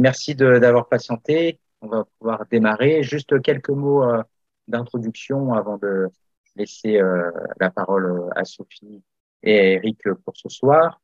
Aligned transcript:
merci 0.00 0.34
d'avoir 0.34 0.88
patienté. 0.88 1.60
On 1.80 1.88
va 1.88 2.04
pouvoir 2.18 2.46
démarrer. 2.50 3.02
Juste 3.02 3.40
quelques 3.42 3.70
mots 3.70 4.02
euh, 4.02 4.22
d'introduction 4.68 5.54
avant 5.54 5.78
de 5.78 6.08
laisser 6.56 7.00
euh, 7.00 7.30
la 7.60 7.70
parole 7.70 8.28
à 8.34 8.44
Sophie 8.44 9.02
et 9.42 9.58
à 9.58 9.64
Eric 9.74 10.02
pour 10.24 10.36
ce 10.36 10.48
soir. 10.48 11.00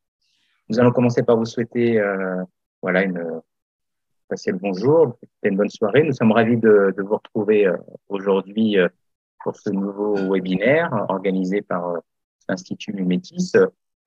Nous 0.68 0.80
allons 0.80 0.92
commencer 0.92 1.22
par 1.22 1.36
vous 1.36 1.44
souhaiter 1.44 2.00
euh, 2.00 2.42
voilà 2.82 3.02
une 3.04 3.40
passer 4.28 4.50
le 4.50 4.58
bonjour, 4.58 5.16
une 5.44 5.56
bonne 5.56 5.70
soirée. 5.70 6.02
Nous 6.02 6.12
sommes 6.12 6.32
ravis 6.32 6.56
de, 6.56 6.92
de 6.96 7.02
vous 7.02 7.14
retrouver 7.14 7.70
aujourd'hui 8.08 8.76
pour 9.44 9.54
ce 9.54 9.70
nouveau 9.70 10.16
webinaire 10.32 10.90
organisé 11.08 11.62
par 11.62 12.00
l'Institut 12.48 12.92
Numétis. 12.92 13.52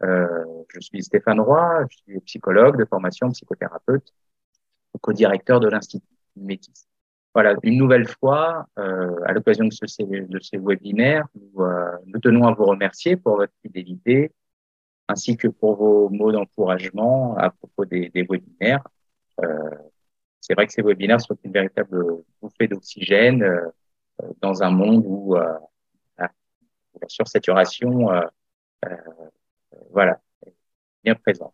Euh, 0.03 0.45
je 0.69 0.79
suis 0.79 1.03
Stéphane 1.03 1.39
Roy, 1.39 1.85
je 1.89 1.97
suis 1.97 2.19
psychologue 2.21 2.77
de 2.77 2.85
formation, 2.85 3.29
psychothérapeute, 3.29 4.13
co-directeur 4.97 5.59
de 5.59 5.67
l'Institut 5.67 6.05
Métis. 6.35 6.87
Voilà, 7.33 7.55
une 7.63 7.77
nouvelle 7.77 8.07
fois, 8.07 8.65
euh, 8.79 9.15
à 9.25 9.33
l'occasion 9.33 9.65
de, 9.65 9.71
ce, 9.71 10.03
de 10.03 10.39
ces 10.39 10.57
webinaires, 10.57 11.27
nous, 11.35 11.63
euh, 11.63 11.91
nous, 12.07 12.19
tenons 12.19 12.47
à 12.47 12.53
vous 12.53 12.65
remercier 12.65 13.17
pour 13.17 13.37
votre 13.37 13.53
fidélité, 13.61 14.31
ainsi 15.07 15.37
que 15.37 15.47
pour 15.47 15.75
vos 15.75 16.09
mots 16.09 16.31
d'encouragement 16.31 17.37
à 17.37 17.51
propos 17.51 17.85
des, 17.85 18.09
des 18.09 18.23
webinaires. 18.23 18.83
Euh, 19.43 19.69
c'est 20.41 20.55
vrai 20.55 20.65
que 20.65 20.73
ces 20.73 20.81
webinaires 20.81 21.21
sont 21.21 21.37
une 21.43 21.51
véritable 21.51 22.23
bouffée 22.41 22.67
d'oxygène 22.67 23.43
euh, 23.43 23.69
dans 24.41 24.63
un 24.63 24.71
monde 24.71 25.03
où 25.05 25.35
la 25.35 27.07
sursaturation 27.07 28.09
voilà, 29.91 30.19
bien 31.03 31.15
présent. 31.15 31.53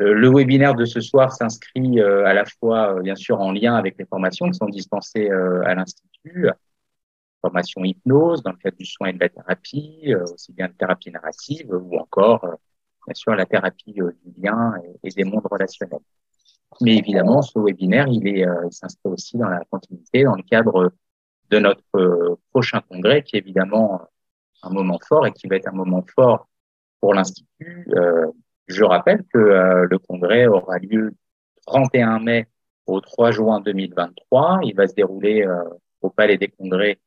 Euh, 0.00 0.12
le 0.12 0.28
webinaire 0.28 0.74
de 0.74 0.84
ce 0.84 1.00
soir 1.00 1.32
s'inscrit 1.32 2.00
euh, 2.00 2.26
à 2.26 2.34
la 2.34 2.44
fois, 2.44 2.94
euh, 2.94 3.02
bien 3.02 3.14
sûr, 3.14 3.40
en 3.40 3.52
lien 3.52 3.74
avec 3.76 3.96
les 3.98 4.04
formations 4.04 4.50
qui 4.50 4.58
sont 4.58 4.68
dispensées 4.68 5.30
à 5.30 5.74
l'Institut, 5.74 6.48
formation 7.40 7.84
hypnose 7.84 8.42
dans 8.42 8.50
le 8.50 8.58
cadre 8.58 8.76
du 8.76 8.84
soin 8.84 9.08
et 9.08 9.12
de 9.12 9.20
la 9.20 9.28
thérapie, 9.28 10.14
aussi 10.32 10.52
bien 10.52 10.68
de 10.68 10.72
thérapie 10.72 11.10
narrative 11.10 11.70
ou 11.70 11.96
encore, 11.98 12.40
bien 12.40 13.14
sûr, 13.14 13.34
la 13.34 13.46
thérapie 13.46 13.92
du 13.92 14.42
lien 14.42 14.74
et, 15.02 15.10
des 15.10 15.24
mondes 15.24 15.46
relationnels. 15.50 16.00
Mais 16.82 16.96
évidemment, 16.96 17.42
ce 17.42 17.58
webinaire, 17.58 18.08
il 18.08 18.26
est, 18.26 18.46
s'inscrit 18.70 19.10
aussi 19.10 19.38
dans 19.38 19.48
la 19.48 19.60
continuité, 19.70 20.24
dans 20.24 20.34
le 20.34 20.42
cadre 20.42 20.92
de 21.50 21.58
notre 21.58 22.38
prochain 22.50 22.80
congrès, 22.88 23.22
qui 23.22 23.36
est 23.36 23.38
évidemment 23.38 24.02
un 24.62 24.70
moment 24.70 24.98
fort 25.06 25.26
et 25.26 25.32
qui 25.32 25.46
va 25.46 25.56
être 25.56 25.68
un 25.68 25.76
moment 25.76 26.04
fort 26.14 26.48
pour 27.00 27.14
l'Institut. 27.14 27.86
Euh, 28.70 28.74
je 28.74 28.84
rappelle 28.84 29.24
que 29.32 29.38
euh, 29.38 29.86
le 29.90 29.98
congrès 29.98 30.46
aura 30.46 30.78
lieu 30.78 31.12
31 31.66 32.20
mai 32.20 32.46
au 32.86 33.00
3 33.00 33.30
juin 33.32 33.60
2023. 33.60 34.60
Il 34.64 34.74
va 34.74 34.86
se 34.86 34.94
dérouler 34.94 35.42
euh, 35.44 35.64
au 36.00 36.10
Palais 36.10 36.38
des 36.38 36.48
Congrès 36.48 36.98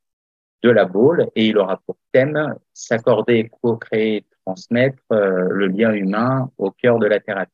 de 0.63 0.69
la 0.69 0.85
Baule 0.85 1.29
et 1.35 1.47
il 1.47 1.57
aura 1.57 1.77
pour 1.85 1.97
thème 2.11 2.55
s'accorder, 2.73 3.49
co-créer, 3.61 4.25
transmettre 4.45 5.01
le 5.09 5.67
lien 5.67 5.93
humain 5.93 6.51
au 6.57 6.71
cœur 6.71 6.99
de 6.99 7.05
la 7.05 7.21
thérapie. 7.21 7.53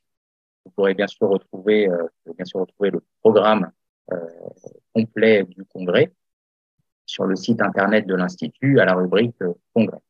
Vous 0.66 0.72
pourrez 0.72 0.96
bien 0.96 1.06
sûr 1.06 1.30
retrouver, 1.30 1.88
bien 2.26 2.46
sûr 2.46 2.62
retrouver 2.62 2.90
le 2.90 3.04
programme 3.22 3.70
complet 4.96 5.44
du 5.44 5.64
congrès 5.66 6.12
sur 7.06 7.26
le 7.26 7.36
site 7.36 7.62
internet 7.62 8.08
de 8.08 8.16
l'Institut 8.16 8.80
à 8.80 8.86
la 8.86 8.96
rubrique 8.96 9.38
Congrès. 9.76 10.02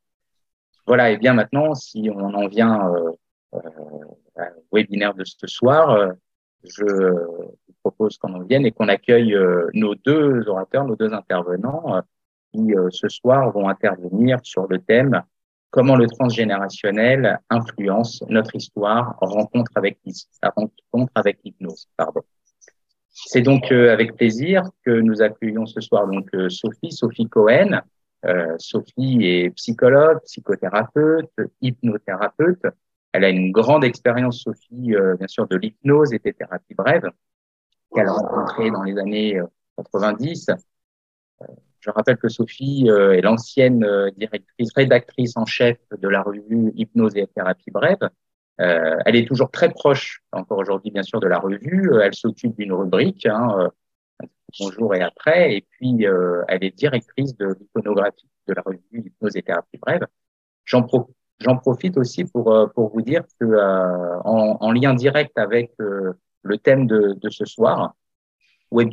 Voilà, 0.86 1.10
et 1.10 1.16
bien 1.16 1.34
maintenant, 1.34 1.74
si 1.74 2.08
on 2.14 2.32
en 2.32 2.46
vient 2.46 2.88
euh, 2.88 3.10
euh, 3.10 3.12
webinaire 4.72 5.14
de 5.14 5.24
ce 5.24 5.46
soir, 5.46 5.90
euh, 5.90 6.12
je 6.64 6.84
vous 6.84 7.74
propose 7.82 8.18
qu'on 8.18 8.34
en 8.34 8.42
vienne 8.42 8.66
et 8.66 8.72
qu'on 8.72 8.88
accueille 8.88 9.34
euh, 9.34 9.68
nos 9.74 9.94
deux 9.94 10.48
orateurs, 10.48 10.84
nos 10.84 10.96
deux 10.96 11.12
intervenants, 11.12 12.02
qui 12.52 12.74
ce 12.90 13.08
soir 13.08 13.50
vont 13.52 13.68
intervenir 13.68 14.38
sur 14.42 14.66
le 14.66 14.78
thème 14.78 15.22
Comment 15.70 15.96
le 15.96 16.06
transgénérationnel 16.06 17.38
influence 17.50 18.22
notre 18.28 18.54
histoire 18.54 19.16
rencontre 19.20 19.72
avec, 19.74 19.98
rencontre 20.42 21.12
avec 21.14 21.38
l'hypnose. 21.44 21.88
Pardon. 21.96 22.22
C'est 23.10 23.42
donc 23.42 23.70
avec 23.70 24.16
plaisir 24.16 24.62
que 24.86 24.92
nous 24.92 25.20
accueillons 25.20 25.66
ce 25.66 25.80
soir 25.80 26.06
donc 26.06 26.30
Sophie, 26.48 26.92
Sophie 26.92 27.28
Cohen, 27.28 27.82
euh, 28.26 28.54
Sophie 28.58 29.18
est 29.22 29.50
psychologue, 29.50 30.20
psychothérapeute, 30.24 31.30
hypnothérapeute. 31.60 32.66
Elle 33.16 33.24
a 33.24 33.30
une 33.30 33.50
grande 33.50 33.84
expérience, 33.84 34.42
Sophie, 34.42 34.94
euh, 34.94 35.16
bien 35.16 35.26
sûr, 35.26 35.46
de 35.48 35.56
l'hypnose 35.56 36.12
et 36.12 36.18
des 36.18 36.32
thérapies 36.32 36.74
brèves 36.74 37.10
qu'elle 37.94 38.08
a 38.08 38.12
rencontrées 38.12 38.70
dans 38.70 38.82
les 38.82 38.98
années 38.98 39.40
90. 39.76 40.50
Euh, 40.50 41.46
je 41.80 41.90
rappelle 41.90 42.16
que 42.18 42.28
Sophie 42.28 42.88
est 42.88 43.20
l'ancienne 43.20 43.86
directrice, 44.16 44.70
rédactrice 44.74 45.36
en 45.36 45.46
chef 45.46 45.78
de 45.96 46.08
la 46.08 46.20
revue 46.20 46.72
Hypnose 46.74 47.16
et 47.16 47.26
thérapie 47.28 47.70
brève. 47.70 48.10
elle 48.58 49.14
est 49.14 49.26
toujours 49.26 49.52
très 49.52 49.70
proche, 49.70 50.20
encore 50.32 50.58
aujourd'hui 50.58 50.90
bien 50.90 51.04
sûr, 51.04 51.20
de 51.20 51.28
la 51.28 51.38
revue. 51.38 51.92
Elle 52.02 52.14
s'occupe 52.14 52.56
d'une 52.56 52.72
rubrique, 52.72 53.26
hein, 53.26 53.70
bonjour 54.58 54.94
et 54.94 55.02
après. 55.02 55.56
Et 55.56 55.60
puis, 55.62 56.06
euh, 56.06 56.42
elle 56.48 56.64
est 56.64 56.76
directrice 56.76 57.36
de 57.36 57.54
l'iconographie 57.58 58.28
de 58.46 58.54
la 58.54 58.62
revue 58.62 58.80
Hypnose 58.92 59.36
et 59.36 59.42
thérapie 59.42 59.78
brève. 59.78 60.06
J'en 60.64 60.82
pro 60.82 61.14
profite 61.62 61.96
aussi 61.96 62.24
pour, 62.24 62.52
euh, 62.52 62.66
pour 62.66 62.90
vous 62.92 63.02
dire 63.02 63.22
que 63.38 63.46
euh, 63.46 64.20
en, 64.24 64.56
en, 64.60 64.72
lien 64.72 64.94
direct 64.94 65.36
avec 65.38 65.72
le 65.78 66.58
thème 66.58 66.86
de, 66.86 67.14
de 67.20 67.30
ce 67.30 67.44
soir, 67.44 67.94
web, 68.70 68.90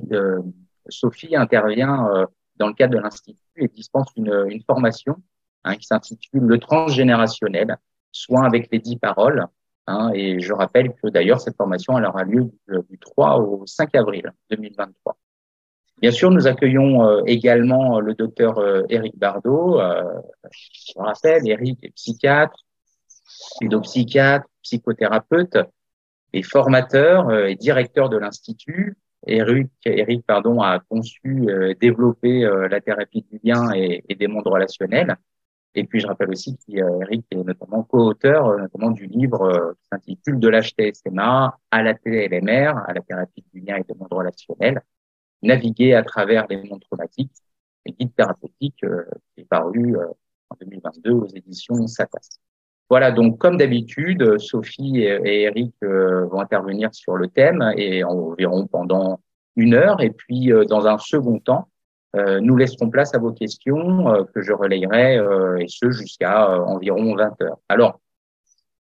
Sophie 0.89 1.35
intervient 1.35 2.27
dans 2.57 2.67
le 2.67 2.73
cadre 2.73 2.93
de 2.95 2.99
l'Institut 2.99 3.39
et 3.55 3.67
dispense 3.67 4.07
une, 4.15 4.45
une 4.49 4.61
formation 4.63 5.15
hein, 5.63 5.75
qui 5.75 5.85
s'intitule 5.85 6.41
Le 6.41 6.59
transgénérationnel, 6.59 7.77
soins 8.11 8.43
avec 8.43 8.69
les 8.71 8.79
dix 8.79 8.97
paroles. 8.97 9.45
Hein, 9.87 10.11
et 10.13 10.39
je 10.39 10.53
rappelle 10.53 10.93
que 10.95 11.09
d'ailleurs, 11.09 11.41
cette 11.41 11.57
formation 11.57 11.97
elle 11.97 12.05
aura 12.05 12.23
lieu 12.23 12.43
du, 12.67 12.79
du 12.89 12.99
3 12.99 13.37
au 13.37 13.65
5 13.65 13.93
avril 13.95 14.31
2023. 14.49 15.17
Bien 16.03 16.11
sûr, 16.11 16.31
nous 16.31 16.47
accueillons 16.47 17.07
euh, 17.07 17.21
également 17.27 17.95
euh, 17.95 18.01
le 18.01 18.13
docteur 18.13 18.61
Eric 18.89 19.13
euh, 19.13 19.17
Bardot. 19.17 19.79
je 20.51 20.99
rappelle, 20.99 21.47
Eric 21.47 21.79
est 21.81 21.91
psychiatre, 21.91 22.57
pédopsychiatre, 23.61 24.45
psychothérapeute 24.63 25.57
et 26.33 26.43
formateur 26.43 27.33
et 27.47 27.55
directeur 27.55 28.09
de 28.09 28.17
l'Institut. 28.17 28.97
Eric, 29.27 29.69
Eric 29.85 30.25
pardon, 30.27 30.59
a 30.61 30.81
conçu 30.89 31.47
et 31.69 31.75
développé 31.75 32.41
la 32.69 32.81
thérapie 32.81 33.25
du 33.31 33.39
lien 33.41 33.71
et, 33.73 34.03
des 34.13 34.27
mondes 34.27 34.47
relationnels. 34.47 35.15
Et 35.73 35.85
puis, 35.85 36.01
je 36.01 36.07
rappelle 36.07 36.31
aussi 36.31 36.57
qu'Eric 36.67 37.25
est 37.31 37.35
notamment 37.35 37.83
co-auteur 37.83 38.57
notamment 38.57 38.91
du 38.91 39.05
livre 39.05 39.73
qui 39.79 39.87
s'intitule 39.87 40.39
De 40.41 40.49
l'HTSMA 40.49 41.57
à 41.71 41.81
la 41.81 41.93
TLMR, 41.93 42.77
à 42.87 42.91
la 42.93 42.99
thérapie 42.99 43.45
du 43.53 43.61
lien 43.61 43.77
et 43.77 43.83
des 43.83 43.97
mondes 43.97 44.11
relationnels, 44.11 44.81
naviguer 45.43 45.93
à 45.93 46.03
travers 46.03 46.47
les 46.49 46.57
mondes 46.57 46.81
traumatiques, 46.81 47.31
et 47.85 47.91
guide 47.91 48.15
thérapeutique 48.15 48.83
euh, 48.83 49.03
est 49.37 49.45
paru 49.45 49.97
euh, 49.97 50.07
en 50.49 50.55
2022 50.59 51.11
aux 51.11 51.27
éditions 51.27 51.87
Satas. 51.87 52.39
Voilà, 52.89 53.11
donc 53.11 53.39
comme 53.39 53.57
d'habitude, 53.57 54.37
Sophie 54.39 54.99
et, 54.99 55.43
Eric 55.43 55.73
euh, 55.83 56.25
vont 56.25 56.39
intervenir 56.39 56.93
sur 56.93 57.15
le 57.15 57.27
thème 57.27 57.63
et 57.75 58.03
on 58.03 58.33
verront 58.33 58.67
pendant 58.67 59.19
une 59.55 59.73
heure. 59.73 60.01
Et 60.01 60.11
puis, 60.11 60.51
dans 60.67 60.85
un 60.87 60.97
second 60.97 61.39
temps, 61.39 61.69
nous 62.15 62.55
laisserons 62.55 62.89
place 62.89 63.15
à 63.15 63.19
vos 63.19 63.31
questions 63.31 64.25
que 64.33 64.41
je 64.41 64.51
relayerai, 64.51 65.15
et 65.59 65.67
ce 65.67 65.89
jusqu'à 65.91 66.59
environ 66.63 67.15
20 67.15 67.41
heures. 67.41 67.57
Alors, 67.69 67.99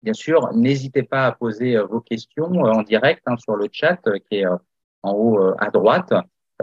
bien 0.02 0.12
sûr, 0.12 0.52
n'hésitez 0.52 1.02
pas 1.02 1.26
à 1.26 1.32
poser 1.32 1.76
vos 1.78 2.00
questions 2.00 2.50
en 2.50 2.82
direct 2.82 3.22
hein, 3.26 3.36
sur 3.38 3.56
le 3.56 3.66
chat 3.70 4.00
qui 4.28 4.38
est 4.38 4.46
en 4.46 5.12
haut 5.12 5.52
à 5.58 5.70
droite. 5.70 6.12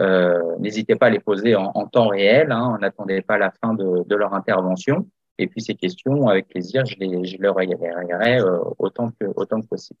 Euh, 0.00 0.56
n'hésitez 0.58 0.96
pas 0.96 1.06
à 1.06 1.10
les 1.10 1.20
poser 1.20 1.54
en, 1.54 1.86
temps 1.86 2.08
réel. 2.08 2.52
Hein, 2.52 2.78
N'attendez 2.80 3.22
pas 3.22 3.38
la 3.38 3.50
fin 3.50 3.74
de, 3.74 4.14
leur 4.14 4.34
intervention. 4.34 5.06
Et 5.38 5.46
puis 5.46 5.62
ces 5.62 5.74
questions, 5.74 6.28
avec 6.28 6.48
plaisir, 6.48 6.84
je 6.84 6.96
les, 6.98 7.24
je 7.24 7.38
les 7.38 7.48
relayerai 7.48 8.40
euh, 8.40 8.58
autant 8.78 9.10
que 9.18 9.26
autant 9.36 9.60
que 9.60 9.66
possible. 9.66 9.98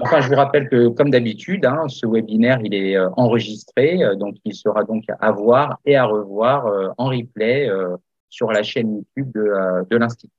Enfin, 0.00 0.20
je 0.20 0.28
vous 0.28 0.36
rappelle 0.36 0.68
que, 0.68 0.88
comme 0.88 1.10
d'habitude, 1.10 1.66
hein, 1.66 1.88
ce 1.88 2.06
webinaire 2.06 2.60
il 2.62 2.72
est 2.74 2.96
euh, 2.96 3.10
enregistré, 3.16 4.00
donc 4.16 4.36
il 4.44 4.54
sera 4.54 4.84
donc 4.84 5.04
à 5.20 5.30
voir 5.32 5.78
et 5.84 5.96
à 5.96 6.04
revoir 6.04 6.94
en 6.96 7.06
replay 7.06 7.68
sur 8.30 8.50
la 8.52 8.62
chaîne 8.62 8.96
YouTube 8.96 9.32
de 9.32 9.96
l'Institut. 9.96 10.32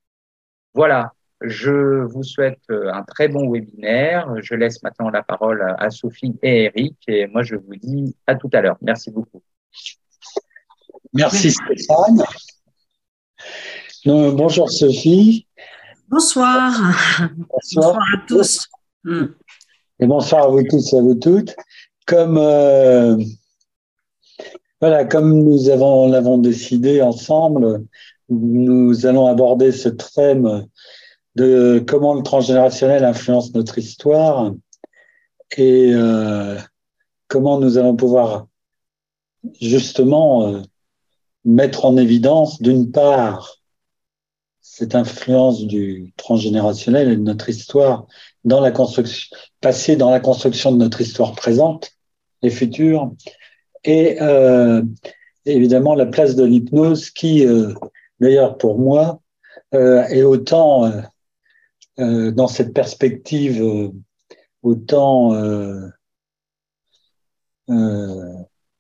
Voilà, 0.73 1.11
je 1.41 2.03
vous 2.03 2.23
souhaite 2.23 2.59
euh, 2.69 2.91
un 2.93 3.03
très 3.03 3.27
bon 3.29 3.49
webinaire. 3.49 4.33
Je 4.41 4.55
laisse 4.55 4.83
maintenant 4.83 5.09
la 5.09 5.23
parole 5.23 5.75
à 5.77 5.89
Sophie 5.89 6.35
et 6.43 6.65
Eric. 6.65 6.97
Et 7.07 7.27
moi, 7.27 7.43
je 7.43 7.55
vous 7.55 7.75
dis 7.75 8.15
à 8.27 8.35
tout 8.35 8.49
à 8.53 8.61
l'heure. 8.61 8.77
Merci 8.81 9.11
beaucoup. 9.11 9.41
Merci 11.13 11.51
Stéphane. 11.51 12.23
bonjour 14.05 14.69
Sophie. 14.69 15.47
Bonsoir. 16.09 16.73
Bonsoir. 17.37 17.97
à 17.97 18.25
tous. 18.27 18.67
Hmm. 19.03 19.27
Et 19.99 20.07
bonsoir 20.07 20.45
à 20.45 20.47
vous 20.49 20.63
tous 20.63 20.93
et 20.93 20.97
à 20.97 21.01
vous 21.01 21.15
toutes. 21.15 21.55
Comme 22.05 22.37
euh, 22.37 23.17
voilà, 24.81 25.05
comme 25.05 25.43
nous 25.43 25.69
avons 25.69 26.09
l'avons 26.09 26.37
décidé 26.37 27.01
ensemble, 27.01 27.85
nous 28.29 29.05
allons 29.05 29.27
aborder 29.27 29.71
ce 29.71 29.89
thème 29.89 30.65
de 31.35 31.83
comment 31.87 32.13
le 32.13 32.23
transgénérationnel 32.23 33.03
influence 33.03 33.53
notre 33.53 33.77
histoire 33.77 34.53
et 35.57 35.91
euh, 35.93 36.57
comment 37.27 37.59
nous 37.59 37.77
allons 37.77 37.95
pouvoir 37.95 38.47
justement 39.61 40.47
euh, 40.47 40.61
mettre 41.45 41.85
en 41.85 41.97
évidence 41.97 42.61
d'une 42.61 42.91
part 42.91 43.59
cette 44.79 44.95
influence 44.95 45.65
du 45.65 46.13
transgénérationnel 46.15 47.11
et 47.11 47.15
de 47.15 47.21
notre 47.21 47.49
histoire 47.49 48.05
dans 48.45 48.61
la 48.61 48.71
construction, 48.71 49.35
passée 49.61 49.95
dans 49.95 50.09
la 50.09 50.19
construction 50.19 50.71
de 50.71 50.77
notre 50.77 51.01
histoire 51.01 51.33
présente 51.33 51.91
et 52.43 52.49
future, 52.49 53.11
et 53.83 54.21
euh, 54.21 54.81
évidemment 55.45 55.95
la 55.95 56.05
place 56.05 56.35
de 56.35 56.45
l'hypnose 56.45 57.09
qui, 57.09 57.45
euh, 57.45 57.73
d'ailleurs 58.19 58.57
pour 58.57 58.79
moi, 58.79 59.19
euh, 59.73 60.03
est 60.03 60.23
autant 60.23 60.89
euh, 61.99 62.03
euh, 62.03 62.31
dans 62.31 62.47
cette 62.47 62.73
perspective, 62.73 63.63
autant 64.63 65.31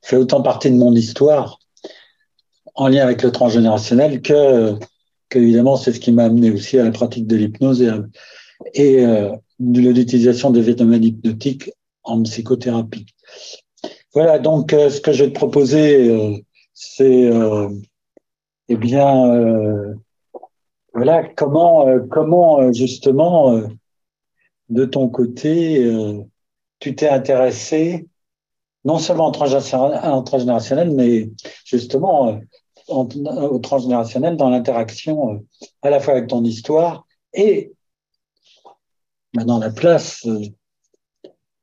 fait 0.01 0.15
autant 0.15 0.41
partie 0.41 0.71
de 0.71 0.75
mon 0.75 0.95
histoire 0.95 1.59
en 2.75 2.87
lien 2.87 3.03
avec 3.03 3.21
le 3.21 3.31
transgénérationnel 3.31 4.21
que, 4.21 4.73
que 5.29 5.37
évidemment 5.37 5.75
c'est 5.75 5.93
ce 5.93 5.99
qui 5.99 6.11
m'a 6.11 6.25
amené 6.25 6.49
aussi 6.51 6.79
à 6.79 6.83
la 6.83 6.91
pratique 6.91 7.27
de 7.27 7.35
l'hypnose 7.35 7.81
et, 8.73 9.05
euh, 9.05 9.31
de 9.59 9.81
l'utilisation 9.81 10.49
des 10.49 10.63
phénomènes 10.63 11.03
hypnotiques 11.03 11.69
en 12.03 12.23
psychothérapie. 12.23 13.05
Voilà, 14.13 14.39
donc 14.39 14.73
euh, 14.73 14.89
ce 14.89 15.01
que 15.01 15.11
je 15.11 15.25
vais 15.25 15.29
te 15.29 15.35
proposer, 15.35 16.09
euh, 16.09 16.37
c'est 16.73 17.29
euh, 17.29 17.69
eh 18.69 18.77
bien 18.77 19.31
euh, 19.31 19.93
voilà 20.99 21.23
comment 21.35 21.87
comment 22.09 22.71
justement 22.73 23.61
de 24.69 24.85
ton 24.85 25.09
côté 25.09 25.89
tu 26.79 26.95
t'es 26.95 27.09
intéressé 27.09 28.07
non 28.85 28.97
seulement 28.97 29.27
en 29.27 30.23
transgénérationnel, 30.23 30.91
mais 30.91 31.29
justement 31.65 32.39
au 32.87 33.59
transgénérationnel 33.59 34.35
dans 34.37 34.49
l'interaction 34.49 35.45
à 35.81 35.89
la 35.89 35.99
fois 35.99 36.13
avec 36.13 36.27
ton 36.27 36.43
histoire 36.43 37.05
et 37.33 37.73
maintenant 39.33 39.59
la 39.59 39.69
place 39.69 40.25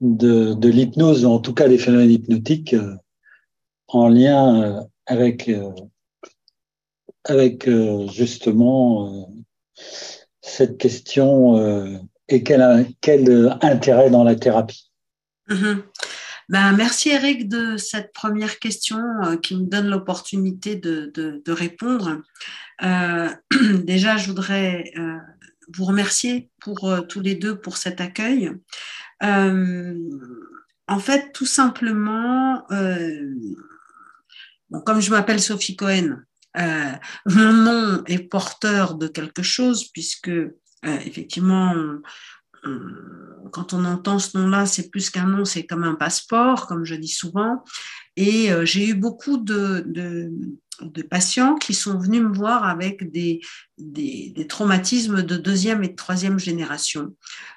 de, 0.01 0.69
l'hypnose, 0.69 1.25
en 1.25 1.41
tout 1.41 1.55
cas 1.55 1.69
des 1.69 1.79
phénomènes 1.79 2.11
hypnotiques, 2.11 2.75
euh, 2.75 2.97
en 3.89 4.09
lien 4.09 4.63
euh, 4.63 4.81
avec, 7.27 7.69
euh, 7.69 8.07
justement 8.09 9.29
cette 10.41 10.79
question 10.79 12.01
et 12.29 12.43
quel, 12.43 12.63
intérêt 13.61 14.11
dans 14.11 14.25
la 14.25 14.37
thérapie. 14.37 14.91
Mm-hmm. 15.49 15.83
Ben, 16.49 16.73
merci 16.73 17.11
Eric 17.11 17.49
de 17.49 17.77
cette 17.77 18.13
première 18.13 18.61
question 18.61 18.99
qui 19.43 19.57
me 19.57 19.67
donne 19.67 19.89
l'opportunité 19.89 20.77
de, 20.77 21.13
de, 21.15 21.53
répondre. 21.53 22.23
Euh, 22.85 23.29
déjà, 23.85 24.17
je 24.17 24.29
voudrais 24.29 24.93
euh, 24.97 25.19
vous 25.75 25.85
remercier 25.85 26.51
pour 26.61 26.89
euh, 26.89 27.01
tous 27.01 27.21
les 27.21 27.35
deux 27.35 27.59
pour 27.59 27.77
cet 27.77 28.01
accueil. 28.01 28.53
Euh, 29.23 29.99
en 30.89 30.99
fait, 30.99 31.33
tout 31.33 31.47
simplement, 31.47 32.63
euh, 32.71 33.35
bon, 34.71 34.81
comme 34.83 35.01
je 35.01 35.11
m'appelle 35.11 35.41
Sophie 35.41 35.77
Cohen, 35.77 36.19
euh, 36.59 36.93
mon 37.27 37.53
nom 37.53 38.05
est 38.07 38.19
porteur 38.19 38.95
de 38.95 39.09
quelque 39.09 39.43
chose 39.43 39.89
puisque 39.93 40.29
euh, 40.29 40.51
effectivement, 40.83 41.75
quand 43.53 43.73
on 43.73 43.85
entend 43.85 44.19
ce 44.19 44.37
nom-là, 44.39 44.67
c'est 44.67 44.91
plus 44.91 45.11
qu'un 45.11 45.27
nom, 45.27 45.45
c'est 45.45 45.67
comme 45.67 45.85
un 45.85 45.95
passeport, 45.95 46.67
comme 46.67 46.85
je 46.85 46.95
dis 46.95 47.09
souvent. 47.09 47.63
Et 48.17 48.53
euh, 48.53 48.65
j'ai 48.65 48.89
eu 48.89 48.95
beaucoup 48.95 49.37
de, 49.37 49.87
patients 51.09 51.57
qui 51.57 51.75
sont 51.75 51.99
venus 51.99 52.23
me 52.23 52.35
voir 52.35 52.65
avec 52.65 53.11
des, 53.11 53.41
des, 53.79 54.47
traumatismes 54.49 55.23
de 55.23 55.37
deuxième 55.37 55.85
et 55.85 55.89
de 55.89 55.95
troisième 55.95 56.39
génération. 56.39 57.15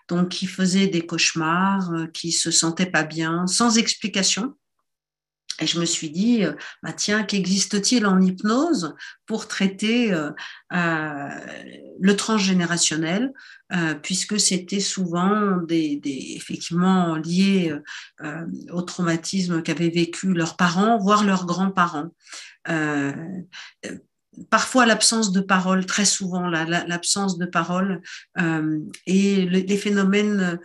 Donc, 0.07 0.29
qui 0.29 0.47
faisaient 0.47 0.87
des 0.87 1.05
cauchemars, 1.05 1.91
qui 2.13 2.31
se 2.31 2.51
sentaient 2.51 2.85
pas 2.85 3.03
bien, 3.03 3.47
sans 3.47 3.77
explication. 3.77 4.55
Et 5.59 5.67
je 5.67 5.79
me 5.79 5.85
suis 5.85 6.09
dit, 6.09 6.45
euh, 6.45 6.53
bah 6.83 6.93
tiens, 6.93 7.23
qu'existe-t-il 7.23 8.05
en 8.05 8.21
hypnose 8.21 8.95
pour 9.25 9.47
traiter 9.47 10.13
euh, 10.13 10.31
euh, 10.73 11.29
le 11.99 12.15
transgénérationnel, 12.15 13.33
puisque 14.01 14.39
c'était 14.39 14.79
souvent 14.79 15.57
des, 15.57 16.01
effectivement 16.35 17.17
lié 17.17 17.71
au 18.71 18.81
traumatisme 18.81 19.61
qu'avaient 19.61 19.91
vécu 19.91 20.33
leurs 20.33 20.55
parents, 20.55 20.97
voire 20.97 21.23
leurs 21.23 21.45
grands-parents. 21.45 22.09
Parfois 24.49 24.87
l'absence 24.87 25.31
de 25.31 25.41
parole, 25.41 25.85
très 25.85 26.05
souvent 26.05 26.47
l'absence 26.47 27.37
de 27.37 27.45
parole 27.45 28.01
et 29.05 29.45
les 29.45 29.77
phénomènes 29.77 30.59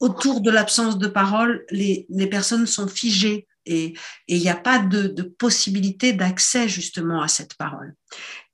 autour 0.00 0.40
de 0.40 0.50
l'absence 0.50 0.98
de 0.98 1.08
parole, 1.08 1.64
les, 1.70 2.06
personnes 2.30 2.66
sont 2.66 2.88
figées 2.88 3.46
et 3.68 3.94
il 4.28 4.38
n'y 4.38 4.48
a 4.48 4.54
pas 4.54 4.78
de, 4.78 5.22
possibilité 5.22 6.12
d'accès 6.12 6.68
justement 6.68 7.20
à 7.20 7.28
cette 7.28 7.54
parole. 7.54 7.94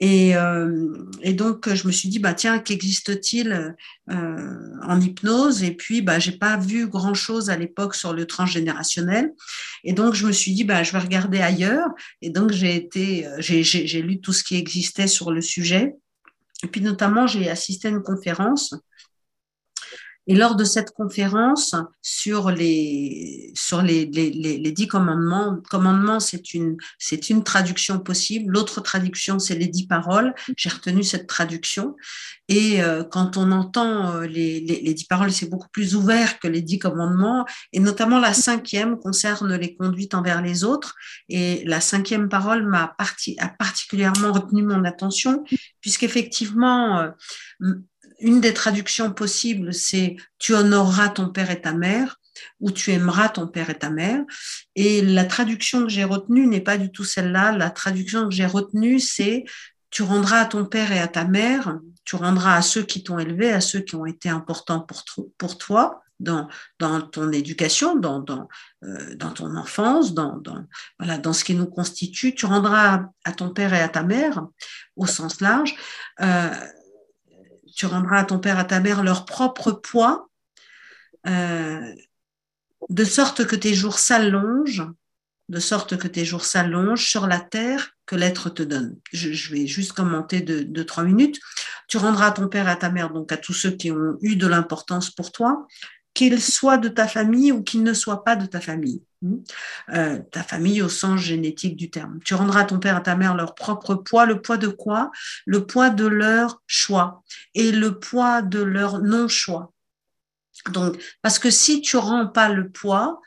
Et, 0.00 0.34
euh, 0.36 0.94
et, 1.20 1.34
donc 1.34 1.72
je 1.72 1.86
me 1.86 1.92
suis 1.92 2.08
dit 2.08 2.18
bah 2.18 2.32
tiens 2.32 2.58
qu'existe-t-il 2.58 3.76
euh, 4.10 4.78
en 4.82 5.00
hypnose? 5.00 5.62
Et 5.62 5.72
puis 5.72 6.00
bah 6.00 6.18
j'ai 6.18 6.32
pas 6.32 6.56
vu 6.56 6.88
grand 6.88 7.14
chose 7.14 7.50
à 7.50 7.56
l'époque 7.56 7.94
sur 7.94 8.14
le 8.14 8.26
transgénérationnel. 8.26 9.32
Et 9.84 9.92
donc 9.92 10.14
je 10.14 10.26
me 10.26 10.32
suis 10.32 10.54
dit 10.54 10.64
bah 10.64 10.82
je 10.82 10.92
vais 10.92 10.98
regarder 10.98 11.40
ailleurs. 11.40 11.88
Et 12.22 12.30
donc 12.30 12.50
j'ai 12.52 12.88
lu 14.02 14.20
tout 14.20 14.32
ce 14.32 14.42
qui 14.42 14.56
existait 14.56 15.08
sur 15.08 15.30
le 15.30 15.42
sujet. 15.42 15.94
Et 16.64 16.68
puis 16.68 16.80
notamment 16.80 17.26
j'ai 17.26 17.50
assisté 17.50 17.88
à 17.88 17.90
une 17.90 18.02
conférence 18.02 18.74
et 20.26 20.36
lors 20.36 20.54
de 20.54 20.64
cette 20.64 20.92
conférence 20.92 21.74
sur 22.00 22.50
les, 22.50 23.52
sur 23.54 23.82
les, 23.82 24.06
les, 24.06 24.30
les, 24.30 24.72
dix 24.72 24.86
commandements, 24.86 25.58
commandements, 25.68 26.20
c'est 26.20 26.54
une, 26.54 26.76
c'est 26.98 27.28
une 27.28 27.42
traduction 27.42 27.98
possible. 27.98 28.52
L'autre 28.52 28.80
traduction, 28.80 29.40
c'est 29.40 29.56
les 29.56 29.66
dix 29.66 29.86
paroles. 29.86 30.32
J'ai 30.56 30.68
retenu 30.68 31.02
cette 31.02 31.26
traduction. 31.26 31.96
Et 32.48 32.82
euh, 32.82 33.02
quand 33.02 33.36
on 33.36 33.50
entend 33.50 34.14
euh, 34.14 34.26
les, 34.26 34.60
les, 34.60 34.80
les, 34.80 34.94
dix 34.94 35.04
paroles, 35.04 35.32
c'est 35.32 35.48
beaucoup 35.48 35.68
plus 35.72 35.96
ouvert 35.96 36.38
que 36.38 36.46
les 36.46 36.62
dix 36.62 36.78
commandements. 36.78 37.44
Et 37.72 37.80
notamment 37.80 38.20
la 38.20 38.32
cinquième 38.32 38.98
concerne 39.00 39.54
les 39.56 39.74
conduites 39.74 40.14
envers 40.14 40.40
les 40.40 40.62
autres. 40.62 40.94
Et 41.28 41.64
la 41.64 41.80
cinquième 41.80 42.28
parole 42.28 42.64
m'a 42.64 42.94
parti, 42.96 43.36
a 43.40 43.48
particulièrement 43.48 44.32
retenu 44.32 44.62
mon 44.62 44.84
attention, 44.84 45.44
puisqu'effectivement, 45.80 47.00
euh, 47.62 47.74
une 48.22 48.40
des 48.40 48.54
traductions 48.54 49.12
possibles, 49.12 49.74
c'est 49.74 50.16
tu 50.38 50.54
honoreras 50.54 51.10
ton 51.10 51.28
père 51.28 51.50
et 51.50 51.60
ta 51.60 51.72
mère 51.72 52.18
ou 52.60 52.70
tu 52.70 52.92
aimeras 52.92 53.28
ton 53.28 53.46
père 53.46 53.70
et 53.70 53.78
ta 53.78 53.90
mère. 53.90 54.20
Et 54.74 55.02
la 55.02 55.24
traduction 55.24 55.82
que 55.82 55.88
j'ai 55.88 56.04
retenue 56.04 56.46
n'est 56.46 56.60
pas 56.60 56.78
du 56.78 56.90
tout 56.90 57.04
celle-là. 57.04 57.52
La 57.52 57.70
traduction 57.70 58.28
que 58.28 58.34
j'ai 58.34 58.46
retenue, 58.46 59.00
c'est 59.00 59.44
tu 59.90 60.02
rendras 60.02 60.40
à 60.40 60.44
ton 60.46 60.64
père 60.64 60.90
et 60.92 60.98
à 60.98 61.08
ta 61.08 61.24
mère, 61.24 61.78
tu 62.04 62.16
rendras 62.16 62.56
à 62.56 62.62
ceux 62.62 62.82
qui 62.82 63.04
t'ont 63.04 63.18
élevé, 63.18 63.52
à 63.52 63.60
ceux 63.60 63.80
qui 63.80 63.94
ont 63.94 64.06
été 64.06 64.30
importants 64.30 64.86
pour, 65.38 65.58
toi 65.58 66.02
dans, 66.18 66.48
ton 67.12 67.30
éducation, 67.30 67.96
dans, 67.96 68.24
euh, 68.84 69.16
ton 69.34 69.54
enfance, 69.54 70.14
dans 70.14 71.32
ce 71.32 71.44
qui 71.44 71.54
nous 71.54 71.66
constitue. 71.66 72.34
Tu 72.34 72.46
rendras 72.46 73.04
à 73.24 73.32
ton 73.32 73.50
père 73.50 73.74
et 73.74 73.82
à 73.82 73.88
ta 73.88 74.02
mère, 74.02 74.46
au 74.96 75.06
sens 75.06 75.40
large. 75.42 75.74
Euh, 76.20 76.50
tu 77.74 77.86
rendras 77.86 78.18
à 78.18 78.24
ton 78.24 78.38
père, 78.38 78.58
à 78.58 78.64
ta 78.64 78.80
mère 78.80 79.02
leur 79.02 79.24
propre 79.24 79.72
poids, 79.72 80.28
euh, 81.26 81.94
de 82.88 83.04
sorte 83.04 83.46
que 83.46 83.56
tes 83.56 83.74
jours 83.74 83.98
s'allongent, 83.98 84.86
de 85.48 85.60
sorte 85.60 85.96
que 85.96 86.08
tes 86.08 86.24
jours 86.24 86.44
s'allongent 86.44 87.08
sur 87.08 87.26
la 87.26 87.40
terre 87.40 87.90
que 88.06 88.16
l'être 88.16 88.50
te 88.50 88.62
donne. 88.62 88.96
Je, 89.12 89.52
vais 89.52 89.66
juste 89.66 89.92
commenter 89.92 90.40
de, 90.40 90.62
de 90.62 90.82
trois 90.82 91.04
minutes. 91.04 91.40
Tu 91.88 91.96
rendras 91.98 92.28
à 92.28 92.32
ton 92.32 92.48
père, 92.48 92.68
à 92.68 92.76
ta 92.76 92.90
mère, 92.90 93.10
donc 93.10 93.32
à 93.32 93.36
tous 93.36 93.52
ceux 93.52 93.70
qui 93.70 93.90
ont 93.90 94.16
eu 94.22 94.36
de 94.36 94.46
l'importance 94.46 95.10
pour 95.10 95.30
toi, 95.32 95.66
qu'ils 96.14 96.40
soient 96.42 96.78
de 96.78 96.88
ta 96.88 97.08
famille 97.08 97.52
ou 97.52 97.62
qu'ils 97.62 97.82
ne 97.82 97.94
soient 97.94 98.24
pas 98.24 98.36
de 98.36 98.46
ta 98.46 98.60
famille. 98.60 99.02
Euh, 99.90 100.18
ta 100.32 100.42
famille 100.42 100.82
au 100.82 100.88
sens 100.88 101.20
génétique 101.20 101.76
du 101.76 101.90
terme. 101.90 102.18
Tu 102.24 102.34
rendras 102.34 102.62
à 102.62 102.64
ton 102.64 102.80
père 102.80 102.94
et 102.94 102.98
à 102.98 103.00
ta 103.00 103.16
mère 103.16 103.34
leur 103.34 103.54
propre 103.54 103.94
poids. 103.94 104.26
Le 104.26 104.42
poids 104.42 104.56
de 104.56 104.68
quoi? 104.68 105.10
Le 105.46 105.64
poids 105.64 105.90
de 105.90 106.06
leur 106.06 106.60
choix 106.66 107.22
et 107.54 107.70
le 107.70 107.98
poids 107.98 108.42
de 108.42 108.60
leur 108.60 109.00
non-choix. 109.00 109.72
Donc, 110.70 111.00
parce 111.22 111.38
que 111.38 111.50
si 111.50 111.80
tu 111.80 111.96
rends 111.96 112.26
pas 112.26 112.48
le 112.48 112.68
poids, 112.68 113.20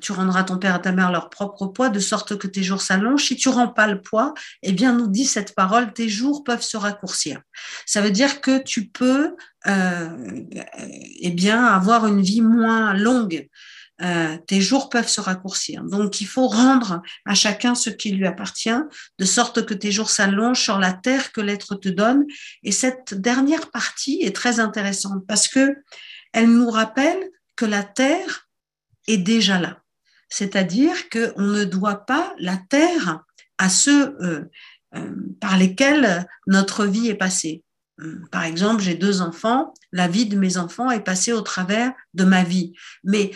tu 0.00 0.12
rendras 0.12 0.44
ton 0.44 0.58
père 0.58 0.76
et 0.76 0.80
ta 0.80 0.92
mère 0.92 1.10
leur 1.10 1.30
propre 1.30 1.66
poids, 1.66 1.88
de 1.88 2.00
sorte 2.00 2.38
que 2.38 2.46
tes 2.46 2.62
jours 2.62 2.80
s'allongent. 2.80 3.24
Si 3.24 3.36
tu 3.36 3.48
rends 3.48 3.68
pas 3.68 3.86
le 3.86 4.00
poids, 4.00 4.34
eh 4.62 4.72
bien, 4.72 4.92
nous 4.94 5.08
dit 5.08 5.26
cette 5.26 5.54
parole, 5.54 5.92
tes 5.92 6.08
jours 6.08 6.44
peuvent 6.44 6.62
se 6.62 6.76
raccourcir. 6.76 7.40
Ça 7.86 8.00
veut 8.00 8.10
dire 8.10 8.40
que 8.40 8.62
tu 8.62 8.88
peux, 8.88 9.36
euh, 9.66 10.08
eh 11.20 11.30
bien, 11.30 11.64
avoir 11.64 12.06
une 12.06 12.22
vie 12.22 12.40
moins 12.40 12.94
longue. 12.94 13.48
Euh, 14.02 14.36
tes 14.48 14.60
jours 14.60 14.88
peuvent 14.88 15.08
se 15.08 15.20
raccourcir. 15.20 15.84
Donc, 15.84 16.20
il 16.20 16.26
faut 16.26 16.48
rendre 16.48 17.00
à 17.26 17.34
chacun 17.34 17.74
ce 17.76 17.90
qui 17.90 18.10
lui 18.10 18.26
appartient, 18.26 18.80
de 19.18 19.24
sorte 19.24 19.64
que 19.64 19.74
tes 19.74 19.92
jours 19.92 20.10
s'allongent 20.10 20.60
sur 20.60 20.80
la 20.80 20.92
terre 20.92 21.30
que 21.30 21.40
l'être 21.40 21.76
te 21.76 21.88
donne. 21.88 22.24
Et 22.64 22.72
cette 22.72 23.14
dernière 23.14 23.70
partie 23.70 24.18
est 24.22 24.34
très 24.34 24.58
intéressante 24.58 25.24
parce 25.28 25.46
que 25.46 25.76
elle 26.32 26.50
nous 26.50 26.70
rappelle 26.70 27.30
que 27.54 27.64
la 27.64 27.84
terre 27.84 28.43
est 29.06 29.18
déjà 29.18 29.58
là. 29.58 29.78
C'est-à-dire 30.28 31.08
qu'on 31.10 31.42
ne 31.42 31.64
doit 31.64 32.06
pas 32.06 32.34
la 32.38 32.56
terre 32.56 33.24
à 33.58 33.68
ceux 33.68 34.16
euh, 34.20 34.44
euh, 34.96 35.14
par 35.40 35.56
lesquels 35.56 36.26
notre 36.46 36.86
vie 36.86 37.08
est 37.08 37.14
passée. 37.14 37.62
Euh, 38.00 38.20
par 38.32 38.42
exemple, 38.42 38.82
j'ai 38.82 38.96
deux 38.96 39.20
enfants, 39.20 39.72
la 39.92 40.08
vie 40.08 40.26
de 40.26 40.36
mes 40.36 40.56
enfants 40.56 40.90
est 40.90 41.04
passée 41.04 41.32
au 41.32 41.42
travers 41.42 41.92
de 42.14 42.24
ma 42.24 42.42
vie. 42.42 42.72
Mais 43.04 43.30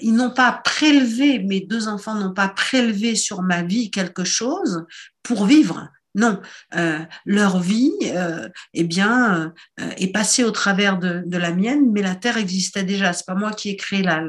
ils 0.00 0.14
n'ont 0.14 0.30
pas 0.30 0.52
prélevé, 0.52 1.40
mes 1.40 1.60
deux 1.60 1.88
enfants 1.88 2.14
n'ont 2.14 2.32
pas 2.32 2.48
prélevé 2.48 3.16
sur 3.16 3.42
ma 3.42 3.62
vie 3.62 3.90
quelque 3.90 4.24
chose 4.24 4.86
pour 5.22 5.46
vivre. 5.46 5.90
Non, 6.16 6.40
euh, 6.74 6.98
leur 7.26 7.60
vie, 7.60 7.92
euh, 8.04 8.48
eh 8.72 8.84
bien, 8.84 9.52
euh, 9.78 9.90
est 9.98 10.10
passée 10.10 10.44
au 10.44 10.50
travers 10.50 10.98
de, 10.98 11.22
la 11.36 11.52
mienne, 11.52 11.92
mais 11.92 12.00
la 12.00 12.14
terre 12.14 12.38
existait 12.38 12.84
déjà. 12.84 13.12
C'est 13.12 13.26
pas 13.26 13.34
moi 13.34 13.52
qui 13.52 13.68
ai 13.68 13.76
créé 13.76 14.02
la, 14.02 14.24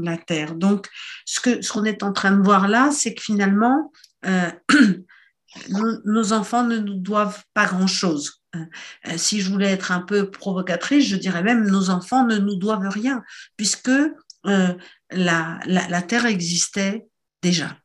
la, 0.00 0.16
terre. 0.16 0.54
Donc, 0.54 0.88
ce 1.26 1.38
que 1.40 1.60
ce 1.60 1.70
qu'on 1.70 1.84
est 1.84 2.02
en 2.02 2.14
train 2.14 2.32
de 2.32 2.42
voir 2.42 2.66
là, 2.66 2.90
c'est 2.92 3.12
que 3.12 3.20
finalement, 3.20 3.92
nos, 4.26 6.02
nos, 6.06 6.32
enfants 6.32 6.64
ne 6.64 6.78
nous 6.78 6.98
doivent 6.98 7.44
pas 7.52 7.66
grand-chose. 7.66 8.42
si 9.16 9.42
je 9.42 9.50
voulais 9.50 9.70
être 9.70 9.92
un 9.92 10.00
peu 10.00 10.30
provocatrice, 10.30 11.06
je 11.06 11.16
dirais 11.16 11.42
même 11.42 11.68
nos 11.68 11.90
enfants 11.90 12.24
ne 12.24 12.38
nous 12.38 12.56
doivent 12.56 12.88
rien, 12.88 13.22
puisque 13.58 13.90
la, 14.44 15.60
la 15.66 16.02
terre 16.02 16.24
existait 16.24 17.06
déjà. 17.42 17.76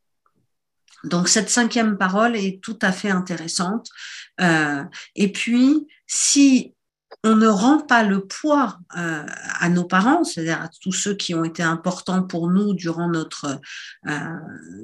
Donc 1.04 1.27
cette 1.30 1.50
cinquième 1.50 1.98
parole 1.98 2.36
est 2.36 2.62
tout 2.62 2.80
à 2.82 2.92
fait 2.92 3.10
intéressante. 3.10 3.89
Euh, 4.42 4.84
et 5.16 5.32
puis, 5.32 5.88
si 6.06 6.74
on 7.24 7.36
ne 7.36 7.48
rend 7.48 7.80
pas 7.80 8.04
le 8.04 8.25
poids 8.25 8.80
euh, 8.98 9.25
à 9.60 9.70
nos 9.70 9.84
parents, 9.84 10.24
c'est-à-dire 10.24 10.62
à 10.62 10.70
tous 10.82 10.92
ceux 10.92 11.16
qui 11.16 11.34
ont 11.34 11.44
été 11.44 11.63
importants 11.63 12.24
pour 12.24 12.50
nous 12.50 12.74
durant 12.74 13.10
notre, 13.10 13.60
euh, 14.08 14.30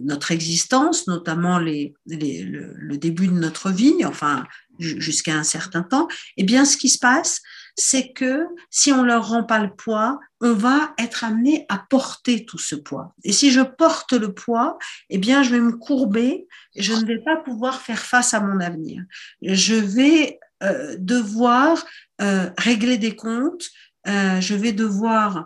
notre 0.04 0.32
existence, 0.32 1.08
notamment 1.08 1.60
les, 1.60 1.94
le, 2.06 2.98
début 2.98 3.28
de 3.28 3.34
notre 3.34 3.70
vie, 3.70 4.06
enfin 4.06 4.46
jusqu'à 4.80 5.36
un 5.36 5.44
certain 5.44 5.84
temps, 5.84 6.08
eh 6.38 6.44
bien 6.44 6.66
ce 6.66 6.78
qui 6.78 6.90
se 6.90 6.98
passe, 6.98 7.42
c'est 7.76 8.14
que 8.14 8.46
si 8.70 8.92
on 8.92 9.04
leur 9.04 9.30
rend 9.30 9.44
pas 9.44 9.60
le 9.60 9.74
poids, 9.74 10.20
on 10.42 10.54
va 10.54 10.94
être 10.98 11.24
amené 11.24 11.66
à 11.70 11.78
porter 11.90 12.46
tout 12.46 12.58
ce 12.58 12.76
poids. 12.76 13.16
Et 13.24 13.32
si 13.32 13.52
je 13.52 13.62
porte 13.62 14.14
le 14.14 14.34
poids, 14.34 14.78
eh 15.10 15.18
bien, 15.18 15.44
je 15.44 15.52
vais 15.52 15.62
me 15.62 15.74
courber 15.74 16.48
je 16.76 16.94
ne 16.94 17.06
vais 17.06 17.20
pas 17.20 17.38
pouvoir 17.38 17.82
faire 17.82 18.00
face 18.00 18.34
à 18.34 18.40
mon 18.40 18.60
avenir. 18.60 19.04
Je 19.42 19.76
vais 19.76 20.40
euh, 20.64 20.96
devoir 20.98 21.84
euh, 22.22 22.50
régler 22.58 22.98
des 22.98 23.16
comptes, 23.16 23.70
euh, 24.08 24.42
je 24.42 24.54
vais 24.54 24.74
devoir 24.74 25.46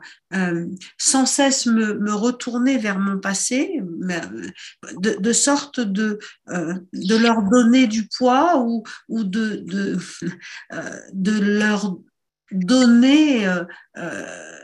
sans 0.98 1.28
cesse 1.28 1.68
me, 1.68 2.14
retourner 2.14 2.78
vers 2.78 2.98
mon 2.98 3.20
passé, 3.20 3.82
de, 4.96 5.34
sorte 5.34 5.80
de, 5.80 6.18
de 6.48 7.16
leur 7.16 7.44
donner 7.44 7.86
du 7.86 8.08
poids 8.08 8.60
ou, 8.60 8.84
ou 9.10 9.24
de, 9.24 9.58
de, 9.58 9.98
de 11.14 11.40
leur 11.40 11.98
donner, 12.52 13.48
euh, 13.48 13.64
euh, 13.98 14.60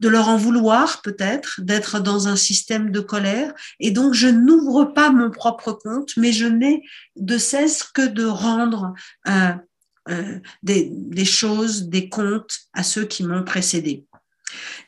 de 0.00 0.08
leur 0.08 0.28
en 0.28 0.36
vouloir 0.36 1.02
peut-être, 1.02 1.60
d'être 1.60 2.00
dans 2.00 2.28
un 2.28 2.36
système 2.36 2.90
de 2.90 3.00
colère. 3.00 3.52
Et 3.80 3.90
donc, 3.90 4.14
je 4.14 4.28
n'ouvre 4.28 4.86
pas 4.86 5.10
mon 5.10 5.30
propre 5.30 5.72
compte, 5.72 6.16
mais 6.16 6.32
je 6.32 6.46
n'ai 6.46 6.82
de 7.16 7.38
cesse 7.38 7.82
que 7.82 8.06
de 8.06 8.24
rendre 8.24 8.94
euh, 9.28 10.38
des, 10.62 10.88
des 10.90 11.24
choses, 11.24 11.88
des 11.88 12.08
comptes 12.08 12.60
à 12.72 12.82
ceux 12.82 13.04
qui 13.04 13.24
m'ont 13.24 13.44
précédé. 13.44 14.06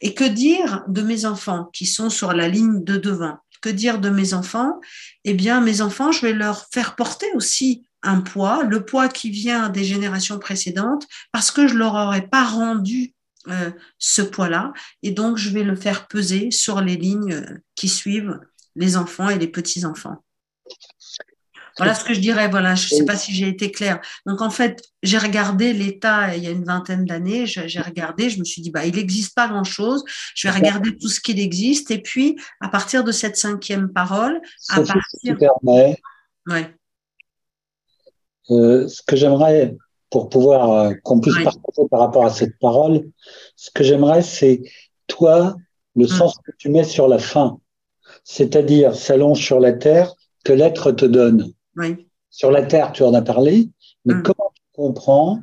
Et 0.01 0.15
que 0.15 0.25
dire 0.25 0.83
de 0.89 1.03
mes 1.03 1.25
enfants 1.27 1.71
qui 1.73 1.87
sont 1.87 2.11
sur 2.11 2.33
la 2.33 2.49
ligne 2.49 2.83
de 2.83 2.97
devant? 2.97 3.39
Que 3.61 3.69
dire 3.69 4.01
de 4.01 4.11
mes 4.11 4.35
enfants? 4.35 4.81
Eh 5.25 5.35
bien, 5.35 5.61
mes 5.61 5.83
enfants, 5.83 6.11
je 6.11 6.23
vais 6.23 6.33
leur 6.33 6.67
faire 6.73 6.97
porter 6.97 7.29
aussi 7.35 7.87
un 8.03 8.21
poids, 8.21 8.65
le 8.65 8.85
poids 8.85 9.09
qui 9.09 9.31
vient 9.31 9.69
des 9.69 9.85
générations 9.85 10.39
précédentes, 10.39 11.07
parce 11.33 11.51
que 11.51 11.67
je 11.69 11.75
leur 11.75 11.95
aurais 11.95 12.27
pas 12.27 12.45
rendu 12.45 13.15
euh, 13.49 13.71
ce 13.99 14.23
poids-là, 14.23 14.73
et 15.03 15.11
donc 15.11 15.37
je 15.37 15.51
vais 15.51 15.65
le 15.65 15.77
faire 15.77 16.07
peser 16.07 16.51
sur 16.51 16.81
les 16.81 16.97
lignes 16.97 17.33
euh, 17.33 17.59
qui 17.75 17.89
suivent 17.89 18.39
les 18.77 18.97
enfants 18.97 19.29
et 19.29 19.39
les 19.39 19.49
petits-enfants. 19.49 20.23
Voilà 21.79 21.95
ce 21.95 22.05
que 22.05 22.13
je 22.15 22.21
dirais. 22.21 22.49
Voilà, 22.49 22.75
je 22.75 22.85
ne 22.93 22.99
sais 22.99 23.05
pas 23.05 23.17
si 23.17 23.35
j'ai 23.35 23.49
été 23.49 23.71
claire. 23.71 24.01
Donc 24.27 24.43
en 24.43 24.51
fait, 24.51 24.83
j'ai 25.03 25.19
regardé 25.19 25.73
l'état 25.73 26.37
il 26.37 26.45
y 26.45 26.47
a 26.47 26.51
une 26.51 26.65
vingtaine 26.65 27.05
d'années. 27.05 27.47
J'ai 27.47 27.81
regardé, 27.81 28.31
je 28.31 28.39
me 28.39 28.45
suis 28.45 28.63
dit 28.63 28.71
bah 28.71 28.85
il 28.85 28.95
n'existe 28.95 29.35
pas 29.35 29.49
grand 29.49 29.65
chose. 29.65 30.05
Je 30.35 30.49
vais 30.49 30.55
regarder 30.55 30.97
tout 30.97 31.09
ce 31.09 31.21
qu'il 31.21 31.41
existe 31.41 31.91
et 31.91 32.01
puis 32.01 32.37
à 32.61 32.69
partir 32.69 33.05
de 33.05 33.13
cette 33.13 33.37
cinquième 33.37 33.91
parole, 33.91 34.41
à 34.69 34.83
partir. 34.83 35.37
Ouais. 36.47 36.77
Euh, 38.51 38.89
ce 38.89 39.03
que 39.03 39.17
j'aimerais, 39.17 39.77
pour 40.11 40.29
pouvoir 40.29 40.73
euh, 40.73 40.95
qu'on 41.05 41.21
puisse 41.21 41.43
partager 41.43 41.89
par 41.91 42.01
rapport 42.01 42.25
à 42.25 42.31
cette 42.31 42.59
parole, 42.59 43.09
ce 43.57 43.71
que 43.71 43.85
j'aimerais, 43.85 44.23
c'est 44.23 44.63
toi, 45.07 45.57
le 45.97 46.05
mm. 46.05 46.09
sens 46.09 46.35
que 46.45 46.53
tu 46.59 46.69
mets 46.69 46.85
sur 46.85 47.09
la 47.09 47.19
fin, 47.19 47.59
c'est-à-dire 48.25 48.95
s'allonge 48.95 49.43
sur 49.43 49.61
la 49.61 49.73
terre 49.73 50.13
que 50.45 50.53
l'être 50.53 50.93
te 50.93 51.05
donne. 51.05 51.53
Oui. 51.77 52.09
Sur 52.31 52.51
la 52.51 52.63
terre, 52.63 52.93
tu 52.93 53.03
en 53.03 53.15
as 53.15 53.23
parlé, 53.23 53.71
mais 54.05 54.15
mm. 54.15 54.23
comment 54.23 54.53
tu 54.55 54.63
comprends 54.73 55.41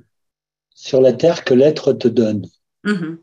sur 0.73 1.01
la 1.01 1.13
terre 1.13 1.43
que 1.43 1.53
l'être 1.53 1.93
te 1.93 2.07
donne? 2.07 2.45
Mm-hmm. 2.85 3.17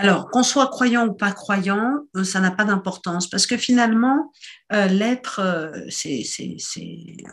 Alors, 0.00 0.30
qu'on 0.30 0.44
soit 0.44 0.68
croyant 0.68 1.08
ou 1.08 1.12
pas 1.12 1.32
croyant, 1.32 2.04
euh, 2.14 2.22
ça 2.22 2.38
n'a 2.38 2.52
pas 2.52 2.64
d'importance 2.64 3.28
parce 3.28 3.46
que 3.46 3.56
finalement, 3.56 4.32
euh, 4.72 4.86
l'être, 4.86 5.40
euh, 5.40 5.72
c'est 5.90 6.22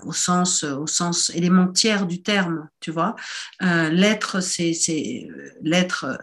au 0.03 0.11
sens, 0.11 0.63
au 0.63 0.87
sens 0.87 1.29
élémentaire 1.35 2.07
du 2.07 2.23
terme, 2.23 2.67
tu 2.79 2.89
vois. 2.89 3.15
l'être, 3.61 4.39
c'est 4.41 5.27
l'être. 5.61 6.17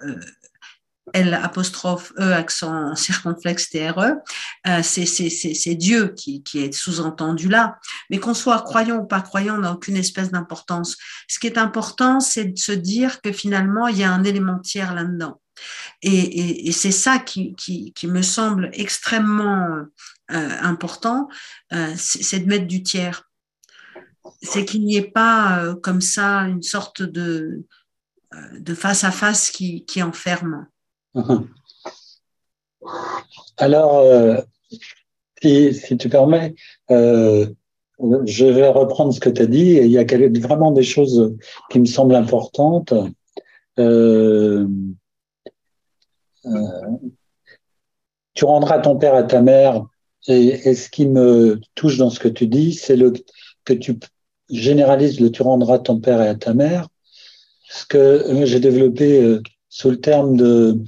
L 1.15 1.35
apostrophe 1.35 2.13
E 2.19 2.33
accent 2.33 2.95
circonflexe 2.95 3.69
TRE, 3.71 4.15
c'est 4.83 5.75
Dieu 5.75 6.15
qui, 6.17 6.43
qui 6.43 6.61
est 6.61 6.73
sous-entendu 6.73 7.49
là. 7.49 7.77
Mais 8.09 8.19
qu'on 8.19 8.35
soit 8.35 8.63
croyant 8.63 8.99
ou 8.99 9.05
pas 9.05 9.21
croyant 9.21 9.59
n'a 9.59 9.73
aucune 9.73 9.97
espèce 9.97 10.31
d'importance. 10.31 10.97
Ce 11.29 11.39
qui 11.39 11.49
est 11.49 11.59
important, 11.59 12.21
c'est 12.21 12.45
de 12.45 12.59
se 12.59 12.73
dire 12.73 13.21
que 13.21 13.33
finalement, 13.33 13.89
il 13.89 13.99
y 13.99 14.05
a 14.05 14.13
un 14.13 14.25
élémentaire 14.25 14.95
là-dedans. 14.95 15.42
Et, 16.03 16.73
c'est 16.73 16.91
ça 16.91 17.19
qui, 17.19 17.55
me 18.05 18.23
semble 18.23 18.71
extrêmement 18.73 19.67
euh, 19.69 19.87
important, 20.31 21.29
euh, 21.73 21.93
c'est 21.97 22.41
de 22.41 22.49
mettre 22.49 22.67
du 22.67 22.83
tiers. 22.83 23.31
C'est 24.41 24.65
qu'il 24.65 24.85
n'y 24.85 24.97
ait 24.97 25.11
pas 25.11 25.59
euh, 25.59 25.75
comme 25.75 26.01
ça 26.01 26.43
une 26.43 26.63
sorte 26.63 27.03
de, 27.03 27.65
face 28.75 29.05
à 29.05 29.11
face 29.11 29.51
qui, 29.51 30.03
enferme. 30.03 30.67
Alors, 33.59 34.43
si, 35.41 35.97
tu 35.99 36.09
permets, 36.09 36.55
je 36.89 38.45
vais 38.45 38.69
reprendre 38.69 39.13
ce 39.13 39.21
que 39.21 39.29
tu 39.29 39.43
as 39.43 39.47
dit. 39.47 39.77
il 39.77 39.91
y 39.91 39.99
a 39.99 40.05
vraiment 40.41 40.73
des 40.73 40.83
choses 40.83 41.37
qui 41.71 41.79
me 41.79 41.85
semblent 41.87 42.17
importantes. 42.17 42.93
Tu 48.35 48.45
rendras 48.45 48.79
ton 48.79 48.97
père 48.97 49.15
à 49.15 49.23
ta 49.23 49.41
mère. 49.41 49.85
Et, 50.29 50.75
ce 50.75 50.89
qui 50.89 51.07
me 51.07 51.61
touche 51.75 51.99
dans 51.99 52.11
ce 52.11 52.21
que 52.21 52.29
tu 52.29 52.47
dis, 52.47 52.75
c'est 52.75 52.97
le 52.97 53.13
que 53.65 53.73
tu 53.73 53.99
généralises 54.51 55.21
le 55.21 55.31
tu 55.31 55.43
rendras 55.43 55.79
ton 55.79 56.01
père 56.01 56.21
et 56.23 56.29
à 56.29 56.35
ta 56.35 56.55
mère. 56.55 56.89
Ce 57.69 57.87
que 57.87 58.45
j'ai 58.45 58.61
développé 58.61 59.23
euh, 59.23 59.43
sous 59.69 59.91
le 59.91 60.01
terme 60.01 60.37
de, 60.37 60.79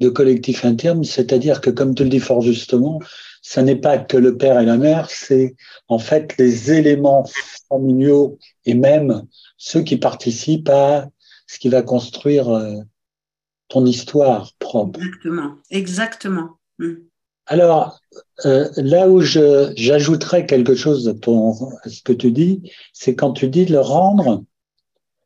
de 0.00 0.08
collectif 0.08 0.64
interne, 0.64 1.04
c'est-à-dire 1.04 1.60
que 1.60 1.70
comme 1.70 1.94
tu 1.94 2.04
le 2.04 2.08
dis 2.08 2.20
fort 2.20 2.40
justement, 2.40 3.00
ça 3.42 3.62
n'est 3.62 3.76
pas 3.76 3.98
que 3.98 4.16
le 4.16 4.36
père 4.36 4.60
et 4.60 4.64
la 4.64 4.76
mère, 4.76 5.10
c'est 5.10 5.54
en 5.88 5.98
fait 5.98 6.36
les 6.38 6.72
éléments 6.72 7.24
familiaux 7.68 8.38
et 8.64 8.74
même 8.74 9.26
ceux 9.56 9.82
qui 9.82 9.96
participent 9.96 10.68
à 10.68 11.08
ce 11.46 11.58
qui 11.58 11.68
va 11.68 11.82
construire 11.82 12.48
euh, 12.48 12.76
ton 13.70 13.86
histoire 13.86 14.52
propre. 14.58 15.00
Exactement, 15.00 15.54
exactement. 15.70 16.58
Hmm. 16.78 16.96
Alors, 17.46 17.98
euh, 18.44 18.68
là 18.76 19.08
où 19.08 19.22
j'ajouterais 19.22 20.44
quelque 20.44 20.74
chose 20.74 21.08
à, 21.08 21.14
ton, 21.14 21.70
à 21.82 21.88
ce 21.88 22.02
que 22.02 22.12
tu 22.12 22.30
dis, 22.32 22.70
c'est 22.92 23.14
quand 23.14 23.32
tu 23.32 23.48
dis 23.48 23.64
de 23.64 23.72
leur 23.72 23.88
rendre 23.88 24.44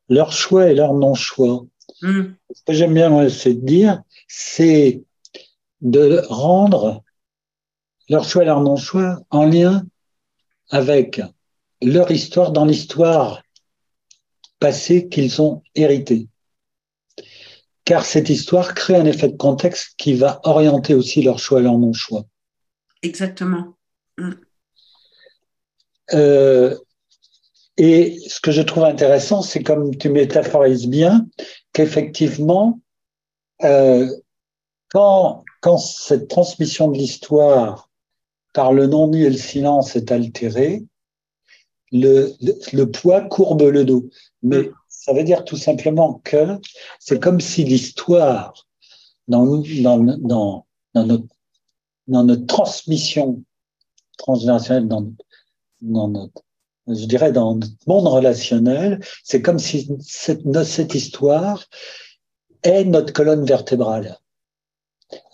leur 0.08 0.32
choix 0.32 0.68
et 0.68 0.74
leur 0.74 0.94
non-choix. 0.94 1.64
Hmm. 2.02 2.34
Ce 2.54 2.62
que 2.66 2.72
j'aime 2.74 2.94
bien, 2.94 3.28
c'est 3.28 3.54
de 3.54 3.66
dire, 3.66 4.02
c'est 4.28 5.02
de 5.80 6.22
rendre 6.28 7.02
leur 8.08 8.24
choix 8.24 8.42
et 8.42 8.46
leur 8.46 8.60
non-choix 8.60 9.22
en 9.30 9.46
lien 9.46 9.84
avec 10.70 11.22
leur 11.80 12.10
histoire 12.10 12.52
dans 12.52 12.66
l'histoire 12.66 13.42
passée 14.58 15.08
qu'ils 15.08 15.40
ont 15.40 15.62
héritée. 15.74 16.28
Car 17.84 18.04
cette 18.04 18.30
histoire 18.30 18.74
crée 18.74 18.96
un 18.96 19.04
effet 19.04 19.28
de 19.28 19.36
contexte 19.36 19.94
qui 19.98 20.14
va 20.14 20.40
orienter 20.44 20.94
aussi 20.94 21.22
leur 21.22 21.38
choix 21.38 21.60
et 21.60 21.62
leur 21.62 21.78
non-choix. 21.78 22.24
Exactement. 23.02 23.76
Mm. 24.18 24.30
Euh, 26.14 26.76
et 27.76 28.18
ce 28.28 28.40
que 28.40 28.52
je 28.52 28.62
trouve 28.62 28.84
intéressant, 28.84 29.42
c'est 29.42 29.62
comme 29.62 29.96
tu 29.96 30.08
métaphorises 30.08 30.86
bien, 30.86 31.26
qu'effectivement, 31.72 32.80
euh, 33.62 34.08
quand, 34.92 35.44
quand 35.60 35.78
cette 35.78 36.28
transmission 36.28 36.88
de 36.88 36.96
l'histoire 36.96 37.90
par 38.52 38.72
le 38.72 38.86
non-dit 38.86 39.24
et 39.24 39.30
le 39.30 39.36
silence 39.36 39.96
est 39.96 40.12
altérée, 40.12 40.84
le, 41.90 42.32
le, 42.72 42.84
poids 42.90 43.22
courbe 43.22 43.62
le 43.62 43.84
dos. 43.84 44.08
Mais 44.42 44.70
ça 45.04 45.12
veut 45.12 45.22
dire 45.22 45.44
tout 45.44 45.58
simplement 45.58 46.22
que 46.24 46.58
c'est 46.98 47.22
comme 47.22 47.38
si 47.38 47.62
l'histoire, 47.62 48.66
dans, 49.28 49.44
notre, 52.06 52.46
transmission 52.46 53.42
transgénérationnelle, 54.16 54.88
dans, 54.88 56.08
notre, 56.08 56.42
je 56.86 57.04
dirais, 57.04 57.32
dans 57.32 57.56
notre 57.56 57.86
monde 57.86 58.06
relationnel, 58.06 58.98
c'est 59.22 59.42
comme 59.42 59.58
si 59.58 59.90
cette, 60.00 60.40
cette 60.64 60.94
histoire 60.94 61.62
est 62.62 62.84
notre 62.84 63.12
colonne 63.12 63.44
vertébrale. 63.44 64.18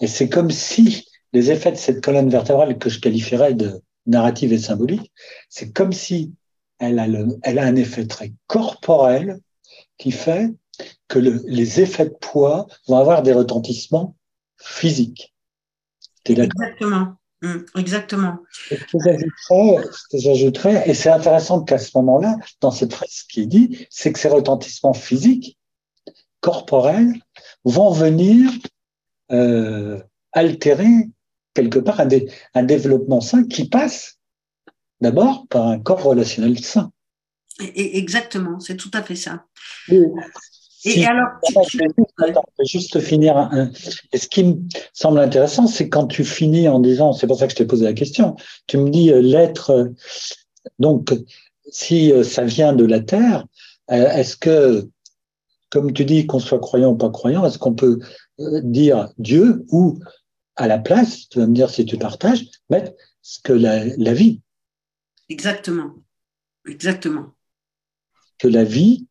Et 0.00 0.08
c'est 0.08 0.28
comme 0.28 0.50
si 0.50 1.06
les 1.32 1.52
effets 1.52 1.70
de 1.70 1.76
cette 1.76 2.02
colonne 2.04 2.28
vertébrale 2.28 2.76
que 2.76 2.90
je 2.90 2.98
qualifierais 2.98 3.54
de 3.54 3.80
narrative 4.06 4.52
et 4.52 4.58
symbolique, 4.58 5.12
c'est 5.48 5.72
comme 5.72 5.92
si 5.92 6.34
elle 6.80 6.98
a 6.98 7.64
un 7.64 7.76
effet 7.76 8.08
très 8.08 8.32
corporel 8.48 9.38
qui 10.00 10.12
fait 10.12 10.50
que 11.08 11.18
le, 11.18 11.42
les 11.46 11.80
effets 11.80 12.06
de 12.06 12.16
poids 12.20 12.66
vont 12.88 12.96
avoir 12.96 13.22
des 13.22 13.32
retentissements 13.32 14.16
physiques. 14.56 15.34
Exactement. 16.24 17.16
Mmh, 17.42 17.58
exactement. 17.76 18.38
Ce 18.68 20.08
que 20.10 20.18
j'ajouterais, 20.18 20.88
et 20.88 20.94
c'est 20.94 21.10
intéressant 21.10 21.62
qu'à 21.62 21.78
ce 21.78 21.90
moment-là, 21.96 22.36
dans 22.60 22.70
cette 22.70 22.92
phrase 22.92 23.22
qui 23.30 23.42
est 23.42 23.46
dit, 23.46 23.86
c'est 23.90 24.12
que 24.12 24.18
ces 24.18 24.28
retentissements 24.28 24.92
physiques, 24.92 25.58
corporels, 26.40 27.14
vont 27.64 27.92
venir 27.92 28.50
euh, 29.32 30.00
altérer 30.32 31.10
quelque 31.54 31.78
part 31.78 32.00
un, 32.00 32.08
un 32.54 32.62
développement 32.62 33.20
sain 33.20 33.44
qui 33.44 33.68
passe 33.68 34.18
d'abord 35.00 35.46
par 35.48 35.66
un 35.66 35.78
corps 35.78 36.02
relationnel 36.02 36.58
sain. 36.58 36.92
Exactement, 37.60 38.60
c'est 38.60 38.76
tout 38.76 38.90
à 38.94 39.02
fait 39.02 39.16
ça. 39.16 39.44
Et, 40.84 41.04
alors, 41.04 41.28
je 41.68 41.78
vais 41.78 42.64
juste 42.64 43.00
finir. 43.00 43.36
Un, 43.36 43.70
et 44.12 44.18
ce 44.18 44.28
qui 44.28 44.44
me 44.44 44.56
semble 44.94 45.20
intéressant, 45.20 45.66
c'est 45.66 45.88
quand 45.88 46.06
tu 46.06 46.24
finis 46.24 46.68
en 46.68 46.80
disant, 46.80 47.12
c'est 47.12 47.26
pour 47.26 47.38
ça 47.38 47.46
que 47.46 47.52
je 47.52 47.56
t'ai 47.56 47.66
posé 47.66 47.84
la 47.84 47.92
question, 47.92 48.36
tu 48.66 48.78
me 48.78 48.88
dis 48.88 49.12
euh, 49.12 49.20
l'être, 49.20 49.70
euh, 49.70 49.88
donc 50.78 51.12
si 51.70 52.12
euh, 52.12 52.22
ça 52.22 52.44
vient 52.44 52.72
de 52.72 52.84
la 52.84 53.00
terre, 53.00 53.46
est-ce 53.88 54.36
que, 54.36 54.88
comme 55.68 55.92
tu 55.92 56.04
dis, 56.04 56.26
qu'on 56.26 56.38
soit 56.38 56.60
croyant 56.60 56.92
ou 56.92 56.96
pas 56.96 57.10
croyant, 57.10 57.44
est-ce 57.44 57.58
qu'on 57.58 57.74
peut 57.74 57.98
dire 58.38 59.10
Dieu 59.18 59.64
ou 59.70 59.98
à 60.54 60.68
la 60.68 60.78
place, 60.78 61.28
tu 61.28 61.40
vas 61.40 61.46
me 61.46 61.54
dire 61.54 61.70
si 61.70 61.84
tu 61.84 61.98
partages, 61.98 62.46
mettre 62.70 62.92
ce 63.20 63.40
que 63.42 63.52
la, 63.52 63.84
la 63.84 64.14
vie. 64.14 64.40
Exactement. 65.28 65.94
Exactement. 66.66 67.34
Que 68.40 68.48
la 68.48 68.64
vie, 68.64 69.06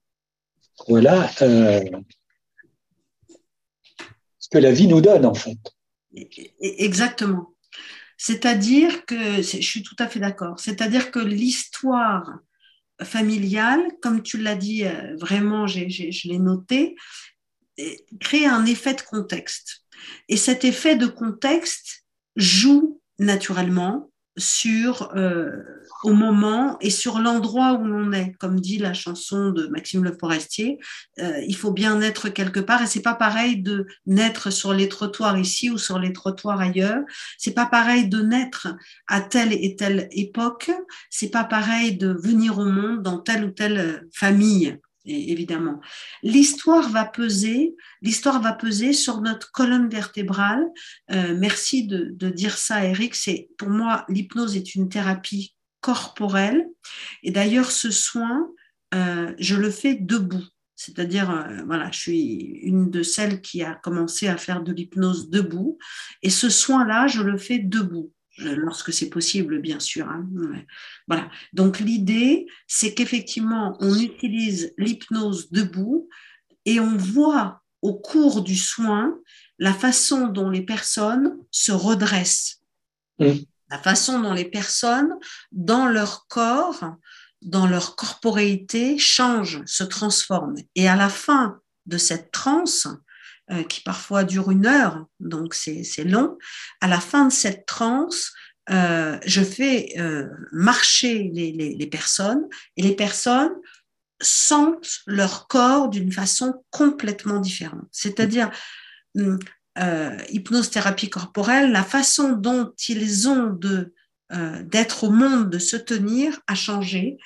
voilà 0.88 1.30
euh, 1.42 1.82
ce 4.40 4.50
que 4.50 4.58
la 4.58 4.72
vie 4.72 4.88
nous 4.88 5.02
donne 5.02 5.26
en 5.26 5.34
fait. 5.34 5.60
Exactement. 6.62 7.54
C'est-à-dire 8.18 9.06
que, 9.06 9.38
je 9.38 9.62
suis 9.62 9.84
tout 9.84 9.96
à 10.00 10.08
fait 10.08 10.20
d'accord, 10.20 10.60
c'est-à-dire 10.60 11.12
que 11.12 11.20
l'histoire 11.20 12.40
familiale, 13.04 13.82
comme 14.02 14.24
tu 14.24 14.38
l'as 14.38 14.56
dit, 14.56 14.86
euh, 14.86 15.16
vraiment, 15.18 15.68
je 15.68 16.28
l'ai 16.28 16.40
noté, 16.40 16.96
crée 18.20 18.46
un 18.46 18.66
effet 18.66 18.94
de 18.94 19.02
contexte. 19.02 19.86
Et 20.28 20.38
cet 20.38 20.66
effet 20.66 20.96
de 20.96 21.08
contexte 21.08 22.04
joue 22.36 23.02
naturellement 23.20 24.12
sur 24.40 25.12
euh, 25.16 25.64
au 26.04 26.14
moment 26.14 26.78
et 26.80 26.90
sur 26.90 27.20
l'endroit 27.20 27.74
où 27.74 27.86
l'on 27.86 28.12
est. 28.14 28.34
Comme 28.40 28.60
dit 28.60 28.78
la 28.78 28.94
chanson 28.94 29.52
de 29.52 29.68
Maxime 29.68 30.04
Le 30.04 30.16
Forestier, 30.18 30.80
euh, 31.20 31.42
il 31.48 31.56
faut 31.56 31.72
bien 31.72 31.98
naître 31.98 32.30
quelque 32.30 32.60
part 32.60 32.82
et 32.82 32.88
c'est 32.88 33.02
pas 33.02 33.16
pareil 33.16 33.62
de 33.62 33.86
naître 34.06 34.50
sur 34.52 34.74
les 34.74 34.90
trottoirs 34.90 35.38
ici 35.38 35.70
ou 35.70 35.78
sur 35.78 36.00
les 36.00 36.14
trottoirs 36.14 36.60
ailleurs. 36.60 37.02
C'est 37.38 37.54
pas 37.54 37.66
pareil 37.66 38.08
de 38.08 38.22
naître 38.22 38.68
à 39.08 39.22
telle 39.22 39.54
et 39.54 39.76
telle 39.76 40.08
époque. 40.12 40.72
C'est 41.10 41.32
pas 41.32 41.44
pareil 41.44 41.98
de 41.98 42.10
venir 42.10 42.58
au 42.58 42.66
monde 42.66 43.04
dans 43.04 43.20
telle 43.20 43.46
ou 43.46 43.52
telle 43.52 44.08
famille 44.14 44.80
évidemment. 45.10 45.80
L'histoire 46.24 46.90
va 46.90 47.06
peser, 47.06 47.76
l'histoire 48.02 48.42
va 48.42 48.54
peser 48.54 48.94
sur 48.94 49.22
notre 49.22 49.52
colonne 49.52 49.90
vertébrale. 49.90 50.66
Euh, 51.12 51.36
merci 51.38 51.88
de, 51.88 52.30
dire 52.30 52.58
ça, 52.58 52.86
Eric. 52.86 53.16
C'est 53.16 53.50
pour 53.58 53.70
moi 53.70 54.06
l'hypnose 54.10 54.56
est 54.56 54.76
une 54.76 54.90
thérapie 54.90 55.56
corporelle. 55.82 56.66
Et 57.24 57.32
d'ailleurs, 57.32 57.72
ce 57.72 57.92
soin, 57.92 58.48
euh, 58.94 59.34
je 59.40 59.56
le 59.56 59.70
fais 59.70 59.96
debout. 59.96 60.44
C'est-à-dire, 60.76 61.30
euh, 61.30 61.64
voilà, 61.66 61.92
je 61.92 62.00
suis 62.00 62.32
une 62.64 62.90
de 62.90 63.04
celles 63.04 63.42
qui 63.42 63.64
a 63.64 63.76
commencé 63.76 64.28
à 64.28 64.38
faire 64.38 64.62
de 64.62 64.72
l'hypnose 64.72 65.30
debout. 65.30 65.78
Et 66.24 66.30
ce 66.30 66.50
soin-là, 66.50 67.08
je 67.08 67.22
le 67.22 67.38
fais 67.38 67.60
debout 67.60 68.14
lorsque 68.40 68.94
c'est 68.94 69.10
possible, 69.10 69.60
bien 69.60 69.80
sûr. 69.80 70.08
Hein. 70.08 70.28
Voilà. 71.08 71.30
Donc 71.54 71.80
l'idée, 71.80 72.48
c'est 72.68 72.94
qu'effectivement, 72.94 73.78
on 73.80 73.98
utilise 73.98 74.74
l'hypnose 74.78 75.52
debout 75.52 76.10
et 76.66 76.80
on 76.80 76.98
voit 76.98 77.64
au 77.82 77.94
cours 77.94 78.42
du 78.42 78.56
soin 78.56 79.18
la 79.58 79.74
façon 79.74 80.28
dont 80.28 80.50
les 80.50 80.62
personnes 80.62 81.38
se 81.52 81.72
redressent, 81.72 82.62
la 83.20 83.78
façon 83.78 84.20
dont 84.20 84.34
les 84.34 84.46
personnes, 84.46 85.16
dans 85.52 85.88
leur 85.88 86.28
corps, 86.28 86.96
dans 87.42 87.68
leur 87.68 87.96
corporéité, 87.96 88.98
changent, 88.98 89.64
se 89.66 89.84
transforment. 89.84 90.56
Et 90.76 90.88
à 90.88 90.96
la 90.96 91.10
fin 91.10 91.60
de 91.86 91.98
cette 91.98 92.32
transe, 92.32 92.88
euh, 93.52 93.64
qui 93.64 93.82
parfois 93.82 94.24
dure 94.24 94.52
une 94.52 94.68
heure, 94.68 95.06
donc 95.20 95.54
c'est 95.54 96.04
long. 96.04 96.38
À 96.82 96.88
la 96.88 97.00
fin 97.00 97.26
de 97.26 97.32
cette 97.32 97.66
transe, 97.66 98.34
euh, 98.70 99.18
je 99.26 99.42
fais 99.42 99.94
euh, 99.98 100.28
marcher 100.52 101.32
les, 101.34 101.52
les, 101.52 101.74
les, 101.74 101.88
personnes 101.88 102.48
et 102.78 102.84
les 102.84 102.96
personnes 102.96 103.56
sentent 104.22 105.00
leur 105.08 105.48
corps 105.48 105.90
d'une 105.90 106.12
façon 106.12 106.64
complètement 106.70 107.40
différente. 107.40 107.88
C'est-à-dire, 107.92 108.52
euh, 109.18 110.18
hypnose 110.30 110.70
thérapie 110.70 111.10
corporelle, 111.10 111.72
la 111.72 111.84
façon 111.84 112.34
dont 112.34 112.74
ils 112.88 113.28
ont 113.28 113.58
d'être 114.62 115.06
au 115.06 115.10
monde, 115.10 115.50
de 115.50 115.58
se 115.58 115.76
tenir, 115.76 116.40
a 116.46 116.54
changé 116.54 117.18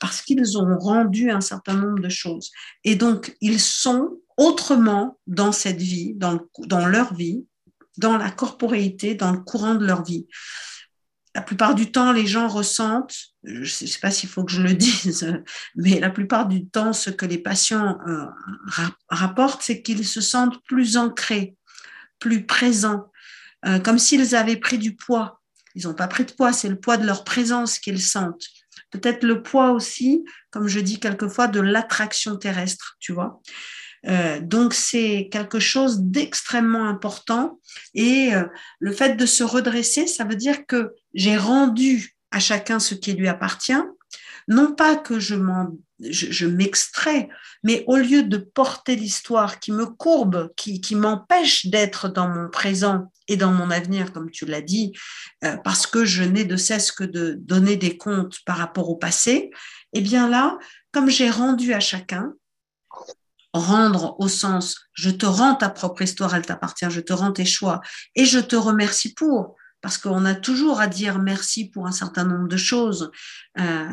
parce 0.00 0.22
qu'ils 0.22 0.58
ont 0.58 0.78
rendu 0.78 1.30
un 1.30 1.40
certain 1.40 1.74
nombre 1.74 2.00
de 2.00 2.08
choses. 2.08 2.50
Et 2.84 2.96
donc, 2.96 3.36
ils 3.40 3.60
sont 3.60 4.18
autrement 4.36 5.18
dans 5.26 5.52
cette 5.52 5.80
vie, 5.80 6.14
dans, 6.14 6.38
leur 6.86 7.14
vie, 7.14 7.46
dans 7.96 8.16
la 8.16 8.30
corporéité, 8.30 9.14
dans 9.14 9.32
le 9.32 9.38
courant 9.38 9.74
de 9.74 9.86
leur 9.86 10.04
vie. 10.04 10.26
La 11.34 11.42
plupart 11.42 11.74
du 11.74 11.90
temps, 11.90 12.12
les 12.12 12.26
gens 12.26 12.48
ressentent, 12.48 13.16
je 13.42 13.60
ne 13.60 13.64
sais 13.64 13.98
pas 14.00 14.10
s'il 14.10 14.28
faut 14.28 14.44
que 14.44 14.52
je 14.52 14.62
le 14.62 14.74
dise, 14.74 15.42
mais 15.74 15.98
la 16.00 16.10
plupart 16.10 16.46
du 16.46 16.66
temps, 16.68 16.92
ce 16.92 17.10
que 17.10 17.26
les 17.26 17.38
patients 17.38 17.98
euh, 18.06 18.26
rapportent, 19.08 19.62
c'est 19.62 19.82
qu'ils 19.82 20.06
se 20.06 20.20
sentent 20.20 20.62
plus 20.64 20.96
ancrés, 20.96 21.56
plus 22.18 22.46
présents, 22.46 23.10
euh, 23.66 23.78
comme 23.80 23.98
s'ils 23.98 24.34
avaient 24.34 24.56
pris 24.56 24.78
du 24.78 24.94
poids. 24.94 25.40
Ils 25.74 25.86
n'ont 25.86 25.94
pas 25.94 26.06
pris 26.06 26.24
de 26.24 26.32
poids, 26.32 26.52
c'est 26.52 26.68
le 26.68 26.78
poids 26.78 26.96
de 26.96 27.06
leur 27.06 27.24
présence 27.24 27.78
qu'ils 27.80 28.02
sentent. 28.02 28.44
Peut-être 28.90 29.24
le 29.24 29.42
poids 29.42 29.72
aussi, 29.72 30.24
comme 30.50 30.68
je 30.68 30.80
dis 30.80 31.00
quelquefois, 31.00 31.48
de 31.48 31.60
l'attraction 31.60 32.36
terrestre, 32.36 32.96
tu 33.00 33.12
vois. 33.12 33.40
Euh, 34.06 34.38
donc 34.40 34.74
c'est 34.74 35.28
quelque 35.32 35.58
chose 35.58 36.00
d'extrêmement 36.02 36.86
important 36.86 37.58
et 37.94 38.34
euh, 38.34 38.44
le 38.78 38.92
fait 38.92 39.16
de 39.16 39.24
se 39.24 39.42
redresser, 39.42 40.06
ça 40.06 40.24
veut 40.24 40.36
dire 40.36 40.66
que 40.66 40.92
j'ai 41.14 41.38
rendu 41.38 42.14
à 42.30 42.38
chacun 42.38 42.78
ce 42.80 42.94
qui 42.94 43.14
lui 43.14 43.28
appartient. 43.28 43.72
Non 44.48 44.74
pas 44.74 44.96
que 44.96 45.18
je 45.20 46.46
m'extrais, 46.46 47.28
mais 47.62 47.84
au 47.86 47.96
lieu 47.96 48.22
de 48.22 48.36
porter 48.36 48.96
l'histoire 48.96 49.60
qui 49.60 49.72
me 49.72 49.86
courbe, 49.86 50.52
qui, 50.56 50.80
qui 50.80 50.94
m'empêche 50.94 51.66
d'être 51.66 52.08
dans 52.08 52.28
mon 52.28 52.48
présent 52.48 53.12
et 53.28 53.36
dans 53.36 53.52
mon 53.52 53.70
avenir, 53.70 54.12
comme 54.12 54.30
tu 54.30 54.44
l'as 54.44 54.60
dit, 54.60 54.92
euh, 55.44 55.56
parce 55.64 55.86
que 55.86 56.04
je 56.04 56.22
n'ai 56.22 56.44
de 56.44 56.56
cesse 56.56 56.92
que 56.92 57.04
de 57.04 57.36
donner 57.38 57.76
des 57.76 57.96
comptes 57.96 58.38
par 58.44 58.58
rapport 58.58 58.90
au 58.90 58.96
passé, 58.96 59.50
eh 59.94 60.00
bien 60.00 60.28
là, 60.28 60.58
comme 60.92 61.08
j'ai 61.08 61.30
rendu 61.30 61.72
à 61.72 61.80
chacun, 61.80 62.34
rendre 63.54 64.16
au 64.18 64.28
sens 64.28 64.84
je 64.94 65.10
te 65.10 65.26
rends 65.26 65.54
ta 65.54 65.68
propre 65.68 66.02
histoire, 66.02 66.34
elle 66.34 66.46
t'appartient, 66.46 66.90
je 66.90 67.00
te 67.00 67.12
rends 67.12 67.32
tes 67.32 67.44
choix 67.44 67.80
et 68.14 68.24
je 68.24 68.38
te 68.38 68.56
remercie 68.56 69.12
pour, 69.12 69.56
parce 69.84 69.98
qu'on 69.98 70.24
a 70.24 70.34
toujours 70.34 70.80
à 70.80 70.86
dire 70.86 71.18
merci 71.18 71.68
pour 71.68 71.86
un 71.86 71.92
certain 71.92 72.24
nombre 72.24 72.48
de 72.48 72.56
choses 72.56 73.10
euh, 73.60 73.86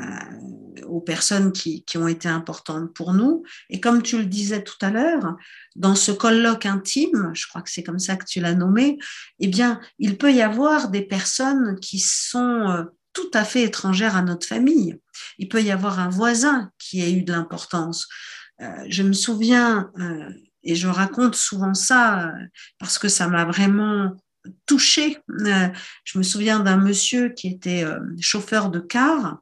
aux 0.87 1.01
personnes 1.01 1.51
qui, 1.51 1.83
qui, 1.83 1.97
ont 1.97 2.07
été 2.07 2.29
importantes 2.29 2.93
pour 2.93 3.13
nous. 3.13 3.43
Et 3.69 3.81
comme 3.81 4.01
tu 4.01 4.17
le 4.17 4.23
disais 4.23 4.63
tout 4.63 4.77
à 4.79 4.89
l'heure, 4.89 5.35
dans 5.75 5.95
ce 5.95 6.13
colloque 6.13 6.65
intime, 6.65 7.31
je 7.33 7.45
crois 7.45 7.61
que 7.61 7.69
c'est 7.69 7.83
comme 7.83 7.99
ça 7.99 8.15
que 8.15 8.23
tu 8.23 8.39
l'as 8.39 8.53
nommé, 8.53 8.99
eh 9.39 9.49
bien, 9.49 9.81
il 9.99 10.17
peut 10.17 10.31
y 10.31 10.41
avoir 10.41 10.87
des 10.87 11.01
personnes 11.01 11.77
qui 11.81 11.99
sont 11.99 12.69
euh, 12.69 12.83
tout 13.11 13.31
à 13.33 13.43
fait 13.43 13.63
étrangères 13.63 14.15
à 14.15 14.21
notre 14.21 14.47
famille. 14.47 14.97
Il 15.39 15.49
peut 15.49 15.61
y 15.61 15.71
avoir 15.71 15.99
un 15.99 16.09
voisin 16.09 16.71
qui 16.79 17.01
a 17.01 17.09
eu 17.09 17.23
de 17.23 17.33
l'importance. 17.33 18.07
Euh, 18.61 18.85
je 18.87 19.03
me 19.03 19.11
souviens, 19.11 19.91
et 20.63 20.75
je 20.75 20.87
raconte 20.87 21.35
souvent 21.35 21.73
ça 21.73 22.31
parce 22.79 22.97
que 22.97 23.09
ça 23.09 23.27
m'a 23.27 23.43
vraiment 23.43 24.15
touché. 24.65 25.17
Euh, 25.29 25.67
je 26.03 26.17
me 26.17 26.23
souviens 26.23 26.59
d'un 26.59 26.77
monsieur 26.77 27.29
qui 27.29 27.47
était 27.49 27.83
euh, 27.83 27.99
chauffeur 28.19 28.69
de 28.69 28.79
car 28.79 29.39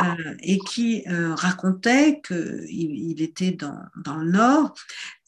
euh, 0.00 0.34
et 0.40 0.58
qui 0.58 1.04
racontait 1.08 2.20
qu'il 2.26 2.66
il 2.70 3.22
était 3.22 3.52
dans, 3.52 3.78
dans, 4.02 4.16
le 4.16 4.30
Nord 4.30 4.74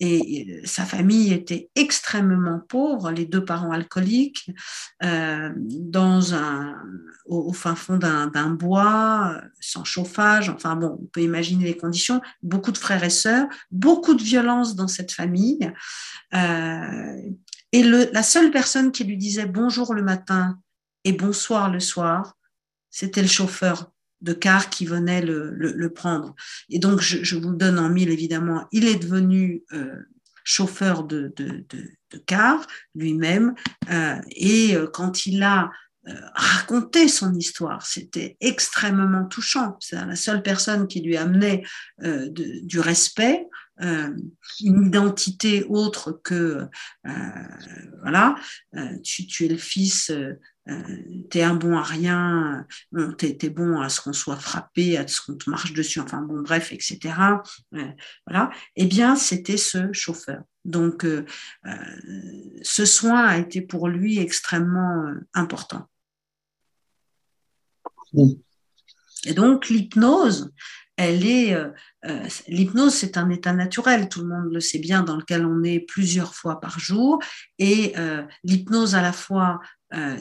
et 0.00 0.60
sa 0.64 0.84
famille 0.84 1.32
était 1.32 1.70
extrêmement 1.74 2.60
pauvre, 2.60 3.10
les 3.10 3.26
deux 3.26 3.44
parents 3.44 3.70
alcooliques, 3.70 4.50
dans 5.00 6.34
un, 6.34 6.82
au, 7.26 7.52
fin 7.52 7.76
fond 7.76 7.98
d'un 7.98 8.50
bois, 8.50 9.40
sans 9.60 9.84
chauffage. 9.84 10.48
Enfin 10.48 10.74
bon, 10.74 10.98
on 11.00 11.06
peut 11.06 11.22
imaginer 11.22 11.66
les 11.66 11.76
conditions. 11.76 12.20
Beaucoup 12.42 12.72
de 12.72 12.78
frères 12.78 13.04
et 13.04 13.10
sœurs, 13.10 13.46
beaucoup 13.70 14.14
de 14.14 14.22
violence 14.22 14.74
dans 14.74 14.88
cette 14.88 15.12
famille. 15.12 15.70
Et 17.72 17.82
la 17.82 18.22
seule 18.22 18.50
personne 18.50 18.92
qui 18.92 19.04
lui 19.04 19.16
disait 19.16 19.46
bonjour 19.46 19.94
le 19.94 20.02
matin 20.02 20.58
et 21.04 21.12
bonsoir 21.12 21.70
le 21.70 21.80
soir, 21.80 22.36
c'était 22.90 23.22
le 23.22 23.28
chauffeur 23.28 23.90
de 24.20 24.32
car 24.32 24.70
qui 24.70 24.86
venait 24.86 25.22
le, 25.22 25.88
prendre. 25.88 26.34
Et 26.70 26.78
donc, 26.78 27.00
je, 27.00 27.36
vous 27.36 27.50
le 27.50 27.56
donne 27.56 27.78
en 27.78 27.88
mille, 27.88 28.10
évidemment, 28.10 28.68
il 28.70 28.86
est 28.86 29.02
devenu 29.02 29.64
euh, 29.72 29.96
chauffeur 30.44 31.04
de, 31.04 31.34
car 32.26 32.64
lui-même. 32.94 33.54
Euh, 33.90 34.20
et 34.30 34.76
euh, 34.76 34.86
quand 34.86 35.26
il 35.26 35.42
a 35.42 35.70
raconté 36.34 37.06
son 37.06 37.32
histoire, 37.32 37.86
c'était 37.86 38.36
extrêmement 38.40 39.24
touchant. 39.24 39.76
C'est 39.78 39.94
la 39.94 40.16
seule 40.16 40.42
personne 40.42 40.88
qui 40.88 41.00
lui 41.00 41.16
amenait 41.16 41.62
du 42.00 42.80
respect, 42.80 43.46
euh, 43.82 44.14
une 44.60 44.86
identité 44.86 45.64
autre 45.64 46.12
que 46.22 46.68
euh, 47.06 47.10
voilà, 48.02 48.36
euh, 48.76 48.98
tu, 49.02 49.26
tu, 49.26 49.46
es 49.46 49.48
le 49.48 49.56
fils, 49.56 50.12
tu 51.30 51.38
es 51.38 51.42
un 51.42 51.54
bon 51.54 51.76
à 51.76 51.82
rien, 51.82 52.66
tu 53.18 53.26
es, 53.26 53.50
bon 53.50 53.80
à 53.80 53.88
ce 53.88 54.00
qu'on 54.00 54.12
soit 54.12 54.36
frappé, 54.36 54.96
à 54.96 55.08
ce 55.08 55.20
qu'on 55.20 55.36
te 55.36 55.50
marche 55.50 55.72
dessus, 55.72 55.98
enfin 55.98 56.22
bon, 56.22 56.42
bref, 56.42 56.72
etc. 56.72 57.14
voilà, 58.26 58.50
eh 58.76 58.86
bien, 58.86 59.16
c'était 59.16 59.56
ce 59.56 59.92
chauffeur. 59.92 60.42
Donc, 60.64 61.04
ce 62.62 62.84
soin 62.84 63.24
a 63.24 63.38
été 63.38 63.62
pour 63.62 63.88
lui 63.88 64.18
extrêmement 64.18 65.12
important. 65.34 65.88
Et 69.24 69.34
donc, 69.34 69.68
l'hypnose, 69.68 70.52
elle 70.96 71.26
est 71.26 71.56
euh, 72.04 72.10
euh, 72.12 72.28
l'hypnose, 72.48 72.94
c'est 72.94 73.16
un 73.16 73.30
état 73.30 73.52
naturel, 73.52 74.08
tout 74.08 74.20
le 74.20 74.28
monde 74.28 74.52
le 74.52 74.60
sait 74.60 74.78
bien, 74.78 75.02
dans 75.02 75.16
lequel 75.16 75.44
on 75.46 75.62
est 75.62 75.80
plusieurs 75.80 76.34
fois 76.34 76.60
par 76.60 76.78
jour, 76.78 77.22
et 77.58 77.94
euh, 77.96 78.22
l'hypnose 78.44 78.94
à 78.94 79.02
la 79.02 79.12
fois 79.12 79.60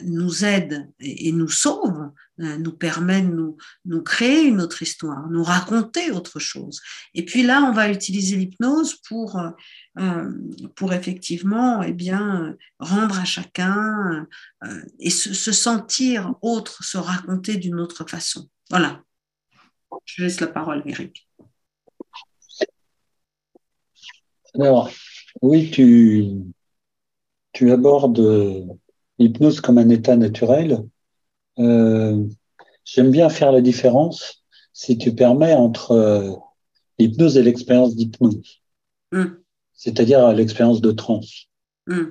nous 0.04 0.44
aide 0.44 0.92
et, 1.00 1.32
nous 1.32 1.48
sauve, 1.48 2.10
nous 2.36 2.72
permet 2.72 3.22
de 3.22 3.28
nous, 3.28 3.56
nous 3.86 4.02
créer 4.02 4.42
une 4.42 4.60
autre 4.60 4.82
histoire, 4.82 5.30
nous 5.30 5.42
raconter 5.42 6.10
autre 6.10 6.38
chose. 6.38 6.82
Et 7.14 7.24
puis 7.24 7.42
là, 7.42 7.62
on 7.62 7.72
va 7.72 7.88
utiliser 7.88 8.36
l'hypnose 8.36 8.96
pour 9.08 9.40
pour 10.76 10.92
effectivement, 10.92 11.82
eh 11.82 11.94
bien, 11.94 12.54
rendre 12.80 13.18
à 13.18 13.24
chacun 13.24 14.26
et 14.98 15.08
se, 15.08 15.32
se 15.32 15.52
sentir 15.52 16.34
autre, 16.42 16.84
se 16.84 16.98
raconter 16.98 17.56
d'une 17.56 17.80
autre 17.80 18.06
façon. 18.06 18.50
Voilà. 18.68 19.02
Je 20.04 20.22
laisse 20.22 20.40
la 20.40 20.48
parole, 20.48 20.82
Eric. 20.84 21.26
Alors, 24.54 24.90
oui, 25.40 25.70
tu, 25.70 26.26
tu 27.52 27.70
abordes 27.72 28.66
l'hypnose 29.18 29.60
comme 29.60 29.78
un 29.78 29.88
état 29.88 30.16
naturel. 30.16 30.84
Euh, 31.58 32.24
J'aime 32.84 33.10
bien 33.10 33.28
faire 33.28 33.52
la 33.52 33.60
différence, 33.60 34.44
si 34.72 34.98
tu 34.98 35.14
permets, 35.14 35.54
entre 35.54 35.92
euh, 35.92 36.32
l'hypnose 36.98 37.36
et 37.36 37.42
l'expérience 37.42 37.94
d'hypnose, 37.94 38.60
mm. 39.12 39.24
c'est-à-dire 39.72 40.32
l'expérience 40.32 40.80
de 40.80 40.90
transe. 40.90 41.46
Mm. 41.86 42.02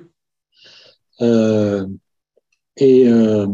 Euh, 1.20 1.86
et 2.76 3.06
euh, 3.08 3.46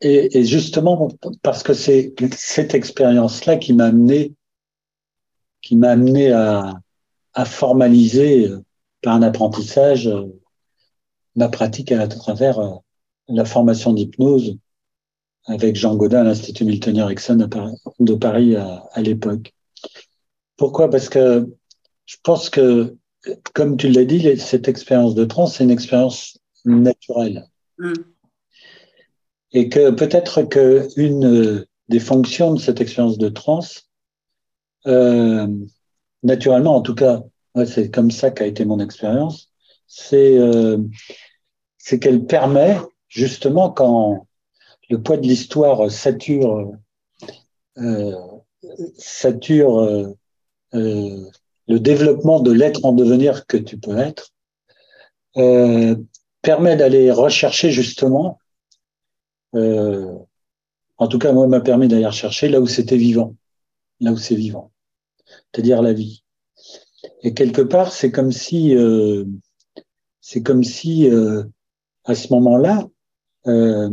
et, 0.00 0.38
et, 0.38 0.44
justement, 0.44 1.08
parce 1.42 1.64
que 1.64 1.74
c'est 1.74 2.14
cette 2.36 2.74
expérience-là 2.74 3.56
qui 3.56 3.72
m'a 3.72 3.86
amené, 3.86 4.34
qui 5.62 5.76
m'a 5.76 5.90
amené 5.90 6.32
à, 6.32 6.72
à, 7.34 7.44
formaliser 7.44 8.48
euh, 8.48 8.62
par 9.02 9.14
un 9.14 9.22
apprentissage 9.22 10.06
euh, 10.06 10.26
ma 11.36 11.48
pratique 11.48 11.92
à 11.92 12.06
travers 12.08 12.58
euh, 12.58 12.74
la 13.28 13.44
formation 13.44 13.92
d'hypnose 13.92 14.56
avec 15.46 15.76
Jean 15.76 15.96
Godin 15.96 16.20
à 16.20 16.24
l'Institut 16.24 16.64
Milton 16.64 16.96
Erickson 16.96 17.48
de 17.98 18.14
Paris 18.14 18.56
à, 18.56 18.84
à 18.92 19.02
l'époque. 19.02 19.54
Pourquoi? 20.56 20.90
Parce 20.90 21.08
que 21.08 21.48
je 22.06 22.16
pense 22.22 22.50
que, 22.50 22.96
comme 23.54 23.76
tu 23.76 23.88
l'as 23.88 24.04
dit, 24.04 24.38
cette 24.38 24.68
expérience 24.68 25.14
de 25.14 25.24
trans, 25.24 25.46
c'est 25.46 25.64
une 25.64 25.70
expérience 25.70 26.38
naturelle. 26.64 27.46
Mm 27.78 27.92
et 29.52 29.68
que 29.68 29.90
peut-être 29.90 30.42
que 30.42 30.88
une 30.96 31.66
des 31.88 32.00
fonctions 32.00 32.54
de 32.54 32.60
cette 32.60 32.80
expérience 32.80 33.18
de 33.18 33.28
transe, 33.28 33.87
euh, 34.88 35.46
naturellement, 36.22 36.76
en 36.76 36.82
tout 36.82 36.94
cas, 36.94 37.22
c'est 37.66 37.90
comme 37.90 38.10
ça 38.10 38.30
qu'a 38.30 38.46
été 38.46 38.64
mon 38.64 38.80
expérience, 38.80 39.50
c'est 39.86 40.38
euh, 40.38 40.78
qu'elle 42.00 42.26
permet 42.26 42.76
justement 43.08 43.70
quand 43.70 44.26
le 44.90 45.02
poids 45.02 45.16
de 45.16 45.26
l'histoire 45.26 45.90
sature 45.90 46.72
euh, 47.78 48.12
sature 48.96 49.78
euh, 49.78 50.08
euh, 50.74 51.30
le 51.68 51.78
développement 51.78 52.40
de 52.40 52.50
l'être 52.50 52.84
en 52.84 52.92
devenir 52.92 53.46
que 53.46 53.56
tu 53.56 53.78
peux 53.78 53.96
être, 53.98 54.32
permet 56.42 56.76
d'aller 56.76 57.12
rechercher 57.12 57.70
justement 57.70 58.38
en 59.52 61.06
tout 61.08 61.18
cas, 61.18 61.32
moi, 61.32 61.46
m'a 61.46 61.60
permis 61.60 61.86
d'aller 61.88 62.10
chercher 62.10 62.48
là 62.48 62.60
où 62.60 62.66
c'était 62.66 62.96
vivant, 62.96 63.36
là 64.00 64.12
où 64.12 64.16
c'est 64.16 64.34
vivant, 64.34 64.72
c'est-à-dire 65.52 65.82
la 65.82 65.92
vie. 65.92 66.24
Et 67.22 67.34
quelque 67.34 67.62
part, 67.62 67.92
c'est 67.92 68.10
comme 68.10 68.32
si, 68.32 68.74
euh, 68.74 69.24
c'est 70.20 70.42
comme 70.42 70.64
si, 70.64 71.08
euh, 71.08 71.44
à 72.04 72.14
ce 72.14 72.32
moment-là, 72.32 72.86
euh, 73.46 73.90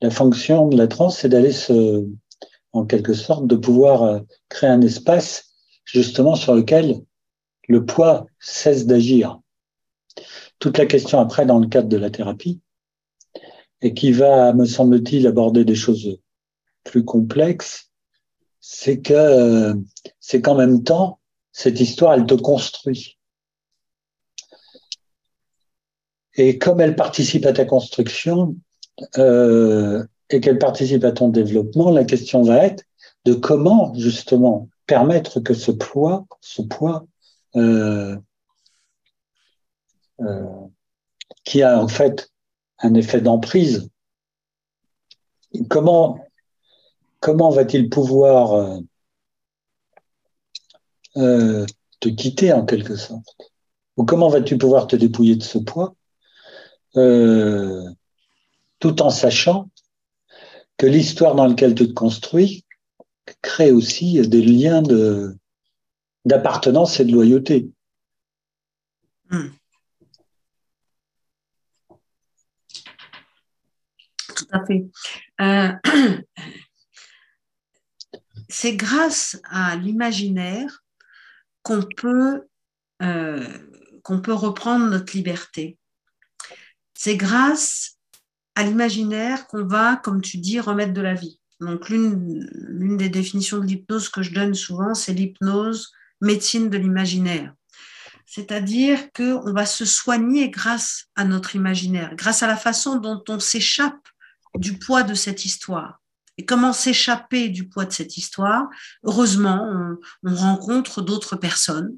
la 0.00 0.10
fonction 0.10 0.68
de 0.68 0.76
la 0.76 0.88
transe, 0.88 1.18
c'est 1.18 1.28
d'aller 1.28 1.52
se, 1.52 2.06
en 2.72 2.84
quelque 2.84 3.14
sorte, 3.14 3.46
de 3.46 3.56
pouvoir 3.56 4.02
euh, 4.02 4.20
créer 4.48 4.70
un 4.70 4.80
espace 4.80 5.54
justement 5.84 6.34
sur 6.34 6.54
lequel 6.54 7.00
le 7.68 7.84
poids 7.84 8.26
cesse 8.40 8.86
d'agir. 8.86 9.40
Toute 10.58 10.78
la 10.78 10.86
question 10.86 11.20
après, 11.20 11.46
dans 11.46 11.58
le 11.58 11.68
cadre 11.68 11.88
de 11.88 11.96
la 11.96 12.10
thérapie, 12.10 12.60
et 13.80 13.94
qui 13.94 14.12
va, 14.12 14.52
me 14.52 14.64
semble-t-il, 14.64 15.26
aborder 15.26 15.64
des 15.64 15.74
choses 15.74 16.18
plus 16.84 17.04
complexes, 17.04 17.91
c'est 18.62 19.00
que 19.00 19.74
c'est 20.20 20.40
qu'en 20.40 20.54
même 20.54 20.84
temps, 20.84 21.18
cette 21.50 21.80
histoire, 21.80 22.14
elle 22.14 22.26
te 22.26 22.34
construit. 22.34 23.18
Et 26.36 26.58
comme 26.58 26.80
elle 26.80 26.96
participe 26.96 27.44
à 27.44 27.52
ta 27.52 27.66
construction 27.66 28.56
euh, 29.18 30.02
et 30.30 30.40
qu'elle 30.40 30.58
participe 30.58 31.04
à 31.04 31.12
ton 31.12 31.28
développement, 31.28 31.90
la 31.90 32.04
question 32.04 32.42
va 32.42 32.64
être 32.64 32.84
de 33.24 33.34
comment 33.34 33.92
justement 33.94 34.68
permettre 34.86 35.40
que 35.40 35.54
ce 35.54 35.72
poids, 35.72 36.24
ce 36.40 36.62
poids 36.62 37.04
euh, 37.56 38.16
euh, 40.20 40.44
qui 41.44 41.62
a 41.62 41.82
en 41.82 41.88
fait 41.88 42.30
un 42.78 42.94
effet 42.94 43.20
d'emprise, 43.20 43.90
comment 45.68 46.24
comment 47.22 47.50
va-t-il 47.50 47.88
pouvoir 47.88 48.52
euh, 48.52 48.80
euh, 51.16 51.64
te 52.00 52.10
quitter 52.10 52.52
en 52.52 52.66
quelque 52.66 52.96
sorte? 52.96 53.34
Ou 53.96 54.04
comment 54.04 54.28
vas-tu 54.28 54.58
pouvoir 54.58 54.86
te 54.86 54.96
dépouiller 54.96 55.36
de 55.36 55.42
ce 55.42 55.58
poids 55.58 55.94
euh, 56.96 57.88
tout 58.80 59.00
en 59.00 59.08
sachant 59.08 59.70
que 60.76 60.86
l'histoire 60.86 61.34
dans 61.34 61.46
laquelle 61.46 61.74
tu 61.74 61.86
te 61.86 61.92
construis 61.92 62.66
crée 63.40 63.70
aussi 63.70 64.20
des 64.28 64.42
liens 64.42 64.82
d'appartenance 66.24 66.98
et 66.98 67.04
de 67.04 67.12
loyauté. 67.12 67.70
Hmm. 69.30 69.48
c'est 78.52 78.76
grâce 78.76 79.40
à 79.44 79.76
l'imaginaire 79.76 80.84
qu'on 81.62 81.82
peut, 81.96 82.42
euh, 83.00 83.46
qu'on 84.02 84.20
peut 84.20 84.34
reprendre 84.34 84.86
notre 84.86 85.16
liberté. 85.16 85.78
C'est 86.94 87.16
grâce 87.16 87.96
à 88.54 88.62
l'imaginaire 88.62 89.46
qu'on 89.46 89.64
va, 89.64 89.96
comme 89.96 90.20
tu 90.20 90.36
dis, 90.36 90.60
remettre 90.60 90.92
de 90.92 91.00
la 91.00 91.14
vie. 91.14 91.40
Donc 91.60 91.88
l'une 91.88 92.96
des 92.96 93.08
définitions 93.08 93.58
de 93.58 93.66
l'hypnose 93.66 94.10
que 94.10 94.22
je 94.22 94.34
donne 94.34 94.54
souvent, 94.54 94.94
c'est 94.94 95.14
l'hypnose 95.14 95.90
médecine 96.20 96.68
de 96.68 96.76
l'imaginaire. 96.76 97.54
C'est-à-dire 98.26 99.12
qu'on 99.12 99.52
va 99.52 99.64
se 99.64 99.84
soigner 99.84 100.50
grâce 100.50 101.06
à 101.16 101.24
notre 101.24 101.56
imaginaire, 101.56 102.14
grâce 102.16 102.42
à 102.42 102.46
la 102.46 102.56
façon 102.56 102.96
dont 102.96 103.22
on 103.28 103.40
s'échappe 103.40 104.08
du 104.56 104.78
poids 104.78 105.04
de 105.04 105.14
cette 105.14 105.44
histoire. 105.46 106.01
Et 106.38 106.44
comment 106.44 106.72
s'échapper 106.72 107.48
du 107.48 107.68
poids 107.68 107.84
de 107.84 107.92
cette 107.92 108.16
histoire? 108.16 108.68
Heureusement, 109.04 109.98
on, 110.22 110.34
rencontre 110.34 111.02
d'autres 111.02 111.36
personnes 111.36 111.96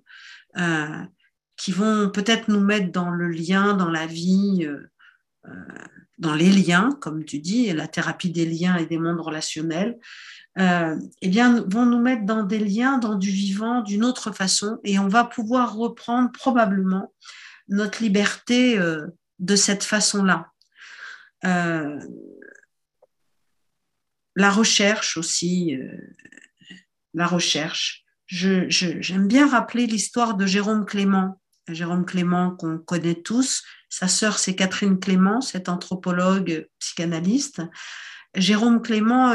euh, 0.56 1.04
qui 1.56 1.70
vont 1.70 2.10
peut-être 2.10 2.48
nous 2.48 2.60
mettre 2.60 2.90
dans 2.90 3.10
le 3.10 3.28
lien, 3.28 3.74
dans 3.74 3.90
la 3.90 4.06
vie, 4.06 4.66
euh, 4.66 4.90
euh, 5.46 5.50
dans 6.18 6.34
les 6.34 6.50
liens, 6.50 6.90
comme 7.00 7.24
tu 7.24 7.38
dis, 7.38 7.72
la 7.72 7.86
thérapie 7.86 8.30
des 8.30 8.46
liens 8.46 8.76
et 8.76 8.86
des 8.86 8.98
mondes 8.98 9.20
relationnels, 9.20 9.98
eh 10.56 11.28
bien, 11.28 11.64
vont 11.66 11.84
nous 11.84 12.00
mettre 12.00 12.24
dans 12.24 12.44
des 12.44 12.60
liens, 12.60 12.98
dans 12.98 13.16
du 13.16 13.30
vivant, 13.30 13.82
d'une 13.82 14.04
autre 14.04 14.30
façon, 14.30 14.78
et 14.84 15.00
on 15.00 15.08
va 15.08 15.24
pouvoir 15.24 15.74
reprendre 15.74 16.30
probablement 16.30 17.12
notre 17.66 18.04
liberté 18.04 18.78
de 19.40 19.56
cette 19.56 19.82
façon-là 19.82 20.52
la 24.36 24.50
recherche 24.50 25.16
aussi, 25.16 25.76
euh, 25.76 25.96
la 27.14 27.26
recherche. 27.26 28.04
J'aime 28.26 29.28
bien 29.28 29.48
rappeler 29.48 29.86
l'histoire 29.86 30.34
de 30.34 30.46
Jérôme 30.46 30.86
Clément. 30.86 31.40
Jérôme 31.68 32.04
Clément 32.04 32.56
qu'on 32.56 32.78
connaît 32.78 33.22
tous. 33.22 33.62
Sa 33.88 34.08
sœur, 34.08 34.38
c'est 34.38 34.54
Catherine 34.54 34.98
Clément, 34.98 35.40
cette 35.40 35.68
anthropologue 35.68 36.68
psychanalyste. 36.78 37.62
Jérôme 38.34 38.82
Clément 38.82 39.34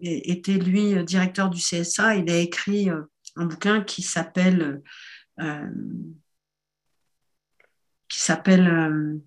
était, 0.00 0.58
lui, 0.58 1.04
directeur 1.04 1.50
du 1.50 1.60
CSA. 1.60 2.16
Il 2.16 2.30
a 2.30 2.38
écrit 2.38 2.90
euh, 2.90 3.02
un 3.36 3.46
bouquin 3.46 3.82
qui 3.82 4.02
s'appelle 4.02 4.82
euh, 5.38 5.70
qui 8.08 8.20
s'appelle 8.20 9.20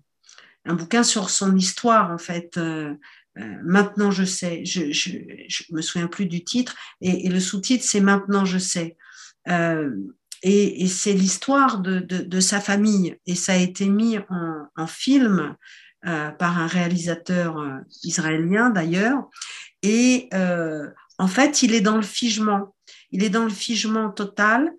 un 0.66 0.74
bouquin 0.74 1.02
sur 1.02 1.30
son 1.30 1.56
histoire, 1.56 2.10
en 2.10 2.18
fait. 2.18 2.56
Euh, 2.56 2.94
maintenant 3.36 4.10
je 4.10 4.24
sais, 4.24 4.64
je, 4.64 4.92
je, 4.92 5.10
me 5.72 5.82
souviens 5.82 6.06
plus 6.06 6.26
du 6.26 6.44
titre, 6.44 6.74
et, 7.00 7.28
le 7.28 7.40
sous-titre 7.40 7.84
c'est 7.84 8.00
Maintenant 8.00 8.44
je 8.44 8.58
sais. 8.58 8.96
Euh, 9.48 9.90
et, 10.42 10.86
c'est 10.88 11.14
l'histoire 11.14 11.78
de, 11.78 12.40
sa 12.40 12.60
famille, 12.60 13.16
et 13.26 13.34
ça 13.34 13.54
a 13.54 13.56
été 13.56 13.88
mis 13.88 14.18
en, 14.76 14.86
film 14.86 15.56
euh, 16.06 16.30
par 16.30 16.58
un 16.58 16.66
réalisateur 16.66 17.56
israélien 18.02 18.70
d'ailleurs. 18.70 19.28
Et 19.82 20.28
en 21.18 21.28
fait, 21.28 21.62
il 21.62 21.74
est 21.74 21.80
dans 21.80 21.96
le 21.96 22.02
figement. 22.02 22.74
Il 23.10 23.24
est 23.24 23.30
dans 23.30 23.44
le 23.44 23.50
figement 23.50 24.10
total 24.10 24.70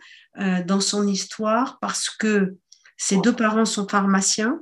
dans 0.65 0.81
son 0.81 1.07
histoire 1.07 1.79
parce 1.79 2.09
que 2.09 2.55
ses 2.97 3.17
deux 3.17 3.33
parents 3.33 3.65
sont 3.65 3.87
pharmaciens. 3.87 4.59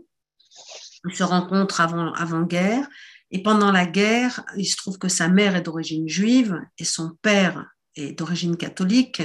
Ils 1.06 1.15
se 1.15 1.23
rencontrent 1.23 1.82
avant, 1.82 2.13
avant 2.13 2.43
guerre. 2.43 2.88
Et 3.33 3.41
pendant 3.41 3.71
la 3.71 3.87
guerre, 3.87 4.45
il 4.55 4.65
se 4.65 4.77
trouve 4.77 4.99
que 4.99 5.07
sa 5.07 5.27
mère 5.27 5.55
est 5.55 5.63
d'origine 5.63 6.07
juive 6.07 6.61
et 6.77 6.85
son 6.85 7.17
père 7.23 7.65
est 7.95 8.17
d'origine 8.17 8.57
catholique, 8.57 9.23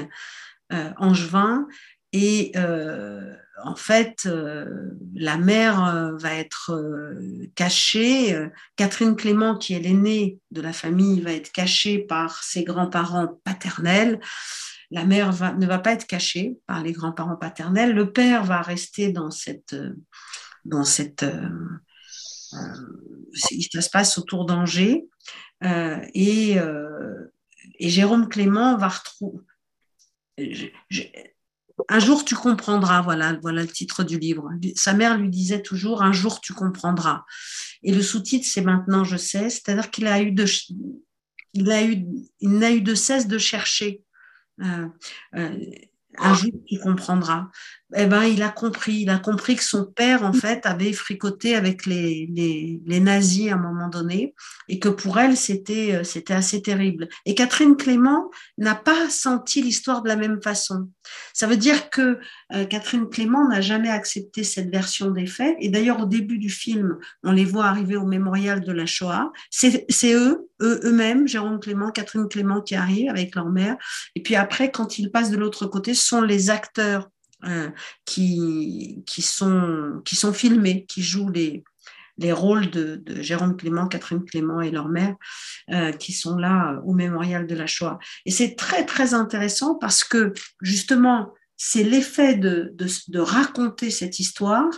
euh, 0.73 0.91
angevin. 0.97 1.69
Et 2.15 2.53
euh, 2.57 3.35
en 3.63 3.77
fait, 3.77 4.23
euh, 4.25 4.65
la 5.15 5.37
mère 5.37 6.15
va 6.19 6.35
être 6.35 6.75
cachée. 7.55 8.35
Catherine 8.77 9.15
Clément, 9.15 9.59
qui 9.59 9.75
est 9.75 9.81
l'aînée 9.81 10.39
de 10.53 10.63
la 10.63 10.73
famille, 10.73 11.21
va 11.21 11.33
être 11.33 11.53
cachée 11.53 11.99
par 11.99 12.43
ses 12.43 12.65
grands-parents 12.65 13.39
paternels. 13.45 14.21
La 14.91 15.05
mère 15.05 15.35
ne 15.59 15.67
va 15.67 15.79
pas 15.81 15.93
être 15.93 16.07
cachée 16.07 16.57
par 16.67 16.83
les 16.83 16.93
grands-parents 16.93 17.37
paternels. 17.37 17.93
Le 17.93 18.11
père 18.11 18.45
va 18.45 18.63
rester 18.63 19.13
dans 19.13 19.31
cette, 19.31 19.77
dans 20.65 20.85
cette 20.85 21.27
ça 23.33 23.83
se 23.83 23.91
passe 23.91 24.19
autour 24.19 24.47
d'Angers. 24.47 25.07
Euh, 25.65 26.01
et, 26.15 26.59
euh, 26.59 27.33
et, 27.79 27.89
Jérôme 27.89 28.29
Clément 28.29 28.77
va 28.77 28.89
retrouver. 28.89 29.43
Un 31.89 31.99
jour 31.99 32.25
tu 32.25 32.35
comprendras, 32.35 33.03
voilà, 33.03 33.39
voilà 33.43 33.63
le 33.63 33.69
titre 33.69 34.05
du 34.05 34.19
livre. 34.19 34.51
Sa 34.77 34.95
mère 34.95 35.19
lui 35.19 35.31
disait 35.31 35.63
toujours 35.63 36.03
Un 36.03 36.13
jour 36.13 36.41
tu 36.41 36.53
comprendras. 36.53 37.25
Et 37.83 37.93
le 37.93 38.03
sous-titre, 38.03 38.47
c'est 38.49 38.63
Maintenant 38.63 39.05
je 39.05 39.17
sais, 39.17 39.51
c'est-à-dire 39.51 39.91
qu'il 39.91 40.07
a 40.07 40.23
eu 40.23 40.33
de, 40.33 40.45
il 41.55 41.71
a 41.71 41.85
eu, 41.85 42.05
il 42.41 42.51
n'a 42.51 42.73
eu 42.73 42.81
de 42.81 42.95
cesse 42.95 43.27
de 43.27 43.39
chercher. 43.39 44.03
Euh, 44.63 44.89
un 46.21 46.35
jour 46.35 46.53
tu 46.67 46.79
comprendras 46.79 47.49
eh 47.97 48.07
ben, 48.07 48.25
il 48.25 48.43
a 48.43 48.51
compris. 48.51 49.01
Il 49.01 49.11
a 49.11 49.19
compris 49.19 49.57
que 49.57 49.65
son 49.65 49.87
père, 49.87 50.23
en 50.23 50.33
fait, 50.33 50.67
avait 50.67 50.93
fricoté 50.93 51.55
avec 51.55 51.87
les, 51.87 52.29
les, 52.31 52.81
les 52.85 53.01
nazis 53.01 53.51
à 53.51 53.55
un 53.55 53.59
moment 53.59 53.89
donné 53.89 54.35
et 54.69 54.79
que 54.79 54.91
pour 54.91 55.19
elle, 55.19 55.37
c'était, 55.37 55.95
euh, 55.95 56.05
c'était 56.05 56.35
assez 56.35 56.61
terrible. 56.61 57.09
Et 57.25 57.35
Catherine 57.35 57.77
Clément 57.77 58.31
n'a 58.59 58.75
pas 58.75 59.09
senti 59.09 59.63
l'histoire 59.63 60.03
de 60.03 60.09
la 60.09 60.17
même 60.17 60.43
façon. 60.43 60.91
Ça 61.33 61.47
veut 61.47 61.57
dire 61.57 61.89
que 61.89 62.19
euh, 62.53 62.67
Catherine 62.67 63.09
Clément 63.09 63.49
n'a 63.49 63.63
jamais 63.63 63.89
accepté 63.89 64.45
cette 64.45 64.71
version 64.71 65.11
des 65.11 65.27
faits. 65.27 65.57
Et 65.61 65.71
d'ailleurs, 65.71 66.03
au 66.03 66.07
début 66.07 66.39
du 66.39 66.51
film, 66.51 66.99
on 67.23 67.33
les 67.33 67.47
voit 67.47 67.67
arriver 67.67 67.97
au 67.97 68.07
mémorial 68.07 68.61
de 68.63 68.73
la 68.73 68.85
Shoah. 68.85 69.33
C'est, 69.51 69.87
c'est 69.89 70.13
eux, 70.13 70.49
eux, 70.61 70.81
eux-mêmes, 70.85 71.27
Jérôme 71.27 71.59
Clément, 71.61 71.91
Catherine 71.91 72.29
Clément 72.29 72.61
qui 72.61 72.75
arrivent 72.75 73.09
avec 73.09 73.35
leur 73.35 73.49
mère. 73.49 73.77
Et 74.15 74.23
puis 74.23 74.37
après, 74.37 74.71
quand 74.71 74.99
ils 74.99 75.11
passent 75.11 75.31
de 75.31 75.39
l'autre 75.39 75.67
côté, 75.67 75.95
ce 75.95 76.05
sont 76.05 76.21
les 76.21 76.51
acteurs 76.51 77.09
euh, 77.45 77.71
qui, 78.05 79.03
qui, 79.07 79.23
sont, 79.23 80.03
qui 80.05 80.17
sont 80.17 80.33
filmés, 80.33 80.85
qui 80.87 81.03
jouent 81.03 81.31
les, 81.31 81.63
les 82.19 82.33
rôles 82.33 82.71
de, 82.71 83.03
Jérôme 83.23 83.57
Clément, 83.57 83.87
Catherine 83.87 84.25
Clément 84.25 84.61
et 84.61 84.71
leur 84.71 84.89
mère, 84.89 85.15
euh, 85.71 85.93
qui 85.93 86.13
sont 86.13 86.37
là 86.37 86.81
au 86.85 86.93
mémorial 86.93 87.47
de 87.47 87.55
la 87.55 87.67
Shoah. 87.67 87.99
Et 88.27 88.31
c'est 88.31 88.57
très, 88.57 88.85
très 88.85 89.15
intéressant 89.15 89.77
parce 89.77 90.05
que 90.05 90.33
justement, 90.61 91.33
c'est 91.57 91.85
l'effet 91.85 92.35
de, 92.35 92.75
de, 92.77 93.21
raconter 93.21 93.91
cette 93.91 94.19
histoire 94.19 94.71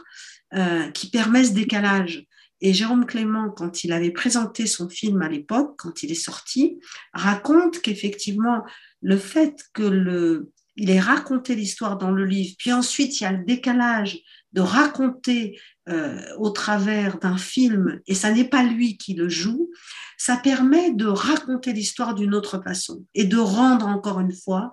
euh, 0.54 0.90
qui 0.90 1.10
permet 1.10 1.44
ce 1.44 1.52
décalage. 1.52 2.24
Et 2.62 2.74
Jérôme 2.74 3.06
Clément, 3.06 3.50
quand 3.50 3.84
il 3.84 3.92
avait 3.92 4.10
présenté 4.10 4.66
son 4.66 4.90
film 4.90 5.22
à 5.22 5.28
l'époque, 5.28 5.74
quand 5.78 6.02
il 6.02 6.12
est 6.12 6.14
sorti, 6.14 6.78
raconte 7.14 7.80
qu'effectivement, 7.80 8.64
le 9.00 9.16
fait 9.16 9.56
que 9.72 9.82
le, 9.82 10.50
il 10.80 10.88
est 10.88 11.00
raconté 11.00 11.54
l'histoire 11.54 11.98
dans 11.98 12.10
le 12.10 12.24
livre, 12.24 12.54
puis 12.58 12.72
ensuite 12.72 13.20
il 13.20 13.24
y 13.24 13.26
a 13.26 13.32
le 13.32 13.44
décalage 13.44 14.18
de 14.52 14.62
raconter 14.62 15.60
euh, 15.90 16.18
au 16.38 16.48
travers 16.50 17.18
d'un 17.18 17.36
film, 17.36 18.00
et 18.06 18.14
ça 18.14 18.32
n'est 18.32 18.48
pas 18.48 18.62
lui 18.62 18.96
qui 18.96 19.12
le 19.12 19.28
joue, 19.28 19.70
ça 20.16 20.38
permet 20.38 20.90
de 20.92 21.04
raconter 21.04 21.74
l'histoire 21.74 22.14
d'une 22.14 22.34
autre 22.34 22.62
façon 22.62 23.04
et 23.14 23.24
de 23.24 23.36
rendre 23.36 23.86
encore 23.86 24.20
une 24.20 24.34
fois 24.34 24.72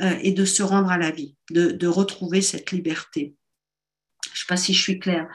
euh, 0.00 0.16
et 0.22 0.30
de 0.30 0.44
se 0.44 0.62
rendre 0.62 0.90
à 0.90 0.98
la 0.98 1.10
vie, 1.10 1.34
de, 1.50 1.86
retrouver 1.88 2.40
cette 2.40 2.70
liberté. 2.70 3.34
Je 4.26 4.30
ne 4.30 4.36
sais 4.36 4.46
pas 4.48 4.56
si 4.56 4.72
je 4.74 4.80
suis 4.80 5.00
claire. 5.00 5.26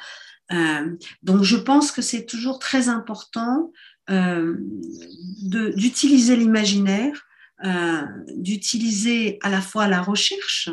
Euh, 0.54 0.96
donc 1.22 1.44
je 1.44 1.58
pense 1.58 1.92
que 1.92 2.02
c'est 2.02 2.26
toujours 2.26 2.60
très 2.60 2.88
important 2.88 3.74
d'utiliser 5.42 6.38
l'imaginaire, 6.38 7.26
d'utiliser 8.36 9.40
à 9.42 9.50
la 9.50 9.62
fois 9.62 9.88
la 9.88 10.02
recherche, 10.02 10.70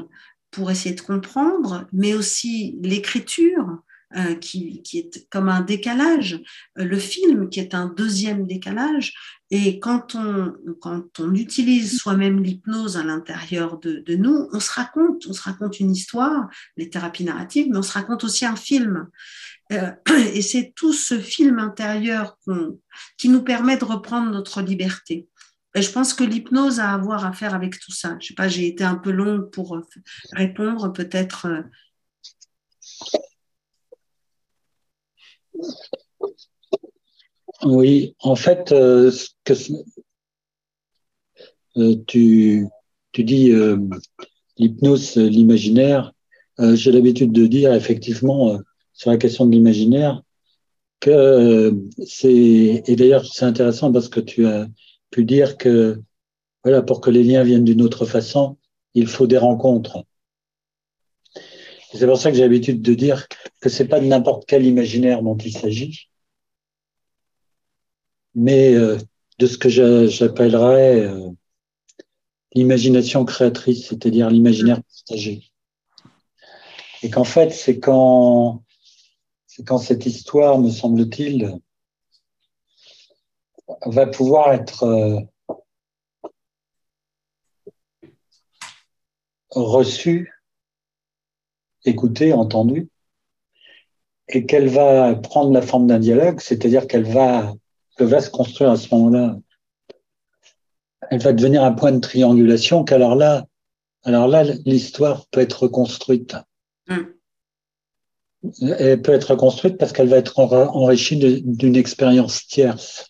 pour 0.50 0.70
essayer 0.70 0.94
de 0.94 1.00
comprendre, 1.00 1.86
mais 1.92 2.14
aussi 2.14 2.78
l'écriture, 2.82 3.82
euh, 4.16 4.34
qui, 4.34 4.82
est 4.94 5.28
comme 5.30 5.48
un 5.48 5.60
décalage, 5.60 6.40
euh, 6.78 6.84
le 6.84 6.98
film 6.98 7.48
qui 7.48 7.60
est 7.60 7.74
un 7.74 7.86
deuxième 7.86 8.44
décalage. 8.44 9.14
Et 9.52 9.78
quand 9.78 10.16
on, 10.16 10.52
quand 10.80 11.20
on 11.20 11.32
utilise 11.34 11.98
soi-même 11.98 12.42
l'hypnose 12.42 12.96
à 12.96 13.04
l'intérieur 13.04 13.78
de, 13.78 14.02
nous, 14.16 14.48
on 14.52 14.58
se 14.58 14.72
raconte, 14.72 15.26
on 15.28 15.32
se 15.32 15.42
raconte 15.42 15.78
une 15.78 15.92
histoire, 15.92 16.48
les 16.76 16.90
thérapies 16.90 17.22
narratives, 17.22 17.68
mais 17.70 17.78
on 17.78 17.82
se 17.82 17.92
raconte 17.92 18.24
aussi 18.24 18.44
un 18.44 18.56
film. 18.56 19.06
Euh, 19.72 19.92
et 20.34 20.42
c'est 20.42 20.72
tout 20.74 20.92
ce 20.92 21.18
film 21.18 21.60
intérieur 21.60 22.36
qui 23.16 23.28
nous 23.28 23.42
permet 23.42 23.76
de 23.76 23.84
reprendre 23.84 24.30
notre 24.30 24.60
liberté. 24.60 25.28
Et 25.74 25.82
je 25.82 25.92
pense 25.92 26.14
que 26.14 26.24
l'hypnose 26.24 26.80
a 26.80 26.94
à 26.94 26.98
voir 26.98 27.24
à 27.24 27.32
faire 27.32 27.54
avec 27.54 27.78
tout 27.78 27.92
ça. 27.92 28.16
Je 28.20 28.28
sais 28.28 28.34
pas, 28.34 28.48
j'ai 28.48 28.66
été 28.66 28.82
un 28.82 28.96
peu 28.96 29.10
longue 29.12 29.50
pour 29.50 29.76
euh, 29.76 29.82
répondre, 30.32 30.92
peut-être. 30.92 31.46
Euh. 31.46 31.62
Oui, 37.62 38.16
en 38.20 38.34
fait, 38.34 38.72
euh, 38.72 39.12
que, 39.44 39.52
tu, 42.06 42.66
tu 43.12 43.24
dis 43.24 43.52
l'hypnose, 44.56 45.16
l'imaginaire. 45.16 46.12
j'ai 46.58 46.90
l'habitude 46.90 47.32
de 47.32 47.46
dire 47.46 47.72
effectivement 47.74 48.58
sur 48.92 49.10
la 49.10 49.18
question 49.18 49.46
de 49.46 49.52
l'imaginaire 49.52 50.22
que 50.98 51.74
c'est 52.06 52.82
et 52.86 52.96
d'ailleurs 52.96 53.24
c'est 53.24 53.46
intéressant 53.46 53.90
parce 53.92 54.08
que 54.08 54.20
tu 54.20 54.46
as 54.46 54.66
pu 55.10 55.24
dire 55.24 55.56
que 55.56 56.00
voilà, 56.64 56.82
pour 56.82 57.00
que 57.00 57.10
les 57.10 57.24
liens 57.24 57.42
viennent 57.42 57.64
d'une 57.64 57.82
autre 57.82 58.04
façon, 58.04 58.58
il 58.94 59.06
faut 59.06 59.26
des 59.26 59.38
rencontres. 59.38 60.04
C'est 61.92 62.06
pour 62.06 62.18
ça 62.18 62.30
que 62.30 62.36
j'ai 62.36 62.42
l'habitude 62.42 62.82
de 62.82 62.94
dire 62.94 63.26
que 63.60 63.68
c'est 63.68 63.88
pas 63.88 64.00
de 64.00 64.06
n'importe 64.06 64.44
quel 64.46 64.64
imaginaire 64.64 65.22
dont 65.22 65.36
il 65.36 65.52
s'agit, 65.52 66.08
mais 68.34 68.74
euh, 68.74 68.96
de 69.38 69.46
ce 69.46 69.58
que 69.58 69.68
j'appellerais 69.68 71.00
euh, 71.00 71.30
l'imagination 72.54 73.24
créatrice, 73.24 73.88
c'est-à-dire 73.88 74.30
l'imaginaire 74.30 74.80
partagé. 74.82 75.42
Et 77.02 77.10
qu'en 77.10 77.24
fait, 77.24 77.50
c'est 77.50 77.80
quand, 77.80 78.62
c'est 79.46 79.64
quand 79.64 79.78
cette 79.78 80.06
histoire, 80.06 80.58
me 80.58 80.70
semble-t-il, 80.70 81.58
va 83.86 84.06
pouvoir 84.06 84.52
être 84.52 84.84
euh, 84.84 85.20
reçue, 89.50 90.32
écoutée, 91.84 92.32
entendue, 92.32 92.88
et 94.28 94.46
qu'elle 94.46 94.68
va 94.68 95.14
prendre 95.16 95.52
la 95.52 95.62
forme 95.62 95.86
d'un 95.86 95.98
dialogue, 95.98 96.40
c'est-à-dire 96.40 96.86
qu'elle 96.86 97.06
va, 97.06 97.52
va 97.98 98.20
se 98.20 98.30
construire 98.30 98.70
à 98.70 98.76
ce 98.76 98.94
moment-là. 98.94 99.36
Elle 101.10 101.20
va 101.20 101.32
devenir 101.32 101.64
un 101.64 101.72
point 101.72 101.92
de 101.92 101.98
triangulation 101.98 102.84
qu'alors 102.84 103.16
là, 103.16 103.44
alors 104.04 104.28
là, 104.28 104.44
l'histoire 104.64 105.26
peut 105.30 105.40
être 105.40 105.64
reconstruite. 105.64 106.36
Mm. 106.88 106.96
Elle 108.78 109.02
peut 109.02 109.12
être 109.12 109.32
reconstruite 109.32 109.76
parce 109.76 109.92
qu'elle 109.92 110.08
va 110.08 110.16
être 110.16 110.38
enrichie 110.38 111.42
d'une 111.44 111.76
expérience 111.76 112.46
tierce. 112.46 113.09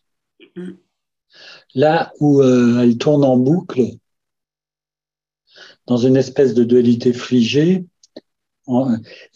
Là 1.74 2.12
où 2.20 2.40
euh, 2.40 2.80
elle 2.80 2.98
tourne 2.98 3.24
en 3.24 3.36
boucle, 3.36 3.82
dans 5.86 5.96
une 5.96 6.16
espèce 6.16 6.54
de 6.54 6.64
dualité 6.64 7.12
fligée, 7.12 7.86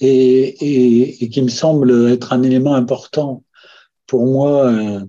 et, 0.01 1.29
qui 1.33 1.43
me 1.43 1.49
semble 1.49 2.09
être 2.11 2.33
un 2.33 2.43
élément 2.45 2.75
important 2.75 3.43
pour 4.07 4.27
moi 4.27 4.71
euh, 4.71 5.01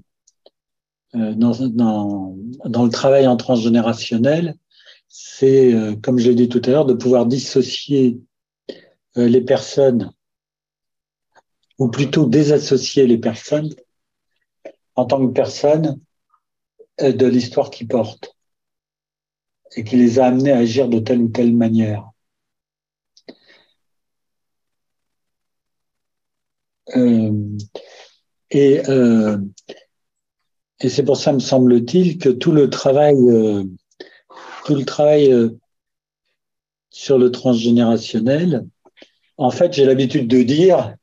euh, 1.16 1.34
dans, 1.36 2.36
le 2.64 2.90
travail 2.90 3.28
en 3.28 3.38
transgénérationnel, 3.38 4.56
c'est, 5.08 5.74
comme 6.02 6.18
je 6.18 6.30
l'ai 6.30 6.36
dit 6.36 6.50
tout 6.50 6.62
à 6.66 6.70
l'heure, 6.70 6.86
de 6.86 6.94
pouvoir 6.94 7.26
dissocier 7.26 8.20
les 9.16 9.42
personnes, 9.42 10.12
ou 11.78 11.90
plutôt 11.90 12.26
désassocier 12.26 13.06
les 13.08 13.18
personnes 13.18 13.70
en 14.96 15.06
tant 15.06 15.26
que 15.26 15.32
personne 15.34 16.00
euh, 17.02 17.12
de 17.12 17.26
l'histoire 17.26 17.70
qu'ils 17.70 17.88
portent 17.88 18.36
et 19.76 19.84
qui 19.84 19.98
les 19.98 20.20
a 20.20 20.28
amenés 20.28 20.52
à 20.52 20.58
agir 20.60 20.88
de 20.88 21.00
telle 21.00 21.22
ou 21.22 21.30
telle 21.30 21.54
manière. 21.54 22.10
Euh, 26.96 27.58
et, 28.52 28.88
euh, 28.90 29.38
et 30.80 30.90
c'est 30.90 31.04
pour 31.04 31.18
ça, 31.18 31.34
me 31.34 31.40
semble-t-il, 31.40 32.18
que 32.18 32.30
tout 32.30 32.52
le 32.52 32.70
travail, 32.70 33.18
tout 34.66 34.76
le 34.76 34.86
travail 34.86 35.34
sur 36.90 37.18
le 37.18 37.32
transgénérationnel, 37.32 38.66
en 39.38 39.52
fait, 39.52 39.74
j'ai 39.74 39.86
l'habitude 39.86 40.28
de 40.28 40.44
dire 40.44 40.96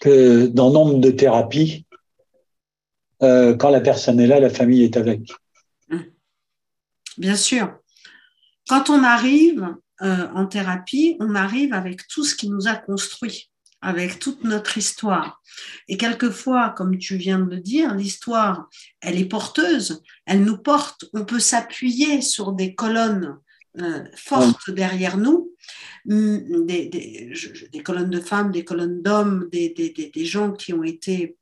que 0.00 0.46
dans 0.46 0.70
nombre 0.70 0.98
de 0.98 1.10
thérapies, 1.10 1.86
euh, 3.22 3.56
quand 3.56 3.70
la 3.70 3.80
personne 3.80 4.20
est 4.20 4.26
là, 4.26 4.40
la 4.40 4.50
famille 4.50 4.84
est 4.84 4.96
avec. 4.96 5.32
Bien 7.16 7.36
sûr. 7.36 7.76
Quand 8.68 8.90
on 8.90 9.02
arrive 9.02 9.74
euh, 10.02 10.28
en 10.34 10.46
thérapie, 10.46 11.16
on 11.18 11.34
arrive 11.34 11.72
avec 11.72 12.06
tout 12.06 12.24
ce 12.24 12.36
qui 12.36 12.48
nous 12.48 12.68
a 12.68 12.76
construit, 12.76 13.50
avec 13.80 14.20
toute 14.20 14.44
notre 14.44 14.78
histoire. 14.78 15.42
Et 15.88 15.96
quelquefois, 15.96 16.70
comme 16.76 16.96
tu 16.98 17.16
viens 17.16 17.40
de 17.40 17.50
le 17.50 17.60
dire, 17.60 17.94
l'histoire, 17.94 18.68
elle 19.00 19.18
est 19.18 19.24
porteuse, 19.24 20.02
elle 20.26 20.44
nous 20.44 20.58
porte. 20.58 21.06
On 21.12 21.24
peut 21.24 21.40
s'appuyer 21.40 22.22
sur 22.22 22.52
des 22.52 22.74
colonnes 22.76 23.38
euh, 23.80 24.04
fortes 24.14 24.70
derrière 24.70 25.16
nous, 25.16 25.47
mm, 26.06 26.66
des, 26.66 26.86
des, 26.86 27.82
colonnes 27.82 28.10
de 28.10 28.20
femmes, 28.20 28.52
des 28.52 28.64
colonnes 28.64 29.02
d'hommes, 29.02 29.48
des, 29.50 29.70
des, 29.70 30.24
gens 30.24 30.52
qui 30.52 30.72
ont 30.72 30.82
été 30.82 31.36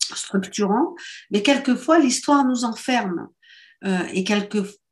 structurants, 0.00 0.94
mais 1.30 1.42
quelquefois 1.42 1.98
l'histoire 1.98 2.44
nous 2.44 2.64
enferme. 2.64 3.28
Euh, 3.84 4.06
et, 4.12 4.24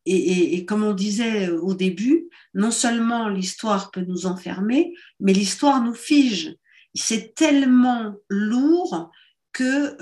et, 0.06 0.54
et, 0.56 0.64
comme 0.64 0.82
on 0.82 0.94
disait 0.94 1.50
au 1.50 1.74
début, 1.74 2.28
non 2.54 2.70
seulement 2.70 3.28
l'histoire 3.28 3.90
peut 3.90 4.04
nous 4.06 4.26
enfermer, 4.26 4.94
mais 5.20 5.32
l'histoire 5.32 5.82
nous 5.82 5.94
fige. 5.94 6.56
C'est 6.94 7.34
tellement 7.34 8.16
lourd 8.28 9.10
qu'il 9.54 9.96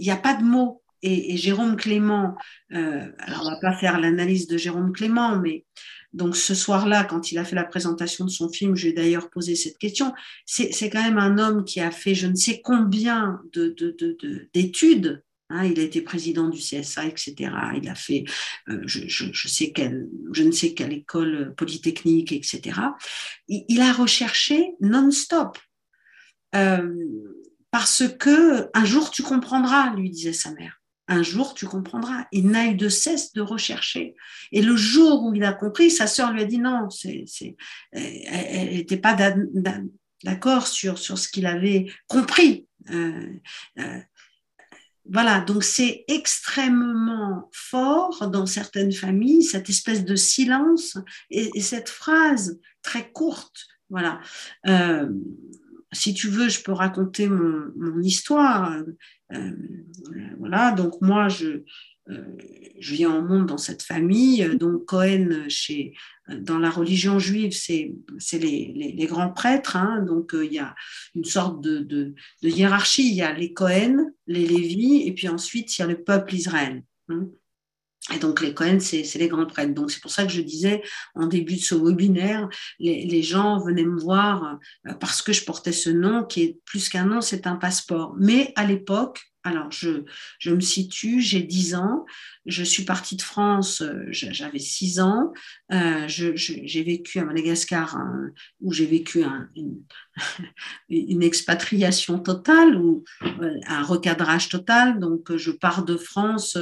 n'y 0.00 0.10
a 0.10 0.16
pas 0.16 0.34
de 0.34 0.44
mots. 0.44 0.82
Et, 1.02 1.36
Jérôme 1.36 1.76
Clément, 1.76 2.36
euh, 2.72 3.10
alors 3.18 3.42
on 3.44 3.50
va 3.50 3.60
pas 3.60 3.76
faire 3.76 3.98
l'analyse 3.98 4.46
de 4.46 4.56
Jérôme 4.56 4.92
Clément, 4.92 5.36
mais 5.36 5.64
donc 6.12 6.36
ce 6.36 6.54
soir-là, 6.54 7.04
quand 7.04 7.32
il 7.32 7.38
a 7.38 7.44
fait 7.44 7.56
la 7.56 7.64
présentation 7.64 8.24
de 8.24 8.30
son 8.30 8.50
film, 8.50 8.76
je 8.76 8.84
lui 8.84 8.90
ai 8.90 8.92
d'ailleurs 8.92 9.30
posé 9.30 9.56
cette 9.56 9.78
question. 9.78 10.12
C'est 10.44 10.90
quand 10.90 11.02
même 11.02 11.18
un 11.18 11.38
homme 11.38 11.64
qui 11.64 11.80
a 11.80 11.90
fait 11.90 12.14
je 12.14 12.26
ne 12.26 12.34
sais 12.34 12.60
combien 12.62 13.40
d'études. 14.54 15.02
De, 15.02 15.08
de, 15.08 15.22
hein, 15.48 15.64
il 15.64 15.80
a 15.80 15.82
été 15.82 16.02
président 16.02 16.48
du 16.48 16.58
CSA, 16.58 17.06
etc. 17.06 17.34
Il 17.76 17.88
a 17.88 17.94
fait 17.94 18.24
euh, 18.68 18.82
je, 18.84 19.24
ne 19.24 20.52
sais 20.52 20.74
quelle 20.74 20.92
école 20.92 21.54
polytechnique, 21.56 22.32
etc. 22.32 22.78
Il, 23.48 23.64
il 23.68 23.80
a 23.80 23.92
recherché 23.92 24.72
non-stop. 24.80 25.58
Euh, 26.54 26.94
parce 27.70 28.04
que 28.18 28.68
un 28.74 28.84
jour 28.84 29.10
tu 29.10 29.22
comprendras, 29.22 29.94
lui 29.94 30.10
disait 30.10 30.34
sa 30.34 30.52
mère 30.52 30.81
un 31.12 31.22
jour 31.22 31.54
tu 31.54 31.66
comprendras. 31.66 32.26
Il 32.32 32.48
n'a 32.48 32.66
eu 32.66 32.74
de 32.74 32.88
cesse 32.88 33.32
de 33.32 33.40
rechercher. 33.40 34.14
Et 34.50 34.62
le 34.62 34.76
jour 34.76 35.24
où 35.24 35.34
il 35.34 35.44
a 35.44 35.52
compris, 35.52 35.90
sa 35.90 36.06
sœur 36.06 36.32
lui 36.32 36.42
a 36.42 36.44
dit 36.44 36.58
non, 36.58 36.90
c'est, 36.90 37.26
elle 37.92 38.74
n'était 38.74 38.96
pas 38.96 39.16
d'accord 40.24 40.66
sur, 40.66 40.98
sur 40.98 41.18
ce 41.18 41.28
qu'il 41.28 41.46
avait 41.46 41.90
compris. 42.06 42.66
Euh, 42.90 43.28
euh, 43.78 44.00
voilà, 45.10 45.40
donc 45.40 45.64
c'est 45.64 46.04
extrêmement 46.08 47.50
fort 47.52 48.28
dans 48.30 48.46
certaines 48.46 48.92
familles, 48.92 49.42
cette 49.42 49.68
espèce 49.68 50.04
de 50.04 50.14
silence 50.14 50.96
et, 51.30 51.60
cette 51.60 51.88
phrase 51.88 52.60
très 52.82 53.10
courte 53.10 53.66
Voilà. 53.90 54.20
Euh, 54.68 55.08
si 55.92 56.14
tu 56.14 56.28
veux, 56.28 56.48
je 56.48 56.62
peux 56.62 56.72
raconter 56.72 57.28
mon, 57.28 57.70
mon 57.76 58.00
histoire. 58.00 58.74
Euh, 59.32 59.50
voilà, 60.38 60.72
donc 60.72 61.00
moi, 61.00 61.28
je, 61.28 61.62
euh, 62.10 62.24
je 62.78 62.94
viens 62.94 63.14
au 63.14 63.22
monde 63.22 63.46
dans 63.46 63.58
cette 63.58 63.82
famille. 63.82 64.56
Donc 64.58 64.84
Cohen, 64.86 65.44
chez, 65.48 65.94
dans 66.28 66.58
la 66.58 66.70
religion 66.70 67.18
juive, 67.18 67.52
c'est 67.52 67.94
les, 68.32 68.72
les, 68.74 68.92
les, 68.92 69.06
grands 69.06 69.32
prêtres. 69.32 69.76
Hein, 69.76 70.02
donc 70.06 70.32
il 70.34 70.52
y 70.52 70.58
a 70.58 70.74
une 71.14 71.24
sorte 71.24 71.60
de, 71.62 71.78
de, 71.78 72.14
hiérarchie. 72.42 73.08
Il 73.08 73.14
y 73.14 73.22
a 73.22 73.32
les 73.32 73.52
Cohen, 73.52 74.12
les 74.26 74.46
Lévis, 74.46 75.06
et 75.06 75.12
puis 75.12 75.28
ensuite 75.28 75.76
il 75.76 75.82
y 75.82 75.84
a 75.84 75.88
le 75.88 76.02
peuple 76.02 76.34
Israël. 76.34 76.82
Hein. 77.08 77.28
Et 78.12 78.18
donc 78.18 78.40
les 78.40 78.52
Cohen, 78.52 78.78
c'est 78.80 79.14
les 79.14 79.28
grands 79.28 79.46
prêtres. 79.46 79.74
Donc 79.74 79.90
c'est 79.92 80.00
pour 80.00 80.10
ça 80.10 80.24
que 80.24 80.32
je 80.32 80.40
disais 80.40 80.82
en 81.14 81.26
début 81.26 81.54
de 81.54 81.60
ce 81.60 81.74
webinaire, 81.74 82.48
les, 82.80 83.06
les, 83.06 83.22
gens 83.22 83.60
venaient 83.60 83.84
me 83.84 84.00
voir 84.00 84.58
euh, 84.88 84.94
parce 84.94 85.22
que 85.22 85.32
je 85.32 85.44
portais 85.44 85.72
ce 85.72 85.90
nom 85.90 86.24
qui 86.24 86.42
est 86.42 86.58
plus 86.64 86.88
qu'un 86.88 87.04
nom, 87.04 87.20
c'est 87.20 87.46
un 87.46 87.56
passeport. 87.56 88.14
Mais 88.18 88.52
à 88.56 88.64
l'époque, 88.64 89.31
alors, 89.44 89.72
je, 89.72 90.04
je, 90.38 90.50
me 90.50 90.60
situe, 90.60 91.20
j'ai 91.20 91.42
10 91.42 91.74
ans, 91.74 92.06
je 92.46 92.62
suis 92.62 92.84
partie 92.84 93.16
de 93.16 93.22
France, 93.22 93.82
euh, 93.82 94.04
j'avais 94.10 94.60
6 94.60 95.00
ans, 95.00 95.32
euh, 95.72 96.04
j'ai 96.06 96.82
vécu 96.82 97.18
à 97.18 97.24
Madagascar 97.24 97.98
où 98.60 98.72
j'ai 98.72 98.86
vécu 98.86 99.24
un, 99.24 99.48
une, 99.56 99.82
une, 100.88 101.22
expatriation 101.22 102.20
totale 102.20 102.76
ou 102.76 103.04
euh, 103.22 103.54
un 103.66 103.82
recadrage 103.82 104.48
total. 104.48 105.00
Donc, 105.00 105.36
je 105.36 105.50
pars 105.50 105.84
de 105.84 105.96
France, 105.96 106.56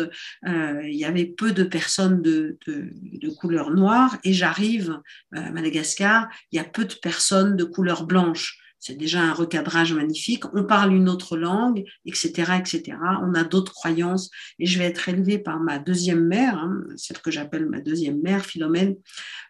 il 0.47 0.97
y 0.97 1.05
avait 1.05 1.27
peu 1.27 1.53
de 1.53 1.65
personnes 1.65 2.23
de, 2.23 2.59
de, 2.67 2.91
de 2.95 3.29
couleur 3.29 3.71
noire 3.71 4.17
et 4.25 4.33
j'arrive 4.33 5.01
à 5.33 5.51
Madagascar, 5.51 6.29
il 6.51 6.57
y 6.57 6.59
a 6.61 6.65
peu 6.65 6.85
de 6.85 6.95
personnes 6.95 7.57
de 7.57 7.65
couleur 7.65 8.07
blanche 8.07 8.59
c'est 8.81 8.97
déjà 8.97 9.21
un 9.21 9.35
recadrage 9.35 9.93
magnifique. 9.93 10.45
On 10.55 10.65
parle 10.65 10.95
une 10.95 11.09
autre 11.09 11.37
langue, 11.37 11.85
etc., 12.07 12.53
etc. 12.59 12.97
On 13.23 13.35
a 13.35 13.45
d'autres 13.45 13.75
croyances. 13.75 14.31
Et 14.59 14.67
je 14.67 14.79
vais 14.79 14.87
être 14.87 15.09
élevée 15.09 15.39
par 15.39 15.61
ma 15.61 15.79
deuxième 15.79 16.27
mère, 16.27 16.57
hein, 16.59 16.83
celle 16.97 17.19
que 17.19 17.31
j'appelle 17.31 17.67
ma 17.67 17.81
deuxième 17.81 18.21
mère, 18.23 18.45
Philomène, 18.45 18.97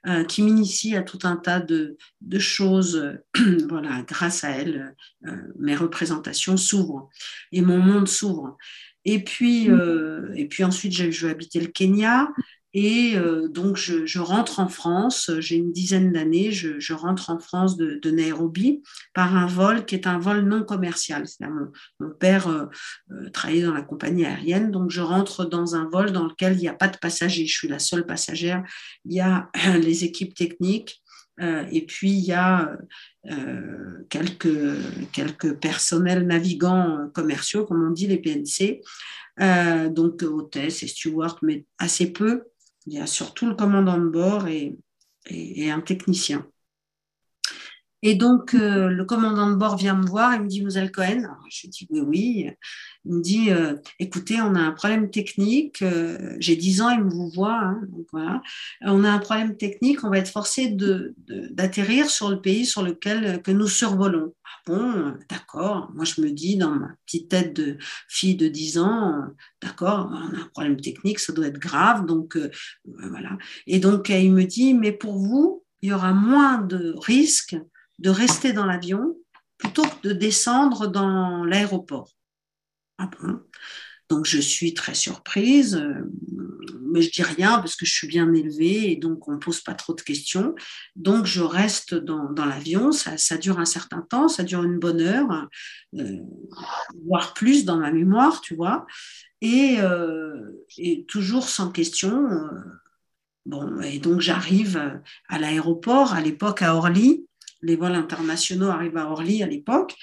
euh, 0.07 0.25
qui 0.25 0.43
m'initie 0.43 0.97
à 0.97 1.03
tout 1.03 1.21
un 1.23 1.37
tas 1.37 1.61
de, 1.61 1.97
de 2.21 2.39
choses. 2.41 3.19
voilà, 3.69 4.03
grâce 4.03 4.43
à 4.43 4.51
elle, 4.51 4.97
euh, 5.27 5.37
mes 5.59 5.77
représentations 5.77 6.57
s'ouvrent 6.57 7.09
et 7.53 7.63
mon 7.63 7.79
monde 7.79 8.09
s'ouvre. 8.09 8.57
Et 9.05 9.23
puis, 9.23 9.71
euh, 9.71 10.33
et 10.35 10.47
puis 10.47 10.65
ensuite, 10.65 10.93
je 10.93 11.27
vais 11.27 11.33
habiter 11.33 11.61
le 11.61 11.69
Kenya. 11.69 12.29
Et 12.73 13.15
euh, 13.17 13.49
donc, 13.49 13.77
je, 13.77 14.19
rentre 14.19 14.61
en 14.61 14.69
France, 14.69 15.31
j'ai 15.39 15.57
une 15.57 15.73
dizaine 15.73 16.13
d'années, 16.13 16.53
je, 16.53 16.93
rentre 16.93 17.31
en 17.31 17.39
France 17.39 17.77
de, 17.77 18.11
Nairobi 18.11 18.83
par 19.15 19.37
un 19.37 19.47
vol 19.47 19.85
qui 19.85 19.95
est 19.95 20.07
un 20.07 20.19
vol 20.19 20.41
non 20.41 20.65
commercial. 20.65 21.25
Mon, 21.99 22.11
père 22.11 22.49
euh, 22.49 22.67
euh, 23.13 23.31
travaillait 23.31 23.65
dans 23.65 23.75
la 23.75 23.83
compagnie 23.83 24.27
aérienne, 24.27 24.71
donc 24.71 24.91
je 24.91 25.01
rentre 25.01 25.45
dans 25.45 25.75
un 25.75 25.89
vol 25.89 26.13
dans 26.13 26.27
lequel 26.27 26.55
il 26.55 26.61
n'y 26.61 26.69
a 26.69 26.75
pas 26.75 26.89
de 26.89 26.97
passagers, 26.97 27.47
je 27.47 27.57
suis 27.57 27.69
la 27.69 27.79
seule 27.79 28.07
passagère. 28.07 28.63
Il 29.05 29.15
y 29.15 29.21
a 29.21 29.51
les 29.83 30.05
équipes 30.05 30.35
techniques, 30.35 31.03
euh, 31.41 31.65
et 31.71 31.83
puis, 31.83 32.11
il 32.11 32.25
y 32.25 32.33
a 32.33 32.77
euh, 33.31 34.05
quelques, 34.09 34.77
quelques 35.13 35.55
personnels 35.55 36.27
navigants 36.27 37.09
commerciaux, 37.15 37.65
comme 37.65 37.87
on 37.87 37.91
dit, 37.91 38.07
les 38.07 38.19
PNC, 38.19 38.83
euh, 39.41 39.89
donc 39.89 40.23
hôtesse 40.23 40.83
et 40.83 40.87
steward, 40.87 41.39
mais 41.43 41.65
assez 41.79 42.13
peu. 42.13 42.45
Il 42.87 42.95
y 42.95 42.99
a 42.99 43.07
surtout 43.07 43.47
le 43.47 43.55
commandant 43.55 43.99
de 43.99 44.09
bord 44.09 44.49
et, 44.49 44.77
et, 45.27 45.71
un 45.71 45.81
technicien. 45.81 46.47
Et 48.03 48.15
donc, 48.15 48.55
euh, 48.55 48.89
le 48.89 49.05
commandant 49.05 49.51
de 49.51 49.57
bord 49.57 49.77
vient 49.77 49.95
me 49.95 50.07
voir 50.07 50.33
et 50.33 50.39
me 50.39 50.47
dit, 50.47 50.63
Moselle 50.63 50.91
Cohen, 50.91 51.25
Alors, 51.25 51.45
je 51.51 51.67
dis 51.67 51.87
oui, 51.91 52.01
oui. 52.01 52.51
Il 53.05 53.15
me 53.15 53.21
dit, 53.23 53.51
euh, 53.51 53.77
écoutez, 53.99 54.41
on 54.41 54.55
a 54.55 54.61
un 54.61 54.73
problème 54.73 55.11
technique. 55.11 55.83
Euh, 55.83 56.37
J'ai 56.39 56.57
10 56.57 56.81
ans, 56.81 56.91
il 56.91 57.05
me 57.05 57.11
vous 57.11 57.29
voit. 57.29 57.59
Hein, 57.59 57.81
donc 57.89 58.07
voilà. 58.13 58.41
On 58.83 59.05
a 59.05 59.11
un 59.11 59.19
problème 59.19 59.57
technique. 59.57 60.03
On 60.03 60.11
va 60.11 60.19
être 60.19 60.31
forcé 60.31 60.69
d'atterrir 60.69 62.05
de, 62.05 62.09
de, 62.09 62.11
sur 62.11 62.31
le 62.31 62.41
pays 62.41 62.65
sur 62.65 62.83
lequel 62.83 63.43
que 63.43 63.51
nous 63.51 63.69
survolons. 63.69 64.35
Ah 64.45 64.63
bon, 64.67 65.15
d'accord. 65.29 65.91
Moi, 65.95 66.05
je 66.05 66.23
me 66.23 66.31
dis 66.31 66.57
dans 66.57 66.71
ma 66.71 66.93
petite 67.07 67.29
tête 67.29 67.55
de 67.55 67.77
fille 68.09 68.37
de 68.37 68.49
10 68.49 68.79
ans, 68.79 69.25
d'accord, 69.63 70.11
on 70.11 70.35
a 70.37 70.41
un 70.41 70.49
problème 70.53 70.81
technique, 70.81 71.19
ça 71.19 71.33
doit 71.33 71.47
être 71.47 71.59
grave. 71.59 72.07
Donc 72.07 72.39
voilà. 72.85 73.37
Et 73.67 73.79
donc, 73.79 74.09
il 74.09 74.33
me 74.33 74.45
dit, 74.45 74.73
mais 74.73 74.93
pour 74.93 75.19
vous, 75.19 75.65
il 75.83 75.91
y 75.91 75.93
aura 75.93 76.13
moins 76.13 76.59
de 76.59 76.95
risques 76.99 77.57
de 78.01 78.11
rester 78.11 78.53
dans 78.53 78.67
l'avion 78.67 79.17
plutôt 79.59 79.83
que 79.83 80.09
de 80.09 80.13
descendre 80.13 80.87
dans 80.87 81.45
l'aéroport. 81.45 82.11
Ah 82.99 83.09
bon? 83.21 83.41
Donc 84.09 84.27
je 84.27 84.39
suis 84.39 84.75
très 84.75 84.95
surprise, 84.95 85.77
euh, 85.77 86.11
mais 86.93 87.01
je 87.01 87.13
dis 87.13 87.23
rien 87.23 87.59
parce 87.59 87.77
que 87.77 87.87
je 87.87 87.93
suis 87.93 88.09
bien 88.09 88.33
élevée 88.35 88.91
et 88.91 88.97
donc 88.97 89.29
on 89.29 89.33
ne 89.33 89.39
pose 89.39 89.61
pas 89.61 89.75
trop 89.75 89.95
de 89.95 90.01
questions. 90.01 90.57
Donc 90.97 91.27
je 91.27 91.43
reste 91.43 91.95
dans, 91.95 92.33
l'avion, 92.35 92.91
ça, 92.91 93.37
dure 93.37 93.61
un 93.61 93.65
certain 93.65 94.01
temps, 94.01 94.27
ça 94.27 94.43
dure 94.43 94.65
une 94.65 94.81
bonne 94.81 95.01
heure, 95.01 95.47
euh, 95.97 96.17
voire 97.07 97.35
plus 97.35 97.65
dans 97.65 97.77
ma 97.77 97.93
mémoire, 97.93 98.41
tu 98.41 98.57
vois, 98.57 98.85
et, 99.43 99.77
euh, 99.79 100.65
et 100.77 101.05
toujours 101.05 101.49
sans 101.49 101.71
question. 101.71 102.29
Bon, 103.47 103.81
et 103.81 104.01
donc 104.01 104.21
j'arrive 104.21 105.01
à 105.29 105.39
l'aéroport, 105.39 106.15
à 106.15 106.21
l'époque 106.21 106.63
à 106.63 106.75
Orly, 106.75 107.27
les 107.63 107.77
vols 107.77 107.95
internationaux 107.95 108.69
arrivent 108.69 108.97
à 108.97 109.11
Orly 109.11 109.43
à 109.43 109.47
l'époque. 109.47 109.97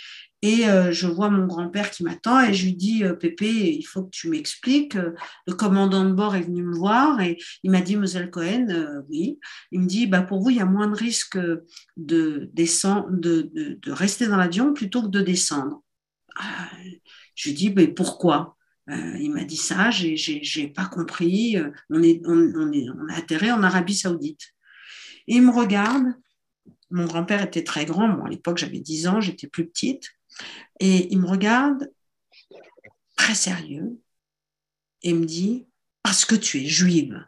Et 0.43 0.69
euh, 0.69 0.91
je 0.91 1.07
vois 1.07 1.31
mon 1.31 1.47
grand-père 1.47 1.89
qui 1.89 2.03
m'attend 2.03 2.39
et 2.41 2.53
je 2.53 2.65
lui 2.65 2.75
dis 2.75 3.03
euh, 3.03 3.13
Pépé, 3.13 3.47
il 3.47 3.83
faut 3.83 4.03
que 4.03 4.11
tu 4.11 4.29
m'expliques. 4.29 4.95
Le 5.47 5.53
commandant 5.53 6.05
de 6.05 6.13
bord 6.13 6.35
est 6.35 6.41
venu 6.41 6.63
me 6.63 6.75
voir 6.75 7.19
et 7.21 7.37
il 7.63 7.71
m'a 7.71 7.81
dit 7.81 7.95
Moselle 7.95 8.29
Cohen, 8.29 8.67
euh, 8.69 9.01
oui. 9.09 9.39
Il 9.71 9.81
me 9.81 9.87
dit 9.87 10.05
bah, 10.05 10.21
pour 10.21 10.39
vous, 10.39 10.51
il 10.51 10.57
y 10.57 10.61
a 10.61 10.65
moins 10.65 10.87
de 10.87 10.95
risques 10.95 11.39
de, 11.97 12.51
descendre, 12.53 13.07
de, 13.09 13.79
rester 13.87 14.27
dans 14.27 14.37
l'avion 14.37 14.73
plutôt 14.73 15.01
que 15.01 15.07
de 15.07 15.21
descendre. 15.21 15.81
Ah, 16.35 16.69
je 17.33 17.49
lui 17.49 17.55
dis 17.55 17.73
mais 17.73 17.87
pourquoi? 17.87 18.55
Il 18.89 19.31
m'a 19.33 19.43
dit 19.43 19.57
ça, 19.57 19.89
j'ai 19.91 20.67
pas 20.69 20.85
compris. 20.85 21.57
On 21.89 22.01
est, 22.01 22.21
on, 22.25 22.71
est, 22.71 22.89
on 22.89 23.07
a 23.09 23.17
atterri 23.17 23.51
en 23.51 23.61
Arabie 23.61 23.95
Saoudite. 23.95 24.53
Et 25.27 25.35
il 25.35 25.41
me 25.41 25.51
regarde 25.51 26.05
mon 26.89 27.05
grand-père 27.05 27.41
était 27.43 27.63
très 27.63 27.85
grand. 27.85 28.07
Moi, 28.07 28.27
à 28.27 28.29
l'époque, 28.29 28.57
j'avais 28.57 28.79
10 28.79 29.07
ans, 29.07 29.21
j'étais 29.21 29.47
plus 29.47 29.67
petite. 29.67 30.11
Et 30.79 31.11
il 31.11 31.19
me 31.19 31.27
regarde 31.27 31.91
très 33.15 33.35
sérieux 33.35 33.99
et 35.03 35.13
me 35.13 35.25
dit 35.25 35.65
Parce 36.03 36.25
que 36.25 36.35
tu 36.35 36.59
es 36.61 36.65
juive. 36.65 37.25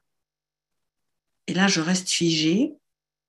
Et 1.48 1.54
là, 1.54 1.68
je 1.68 1.82
reste 1.82 2.10
figée. 2.10 2.74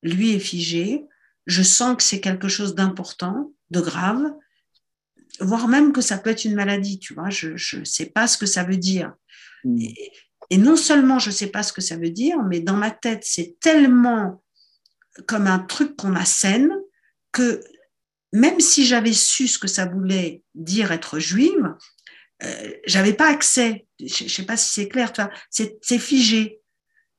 Lui 0.03 0.33
est 0.33 0.41
figé. 0.41 1.05
Je 1.47 1.63
sens 1.63 1.97
que 1.97 2.03
c'est 2.03 2.21
quelque 2.21 2.49
chose 2.49 2.75
d'important, 2.75 3.53
de 3.71 3.81
grave, 3.81 4.25
voire 5.41 5.69
même 5.69 5.93
que 5.93 6.01
ça 6.01 6.19
peut 6.19 6.31
être 6.31 6.45
une 6.45 6.55
maladie. 6.55 6.99
Tu 6.99 7.15
vois, 7.15 7.31
je 7.31 7.77
ne 7.79 7.85
sais 7.85 8.07
pas 8.07 8.29
ce 8.29 8.39
que 8.39 8.47
ça 8.47 8.63
veut 8.63 8.77
dire. 8.77 9.15
Mmh. 9.65 9.81
Et, 9.81 10.13
et 10.51 10.59
non 10.59 10.77
seulement 10.77 11.19
je 11.19 11.31
ne 11.31 11.35
sais 11.35 11.47
pas 11.47 11.63
ce 11.63 11.73
que 11.73 11.81
ça 11.81 11.97
veut 11.97 12.11
dire, 12.11 12.43
mais 12.43 12.61
dans 12.61 12.77
ma 12.77 12.91
tête, 12.91 13.23
c'est 13.25 13.57
tellement 13.61 14.43
comme 15.27 15.47
un 15.47 15.59
truc 15.59 15.97
qu'on 15.97 16.15
assène 16.15 16.71
que 17.33 17.61
même 18.33 18.61
si 18.61 18.87
j'avais 18.87 19.13
su 19.13 19.49
ce 19.49 19.59
que 19.59 19.69
ça 19.69 19.87
voulait 19.87 20.43
dire 20.55 20.93
être 20.93 21.19
juive, 21.19 21.75
euh, 22.43 22.73
j'avais 22.87 23.13
pas 23.13 23.29
accès. 23.29 23.87
Je, 23.99 24.25
ne 24.25 24.29
sais 24.29 24.45
pas 24.45 24.57
si 24.57 24.73
c'est 24.73 24.89
clair, 24.89 25.13
c'est 25.51 25.99
figé. 25.99 26.61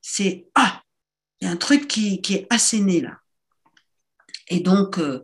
C'est 0.00 0.46
ah, 0.54 0.82
il 1.40 1.46
y 1.46 1.48
a 1.48 1.52
un 1.52 1.56
truc 1.56 1.86
qui, 1.88 2.20
qui 2.22 2.34
est 2.34 2.46
asséné 2.50 3.00
là. 3.00 3.18
Et 4.48 4.60
donc, 4.60 4.98
euh, 4.98 5.22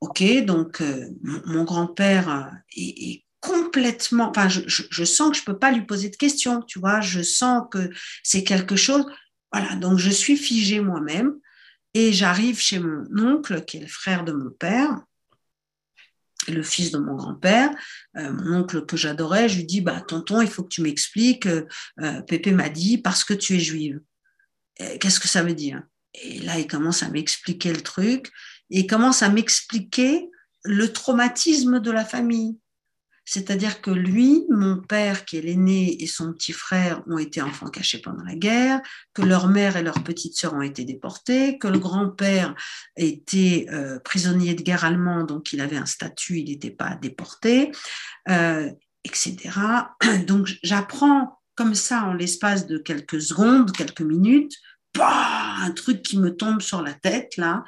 ok, 0.00 0.22
donc 0.44 0.80
euh, 0.80 1.08
mon, 1.22 1.64
grand-père 1.64 2.28
euh, 2.28 2.42
est, 2.76 3.24
complètement. 3.40 4.30
Enfin, 4.30 4.48
je, 4.48 4.60
je, 4.66 4.82
je, 4.90 5.04
sens 5.04 5.30
que 5.30 5.36
je 5.36 5.44
peux 5.44 5.58
pas 5.58 5.70
lui 5.70 5.86
poser 5.86 6.08
de 6.08 6.16
questions, 6.16 6.62
tu 6.62 6.78
vois. 6.78 7.00
Je 7.00 7.22
sens 7.22 7.64
que 7.70 7.90
c'est 8.22 8.44
quelque 8.44 8.76
chose. 8.76 9.06
Voilà, 9.52 9.76
donc 9.76 9.98
je 9.98 10.10
suis 10.10 10.36
figée 10.36 10.80
moi-même. 10.80 11.34
Et 11.96 12.12
j'arrive 12.12 12.60
chez 12.60 12.78
mon 12.78 13.06
oncle, 13.16 13.64
qui 13.64 13.78
est 13.78 13.80
le 13.80 13.86
frère 13.86 14.22
de 14.22 14.32
mon 14.32 14.50
père, 14.50 15.00
le 16.46 16.62
fils 16.62 16.90
de 16.90 16.98
mon 16.98 17.14
grand-père, 17.14 17.70
euh, 18.18 18.30
mon 18.34 18.60
oncle 18.60 18.84
que 18.84 18.98
j'adorais, 18.98 19.48
je 19.48 19.56
lui 19.56 19.64
dis, 19.64 19.80
bah, 19.80 20.02
tonton, 20.02 20.42
il 20.42 20.48
faut 20.48 20.62
que 20.62 20.68
tu 20.68 20.82
m'expliques, 20.82 21.46
euh, 21.46 22.20
Pépé 22.28 22.52
m'a 22.52 22.68
dit, 22.68 22.98
parce 22.98 23.24
que 23.24 23.32
tu 23.32 23.56
es 23.56 23.60
juive. 23.60 23.98
Qu'est-ce 24.76 25.20
que 25.20 25.26
ça 25.26 25.42
veut 25.42 25.54
dire? 25.54 25.84
Et 26.12 26.40
là, 26.40 26.58
il 26.58 26.66
commence 26.66 27.02
à 27.02 27.08
m'expliquer 27.08 27.72
le 27.72 27.80
truc, 27.80 28.30
et 28.68 28.80
il 28.80 28.86
commence 28.86 29.22
à 29.22 29.30
m'expliquer 29.30 30.28
le 30.64 30.92
traumatisme 30.92 31.80
de 31.80 31.90
la 31.90 32.04
famille. 32.04 32.58
C'est-à-dire 33.28 33.80
que 33.80 33.90
lui, 33.90 34.46
mon 34.48 34.78
père, 34.78 35.24
qui 35.24 35.36
est 35.36 35.40
l'aîné, 35.42 36.02
et 36.02 36.06
son 36.06 36.32
petit 36.32 36.52
frère 36.52 37.02
ont 37.08 37.18
été 37.18 37.42
enfants 37.42 37.68
cachés 37.68 37.98
pendant 37.98 38.22
la 38.22 38.36
guerre, 38.36 38.80
que 39.14 39.22
leur 39.22 39.48
mère 39.48 39.76
et 39.76 39.82
leur 39.82 40.04
petite 40.04 40.36
sœur 40.36 40.54
ont 40.54 40.62
été 40.62 40.84
déportées, 40.84 41.58
que 41.58 41.66
le 41.66 41.80
grand-père 41.80 42.54
était 42.96 43.66
euh, 43.70 43.98
prisonnier 43.98 44.54
de 44.54 44.62
guerre 44.62 44.84
allemand, 44.84 45.24
donc 45.24 45.52
il 45.52 45.60
avait 45.60 45.76
un 45.76 45.86
statut, 45.86 46.38
il 46.38 46.50
n'était 46.50 46.70
pas 46.70 46.94
déporté, 47.02 47.72
euh, 48.28 48.70
etc. 49.04 49.36
Donc 50.26 50.48
j'apprends 50.62 51.40
comme 51.56 51.74
ça 51.74 52.04
en 52.04 52.12
l'espace 52.12 52.66
de 52.66 52.78
quelques 52.78 53.20
secondes, 53.20 53.72
quelques 53.72 54.02
minutes, 54.02 54.54
un 55.04 55.70
truc 55.72 56.02
qui 56.02 56.18
me 56.18 56.34
tombe 56.34 56.60
sur 56.60 56.82
la 56.82 56.94
tête 56.94 57.36
là, 57.36 57.64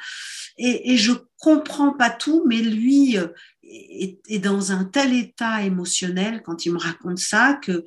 et, 0.59 0.97
je 0.97 1.13
comprends 1.39 1.93
pas 1.93 2.11
tout, 2.11 2.45
mais 2.47 2.57
lui 2.57 3.17
euh, 3.17 3.29
est, 3.63 4.39
dans 4.41 4.73
un 4.73 4.85
tel 4.85 5.15
état 5.15 5.63
émotionnel 5.63 6.43
quand 6.43 6.67
il 6.67 6.73
me 6.73 6.79
raconte 6.79 7.19
ça 7.19 7.59
que 7.63 7.85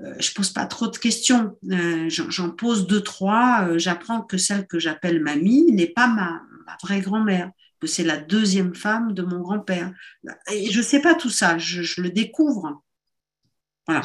euh, 0.00 0.14
je 0.20 0.32
pose 0.32 0.50
pas 0.50 0.66
trop 0.66 0.86
de 0.86 0.96
questions. 0.96 1.58
Euh, 1.70 2.08
j'en 2.08 2.50
pose 2.50 2.86
deux 2.86 3.02
trois. 3.02 3.76
J'apprends 3.76 4.22
que 4.22 4.38
celle 4.38 4.66
que 4.68 4.78
j'appelle 4.78 5.20
mamie 5.20 5.72
n'est 5.72 5.88
pas 5.88 6.06
ma, 6.06 6.42
vraie 6.82 7.00
grand-mère, 7.00 7.50
que 7.80 7.86
c'est 7.88 8.04
la 8.04 8.16
deuxième 8.16 8.74
femme 8.74 9.14
de 9.14 9.22
mon 9.22 9.40
grand-père. 9.40 9.92
Et 10.52 10.70
je 10.70 10.80
sais 10.80 11.00
pas 11.00 11.14
tout 11.14 11.30
ça. 11.30 11.58
Je, 11.58 11.82
je 11.82 12.00
le 12.00 12.10
découvre. 12.10 12.82
Voilà. 13.86 14.02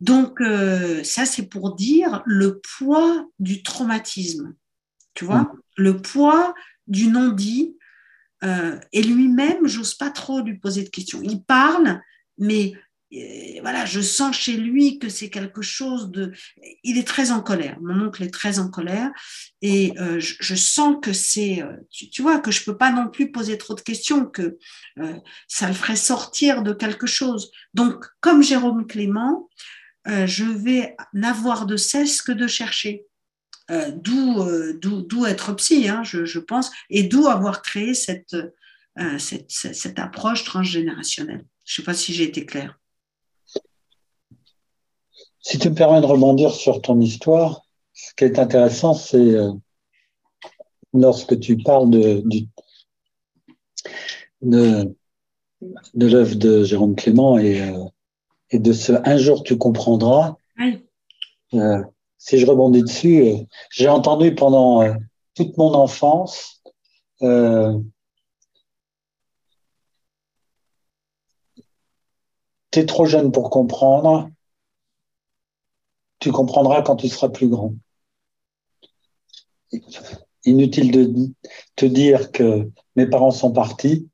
Donc, 0.00 0.40
euh, 0.40 1.04
ça, 1.04 1.26
c'est 1.26 1.46
pour 1.46 1.76
dire 1.76 2.22
le 2.24 2.60
poids 2.78 3.28
du 3.38 3.62
traumatisme, 3.62 4.54
tu 5.14 5.24
vois, 5.24 5.42
mm. 5.42 5.52
le 5.76 5.96
poids 6.00 6.54
du 6.86 7.08
non-dit. 7.08 7.76
Euh, 8.42 8.78
et 8.92 9.02
lui-même, 9.02 9.66
j'ose 9.66 9.94
pas 9.94 10.10
trop 10.10 10.40
lui 10.40 10.56
poser 10.58 10.82
de 10.82 10.88
questions. 10.88 11.20
Il 11.22 11.44
parle, 11.44 12.00
mais 12.38 12.72
euh, 13.12 13.60
voilà, 13.60 13.84
je 13.84 14.00
sens 14.00 14.34
chez 14.34 14.56
lui 14.56 14.98
que 14.98 15.10
c'est 15.10 15.28
quelque 15.28 15.60
chose 15.60 16.10
de. 16.10 16.32
Il 16.82 16.96
est 16.96 17.06
très 17.06 17.32
en 17.32 17.42
colère. 17.42 17.78
Mon 17.82 18.06
oncle 18.06 18.22
est 18.22 18.32
très 18.32 18.58
en 18.58 18.70
colère, 18.70 19.10
et 19.60 19.92
je, 20.16 20.54
sens 20.54 20.96
que 21.02 21.12
c'est, 21.12 21.62
tu, 21.90 22.08
tu, 22.08 22.22
vois, 22.22 22.38
que 22.38 22.50
je 22.50 22.64
peux 22.64 22.78
pas 22.78 22.90
non 22.90 23.10
plus 23.10 23.30
poser 23.30 23.58
trop 23.58 23.74
de 23.74 23.82
questions, 23.82 24.24
que 24.24 24.56
ça 25.46 25.68
le 25.68 25.74
ferait 25.74 25.96
sortir 25.96 26.62
de 26.62 26.72
quelque 26.72 27.06
chose. 27.06 27.50
Donc, 27.74 28.06
comme 28.20 28.42
Jérôme 28.42 28.86
Clément, 28.86 29.50
euh, 30.08 30.26
je 30.26 30.44
vais 30.44 30.96
n'avoir 31.12 31.66
de 31.66 31.76
cesse 31.76 32.22
que 32.22 32.32
de 32.32 32.46
chercher. 32.46 33.06
Euh, 33.70 33.92
euh, 34.08 34.78
d'où 34.80 35.26
être 35.26 35.54
psy, 35.54 35.88
hein, 35.88 36.02
je, 36.02 36.38
pense, 36.38 36.70
et 36.88 37.04
d'où 37.04 37.26
avoir 37.28 37.62
créé 37.62 37.94
cette, 37.94 38.36
cette, 39.18 39.98
approche 39.98 40.44
transgénérationnelle. 40.44 41.44
Je 41.64 41.72
ne 41.72 41.76
sais 41.76 41.86
pas 41.86 41.94
si 41.94 42.12
j'ai 42.12 42.24
été 42.24 42.44
claire. 42.44 42.80
Si 45.40 45.58
tu 45.58 45.70
me 45.70 45.74
permets 45.74 46.00
de 46.00 46.06
rebondir 46.06 46.52
sur 46.52 46.82
ton 46.82 47.00
histoire, 47.00 47.62
ce 47.92 48.12
qui 48.14 48.24
est 48.24 48.38
intéressant, 48.38 48.94
c'est 48.94 49.36
lorsque 50.92 51.38
tu 51.38 51.56
parles 51.56 51.90
de, 51.90 52.24
de, 54.42 54.96
de 55.94 56.06
l'œuvre 56.06 56.34
de 56.34 56.64
Jérôme 56.64 56.96
Clément 56.96 57.38
et 57.38 57.72
et 58.50 58.58
de 58.58 58.72
ce 58.72 58.92
un 59.04 59.16
jour 59.16 59.42
tu 59.42 59.56
comprendras. 59.58 60.36
Euh, 61.54 61.82
si 62.18 62.38
je 62.38 62.46
rebondis 62.46 62.82
dessus, 62.82 63.22
euh, 63.22 63.36
j'ai 63.70 63.88
entendu 63.88 64.34
pendant 64.34 64.82
euh, 64.82 64.94
toute 65.34 65.56
mon 65.56 65.74
enfance 65.74 66.62
tu 72.70 72.78
es 72.78 72.86
trop 72.86 73.04
jeune 73.04 73.32
pour 73.32 73.50
comprendre, 73.50 74.30
tu 76.18 76.30
comprendras 76.30 76.82
quand 76.82 76.96
tu 76.96 77.08
seras 77.08 77.28
plus 77.28 77.48
grand. 77.48 77.74
Inutile 80.44 80.90
de 80.90 81.32
te 81.76 81.86
dire 81.86 82.32
que 82.32 82.70
mes 82.96 83.06
parents 83.06 83.30
sont 83.30 83.52
partis 83.52 84.08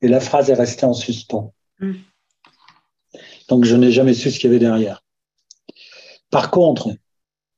et 0.00 0.08
la 0.08 0.20
phrase 0.20 0.50
est 0.50 0.54
restée 0.54 0.86
en 0.86 0.94
suspens. 0.94 1.52
Mm. 1.80 1.94
Donc, 3.52 3.66
je 3.66 3.76
n'ai 3.76 3.92
jamais 3.92 4.14
su 4.14 4.30
ce 4.30 4.38
qu'il 4.38 4.50
y 4.50 4.54
avait 4.54 4.64
derrière. 4.64 5.04
Par 6.30 6.50
contre, 6.50 6.88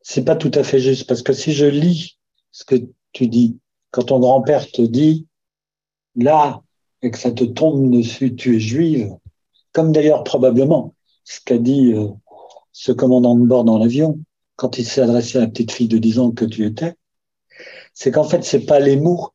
c'est 0.01 0.25
pas 0.25 0.35
tout 0.35 0.51
à 0.53 0.65
fait 0.65 0.81
juste 0.81 1.07
parce 1.07 1.23
que 1.23 1.33
si 1.33 1.53
je 1.53 1.67
lis 1.67 2.19
ce 2.51 2.65
que 2.65 2.75
tu 3.13 3.29
dis, 3.29 3.61
quand 3.93 4.03
ton 4.03 4.19
grand-père 4.19 4.69
te 4.73 4.83
dit, 4.83 5.29
là, 6.17 6.65
et 7.01 7.13
que 7.13 7.19
ça 7.19 7.31
te 7.31 7.45
tombe 7.45 7.93
dessus, 7.93 8.35
tu 8.35 8.57
es 8.57 8.59
juive, 8.59 9.13
comme 9.71 9.93
d'ailleurs 9.93 10.25
probablement 10.25 10.97
ce 11.23 11.39
qu'a 11.41 11.59
dit 11.59 11.93
euh, 11.93 12.09
ce 12.73 12.91
commandant 12.91 13.37
de 13.37 13.47
bord 13.47 13.63
dans 13.63 13.79
l'avion 13.79 14.19
quand 14.57 14.79
il 14.79 14.85
s'est 14.85 15.03
adressé 15.03 15.39
à 15.39 15.43
la 15.43 15.47
petite 15.47 15.71
fille 15.71 15.87
de 15.87 15.99
10 15.99 16.19
ans 16.19 16.33
que 16.33 16.45
tu 16.45 16.67
étais, 16.67 16.95
c'est 17.93 18.11
qu'en 18.11 18.25
fait, 18.25 18.43
c'est 18.43 18.67
pas 18.67 18.81
les 18.81 18.97
mots, 18.97 19.31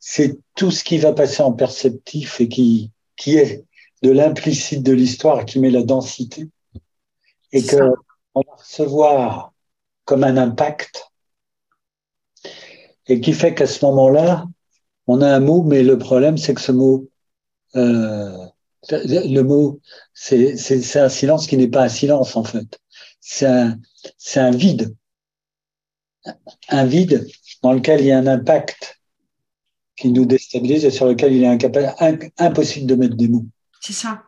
c'est 0.00 0.38
tout 0.54 0.70
ce 0.70 0.84
qui 0.84 0.96
va 0.96 1.12
passer 1.12 1.42
en 1.42 1.52
perceptif 1.52 2.40
et 2.40 2.48
qui, 2.48 2.92
qui 3.14 3.36
est 3.36 3.66
de 4.06 4.12
l'implicite 4.12 4.84
de 4.84 4.92
l'histoire 4.92 5.44
qui 5.44 5.58
met 5.58 5.70
la 5.70 5.82
densité 5.82 6.48
et 7.50 7.64
que 7.64 7.92
on 8.34 8.40
va 8.46 8.54
recevoir 8.54 9.52
comme 10.04 10.22
un 10.22 10.36
impact 10.36 11.10
et 13.08 13.20
qui 13.20 13.32
fait 13.32 13.52
qu'à 13.52 13.66
ce 13.66 13.84
moment-là, 13.84 14.46
on 15.08 15.20
a 15.22 15.28
un 15.28 15.40
mot, 15.40 15.64
mais 15.64 15.82
le 15.82 15.98
problème, 15.98 16.36
c'est 16.38 16.54
que 16.54 16.60
ce 16.60 16.70
mot, 16.70 17.08
euh, 17.74 18.46
le 18.90 19.42
mot, 19.42 19.80
c'est 20.14 20.96
un 20.96 21.08
silence 21.08 21.48
qui 21.48 21.56
n'est 21.56 21.66
pas 21.66 21.82
un 21.82 21.88
silence 21.88 22.36
en 22.36 22.44
fait. 22.44 22.78
C'est 23.18 23.46
un, 23.46 23.76
un 24.36 24.50
vide, 24.52 24.94
un 26.68 26.84
vide 26.84 27.26
dans 27.62 27.72
lequel 27.72 28.02
il 28.02 28.06
y 28.06 28.12
a 28.12 28.18
un 28.18 28.28
impact 28.28 29.00
qui 29.96 30.12
nous 30.12 30.26
déstabilise 30.26 30.84
et 30.84 30.92
sur 30.92 31.06
lequel 31.06 31.32
il 31.32 31.42
est 31.42 31.48
incapable, 31.48 31.92
impossible 32.38 32.86
de 32.86 32.94
mettre 32.94 33.16
des 33.16 33.26
mots. 33.26 33.46
C'est 33.80 33.92
ça. 33.92 34.24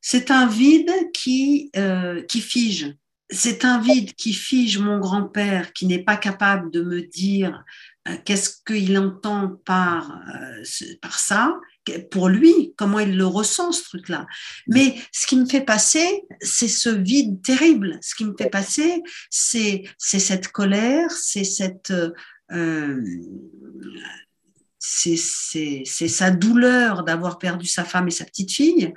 C'est 0.00 0.30
un 0.30 0.46
vide 0.46 0.92
qui, 1.12 1.70
euh, 1.76 2.22
qui 2.22 2.40
fige. 2.40 2.94
C'est 3.28 3.64
un 3.64 3.80
vide 3.80 4.14
qui 4.14 4.32
fige 4.32 4.78
mon 4.78 4.98
grand-père, 5.00 5.72
qui 5.72 5.86
n'est 5.86 6.04
pas 6.04 6.16
capable 6.16 6.70
de 6.70 6.80
me 6.80 7.00
dire 7.00 7.64
euh, 8.06 8.16
qu'est-ce 8.24 8.62
qu'il 8.64 8.96
entend 8.98 9.60
par, 9.64 10.12
euh, 10.32 10.62
par 11.02 11.18
ça, 11.18 11.54
pour 12.12 12.28
lui, 12.28 12.72
comment 12.76 13.00
il 13.00 13.16
le 13.16 13.26
ressent, 13.26 13.72
ce 13.72 13.82
truc-là. 13.82 14.26
Mais 14.68 14.94
ce 15.10 15.26
qui 15.26 15.36
me 15.36 15.46
fait 15.46 15.64
passer, 15.64 16.22
c'est 16.40 16.68
ce 16.68 16.88
vide 16.88 17.42
terrible. 17.42 17.98
Ce 18.00 18.14
qui 18.14 18.24
me 18.24 18.34
fait 18.38 18.50
passer, 18.50 19.02
c'est 19.28 19.84
cette 19.98 20.48
colère, 20.48 21.10
c'est 21.10 21.44
cette 21.44 21.92
c'est 24.86 25.84
sa 25.84 26.30
douleur 26.30 27.02
d'avoir 27.02 27.38
perdu 27.38 27.66
sa 27.66 27.84
femme 27.84 28.08
et 28.08 28.12
sa 28.12 28.24
petite 28.24 28.52
fille. 28.52 28.92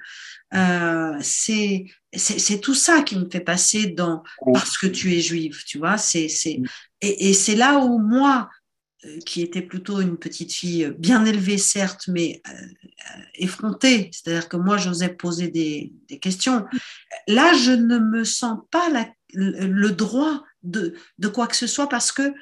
Euh, 0.53 1.17
c'est 1.21 2.61
tout 2.61 2.73
ça 2.73 3.01
qui 3.01 3.17
me 3.17 3.29
fait 3.29 3.39
passer 3.39 3.87
dans 3.87 4.23
parce 4.53 4.77
que 4.77 4.87
tu 4.87 5.13
es 5.13 5.21
juive, 5.21 5.63
tu 5.65 5.77
vois. 5.77 5.97
C'est 5.97 6.27
et, 7.01 7.29
et 7.29 7.33
c'est 7.33 7.55
là 7.55 7.79
où 7.79 7.99
moi, 7.99 8.49
euh, 9.05 9.19
qui 9.25 9.41
était 9.41 9.61
plutôt 9.61 10.01
une 10.01 10.17
petite 10.17 10.53
fille 10.53 10.93
bien 10.97 11.25
élevée 11.25 11.57
certes, 11.57 12.07
mais 12.07 12.41
euh, 12.47 13.21
effrontée, 13.35 14.09
c'est-à-dire 14.11 14.49
que 14.49 14.57
moi 14.57 14.77
j'osais 14.77 15.09
poser 15.09 15.47
des, 15.49 15.93
des, 16.07 16.19
questions. 16.19 16.65
Là, 17.27 17.53
je 17.53 17.71
ne 17.71 17.99
me 17.99 18.23
sens 18.23 18.59
pas 18.71 18.89
la, 18.89 19.07
le 19.33 19.89
droit 19.89 20.43
de, 20.63 20.93
de 21.17 21.27
quoi 21.27 21.47
que 21.47 21.55
ce 21.55 21.67
soit 21.67 21.87
parce 21.87 22.11
que 22.11 22.33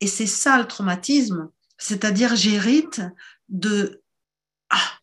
et 0.00 0.06
c'est 0.06 0.26
ça 0.26 0.58
le 0.58 0.66
traumatisme 0.66 1.50
c'est-à-dire, 1.78 2.36
j'hérite 2.36 3.02
de 3.48 4.02
ah, 4.70 4.98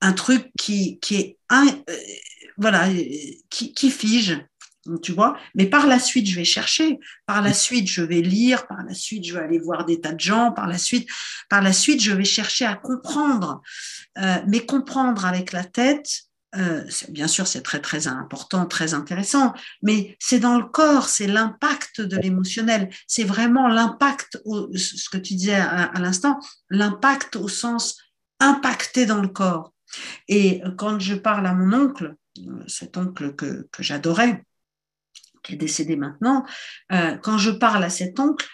un 0.00 0.12
truc 0.12 0.50
qui, 0.58 0.98
qui 1.00 1.16
est 1.16 1.38
euh, 1.52 1.96
voilà, 2.56 2.88
qui, 3.48 3.72
qui, 3.72 3.90
fige, 3.90 4.38
tu 5.02 5.12
vois. 5.12 5.36
Mais 5.54 5.66
par 5.66 5.86
la 5.86 5.98
suite, 5.98 6.26
je 6.26 6.36
vais 6.36 6.44
chercher. 6.44 6.98
Par 7.26 7.42
la 7.42 7.52
suite, 7.52 7.88
je 7.88 8.02
vais 8.02 8.20
lire. 8.20 8.66
Par 8.66 8.82
la 8.82 8.94
suite, 8.94 9.24
je 9.24 9.34
vais 9.34 9.40
aller 9.40 9.58
voir 9.58 9.84
des 9.84 10.00
tas 10.00 10.12
de 10.12 10.20
gens. 10.20 10.52
Par 10.52 10.66
la 10.66 10.78
suite, 10.78 11.08
par 11.48 11.62
la 11.62 11.72
suite, 11.72 12.02
je 12.02 12.12
vais 12.12 12.24
chercher 12.24 12.66
à 12.66 12.76
comprendre. 12.76 13.62
Euh, 14.18 14.38
mais 14.46 14.64
comprendre 14.66 15.24
avec 15.24 15.52
la 15.52 15.64
tête, 15.64 16.24
euh, 16.56 16.84
bien 17.10 17.28
sûr, 17.28 17.46
c'est 17.46 17.62
très 17.62 17.80
très 17.80 18.08
important, 18.08 18.66
très 18.66 18.94
intéressant, 18.94 19.54
mais 19.82 20.16
c'est 20.18 20.40
dans 20.40 20.58
le 20.58 20.64
corps, 20.64 21.08
c'est 21.08 21.28
l'impact 21.28 22.00
de 22.00 22.16
l'émotionnel, 22.16 22.90
c'est 23.06 23.24
vraiment 23.24 23.68
l'impact, 23.68 24.42
ce 24.74 25.08
que 25.10 25.18
tu 25.18 25.34
disais 25.34 25.54
à, 25.54 25.92
l'instant, 26.00 26.40
l'impact 26.68 27.36
au 27.36 27.46
sens 27.46 27.98
impacté 28.40 29.06
dans 29.06 29.20
le 29.20 29.28
corps. 29.28 29.72
Et 30.28 30.62
quand 30.76 30.98
je 30.98 31.14
parle 31.14 31.46
à 31.46 31.54
mon 31.54 31.72
oncle, 31.72 32.16
cet 32.66 32.96
oncle 32.96 33.34
que, 33.34 33.68
j'adorais, 33.78 34.44
qui 35.44 35.54
est 35.54 35.56
décédé 35.56 35.96
maintenant, 35.96 36.44
euh, 36.92 37.16
quand 37.18 37.38
je 37.38 37.50
parle 37.50 37.84
à 37.84 37.90
cet 37.90 38.18
oncle, 38.18 38.46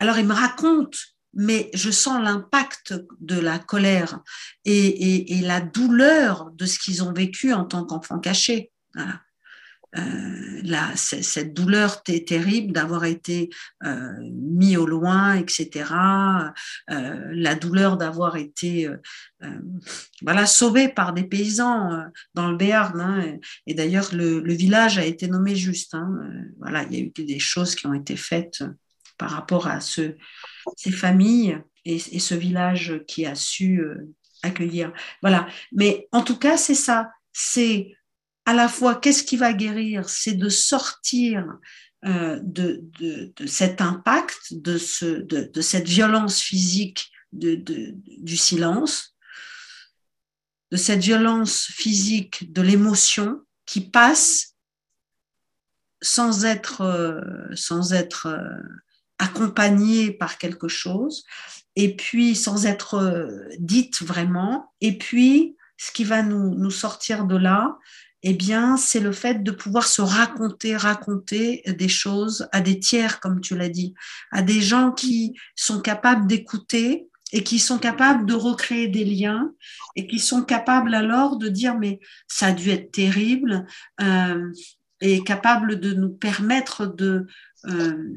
alors 0.00 0.18
il 0.18 0.26
me 0.26 0.34
raconte 0.34 0.96
mais 1.36 1.70
je 1.74 1.90
sens 1.90 2.22
l'impact 2.22 2.94
de 3.20 3.38
la 3.38 3.58
colère 3.58 4.20
et, 4.64 5.40
la 5.42 5.60
douleur 5.60 6.50
de 6.52 6.66
ce 6.66 6.78
qu'ils 6.78 7.02
ont 7.02 7.12
vécu 7.12 7.52
en 7.52 7.64
tant 7.64 7.84
qu'enfants 7.84 8.18
cachés. 8.18 8.70
Euh, 9.96 10.90
cette 10.96 11.54
douleur 11.54 12.02
terrible 12.02 12.72
d'avoir 12.72 13.04
été 13.04 13.50
euh, 13.84 14.12
mis 14.32 14.76
au 14.76 14.86
loin, 14.86 15.34
etc. 15.34 15.84
Euh, 16.90 17.30
la 17.32 17.54
douleur 17.54 17.96
d'avoir 17.96 18.36
été 18.36 18.88
voilà, 20.22 20.46
sauvé 20.46 20.88
par 20.88 21.12
des 21.12 21.24
paysans 21.24 22.06
dans 22.34 22.50
le 22.50 22.56
Béarn. 22.56 23.00
Hein. 23.00 23.38
et, 23.66 23.74
d'ailleurs, 23.74 24.08
le, 24.12 24.40
village 24.52 24.98
a 24.98 25.04
été 25.04 25.28
nommé 25.28 25.54
juste. 25.54 25.94
Hein. 25.94 26.08
voilà, 26.58 26.84
il 26.84 26.96
y 26.96 27.00
a 27.00 27.04
eu 27.04 27.12
des 27.24 27.38
choses 27.38 27.74
qui 27.74 27.86
ont 27.86 27.94
été 27.94 28.16
faites 28.16 28.64
par 29.18 29.30
rapport 29.30 29.66
à 29.66 29.80
ce, 29.80 30.16
ces 30.76 30.92
familles 30.92 31.58
et, 31.84 31.98
ce 31.98 32.34
village 32.34 33.02
qui 33.06 33.26
a 33.26 33.34
su 33.34 33.82
accueillir. 34.42 34.92
Voilà. 35.22 35.46
Mais 35.72 36.08
en 36.12 36.22
tout 36.22 36.38
cas, 36.38 36.56
c'est 36.56 36.74
ça. 36.74 37.10
C'est 37.32 37.92
à 38.46 38.54
la 38.54 38.68
fois, 38.68 38.94
qu'est-ce 38.96 39.22
qui 39.22 39.36
va 39.36 39.52
guérir 39.52 40.08
C'est 40.08 40.34
de 40.34 40.48
sortir 40.48 41.46
euh, 42.04 42.38
de, 42.42 43.32
cet 43.46 43.80
impact, 43.80 44.52
de, 44.52 44.76
cette 44.76 45.88
violence 45.88 46.40
physique 46.40 47.10
du 47.32 48.36
silence, 48.36 49.16
de 50.70 50.76
cette 50.76 51.00
violence 51.00 51.66
physique 51.66 52.52
de 52.52 52.60
l'émotion 52.60 53.40
qui 53.64 53.80
passe 53.80 54.56
sans 56.02 56.44
être, 56.44 56.82
euh, 56.82 57.20
sans 57.54 57.94
être 57.94 58.26
euh, 58.26 58.60
accompagnée 59.18 60.10
par 60.10 60.38
quelque 60.38 60.68
chose, 60.68 61.24
et 61.76 61.96
puis 61.96 62.36
sans 62.36 62.66
être 62.66 63.28
dite 63.58 64.02
vraiment, 64.02 64.72
et 64.80 64.96
puis 64.98 65.56
ce 65.76 65.92
qui 65.92 66.04
va 66.04 66.22
nous 66.22 66.70
sortir 66.70 67.24
de 67.24 67.36
là, 67.36 67.76
eh 68.26 68.32
bien, 68.32 68.78
c'est 68.78 69.00
le 69.00 69.12
fait 69.12 69.42
de 69.42 69.50
pouvoir 69.50 69.86
se 69.86 70.00
raconter, 70.00 70.78
raconter 70.78 71.62
des 71.66 71.90
choses 71.90 72.48
à 72.52 72.62
des 72.62 72.80
tiers, 72.80 73.20
comme 73.20 73.42
tu 73.42 73.54
l'as 73.54 73.68
dit, 73.68 73.94
à 74.32 74.40
des 74.40 74.62
gens 74.62 74.92
qui 74.92 75.34
sont 75.54 75.82
capables 75.82 76.26
d'écouter 76.26 77.06
et 77.32 77.44
qui 77.44 77.58
sont 77.58 77.78
capables 77.78 78.24
de 78.24 78.32
recréer 78.32 78.88
des 78.88 79.04
liens 79.04 79.52
et 79.94 80.06
qui 80.06 80.18
sont 80.18 80.42
capables 80.42 80.94
alors 80.94 81.36
de 81.36 81.48
dire 81.48 81.78
mais 81.78 82.00
ça 82.26 82.46
a 82.46 82.52
dû 82.52 82.70
être 82.70 82.92
terrible 82.92 83.66
euh, 84.00 84.50
et 85.04 85.22
capables 85.22 85.78
de 85.78 85.92
nous 85.92 86.08
permettre 86.08 86.86
de, 86.86 87.26
euh, 87.66 88.10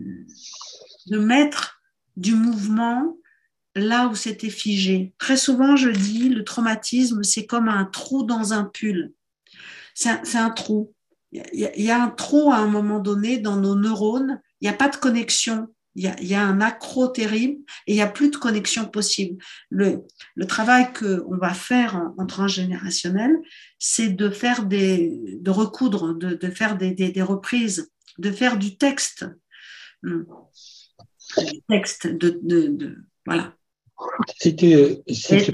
de 1.07 1.19
mettre 1.19 1.81
du 2.15 2.33
mouvement 2.33 3.17
là 3.75 4.07
où 4.07 4.15
c'était 4.15 4.49
figé. 4.49 5.13
Très 5.17 5.37
souvent, 5.37 5.75
je 5.75 5.89
dis, 5.89 6.29
le 6.29 6.43
traumatisme, 6.43 7.23
c'est 7.23 7.45
comme 7.45 7.67
un 7.67 7.85
trou 7.85 8.23
dans 8.23 8.53
un 8.53 8.63
pull 8.63 9.13
c'est 9.97 10.37
un, 10.37 10.51
trou. 10.51 10.93
Il 11.31 11.43
y, 11.53 11.89
a, 11.89 12.03
un 12.03 12.09
trou 12.09 12.51
à 12.51 12.57
un 12.57 12.67
moment 12.67 12.99
donné 12.99 13.39
dans 13.39 13.55
nos 13.55 13.75
neurones, 13.75 14.39
il 14.61 14.65
n'y 14.65 14.73
a 14.73 14.77
pas 14.77 14.89
de 14.89 14.95
connexion. 14.95 15.67
Il 15.99 16.27
y, 16.27 16.35
a, 16.35 16.43
un 16.43 16.61
accro 16.61 17.07
terrible 17.07 17.59
et 17.87 17.93
il 17.93 17.95
n'y 17.95 18.03
a 18.03 18.07
plus 18.07 18.29
de 18.29 18.35
connexion 18.35 18.85
possible. 18.85 19.43
Le, 19.71 20.03
travail 20.47 20.93
qu'on 20.93 21.37
va 21.37 21.55
faire 21.55 22.11
en, 22.19 22.25
transgénérationnel, 22.27 23.35
c'est 23.79 24.09
de 24.09 24.29
faire 24.29 24.63
des, 24.63 25.39
de 25.41 25.49
recoudre, 25.49 26.13
de, 26.13 26.49
faire 26.51 26.77
des, 26.77 27.21
reprises, 27.23 27.91
de 28.19 28.31
faire 28.31 28.59
du 28.59 28.77
texte. 28.77 29.25
Du 30.03 31.61
texte, 31.67 32.05
de, 32.05 32.95
voilà. 33.25 33.55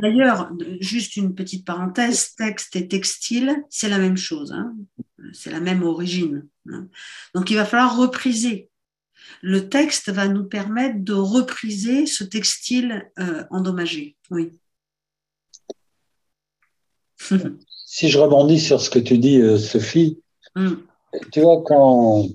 D'ailleurs, 0.01 0.51
juste 0.81 1.15
une 1.15 1.35
petite 1.35 1.65
parenthèse, 1.65 2.35
texte 2.35 2.75
et 2.75 2.89
textile, 2.89 3.63
c'est 3.69 3.87
la 3.87 3.97
même 3.97 4.17
chose, 4.17 4.51
hein. 4.51 4.75
c'est 5.31 5.51
la 5.51 5.61
même 5.61 5.83
origine. 5.83 6.45
Hein. 6.69 6.89
Donc 7.33 7.49
il 7.49 7.55
va 7.55 7.63
falloir 7.63 7.97
repriser. 7.97 8.69
Le 9.41 9.69
texte 9.69 10.09
va 10.09 10.27
nous 10.27 10.45
permettre 10.45 10.99
de 10.99 11.13
repriser 11.13 12.05
ce 12.05 12.23
textile 12.23 13.11
euh, 13.19 13.43
endommagé. 13.49 14.17
Oui. 14.29 14.51
si 17.85 18.09
je 18.09 18.19
rebondis 18.19 18.59
sur 18.59 18.81
ce 18.81 18.89
que 18.89 18.99
tu 18.99 19.17
dis, 19.17 19.39
euh, 19.39 19.57
Sophie, 19.57 20.19
hum. 20.55 20.83
tu 21.31 21.41
vois, 21.41 21.63
quand, 21.63 22.27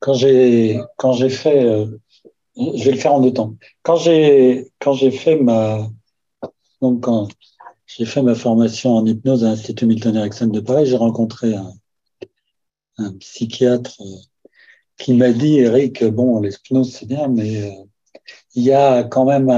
quand 0.00 0.14
j'ai 0.14 0.80
fait 1.28 1.64
euh, 1.64 1.86
je 2.56 2.84
vais 2.84 2.92
le 2.92 2.98
faire 2.98 3.14
en 3.14 3.20
deux 3.20 3.32
temps. 3.32 3.56
Quand 3.82 3.96
j'ai 3.96 4.70
quand 4.78 4.92
j'ai 4.92 5.10
fait 5.10 5.36
ma 5.36 5.88
donc 6.80 7.02
quand 7.02 7.28
j'ai 7.86 8.04
fait 8.04 8.22
ma 8.22 8.34
formation 8.34 8.96
en 8.96 9.06
hypnose 9.06 9.44
à 9.44 9.48
l'Institut 9.48 9.86
Milton 9.86 10.16
Erickson 10.16 10.48
de 10.48 10.60
Paris, 10.60 10.86
j'ai 10.86 10.96
rencontré 10.96 11.54
un, 11.54 11.72
un, 12.98 13.12
psychiatre 13.18 13.96
qui 15.02 15.14
m'a 15.14 15.32
dit 15.32 15.58
Eric, 15.58 16.04
bon, 16.04 16.40
l'hypnose 16.40 16.92
c'est 16.92 17.06
bien, 17.06 17.28
mais 17.28 17.62
euh, 17.62 17.70
il 18.54 18.62
y 18.62 18.72
a 18.72 19.02
quand 19.04 19.24
même 19.24 19.50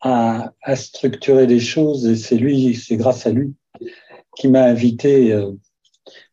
à, 0.00 0.52
structurer 0.74 1.46
les 1.46 1.60
choses 1.60 2.06
et 2.06 2.16
c'est 2.16 2.36
lui, 2.36 2.74
c'est 2.74 2.96
grâce 2.96 3.26
à 3.26 3.30
lui 3.30 3.54
qui 4.36 4.48
m'a 4.48 4.64
invité, 4.64 5.32
euh, 5.32 5.52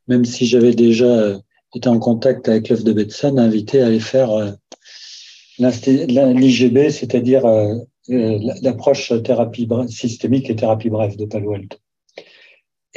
même 0.08 0.26
si 0.26 0.46
j'avais 0.48 0.74
déjà 0.74 1.40
été 1.76 1.88
en 1.88 2.00
contact 2.00 2.50
avec 2.50 2.70
l'œuvre 2.70 2.84
de 2.84 2.94
Betson, 2.94 3.38
invité 3.38 3.82
à 3.82 3.88
aller 3.88 4.00
faire 4.00 4.58
l'IGB, 5.60 6.90
c'est-à-dire 6.90 7.46
euh, 7.46 7.76
euh, 8.10 8.40
l'approche 8.62 9.14
thérapie 9.24 9.68
systémique 9.90 10.50
et 10.50 10.56
thérapie 10.56 10.90
brève 10.90 11.18
de 11.18 11.26
Palo 11.26 11.54
Alto. 11.54 11.78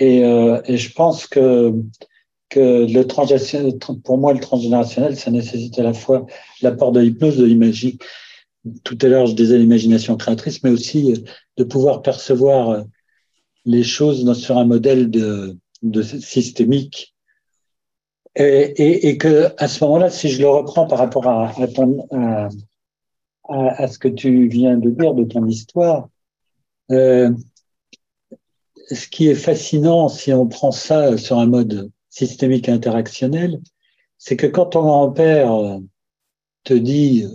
Euh, 0.00 0.60
et 0.64 0.76
je 0.76 0.92
pense 0.92 1.26
que, 1.26 1.72
que 2.54 2.86
le 2.86 3.94
pour 4.02 4.18
moi, 4.18 4.32
le 4.32 4.40
transgénérationnel, 4.40 5.16
ça 5.16 5.30
nécessite 5.30 5.78
à 5.78 5.82
la 5.82 5.92
fois 5.92 6.26
l'apport 6.62 6.92
de 6.92 7.00
l'hypnose, 7.00 7.36
de 7.36 7.44
l'imagie. 7.44 7.98
Tout 8.84 8.98
à 9.02 9.08
l'heure, 9.08 9.26
je 9.26 9.34
disais 9.34 9.58
l'imagination 9.58 10.16
créatrice, 10.16 10.62
mais 10.62 10.70
aussi 10.70 11.24
de 11.56 11.64
pouvoir 11.64 12.02
percevoir 12.02 12.84
les 13.64 13.82
choses 13.82 14.32
sur 14.38 14.56
un 14.56 14.64
modèle 14.64 15.10
de, 15.10 15.56
de 15.82 16.02
systémique 16.02 17.14
et, 18.36 19.08
et, 19.08 19.18
que 19.18 19.52
à 19.58 19.68
ce 19.68 19.84
moment-là, 19.84 20.10
si 20.10 20.28
je 20.28 20.40
le 20.40 20.48
reprends 20.48 20.86
par 20.86 20.98
rapport 20.98 21.26
à, 21.28 21.52
à, 23.48 23.88
ce 23.88 23.98
que 23.98 24.08
tu 24.08 24.48
viens 24.48 24.76
de 24.76 24.90
dire 24.90 25.14
de 25.14 25.24
ton 25.24 25.46
histoire, 25.46 26.08
euh, 26.90 27.30
ce 28.90 29.06
qui 29.08 29.28
est 29.28 29.36
fascinant, 29.36 30.08
si 30.08 30.32
on 30.32 30.48
prend 30.48 30.72
ça 30.72 31.16
sur 31.16 31.38
un 31.38 31.46
mode 31.46 31.90
systémique 32.14 32.68
interactionnel, 32.68 33.60
c'est 34.18 34.36
que 34.36 34.46
quand 34.46 34.66
ton 34.66 34.82
grand-père 34.82 35.50
te 36.64 36.74
dit, 36.74 37.26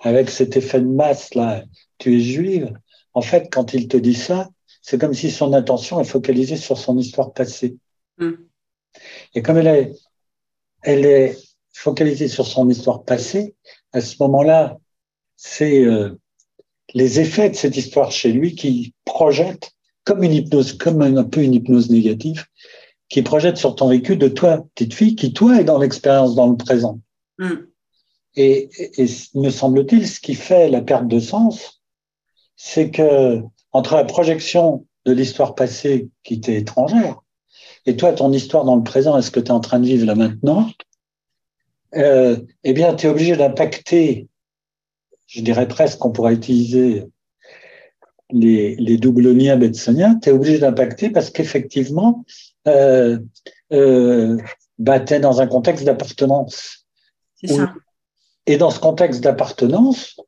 avec 0.00 0.30
cet 0.30 0.56
effet 0.56 0.80
de 0.80 0.86
masse 0.86 1.34
là, 1.34 1.64
tu 1.98 2.16
es 2.16 2.20
juive, 2.20 2.72
en 3.12 3.22
fait, 3.22 3.48
quand 3.50 3.74
il 3.74 3.88
te 3.88 3.96
dit 3.96 4.14
ça, 4.14 4.50
c'est 4.82 5.00
comme 5.00 5.14
si 5.14 5.30
son 5.30 5.52
attention 5.52 6.00
est 6.00 6.04
focalisée 6.04 6.56
sur 6.56 6.78
son 6.78 6.98
histoire 6.98 7.32
passée. 7.32 7.76
Mm. 8.18 8.32
Et 9.34 9.42
comme 9.42 9.58
elle 9.58 9.66
est 9.66 9.92
elle 10.84 11.06
est 11.06 11.36
focalisée 11.72 12.28
sur 12.28 12.46
son 12.46 12.68
histoire 12.70 13.04
passée. 13.04 13.54
À 13.92 14.00
ce 14.00 14.16
moment-là, 14.20 14.78
c'est 15.36 15.84
euh, 15.84 16.10
les 16.92 17.20
effets 17.20 17.50
de 17.50 17.56
cette 17.56 17.76
histoire 17.76 18.12
chez 18.12 18.32
lui 18.32 18.54
qui 18.54 18.94
projettent 19.04 19.72
comme 20.04 20.22
une 20.22 20.32
hypnose, 20.32 20.74
comme 20.74 21.00
un, 21.02 21.24
peu 21.24 21.42
une 21.42 21.54
hypnose 21.54 21.90
négative, 21.90 22.44
qui 23.14 23.22
projette 23.22 23.58
sur 23.58 23.76
ton 23.76 23.90
vécu 23.90 24.16
de 24.16 24.26
toi, 24.26 24.66
petite 24.74 24.92
fille, 24.92 25.14
qui 25.14 25.32
toi 25.32 25.60
est 25.60 25.62
dans 25.62 25.78
l'expérience 25.78 26.34
dans 26.34 26.48
le 26.48 26.56
présent. 26.56 26.98
Mm. 27.38 27.52
Et, 28.34 28.68
et, 29.00 29.06
me 29.34 29.50
semble-t-il, 29.50 30.08
ce 30.08 30.18
qui 30.18 30.34
fait 30.34 30.68
la 30.68 30.80
perte 30.80 31.06
de 31.06 31.20
sens, 31.20 31.80
c'est 32.56 32.90
que 32.90 33.40
entre 33.70 33.94
la 33.94 34.04
projection 34.04 34.84
de 35.04 35.12
l'histoire 35.12 35.54
passée 35.54 36.08
qui 36.24 36.40
t'est 36.40 36.56
étrangère 36.56 37.22
et 37.86 37.94
toi, 37.94 38.12
ton 38.14 38.32
histoire 38.32 38.64
dans 38.64 38.74
le 38.74 38.82
présent, 38.82 39.16
est-ce 39.16 39.30
que 39.30 39.38
tu 39.38 39.46
es 39.46 39.52
en 39.52 39.60
train 39.60 39.78
de 39.78 39.86
vivre 39.86 40.06
là 40.06 40.16
maintenant 40.16 40.68
euh, 41.94 42.36
Eh 42.64 42.72
bien, 42.72 42.96
tu 42.96 43.06
es 43.06 43.10
obligé 43.10 43.36
d'impacter, 43.36 44.26
je 45.28 45.40
dirais 45.40 45.68
presque 45.68 46.00
qu'on 46.00 46.10
pourrait 46.10 46.34
utiliser 46.34 47.04
les, 48.32 48.74
les 48.74 48.96
doubles 48.96 49.30
liens 49.30 49.56
betsoniens, 49.56 50.18
tu 50.18 50.30
es 50.30 50.32
obligé 50.32 50.58
d'impacter 50.58 51.10
parce 51.10 51.30
qu'effectivement, 51.30 52.24
euh, 52.66 53.18
euh, 53.72 54.38
bah, 54.78 55.04
es 55.08 55.20
dans 55.20 55.40
un 55.40 55.46
contexte 55.46 55.84
d'appartenance. 55.84 56.86
Et 58.46 58.56
dans 58.56 58.70
ce 58.70 58.78
contexte 58.78 59.22
d'appartenance, 59.22 60.20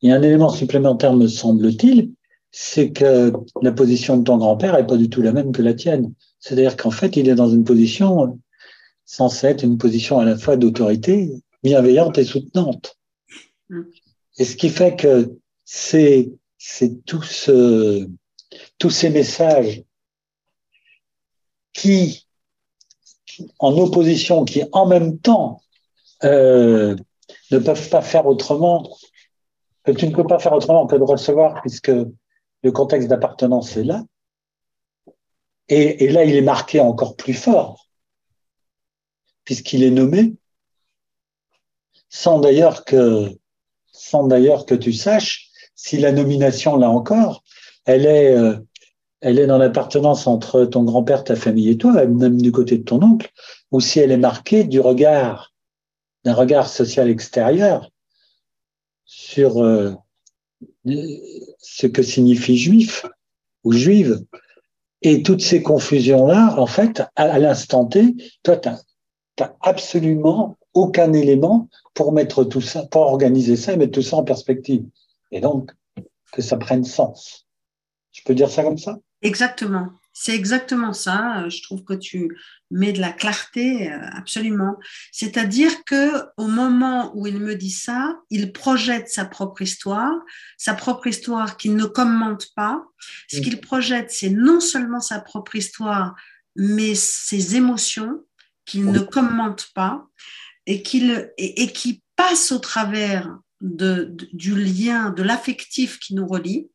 il 0.00 0.10
y 0.10 0.12
a 0.12 0.16
un 0.16 0.22
élément 0.22 0.50
supplémentaire, 0.50 1.14
me 1.14 1.26
semble-t-il, 1.26 2.12
c'est 2.50 2.92
que 2.92 3.32
la 3.62 3.72
position 3.72 4.16
de 4.16 4.24
ton 4.24 4.38
grand-père 4.38 4.76
n'est 4.76 4.86
pas 4.86 4.96
du 4.96 5.10
tout 5.10 5.22
la 5.22 5.32
même 5.32 5.52
que 5.52 5.62
la 5.62 5.74
tienne. 5.74 6.12
C'est-à-dire 6.40 6.76
qu'en 6.76 6.90
fait, 6.90 7.16
il 7.16 7.28
est 7.28 7.34
dans 7.34 7.50
une 7.50 7.64
position 7.64 8.38
censée 9.04 9.48
être 9.48 9.62
une 9.62 9.78
position 9.78 10.18
à 10.18 10.24
la 10.24 10.36
fois 10.36 10.56
d'autorité, 10.56 11.30
bienveillante 11.62 12.18
et 12.18 12.24
soutenante. 12.24 12.98
Mm. 13.68 13.82
Et 14.38 14.44
ce 14.44 14.56
qui 14.56 14.68
fait 14.68 14.96
que 14.96 15.36
c'est 15.64 16.30
tout 17.06 17.22
ce, 17.22 18.06
tous 18.78 18.90
ces 18.90 19.10
messages 19.10 19.82
qui, 21.76 22.26
en 23.58 23.76
opposition, 23.76 24.44
qui 24.44 24.62
en 24.72 24.86
même 24.86 25.18
temps 25.18 25.60
euh, 26.24 26.96
ne 27.50 27.58
peuvent 27.58 27.88
pas 27.90 28.00
faire 28.00 28.26
autrement, 28.26 28.96
que 29.84 29.92
tu 29.92 30.08
ne 30.08 30.14
peux 30.14 30.26
pas 30.26 30.38
faire 30.38 30.54
autrement 30.54 30.86
que 30.86 30.96
de 30.96 31.02
recevoir 31.02 31.60
puisque 31.60 31.92
le 32.62 32.72
contexte 32.72 33.08
d'appartenance 33.08 33.76
est 33.76 33.84
là. 33.84 34.02
Et, 35.68 36.04
et 36.04 36.08
là, 36.08 36.24
il 36.24 36.34
est 36.34 36.42
marqué 36.42 36.80
encore 36.80 37.14
plus 37.14 37.34
fort, 37.34 37.86
puisqu'il 39.44 39.82
est 39.82 39.90
nommé, 39.90 40.34
sans 42.08 42.38
d'ailleurs 42.38 42.84
que, 42.84 43.36
sans 43.92 44.26
d'ailleurs 44.26 44.64
que 44.64 44.74
tu 44.74 44.92
saches 44.94 45.50
si 45.74 45.98
la 45.98 46.12
nomination, 46.12 46.76
là 46.76 46.88
encore, 46.88 47.42
elle 47.84 48.06
est, 48.06 48.34
euh, 48.34 48.56
elle 49.20 49.38
est 49.38 49.46
dans 49.46 49.58
l'appartenance 49.58 50.26
entre 50.26 50.64
ton 50.64 50.84
grand-père, 50.84 51.24
ta 51.24 51.36
famille 51.36 51.70
et 51.70 51.78
toi, 51.78 52.04
même 52.06 52.40
du 52.40 52.52
côté 52.52 52.78
de 52.78 52.84
ton 52.84 53.02
oncle, 53.02 53.30
ou 53.72 53.80
si 53.80 53.98
elle 53.98 54.12
est 54.12 54.16
marquée 54.16 54.64
du 54.64 54.80
regard, 54.80 55.54
d'un 56.24 56.34
regard 56.34 56.68
social 56.68 57.08
extérieur 57.08 57.90
sur 59.04 59.62
euh, 59.62 59.94
ce 61.58 61.86
que 61.86 62.02
signifie 62.02 62.58
juif 62.58 63.06
ou 63.64 63.72
juive. 63.72 64.24
Et 65.02 65.22
toutes 65.22 65.42
ces 65.42 65.62
confusions-là, 65.62 66.54
en 66.58 66.66
fait, 66.66 67.02
à, 67.14 67.38
l'instant 67.38 67.86
T, 67.86 68.14
toi, 68.42 68.56
tu 68.56 68.68
n'as 68.68 69.52
absolument 69.60 70.56
aucun 70.74 71.12
élément 71.12 71.68
pour 71.94 72.12
mettre 72.12 72.44
tout 72.44 72.60
ça, 72.60 72.86
pour 72.86 73.02
organiser 73.02 73.56
ça 73.56 73.72
et 73.72 73.76
mettre 73.76 73.92
tout 73.92 74.02
ça 74.02 74.16
en 74.16 74.24
perspective. 74.24 74.84
Et 75.30 75.40
donc, 75.40 75.70
que 76.32 76.42
ça 76.42 76.56
prenne 76.56 76.84
sens. 76.84 77.46
Je 78.12 78.22
peux 78.24 78.34
dire 78.34 78.50
ça 78.50 78.62
comme 78.62 78.78
ça? 78.78 78.98
Exactement. 79.26 79.92
C'est 80.12 80.34
exactement 80.34 80.94
ça. 80.94 81.46
Je 81.48 81.62
trouve 81.62 81.84
que 81.84 81.92
tu 81.92 82.38
mets 82.70 82.92
de 82.92 83.00
la 83.00 83.12
clarté 83.12 83.92
euh, 83.92 84.00
absolument. 84.12 84.78
C'est-à-dire 85.12 85.84
que 85.84 86.22
au 86.38 86.46
moment 86.46 87.12
où 87.14 87.26
il 87.26 87.38
me 87.38 87.54
dit 87.54 87.70
ça, 87.70 88.16
il 88.30 88.52
projette 88.52 89.08
sa 89.10 89.26
propre 89.26 89.60
histoire, 89.60 90.14
sa 90.56 90.72
propre 90.72 91.06
histoire 91.06 91.58
qu'il 91.58 91.76
ne 91.76 91.84
commente 91.84 92.46
pas. 92.56 92.82
Ce 93.28 93.38
mm. 93.38 93.42
qu'il 93.42 93.60
projette, 93.60 94.10
c'est 94.10 94.30
non 94.30 94.60
seulement 94.60 95.00
sa 95.00 95.20
propre 95.20 95.54
histoire, 95.54 96.14
mais 96.56 96.94
ses 96.94 97.56
émotions 97.56 98.24
qu'il 98.64 98.90
ne 98.90 99.00
commente 99.00 99.68
pas 99.74 100.06
et 100.64 100.82
qu'il 100.82 101.30
et, 101.36 101.72
qui 101.72 102.02
passe 102.16 102.52
au 102.52 102.58
travers 102.58 103.38
de, 103.60 104.16
du 104.32 104.54
lien, 104.54 105.10
de 105.10 105.22
l'affectif 105.22 105.98
qui 105.98 106.14
nous 106.14 106.26
relie. 106.26 106.68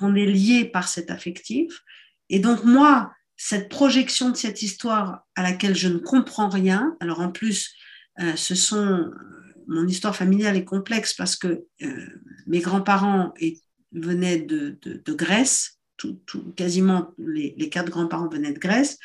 On 0.00 0.14
est 0.14 0.26
lié 0.26 0.64
par 0.64 0.88
cet 0.88 1.10
affectif. 1.10 1.82
Et 2.28 2.38
donc, 2.38 2.64
moi, 2.64 3.12
cette 3.36 3.68
projection 3.68 4.30
de 4.30 4.36
cette 4.36 4.62
histoire 4.62 5.26
à 5.34 5.42
laquelle 5.42 5.76
je 5.76 5.88
ne 5.88 5.98
comprends 5.98 6.48
rien, 6.48 6.96
alors 7.00 7.20
en 7.20 7.30
plus, 7.30 7.74
euh, 8.20 8.34
ce 8.34 8.54
sont, 8.54 9.10
mon 9.68 9.86
histoire 9.86 10.16
familiale 10.16 10.56
est 10.56 10.64
complexe 10.64 11.14
parce 11.14 11.36
que 11.36 11.64
euh, 11.82 12.06
mes 12.46 12.60
grands-parents 12.60 13.34
venaient 13.92 14.40
de, 14.40 14.78
Grèce, 15.08 15.78
tout, 15.96 16.18
quasiment 16.56 17.12
les, 17.18 17.68
quatre 17.68 17.90
grands-parents 17.90 18.28
venaient 18.28 18.52
de 18.52 18.58
Grèce, 18.58 18.98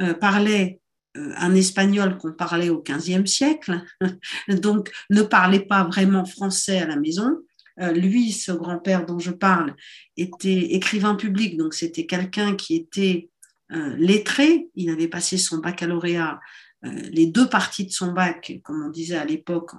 euh, 0.00 0.14
parlaient 0.14 0.80
un 1.16 1.54
espagnol 1.54 2.18
qu'on 2.18 2.32
parlait 2.32 2.70
au 2.70 2.82
XVe 2.82 3.26
siècle, 3.26 3.80
donc 4.48 4.90
ne 5.10 5.22
parlait 5.22 5.64
pas 5.64 5.84
vraiment 5.84 6.24
français 6.24 6.78
à 6.78 6.86
la 6.86 6.96
maison. 6.96 7.38
Lui, 7.76 8.32
ce 8.32 8.52
grand-père 8.52 9.04
dont 9.04 9.18
je 9.18 9.30
parle, 9.30 9.74
était 10.16 10.74
écrivain 10.74 11.14
public, 11.14 11.56
donc 11.56 11.74
c'était 11.74 12.06
quelqu'un 12.06 12.54
qui 12.54 12.76
était 12.76 13.30
euh, 13.72 13.94
lettré. 13.96 14.68
Il 14.74 14.90
avait 14.90 15.08
passé 15.08 15.38
son 15.38 15.58
baccalauréat, 15.58 16.40
euh, 16.84 16.90
les 17.10 17.26
deux 17.26 17.48
parties 17.48 17.86
de 17.86 17.90
son 17.90 18.12
bac, 18.12 18.60
comme 18.62 18.84
on 18.84 18.90
disait 18.90 19.16
à 19.16 19.24
l'époque, 19.24 19.72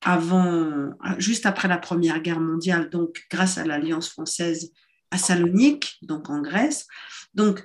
avant, 0.00 0.90
juste 1.18 1.46
après 1.46 1.68
la 1.68 1.78
Première 1.78 2.20
Guerre 2.20 2.40
mondiale, 2.40 2.90
donc 2.90 3.24
grâce 3.30 3.58
à 3.58 3.64
l'Alliance 3.64 4.08
française 4.08 4.72
à 5.12 5.18
Salonique, 5.18 5.98
donc 6.02 6.28
en 6.30 6.40
Grèce. 6.40 6.88
Donc, 7.34 7.62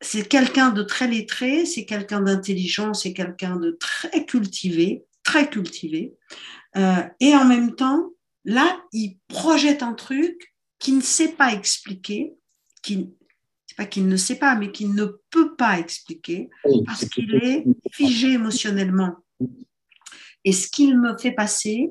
c'est 0.00 0.28
quelqu'un 0.28 0.70
de 0.70 0.82
très 0.82 1.08
lettré, 1.08 1.64
c'est 1.64 1.86
quelqu'un 1.86 2.20
d'intelligent, 2.20 2.92
c'est 2.94 3.14
quelqu'un 3.14 3.56
de 3.56 3.76
très 3.80 4.26
cultivé, 4.26 5.04
très 5.22 5.48
cultivé. 5.48 6.14
Euh, 6.76 7.02
et 7.20 7.34
en 7.34 7.44
même 7.44 7.74
temps, 7.74 8.10
là, 8.44 8.80
il 8.92 9.18
projette 9.28 9.82
un 9.82 9.94
truc 9.94 10.54
qu'il 10.78 10.96
ne 10.96 11.02
sait 11.02 11.32
pas 11.32 11.52
expliquer, 11.52 12.34
qui, 12.82 13.14
pas 13.76 13.86
qu'il 13.86 14.06
ne 14.08 14.16
sait 14.16 14.36
pas, 14.36 14.54
mais 14.54 14.70
qu'il 14.70 14.94
ne 14.94 15.06
peut 15.30 15.56
pas 15.56 15.78
expliquer 15.78 16.50
parce 16.86 17.04
qu'il 17.06 17.34
est 17.34 17.64
figé 17.90 18.32
émotionnellement. 18.32 19.16
Et 20.44 20.52
ce 20.52 20.68
qu'il 20.68 20.98
me 20.98 21.16
fait 21.16 21.32
passer, 21.32 21.90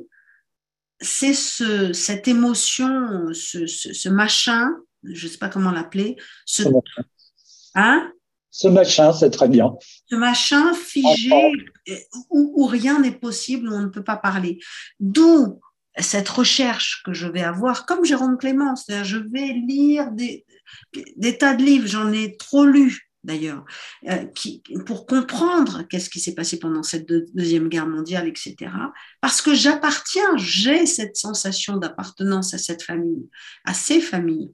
c'est 1.02 1.34
ce, 1.34 1.92
cette 1.92 2.28
émotion, 2.28 3.34
ce, 3.34 4.10
machin, 4.10 4.70
je 5.04 5.26
ne 5.26 5.32
sais 5.32 5.38
pas 5.38 5.50
comment 5.50 5.72
l'appeler, 5.72 6.16
ce, 6.46 6.64
hein? 7.76 8.12
Ce 8.52 8.68
machin, 8.68 9.12
c'est 9.12 9.32
très 9.32 9.50
bien. 9.50 9.74
Ce 10.08 10.16
machin 10.16 10.76
figé 10.76 11.52
où, 12.30 12.54
où 12.56 12.68
rien 12.68 13.00
n'est 13.00 13.18
possible, 13.18 13.68
où 13.68 13.74
on 13.74 13.82
ne 13.82 13.88
peut 13.88 14.04
pas 14.04 14.16
parler. 14.16 14.60
D'où 15.00 15.60
cette 16.00 16.30
recherche 16.30 17.04
que 17.04 17.14
je 17.14 17.28
vais 17.28 17.44
avoir, 17.44 17.86
comme 17.86 18.06
Jérôme 18.06 18.38
Clément, 18.38 18.76
c'est-à-dire 18.76 19.06
je 19.06 19.18
vais 19.18 19.54
lire 19.54 20.12
des, 20.12 20.46
tas 21.38 21.56
de 21.56 21.64
livres, 21.64 21.88
j'en 21.88 22.12
ai 22.12 22.36
trop 22.38 22.66
lu 22.66 23.10
d'ailleurs, 23.24 23.64
euh, 24.10 24.26
pour 24.86 25.06
comprendre 25.06 25.84
qu'est-ce 25.84 26.10
qui 26.10 26.20
s'est 26.20 26.36
passé 26.36 26.60
pendant 26.60 26.84
cette 26.84 27.08
deuxième 27.08 27.70
guerre 27.70 27.88
mondiale, 27.88 28.28
etc. 28.28 28.70
Parce 29.22 29.42
que 29.42 29.54
j'appartiens, 29.54 30.36
j'ai 30.36 30.86
cette 30.86 31.16
sensation 31.16 31.78
d'appartenance 31.78 32.54
à 32.54 32.58
cette 32.58 32.84
famille, 32.84 33.30
à 33.64 33.74
ces 33.74 34.02
familles. 34.02 34.52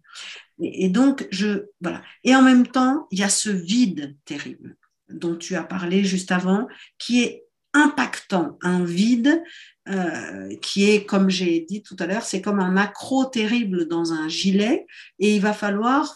Et, 0.61 0.89
donc, 0.89 1.27
je, 1.31 1.65
voilà. 1.81 2.03
Et 2.23 2.35
en 2.35 2.41
même 2.41 2.67
temps, 2.67 3.07
il 3.11 3.19
y 3.19 3.23
a 3.23 3.29
ce 3.29 3.49
vide 3.49 4.15
terrible 4.25 4.75
dont 5.09 5.35
tu 5.35 5.55
as 5.55 5.63
parlé 5.63 6.03
juste 6.03 6.31
avant, 6.31 6.67
qui 6.99 7.23
est 7.23 7.45
impactant, 7.73 8.57
un 8.61 8.83
vide 8.83 9.41
euh, 9.89 10.55
qui 10.57 10.89
est, 10.89 11.05
comme 11.05 11.29
j'ai 11.29 11.61
dit 11.61 11.81
tout 11.81 11.95
à 11.99 12.05
l'heure, 12.05 12.23
c'est 12.23 12.41
comme 12.41 12.59
un 12.59 12.77
accro 12.77 13.25
terrible 13.25 13.87
dans 13.87 14.13
un 14.13 14.27
gilet 14.27 14.85
et 15.17 15.35
il 15.35 15.41
va 15.41 15.53
falloir, 15.53 16.15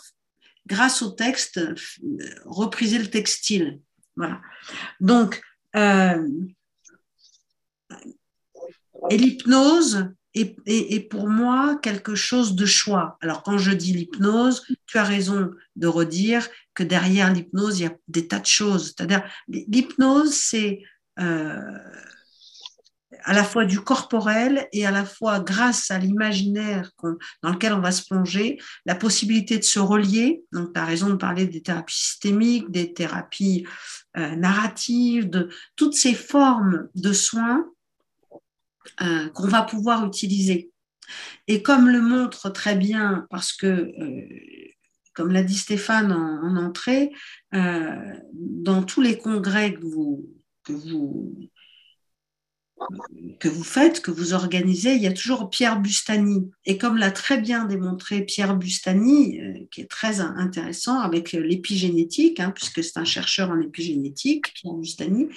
grâce 0.68 1.02
au 1.02 1.10
texte, 1.10 1.60
repriser 2.46 3.00
le 3.00 3.08
textile. 3.08 3.80
Voilà. 4.16 4.40
Donc, 5.00 5.42
euh, 5.76 6.28
et 9.10 9.18
l'hypnose 9.18 10.14
est, 10.36 11.10
pour 11.10 11.28
moi 11.28 11.80
quelque 11.82 12.16
chose 12.16 12.56
de 12.56 12.66
choix. 12.66 13.18
Alors, 13.22 13.44
quand 13.44 13.58
je 13.58 13.72
dis 13.72 13.94
l'hypnose, 13.94 14.66
tu 14.86 14.98
as 14.98 15.04
raison 15.04 15.52
de 15.76 15.88
redire 15.88 16.48
que 16.74 16.84
derrière 16.84 17.34
l'hypnose, 17.34 17.80
il 17.80 17.84
y 17.84 17.88
a 17.88 17.96
des 18.08 18.28
tas 18.28 18.40
de 18.40 18.46
choses. 18.46 18.94
C'est-à-dire, 18.96 19.24
l'hypnose, 19.48 20.34
c'est... 20.34 20.84
Euh, 21.20 21.60
à 23.24 23.34
la 23.34 23.44
fois 23.44 23.66
du 23.66 23.80
corporel 23.80 24.68
et 24.72 24.86
à 24.86 24.92
la 24.92 25.06
fois 25.06 25.40
grâce 25.40 25.92
à 25.92 25.98
l'imaginaire 25.98 26.92
dans 27.42 27.52
lequel 27.52 27.74
on 27.74 27.80
va 27.80 27.92
se 27.92 28.06
plonger, 28.06 28.60
la 28.86 28.96
possibilité 28.96 29.58
de 29.58 29.64
se 29.64 29.80
relier. 29.80 30.44
Donc, 30.52 30.74
tu 30.74 30.80
as 30.80 30.86
raison 30.86 31.10
de 31.10 31.16
parler 31.16 31.48
des 31.48 31.62
thérapies 31.62 31.96
systémiques, 31.96 32.70
des 32.70 32.94
thérapies 32.94 33.66
euh, 34.18 34.36
narratives, 34.36 35.30
de 35.30 35.50
toutes 35.76 35.96
ces 35.96 36.14
formes 36.14 36.90
de 36.96 37.14
soins 37.14 37.66
euh, 39.02 39.30
qu'on 39.30 39.48
va 39.48 39.64
pouvoir 39.64 40.06
utiliser. 40.06 40.72
Et 41.48 41.62
comme 41.62 41.90
le 41.90 42.02
montre 42.02 42.50
très 42.50 42.76
bien, 42.76 43.26
parce 43.30 43.54
que, 43.54 43.68
euh, 43.68 44.28
comme 45.14 45.32
l'a 45.32 45.44
dit 45.44 45.58
Stéphane 45.58 46.12
en, 46.12 46.44
en 46.44 46.58
entrée, 46.58 47.12
dans 47.52 48.82
tous 48.82 49.02
les 49.02 49.20
congrès 49.20 49.76
que 49.76 49.82
vous 49.82 50.28
que 53.40 53.50
vous 53.50 53.64
faites, 53.64 54.02
que 54.02 54.12
vous 54.12 54.34
organisez, 54.34 54.96
il 54.96 55.02
y 55.02 55.08
a 55.08 55.14
toujours 55.14 55.50
Pierre 55.50 55.80
Bustani. 55.80 56.50
Et 56.66 56.78
comme 56.78 56.98
l'a 56.98 57.12
très 57.12 57.38
bien 57.38 57.66
démontré 57.66 58.22
Pierre 58.22 58.56
Bustani, 58.56 59.40
euh, 59.42 59.54
qui 59.72 59.82
est 59.82 59.90
très 59.90 60.20
intéressant 60.22 61.00
avec 61.00 61.34
l'épigénétique, 61.34 62.40
hein, 62.40 62.52
puisque 62.52 62.84
c'est 62.84 62.98
un 62.98 63.06
chercheur 63.06 63.52
en 63.52 63.60
épigénétique, 63.60 64.54
Pierre 64.54 64.74
Bustani, 64.74 65.28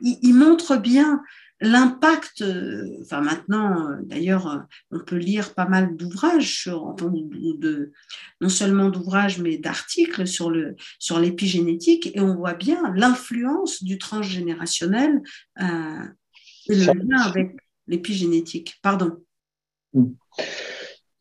il, 0.00 0.34
montre 0.34 0.76
bien 0.76 1.22
l'impact, 1.60 2.42
euh, 2.42 2.98
enfin 3.02 3.22
maintenant, 3.22 3.88
euh, 3.88 3.96
d'ailleurs, 4.02 4.66
on 4.90 5.00
peut 5.00 5.16
lire 5.16 5.54
pas 5.54 5.66
mal 5.66 5.96
d'ouvrages 5.96 6.68
de, 6.68 7.92
non 8.40 8.48
seulement 8.48 8.90
d'ouvrages, 8.90 9.38
mais 9.38 9.56
d'articles 9.56 10.26
sur 10.26 10.50
le 10.50 10.76
sur 10.98 11.18
l'épigénétique, 11.18 12.10
et 12.14 12.20
on 12.20 12.36
voit 12.36 12.54
bien 12.54 12.92
l'influence 12.94 13.82
du 13.82 13.96
transgénérationnel 13.98 15.22
et 16.68 16.74
le 16.74 16.84
lien 16.84 17.20
avec 17.22 17.56
l'épigénétique. 17.86 18.74
Pardon. 18.82 19.12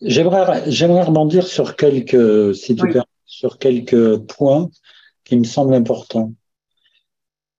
J'aimerais, 0.02 0.70
j'aimerais 0.70 1.04
rebondir 1.04 1.48
sur 1.48 1.76
quelques, 1.76 2.56
si 2.56 2.76
tu 2.76 2.86
sur 3.26 3.58
quelques 3.58 4.18
points 4.18 4.70
qui 5.24 5.38
me 5.38 5.44
semblent 5.44 5.74
importants. 5.74 6.34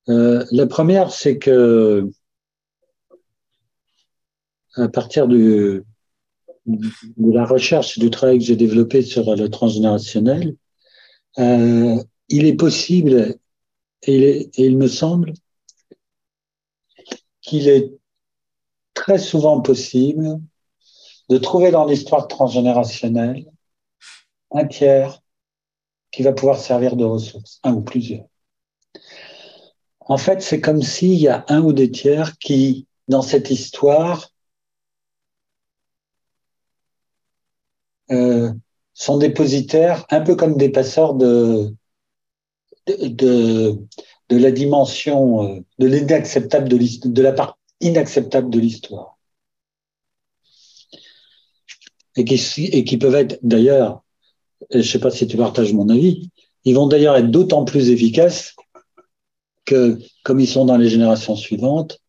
Euh, 0.09 0.45
la 0.53 0.67
première, 0.67 1.11
c'est 1.11 1.39
que 1.39 2.09
à 4.75 4.89
partir 4.89 5.27
de 5.27 5.85
la 7.19 7.45
recherche 7.45 7.97
et 7.97 8.01
du 8.01 8.11
travail 8.11 8.39
que 8.39 8.45
j'ai 8.45 8.57
développé 8.57 9.03
sur 9.03 9.35
le 9.35 9.49
transgénérationnel, 9.49 10.55
euh, 11.39 11.97
il 12.29 12.47
est 12.47 12.57
possible, 12.57 13.37
et 14.03 14.51
et 14.55 14.67
il 14.67 14.77
me 14.77 14.89
semble, 14.89 15.33
qu'il 17.47 17.69
est 17.69 17.93
très 18.93 19.19
souvent 19.19 19.61
possible 19.61 20.41
de 21.29 21.39
trouver 21.39 21.71
dans 21.71 21.87
l'histoire 21.87 22.29
transgénérationnelle 22.29 23.47
un 24.51 24.67
tiers 24.67 25.23
qui 26.11 26.23
va 26.23 26.33
pouvoir 26.33 26.59
servir 26.59 26.97
de 26.97 27.05
ressource, 27.05 27.61
un 27.63 27.75
ou 27.75 27.83
plusieurs. 27.83 28.27
En 30.01 30.19
fait, 30.19 30.41
c'est 30.43 30.61
comme 30.61 30.83
s'il 30.83 31.15
y 31.15 31.29
a 31.29 31.45
un 31.49 31.61
ou 31.63 31.73
des 31.73 31.91
tiers 31.91 32.39
qui, 32.39 32.87
dans 33.09 33.23
cette 33.23 33.51
histoire, 33.51 34.31
euh, 38.11 38.53
sont 38.95 39.19
dépositaires, 39.19 40.07
un 40.11 40.21
peu 40.21 40.37
comme 40.37 40.57
des 40.57 40.71
passeurs 40.71 41.15
de, 41.15 41.75
la 44.35 44.51
dimension, 44.51 45.45
euh, 45.45 45.61
de 45.79 45.87
l'inacceptable 45.87 46.69
de, 46.69 46.79
de 47.09 47.23
la 47.23 47.33
part 47.33 47.59
inacceptable 47.81 48.51
de 48.51 48.59
l'histoire. 48.59 49.17
Et 52.17 52.25
qui, 52.25 52.65
et 52.65 52.85
qui 52.85 52.97
peuvent 52.97 53.15
être 53.15 53.39
d'ailleurs, 53.43 54.03
je 54.71 54.79
ne 54.79 54.83
sais 54.83 54.99
pas 54.99 55.11
si 55.11 55.27
tu 55.27 55.37
partages 55.37 55.73
mon 55.73 55.89
avis, 55.91 56.31
ils 56.65 56.75
vont 56.75 56.89
d'ailleurs 56.89 57.17
être 57.17 57.31
d'autant 57.31 57.65
plus 57.65 57.91
efficaces 57.91 58.57
que, 59.65 59.99
comme 60.25 60.41
ils 60.41 60.49
sont 60.49 60.65
dans 60.65 60.79
les 60.79 60.89
générations 60.89 61.37
suivantes, 61.37 62.01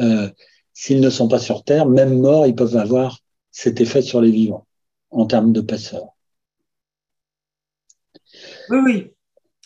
euh, 0.00 0.30
s'ils 0.72 1.00
ne 1.00 1.10
sont 1.10 1.28
pas 1.28 1.38
sur 1.38 1.62
Terre, 1.62 1.86
même 1.86 2.18
morts, 2.18 2.46
ils 2.46 2.54
peuvent 2.54 2.76
avoir 2.76 3.20
cet 3.50 3.80
effet 3.80 4.02
sur 4.02 4.20
les 4.20 4.30
vivants 4.30 4.66
en 5.10 5.26
termes 5.26 5.52
de 5.52 5.60
passeurs. 5.60 6.16
Oui, 8.70 8.78
oui, 8.84 9.12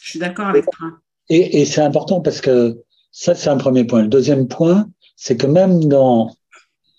je 0.01 0.11
suis 0.11 0.19
d'accord 0.19 0.47
avec 0.47 0.65
toi. 0.71 0.89
Et, 1.29 1.65
c'est 1.65 1.81
important 1.81 2.21
parce 2.21 2.41
que 2.41 2.83
ça, 3.11 3.35
c'est 3.35 3.49
un 3.49 3.57
premier 3.57 3.85
point. 3.85 4.03
Le 4.03 4.09
deuxième 4.09 4.49
point, 4.49 4.91
c'est 5.17 5.37
que 5.37 5.47
même 5.47 5.85
dans, 5.85 6.35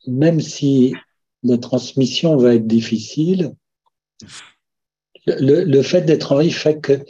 même 0.08 0.40
si 0.40 0.94
la 1.44 1.58
transmission 1.58 2.38
va 2.38 2.56
être 2.56 2.68
difficile, 2.68 3.54
le, 5.28 5.82
fait 5.82 6.02
d'être 6.02 6.32
en 6.32 6.40
vie 6.40 6.52
fait 6.52 6.80
que, 6.80 7.04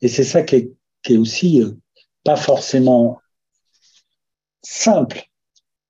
et 0.00 0.08
c'est 0.08 0.24
ça 0.24 0.42
qui 0.42 0.56
est, 0.56 0.72
qui 1.02 1.14
est 1.14 1.18
aussi 1.18 1.62
euh, 1.62 1.72
pas 2.24 2.36
forcément 2.36 3.20
simple 4.62 5.24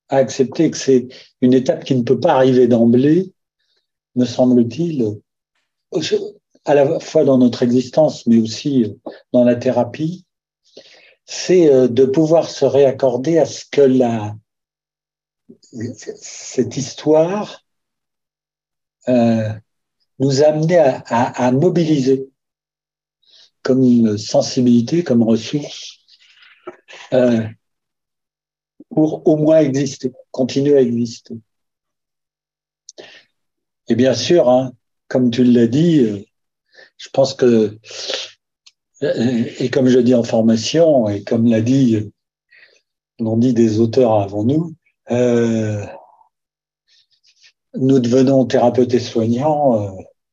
à 0.09 0.17
accepter 0.17 0.71
que 0.71 0.77
c'est 0.77 1.09
une 1.41 1.55
étape 1.55 1.85
qui 1.85 1.95
ne 1.95 2.03
peut 2.03 2.21
pas 2.21 2.35
arriver 2.35 2.69
d'emblée, 2.69 3.33
me 4.17 4.25
semble-t-il, 4.25 5.21
à 6.65 6.75
la 6.75 7.01
fois 7.01 7.25
dans 7.25 7.39
notre 7.39 7.63
existence, 7.63 8.27
mais 8.27 8.39
aussi 8.39 8.87
dans 9.33 9.45
la 9.45 9.57
thérapie, 9.57 10.25
c'est 11.33 11.73
euh, 11.73 11.87
de 11.87 12.07
pouvoir 12.07 12.51
se 12.51 12.65
réaccorder 12.65 13.39
à 13.39 13.47
ce 13.47 13.65
que 13.65 13.83
la, 13.83 14.35
cette 16.21 16.77
histoire 16.77 17.65
euh, 19.09 19.49
nous 20.19 20.43
a 20.43 20.47
amené 20.47 20.77
à, 20.79 20.99
à, 21.07 21.53
mobiliser 21.53 22.29
comme 23.63 24.19
sensibilité, 24.19 25.05
comme 25.05 25.23
ressource, 25.23 26.01
euh, 27.13 27.47
pour 28.89 29.25
au 29.29 29.37
moins 29.37 29.61
exister, 29.61 30.13
continuer 30.33 30.79
à 30.79 30.81
exister. 30.81 31.37
Et 33.87 33.95
bien 33.95 34.15
sûr, 34.15 34.49
hein, 34.49 34.73
comme 35.07 35.31
tu 35.31 35.45
l'as 35.45 35.69
dit, 35.69 36.01
euh, 36.01 36.25
je 36.97 37.09
pense 37.11 37.35
que, 37.35 37.79
et 39.03 39.71
comme 39.71 39.89
je 39.89 39.99
dis 39.99 40.15
en 40.15 40.23
formation, 40.23 41.09
et 41.09 41.23
comme 41.23 41.47
l'a 41.47 41.61
dit, 41.61 42.11
l'ont 43.19 43.37
dit 43.37 43.55
des 43.55 43.81
auteurs 43.81 44.15
avant 44.15 44.45
nous, 44.45 44.75
euh, 45.11 45.85
nous 47.75 47.99
devenons 47.99 48.45
thérapeutes 48.47 48.95
et 48.95 49.01
soignants, 49.01 49.83
euh, 49.83 49.91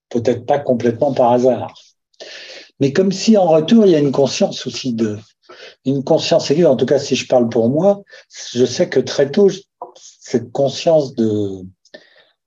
peut-être 0.09 0.45
pas 0.45 0.59
complètement 0.59 1.13
par 1.13 1.31
hasard. 1.31 1.73
Mais 2.79 2.93
comme 2.93 3.11
si 3.11 3.37
en 3.37 3.47
retour, 3.47 3.85
il 3.85 3.91
y 3.91 3.95
a 3.95 3.99
une 3.99 4.11
conscience 4.11 4.67
aussi 4.67 4.93
de, 4.93 5.17
une 5.85 6.03
conscience 6.03 6.51
aiguë, 6.51 6.65
en 6.65 6.75
tout 6.75 6.85
cas 6.85 6.99
si 6.99 7.15
je 7.15 7.27
parle 7.27 7.49
pour 7.49 7.69
moi, 7.69 8.01
je 8.53 8.65
sais 8.65 8.89
que 8.89 8.99
très 8.99 9.31
tôt, 9.31 9.49
cette 9.95 10.51
conscience 10.51 11.15
de, 11.15 11.61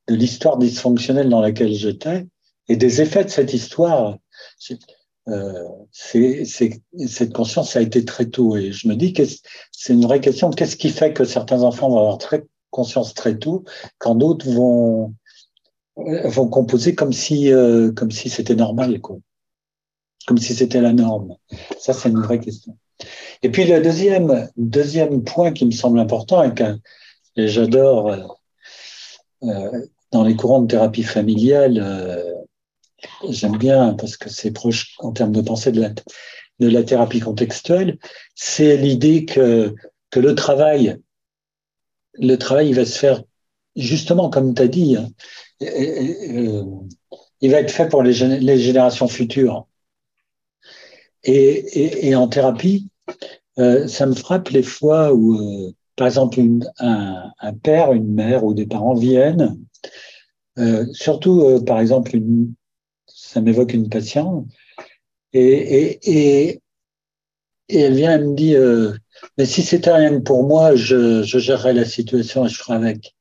de 0.08 0.14
l'histoire 0.14 0.58
dysfonctionnelle 0.58 1.28
dans 1.28 1.40
laquelle 1.40 1.72
j'étais 1.72 2.26
et 2.68 2.76
des 2.76 3.00
effets 3.00 3.24
de 3.24 3.30
cette 3.30 3.52
histoire, 3.52 4.16
euh, 5.30 5.64
cette 5.92 7.32
conscience 7.32 7.76
a 7.76 7.80
été 7.80 8.04
très 8.04 8.26
tôt. 8.26 8.56
Et 8.56 8.72
je 8.72 8.88
me 8.88 8.94
dis 8.94 9.12
que 9.12 9.22
c'est 9.72 9.92
une 9.92 10.02
vraie 10.02 10.20
question. 10.20 10.50
Qu'est-ce 10.50 10.76
qui 10.76 10.90
fait 10.90 11.12
que 11.12 11.24
certains 11.24 11.62
enfants 11.62 11.88
vont 11.88 11.98
avoir 11.98 12.18
très 12.18 12.44
conscience 12.70 13.14
très 13.14 13.36
tôt, 13.36 13.64
quand 13.98 14.14
d'autres 14.14 14.48
vont 14.48 15.14
vont 15.96 16.48
composer 16.48 16.94
comme 16.94 17.12
si 17.12 17.52
euh, 17.52 17.92
si 18.10 18.28
c'était 18.30 18.54
normal, 18.54 19.00
comme 19.00 20.38
si 20.38 20.54
c'était 20.54 20.80
la 20.80 20.92
norme. 20.92 21.36
Ça, 21.78 21.92
c'est 21.92 22.08
une 22.08 22.20
vraie 22.20 22.40
question. 22.40 22.76
Et 23.42 23.50
puis 23.50 23.64
le 23.64 23.80
deuxième 23.80 24.48
deuxième 24.56 25.24
point 25.24 25.52
qui 25.52 25.64
me 25.64 25.70
semble 25.70 25.98
important 25.98 26.42
et 26.42 26.54
que 26.54 26.76
j'adore 27.36 28.08
euh, 28.08 28.22
euh, 29.44 29.86
dans 30.12 30.24
les 30.24 30.36
courants 30.36 30.60
de 30.60 30.66
thérapie 30.66 31.02
familiale, 31.02 31.78
euh, 31.82 32.29
j'aime 33.28 33.56
bien 33.56 33.94
parce 33.94 34.16
que 34.16 34.28
c'est 34.28 34.50
proche 34.50 34.94
en 34.98 35.12
termes 35.12 35.32
de 35.32 35.40
pensée 35.40 35.72
de 35.72 35.80
la, 35.80 35.90
de 36.60 36.68
la 36.68 36.82
thérapie 36.82 37.20
contextuelle, 37.20 37.98
c'est 38.34 38.76
l'idée 38.76 39.24
que, 39.24 39.74
que 40.10 40.20
le 40.20 40.34
travail, 40.34 40.98
le 42.14 42.36
travail, 42.36 42.68
il 42.68 42.74
va 42.74 42.84
se 42.84 42.98
faire 42.98 43.22
justement 43.76 44.30
comme 44.30 44.54
tu 44.54 44.62
as 44.62 44.68
dit, 44.68 44.96
hein, 44.96 45.08
euh, 45.62 46.64
il 47.40 47.50
va 47.50 47.60
être 47.60 47.70
fait 47.70 47.88
pour 47.88 48.02
les, 48.02 48.12
les 48.38 48.58
générations 48.58 49.08
futures. 49.08 49.66
Et, 51.22 52.08
et, 52.08 52.14
en 52.14 52.28
thérapie, 52.28 52.88
euh, 53.58 53.86
ça 53.88 54.06
me 54.06 54.14
frappe 54.14 54.48
les 54.48 54.62
fois 54.62 55.12
où, 55.12 55.34
euh, 55.34 55.72
par 55.96 56.06
exemple, 56.06 56.40
un, 56.78 57.30
un, 57.38 57.52
père, 57.52 57.92
une 57.92 58.14
mère 58.14 58.42
ou 58.42 58.54
des 58.54 58.66
parents 58.66 58.94
viennent, 58.94 59.58
surtout, 60.92 61.62
par 61.64 61.80
exemple, 61.80 62.14
une, 62.14 62.52
ça 63.30 63.40
m'évoque 63.40 63.72
une 63.72 63.88
patiente, 63.88 64.46
et, 65.32 66.60
elle 67.68 67.94
vient, 67.94 68.12
elle 68.12 68.28
me 68.28 68.34
dit, 68.34 68.56
euh, 68.56 68.92
mais 69.38 69.46
si 69.46 69.62
c'était 69.62 69.92
rien 69.92 70.18
que 70.18 70.24
pour 70.24 70.42
moi, 70.42 70.74
je, 70.74 71.22
gérerais 71.22 71.72
la 71.72 71.84
situation 71.84 72.44
et 72.44 72.48
je 72.48 72.56
ferais 72.56 72.74
avec. 72.74 73.14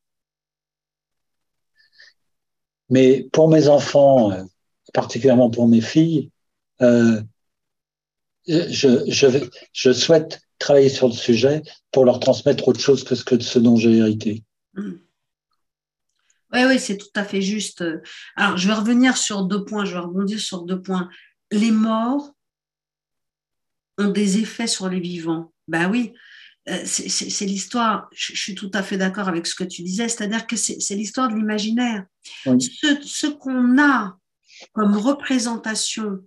Mais 2.88 3.28
pour 3.32 3.48
mes 3.48 3.68
enfants, 3.68 4.32
euh, 4.32 4.42
particulièrement 4.92 5.50
pour 5.50 5.68
mes 5.68 5.80
filles, 5.80 6.30
euh, 6.82 7.20
je, 8.48 9.92
souhaite 9.92 10.40
travailler 10.58 10.88
sur 10.88 11.06
le 11.06 11.14
sujet 11.14 11.62
pour 11.92 12.04
leur 12.04 12.18
transmettre 12.18 12.66
autre 12.66 12.80
chose 12.80 13.04
que 13.04 13.14
ce, 13.14 13.22
que 13.22 13.38
ce 13.38 13.60
dont 13.60 13.76
j'ai 13.76 13.98
hérité. 13.98 14.42
Oui, 16.52 16.64
oui, 16.66 16.78
c'est 16.78 16.96
tout 16.96 17.12
à 17.14 17.24
fait 17.24 17.42
juste. 17.42 17.84
Alors, 18.36 18.56
je 18.56 18.66
vais 18.66 18.74
revenir 18.74 19.16
sur 19.16 19.44
deux 19.44 19.64
points, 19.64 19.84
je 19.84 19.92
vais 19.92 20.00
rebondir 20.00 20.40
sur 20.40 20.62
deux 20.62 20.80
points. 20.80 21.08
Les 21.52 21.70
morts 21.70 22.34
ont 23.98 24.10
des 24.10 24.38
effets 24.38 24.66
sur 24.66 24.88
les 24.88 25.00
vivants. 25.00 25.52
Ben 25.68 25.88
oui, 25.88 26.12
euh, 26.68 26.82
c'est 26.84 27.46
l'histoire, 27.46 28.08
je, 28.12 28.34
suis 28.34 28.54
tout 28.54 28.70
à 28.74 28.82
fait 28.82 28.98
d'accord 28.98 29.28
avec 29.28 29.46
ce 29.46 29.54
que 29.54 29.64
tu 29.64 29.82
disais, 29.82 30.08
c'est-à-dire 30.08 30.46
que 30.46 30.56
c'est 30.56 30.94
l'histoire 30.94 31.28
de 31.28 31.34
l'imaginaire. 31.34 32.04
Oui. 32.46 32.60
Ce, 32.60 33.00
ce 33.02 33.26
qu'on 33.26 33.80
a 33.80 34.18
comme 34.72 34.96
représentation 34.96 36.18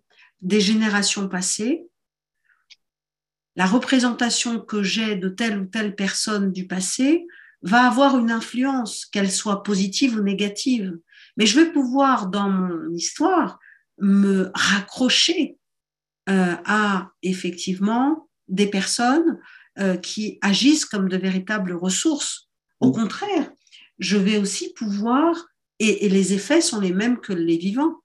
des 0.41 0.59
générations 0.59 1.30
passées, 1.30 1.86
la 3.55 3.65
représentation 3.65 4.59
que 4.59 4.82
j'ai 4.82 5.15
de 5.15 5.30
telle 5.30 5.59
ou 5.59 5.65
telle 5.65 5.95
personne 5.95 6.51
du 6.51 6.65
passé 6.65 7.28
va 7.64 7.88
avoir 7.88 8.18
une 8.18 8.32
influence, 8.32 9.05
qu'elle 9.05 9.32
soit 9.32 9.64
positive 9.64 10.18
ou 10.18 10.22
négative. 10.22 10.97
Mais 11.38 11.45
je 11.45 11.59
vais 11.59 11.72
pouvoir, 11.72 12.28
dans 12.28 12.49
mon 12.49 12.93
histoire, 12.93 13.59
me 13.99 14.51
raccrocher 14.53 15.57
euh, 16.30 16.55
à 16.66 17.11
effectivement 17.22 18.30
des 18.47 18.68
personnes 18.68 19.39
euh, 19.80 19.97
qui 19.97 20.38
agissent 20.41 20.86
comme 20.86 21.09
de 21.09 21.18
véritables 21.18 21.74
ressources. 21.74 22.49
Au 22.80 22.91
contraire, 22.91 23.49
je 23.97 24.18
vais 24.18 24.38
aussi 24.38 24.74
pouvoir 24.74 25.47
et, 25.80 26.07
les 26.09 26.34
effets 26.34 26.61
sont 26.61 26.80
les 26.80 26.93
mêmes 26.93 27.20
que 27.20 27.34
les 27.34 27.57
vivants. 27.57 27.95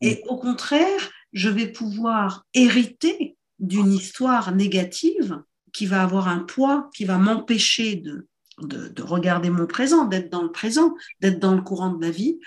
Et 0.00 0.22
au 0.26 0.36
contraire, 0.36 1.10
je 1.32 1.48
vais 1.48 1.68
pouvoir 1.68 2.44
hériter 2.54 3.36
d'une 3.58 3.92
histoire 3.92 4.54
négative 4.54 5.40
qui 5.72 5.86
va 5.86 6.02
avoir 6.02 6.28
un 6.28 6.40
poids, 6.40 6.90
qui 6.94 7.04
va 7.04 7.18
m'empêcher 7.18 7.96
de, 7.96 8.28
de, 8.58 9.02
regarder 9.02 9.50
mon 9.50 9.66
présent, 9.66 10.04
d'être 10.04 10.30
dans 10.30 10.42
le 10.42 10.52
présent, 10.52 10.94
d'être 11.20 11.38
dans 11.38 11.54
le 11.54 11.62
courant 11.62 11.90
de 11.90 12.04
la 12.04 12.10
vie, 12.10 12.38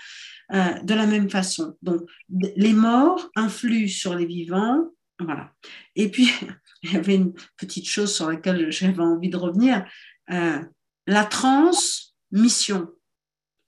euh, 0.52 0.80
de 0.82 0.94
la 0.94 1.06
même 1.06 1.30
façon. 1.30 1.76
Donc, 1.82 2.02
les 2.28 2.72
morts 2.72 3.30
influent 3.36 3.88
sur 3.88 4.14
les 4.14 4.26
vivants. 4.26 4.90
Voilà. 5.18 5.52
Et 5.94 6.10
puis, 6.10 6.30
il 6.82 6.92
y 6.92 6.96
avait 6.96 7.16
une 7.16 7.34
petite 7.56 7.88
chose 7.88 8.14
sur 8.14 8.30
laquelle 8.30 8.70
j'avais 8.70 9.00
envie 9.00 9.30
de 9.30 9.36
revenir. 9.36 9.84
Euh, 10.30 10.60
la 11.06 11.24
transmission. 11.24 12.88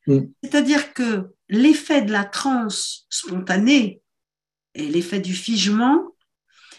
Mm. 0.07 0.20
C'est-à-dire 0.43 0.93
que 0.93 1.34
l'effet 1.49 2.03
de 2.03 2.12
la 2.12 2.24
transe 2.24 3.07
spontanée 3.11 4.03
et 4.74 4.89
l'effet 4.89 5.20
du 5.20 5.34
figement, 5.34 6.14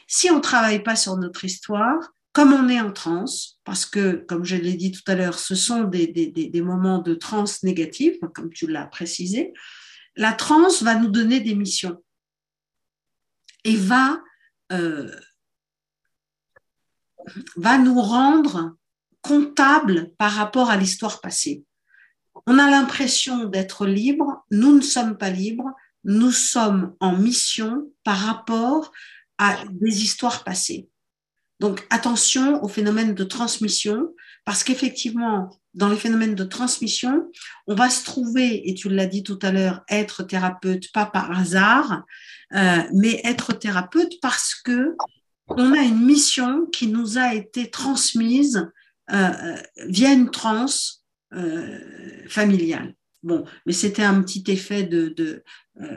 si 0.08 0.30
on 0.32 0.38
ne 0.38 0.42
travaille 0.42 0.84
pas 0.84 0.96
sur 0.96 1.18
notre 1.18 1.46
histoire, 1.46 2.14
comme 2.40 2.54
on 2.54 2.70
est 2.70 2.80
en 2.80 2.94
transe, 2.94 3.60
parce 3.66 3.86
que, 3.86 4.14
comme 4.14 4.46
je 4.46 4.56
l'ai 4.56 4.76
dit 4.76 4.94
tout 4.94 5.02
à 5.08 5.16
l'heure, 5.16 5.38
ce 5.38 5.56
sont 5.56 5.84
des, 5.84 6.62
moments 6.64 7.00
de 7.00 7.14
transe 7.14 7.64
négative, 7.64 8.18
comme 8.34 8.50
tu 8.54 8.66
l'as 8.66 8.86
précisé, 8.86 9.52
la 10.16 10.32
transe 10.32 10.82
va 10.82 10.96
nous 10.96 11.10
donner 11.10 11.42
des 11.42 11.54
missions 11.54 12.02
et 13.66 13.76
va, 13.76 14.22
euh, 14.72 15.14
va 17.58 17.78
nous 17.78 18.00
rendre 18.00 18.78
comptables 19.22 20.14
par 20.18 20.32
rapport 20.32 20.70
à 20.70 20.78
l'histoire 20.78 21.20
passée. 21.20 21.66
On 22.48 22.58
a 22.58 22.70
l'impression 22.70 23.50
d'être 23.50 23.86
libre, 23.86 24.46
nous 24.50 24.78
ne 24.78 24.82
sommes 24.82 25.18
pas 25.18 25.30
libres, 25.30 25.74
nous 26.06 26.32
sommes 26.32 26.96
en 27.02 27.18
mission 27.18 27.92
par 28.06 28.18
rapport 28.18 28.94
à 29.38 29.58
des 29.72 30.04
histoires 30.04 30.46
passées. 30.46 30.88
Donc 31.60 31.86
attention 31.90 32.64
au 32.64 32.68
phénomène 32.68 33.14
de 33.14 33.24
transmission, 33.24 34.14
parce 34.46 34.64
qu'effectivement, 34.64 35.50
dans 35.74 35.90
les 35.90 35.98
phénomènes 35.98 36.36
de 36.36 36.44
transmission, 36.44 37.30
on 37.68 37.76
va 37.76 37.90
se 37.90 38.04
trouver, 38.04 38.70
et 38.70 38.74
tu 38.74 38.90
l'as 38.90 39.06
dit 39.06 39.24
tout 39.24 39.40
à 39.42 39.52
l'heure, 39.52 39.84
être 39.90 40.24
thérapeute, 40.24 40.92
pas 40.92 41.06
par 41.06 41.38
hasard, 41.38 42.04
euh, 42.56 42.82
mais 42.94 43.22
être 43.24 43.54
thérapeute 43.54 44.20
parce 44.22 44.56
que 44.56 44.96
on 45.48 45.74
a 45.74 45.82
une 45.82 46.06
mission 46.06 46.66
qui 46.68 46.88
nous 46.88 47.18
a 47.18 47.34
été 47.34 47.70
transmise 47.70 48.70
euh, 49.12 49.56
via 49.88 50.14
une 50.14 50.30
transe 50.30 51.04
euh, 51.34 51.80
familiale. 52.28 52.94
Bon, 53.22 53.44
mais 53.66 53.74
c'était 53.74 54.04
un 54.04 54.22
petit 54.22 54.44
effet 54.48 54.84
de, 54.84 55.10
de 55.10 55.44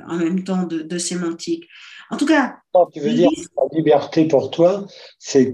en 0.08 0.16
même 0.16 0.42
temps 0.44 0.64
de, 0.64 0.82
de 0.82 0.98
sémantique. 0.98 1.68
En 2.10 2.16
tout 2.16 2.26
cas. 2.26 2.56
tu 2.92 3.00
veux 3.00 3.14
dire 3.14 3.30
la 3.56 3.76
liberté 3.76 4.26
pour 4.26 4.50
toi, 4.50 4.86
c'est 5.18 5.52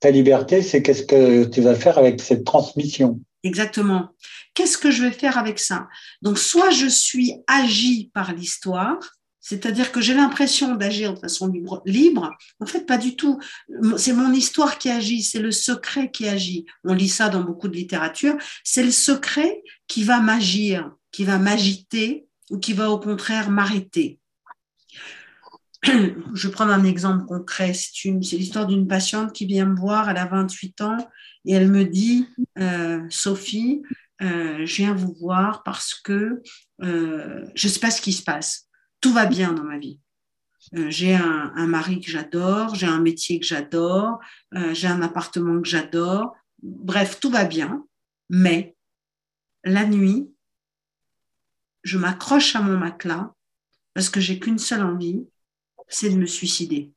ta 0.00 0.10
liberté, 0.10 0.62
c'est 0.62 0.82
qu'est-ce 0.82 1.04
que 1.04 1.44
tu 1.44 1.60
vas 1.60 1.74
faire 1.74 1.98
avec 1.98 2.20
cette 2.20 2.44
transmission. 2.44 3.20
Exactement. 3.42 4.10
Qu'est-ce 4.54 4.78
que 4.78 4.90
je 4.90 5.02
vais 5.02 5.12
faire 5.12 5.38
avec 5.38 5.58
ça? 5.58 5.88
Donc, 6.22 6.38
soit 6.38 6.70
je 6.70 6.86
suis 6.86 7.34
agi 7.46 8.10
par 8.12 8.32
l'histoire, 8.32 8.98
c'est-à-dire 9.48 9.92
que 9.92 10.02
j'ai 10.02 10.12
l'impression 10.12 10.74
d'agir 10.74 11.14
de 11.14 11.18
façon 11.18 11.50
libre. 11.86 12.36
En 12.60 12.66
fait, 12.66 12.84
pas 12.84 12.98
du 12.98 13.16
tout. 13.16 13.40
C'est 13.96 14.12
mon 14.12 14.30
histoire 14.34 14.76
qui 14.76 14.90
agit, 14.90 15.22
c'est 15.22 15.38
le 15.38 15.52
secret 15.52 16.10
qui 16.10 16.28
agit. 16.28 16.66
On 16.84 16.92
lit 16.92 17.08
ça 17.08 17.30
dans 17.30 17.40
beaucoup 17.40 17.68
de 17.68 17.74
littérature. 17.74 18.36
C'est 18.62 18.82
le 18.82 18.90
secret 18.90 19.62
qui 19.86 20.04
va 20.04 20.20
m'agir, 20.20 20.92
qui 21.12 21.24
va 21.24 21.38
m'agiter 21.38 22.26
ou 22.50 22.58
qui 22.58 22.74
va 22.74 22.90
au 22.90 23.00
contraire 23.00 23.48
m'arrêter. 23.48 24.20
je 26.34 26.48
prendre 26.48 26.72
un 26.72 26.84
exemple 26.84 27.24
concret. 27.24 27.72
C'est 27.72 28.10
l'histoire 28.36 28.66
d'une 28.66 28.86
patiente 28.86 29.32
qui 29.32 29.46
vient 29.46 29.64
me 29.64 29.76
voir, 29.76 30.10
elle 30.10 30.18
a 30.18 30.26
28 30.26 30.82
ans, 30.82 30.98
et 31.46 31.54
elle 31.54 31.70
me 31.70 31.86
dit, 31.86 32.28
euh, 32.58 33.00
Sophie, 33.08 33.80
euh, 34.20 34.66
je 34.66 34.76
viens 34.76 34.92
vous 34.92 35.16
voir 35.18 35.62
parce 35.62 35.94
que 35.94 36.42
euh, 36.82 37.46
je 37.54 37.66
ne 37.66 37.72
sais 37.72 37.80
pas 37.80 37.90
ce 37.90 38.02
qui 38.02 38.12
se 38.12 38.22
passe. 38.22 38.67
Tout 39.00 39.12
va 39.12 39.26
bien 39.26 39.52
dans 39.52 39.64
ma 39.64 39.78
vie. 39.78 40.00
j'ai 40.72 41.14
un, 41.14 41.66
mari 41.66 42.00
que 42.00 42.10
j'adore, 42.10 42.74
j'ai 42.74 42.86
un 42.86 43.00
métier 43.00 43.38
que 43.38 43.46
j'adore, 43.46 44.18
j'ai 44.72 44.88
un 44.88 45.02
appartement 45.02 45.60
que 45.62 45.68
j'adore. 45.68 46.34
Bref, 46.62 47.20
tout 47.20 47.30
va 47.30 47.44
bien. 47.44 47.86
Mais 48.28 48.76
la 49.64 49.86
nuit, 49.86 50.30
je 51.82 51.98
m'accroche 51.98 52.56
à 52.56 52.60
mon 52.60 52.76
matelas 52.76 53.32
parce 53.94 54.10
que 54.10 54.20
j'ai 54.20 54.38
qu'une 54.38 54.58
seule 54.58 54.82
envie, 54.82 55.26
c'est 55.88 56.10
de 56.10 56.16
me 56.16 56.26
suicider. 56.26 56.92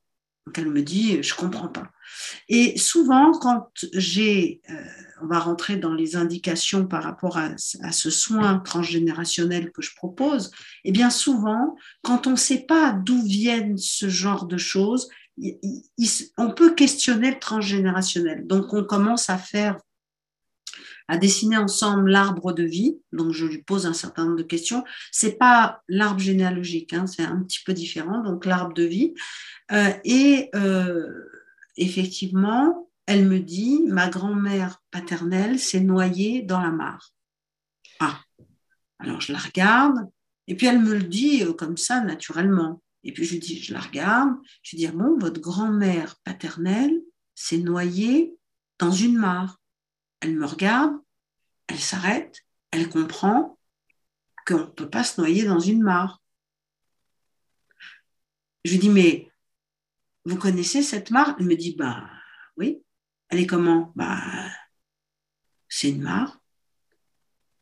Donc 0.46 0.58
elle 0.58 0.70
me 0.70 0.82
dit, 0.82 1.22
je 1.22 1.36
comprends 1.36 1.68
pas. 1.68 1.92
Et 2.50 2.78
souvent, 2.78 3.32
quand 3.32 3.70
j'ai, 3.94 4.62
euh, 4.70 4.74
on 5.22 5.28
va 5.28 5.40
rentrer 5.40 5.78
dans 5.78 5.94
les 5.94 6.16
indications 6.16 6.88
par 6.88 7.04
rapport 7.04 7.38
à, 7.38 7.56
ce 7.58 8.10
soin 8.10 8.60
transgénérationnel 8.60 9.72
que 9.72 9.82
je 9.82 9.96
propose, 9.96 10.52
eh 10.84 10.92
bien 10.92 11.10
souvent, 11.10 11.76
quand 12.02 12.28
on 12.28 12.32
ne 12.32 12.36
sait 12.36 12.66
pas 12.68 12.92
d'où 12.92 13.22
viennent 13.22 13.78
ce 13.78 14.10
genre 14.10 14.46
de 14.46 14.58
choses, 14.58 15.10
on 16.38 16.52
peut 16.52 16.74
questionner 16.74 17.32
le 17.32 17.40
transgénérationnel. 17.40 18.48
Donc 18.48 18.74
on 18.74 18.84
commence 18.84 19.30
à 19.30 19.38
faire 19.38 19.78
à 21.08 21.18
dessiner 21.18 21.58
ensemble 21.58 22.10
l'arbre 22.10 22.54
de 22.54 22.64
vie. 22.64 23.00
Donc, 23.12 23.32
je 23.32 23.46
lui 23.46 23.64
pose 23.64 23.86
un 23.86 23.94
certain 23.94 24.26
nombre 24.26 24.38
de 24.38 24.44
questions. 24.44 24.84
C'est 25.12 25.38
pas 25.38 25.82
l'arbre 25.88 26.20
généalogique, 26.20 26.94
hein, 26.94 27.08
c'est 27.08 27.24
un 27.24 27.42
petit 27.44 27.60
peu 27.66 27.74
différent. 27.74 28.22
Donc, 28.24 28.46
l'arbre 28.46 28.74
de 28.74 28.84
vie. 28.84 29.14
Euh, 29.72 29.92
et 30.04 30.50
euh, 30.56 31.08
effectivement, 31.78 32.90
elle 33.06 33.28
me 33.28 33.40
dit, 33.40 33.84
ma 33.88 34.10
grand-mère 34.10 34.82
paternelle 34.92 35.60
s'est 35.60 35.80
noyée 35.82 36.42
dans 36.42 36.62
la 36.62 36.72
mare. 36.72 37.12
Ah, 38.00 38.20
alors 39.00 39.22
je 39.22 39.32
la 39.32 39.40
regarde, 39.40 40.10
et 40.48 40.56
puis 40.56 40.68
elle 40.68 40.80
me 40.80 40.94
le 40.94 41.04
dit 41.04 41.44
euh, 41.44 41.54
comme 41.54 41.78
ça, 41.78 42.02
naturellement. 42.02 42.82
Et 43.04 43.14
puis 43.14 43.26
je 43.26 43.38
dis, 43.38 43.62
je 43.62 43.74
la 43.74 43.80
regarde, 43.80 44.32
je 44.64 44.76
dis, 44.76 44.86
ah 44.86 44.92
bon, 44.92 45.18
votre 45.18 45.42
grand-mère 45.42 46.18
paternelle 46.24 47.02
s'est 47.36 47.58
noyée 47.58 48.36
dans 48.78 48.92
une 48.92 49.18
mare 49.18 49.61
elle 50.22 50.36
me 50.38 50.46
regarde, 50.46 50.94
elle 51.68 51.80
s'arrête, 51.80 52.42
elle 52.72 52.90
comprend 52.90 53.58
qu'on 54.46 54.60
ne 54.60 54.66
peut 54.66 54.90
pas 54.90 55.04
se 55.04 55.20
noyer 55.20 55.44
dans 55.44 55.60
une 55.60 55.84
mare. 55.84 56.22
Je 58.64 58.72
lui 58.72 58.80
dis, 58.80 58.90
mais 58.90 59.32
vous 60.26 60.38
connaissez 60.38 60.84
cette 60.84 61.12
mare? 61.12 61.36
Elle 61.40 61.48
me 61.48 61.56
dit, 61.56 61.76
bah 61.76 62.08
oui. 62.58 62.84
Elle 63.30 63.40
est 63.40 63.48
comment? 63.48 63.92
Bah, 63.96 64.22
c'est 65.68 65.90
une 65.90 66.02
mare. 66.02 66.40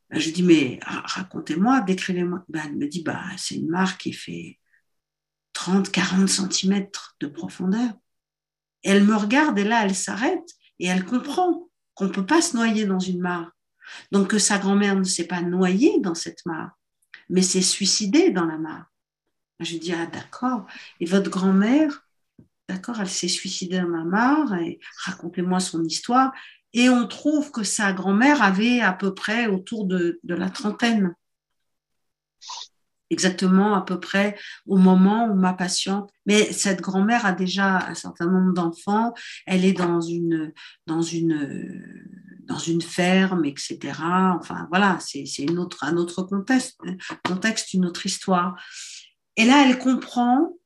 Je 0.09 0.25
lui 0.25 0.31
dis, 0.33 0.43
mais 0.43 0.79
racontez-moi, 0.83 1.81
décrivez-moi. 1.81 2.43
Bah, 2.49 2.61
elle 2.65 2.75
me 2.75 2.87
dit, 2.87 3.03
bah, 3.03 3.23
c'est 3.37 3.55
une 3.55 3.69
mare 3.69 3.97
qui 3.97 4.11
fait 4.11 4.59
30, 5.53 5.91
40 5.91 6.27
cm 6.27 6.89
de 7.19 7.27
profondeur. 7.27 7.93
Et 8.83 8.89
elle 8.89 9.05
me 9.05 9.15
regarde 9.15 9.57
et 9.59 9.63
là, 9.63 9.85
elle 9.85 9.95
s'arrête 9.95 10.49
et 10.79 10.87
elle 10.87 11.05
comprend 11.05 11.68
qu'on 11.99 12.05
ne 12.05 12.11
peut 12.11 12.25
pas 12.25 12.41
se 12.41 12.55
noyer 12.55 12.85
dans 12.85 12.99
une 12.99 13.19
mare. 13.19 13.51
Donc 14.13 14.29
que 14.29 14.39
sa 14.39 14.57
grand-mère 14.57 14.95
ne 14.95 15.03
s'est 15.03 15.27
pas 15.27 15.41
noyée 15.41 15.99
dans 15.99 16.15
cette 16.15 16.45
mare, 16.45 16.71
mais 17.27 17.41
s'est 17.41 17.61
suicidée 17.61 18.31
dans 18.31 18.45
la 18.45 18.57
mare. 18.57 18.85
Je 19.59 19.75
dis, 19.75 19.91
ah 19.91 20.05
d'accord. 20.05 20.65
Et 21.01 21.05
votre 21.05 21.29
grand-mère, 21.29 22.07
d'accord, 22.69 23.01
elle 23.01 23.09
s'est 23.09 23.27
suicidée 23.27 23.81
dans 23.81 23.89
la 23.89 24.05
mare, 24.05 24.55
racontez-moi 25.03 25.59
son 25.59 25.83
histoire. 25.83 26.31
Et 26.71 26.87
on 26.87 27.05
trouve 27.05 27.51
que 27.51 27.63
sa 27.63 27.91
grand-mère 27.91 28.41
avait 28.41 28.79
à 28.79 28.93
peu 28.93 29.13
près 29.13 29.47
autour 29.47 29.85
de 29.85 30.17
la 30.23 30.49
trentaine 30.49 31.13
exactement 33.09 33.75
à 33.75 33.81
peu 33.81 33.99
près 33.99 34.37
au 34.65 34.77
moment 34.77 35.27
où 35.27 35.35
ma 35.35 35.53
patiente, 35.53 36.11
mais 36.25 36.51
cette 36.51 36.81
grand-mère 36.81 37.25
a 37.25 37.31
déjà 37.31 37.87
un 37.87 37.95
certain 37.95 38.27
nombre 38.27 38.53
d'enfants, 38.53 39.13
elle 39.45 39.65
est 39.65 39.73
dans 39.73 40.01
une, 40.01 40.53
dans 40.85 41.01
une, 41.01 41.83
dans 42.43 42.59
une 42.59 42.81
ferme, 42.81 43.45
etc. 43.45 43.79
Enfin 44.39 44.67
voilà, 44.69 44.99
c'est 44.99 45.49
autre, 45.51 45.83
un 45.83 45.97
autre 45.97 46.23
contexte, 46.23 46.79
contexte, 47.23 47.73
une 47.73 47.85
autre 47.85 48.05
histoire. 48.05 48.55
Et 49.35 49.45
là, 49.45 49.65
elle 49.67 49.77
comprend 49.77 50.57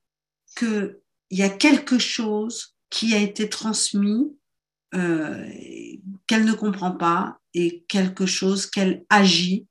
qu'il 0.57 0.97
y 1.31 1.43
a 1.43 1.49
quelque 1.49 1.99
chose 1.99 2.75
qui 2.89 3.13
a 3.13 3.19
été 3.19 3.49
transmis 3.49 4.35
euh, 4.95 5.49
qu'elle 6.27 6.45
ne 6.45 6.53
comprend 6.53 6.91
pas 6.91 7.39
et 7.55 7.83
quelque 7.87 8.27
chose 8.27 8.67
qu'elle 8.67 9.05
agit. 9.09 9.67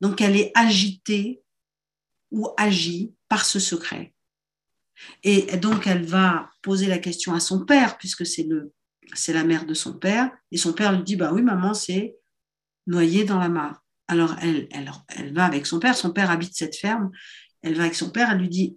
Donc 0.00 0.20
elle 0.20 0.36
est 0.36 0.52
agitée 0.54 1.42
ou 2.30 2.48
agit 2.56 3.14
par 3.28 3.44
ce 3.44 3.58
secret. 3.58 4.14
Et 5.22 5.56
donc, 5.56 5.86
elle 5.86 6.04
va 6.04 6.50
poser 6.62 6.86
la 6.86 6.98
question 6.98 7.34
à 7.34 7.40
son 7.40 7.64
père, 7.64 7.96
puisque 7.98 8.26
c'est 8.26 8.42
le, 8.42 8.72
c'est 9.14 9.32
la 9.32 9.44
mère 9.44 9.64
de 9.64 9.74
son 9.74 9.98
père, 9.98 10.30
et 10.50 10.58
son 10.58 10.72
père 10.72 10.92
lui 10.92 11.02
dit, 11.02 11.16
bah 11.16 11.32
oui, 11.32 11.42
maman, 11.42 11.74
c'est 11.74 12.16
noyé 12.86 13.24
dans 13.24 13.38
la 13.38 13.48
mare. 13.48 13.82
Alors, 14.08 14.36
elle, 14.42 14.66
elle, 14.72 14.90
elle 15.08 15.32
va 15.32 15.44
avec 15.44 15.66
son 15.66 15.78
père. 15.78 15.96
Son 15.96 16.12
père 16.12 16.30
habite 16.30 16.54
cette 16.54 16.76
ferme. 16.76 17.10
Elle 17.62 17.76
va 17.76 17.84
avec 17.84 17.94
son 17.94 18.10
père. 18.10 18.30
Elle 18.30 18.38
lui 18.38 18.48
dit 18.48 18.76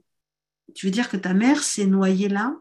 Tu 0.75 0.85
veux 0.85 0.91
dire 0.91 1.09
que 1.09 1.17
ta 1.17 1.33
mère 1.33 1.63
s'est 1.63 1.87
noyée 1.87 2.29
là? 2.29 2.55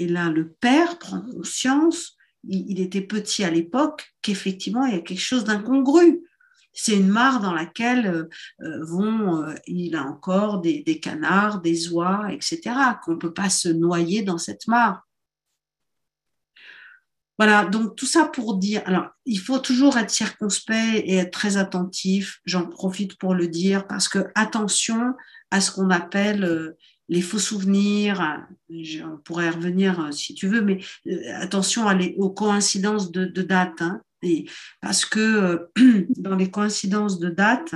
Et 0.00 0.08
là, 0.08 0.28
le 0.28 0.52
père 0.52 0.98
prend 0.98 1.20
conscience, 1.20 2.16
il, 2.48 2.80
était 2.80 3.00
petit 3.00 3.44
à 3.44 3.50
l'époque, 3.50 4.12
qu'effectivement, 4.22 4.86
il 4.86 4.94
y 4.94 4.96
a 4.96 5.00
quelque 5.00 5.20
chose 5.20 5.44
d'incongru. 5.44 6.24
C'est 6.72 6.96
une 6.96 7.08
mare 7.08 7.40
dans 7.40 7.52
laquelle 7.52 8.06
euh, 8.06 8.28
euh, 8.62 8.84
vont, 8.84 9.42
euh, 9.42 9.54
il 9.66 9.96
a 9.96 10.04
encore 10.04 10.60
des, 10.60 11.00
canards, 11.00 11.60
des 11.60 11.90
oies, 11.90 12.28
etc., 12.30 12.60
qu'on 13.04 13.12
ne 13.12 13.16
peut 13.16 13.34
pas 13.34 13.50
se 13.50 13.68
noyer 13.68 14.22
dans 14.22 14.38
cette 14.38 14.66
mare. 14.68 15.02
Voilà, 17.38 17.64
donc 17.64 17.94
tout 17.94 18.06
ça 18.06 18.26
pour 18.26 18.56
dire, 18.56 18.82
alors 18.84 19.10
il 19.24 19.38
faut 19.38 19.60
toujours 19.60 19.96
être 19.96 20.10
circonspect 20.10 21.04
et 21.04 21.16
être 21.18 21.30
très 21.30 21.56
attentif, 21.56 22.40
j'en 22.44 22.66
profite 22.66 23.16
pour 23.16 23.32
le 23.32 23.46
dire, 23.46 23.86
parce 23.86 24.08
que 24.08 24.26
attention 24.34 25.14
à 25.52 25.60
ce 25.60 25.70
qu'on 25.70 25.90
appelle 25.90 26.74
les 27.08 27.22
faux 27.22 27.38
souvenirs, 27.38 28.46
on 28.70 29.16
pourrait 29.24 29.50
revenir 29.50 30.00
euh, 30.00 30.10
si 30.10 30.34
tu 30.34 30.46
veux, 30.46 30.60
mais 30.60 30.78
attention 31.36 31.86
aux 32.18 32.30
coïncidences 32.30 33.10
de, 33.10 33.24
de 33.24 33.42
date, 33.42 33.80
hein, 33.80 34.02
parce 34.80 35.04
que 35.04 35.68
dans 36.16 36.36
les 36.36 36.50
coïncidences 36.50 37.18
de 37.18 37.30
date, 37.30 37.74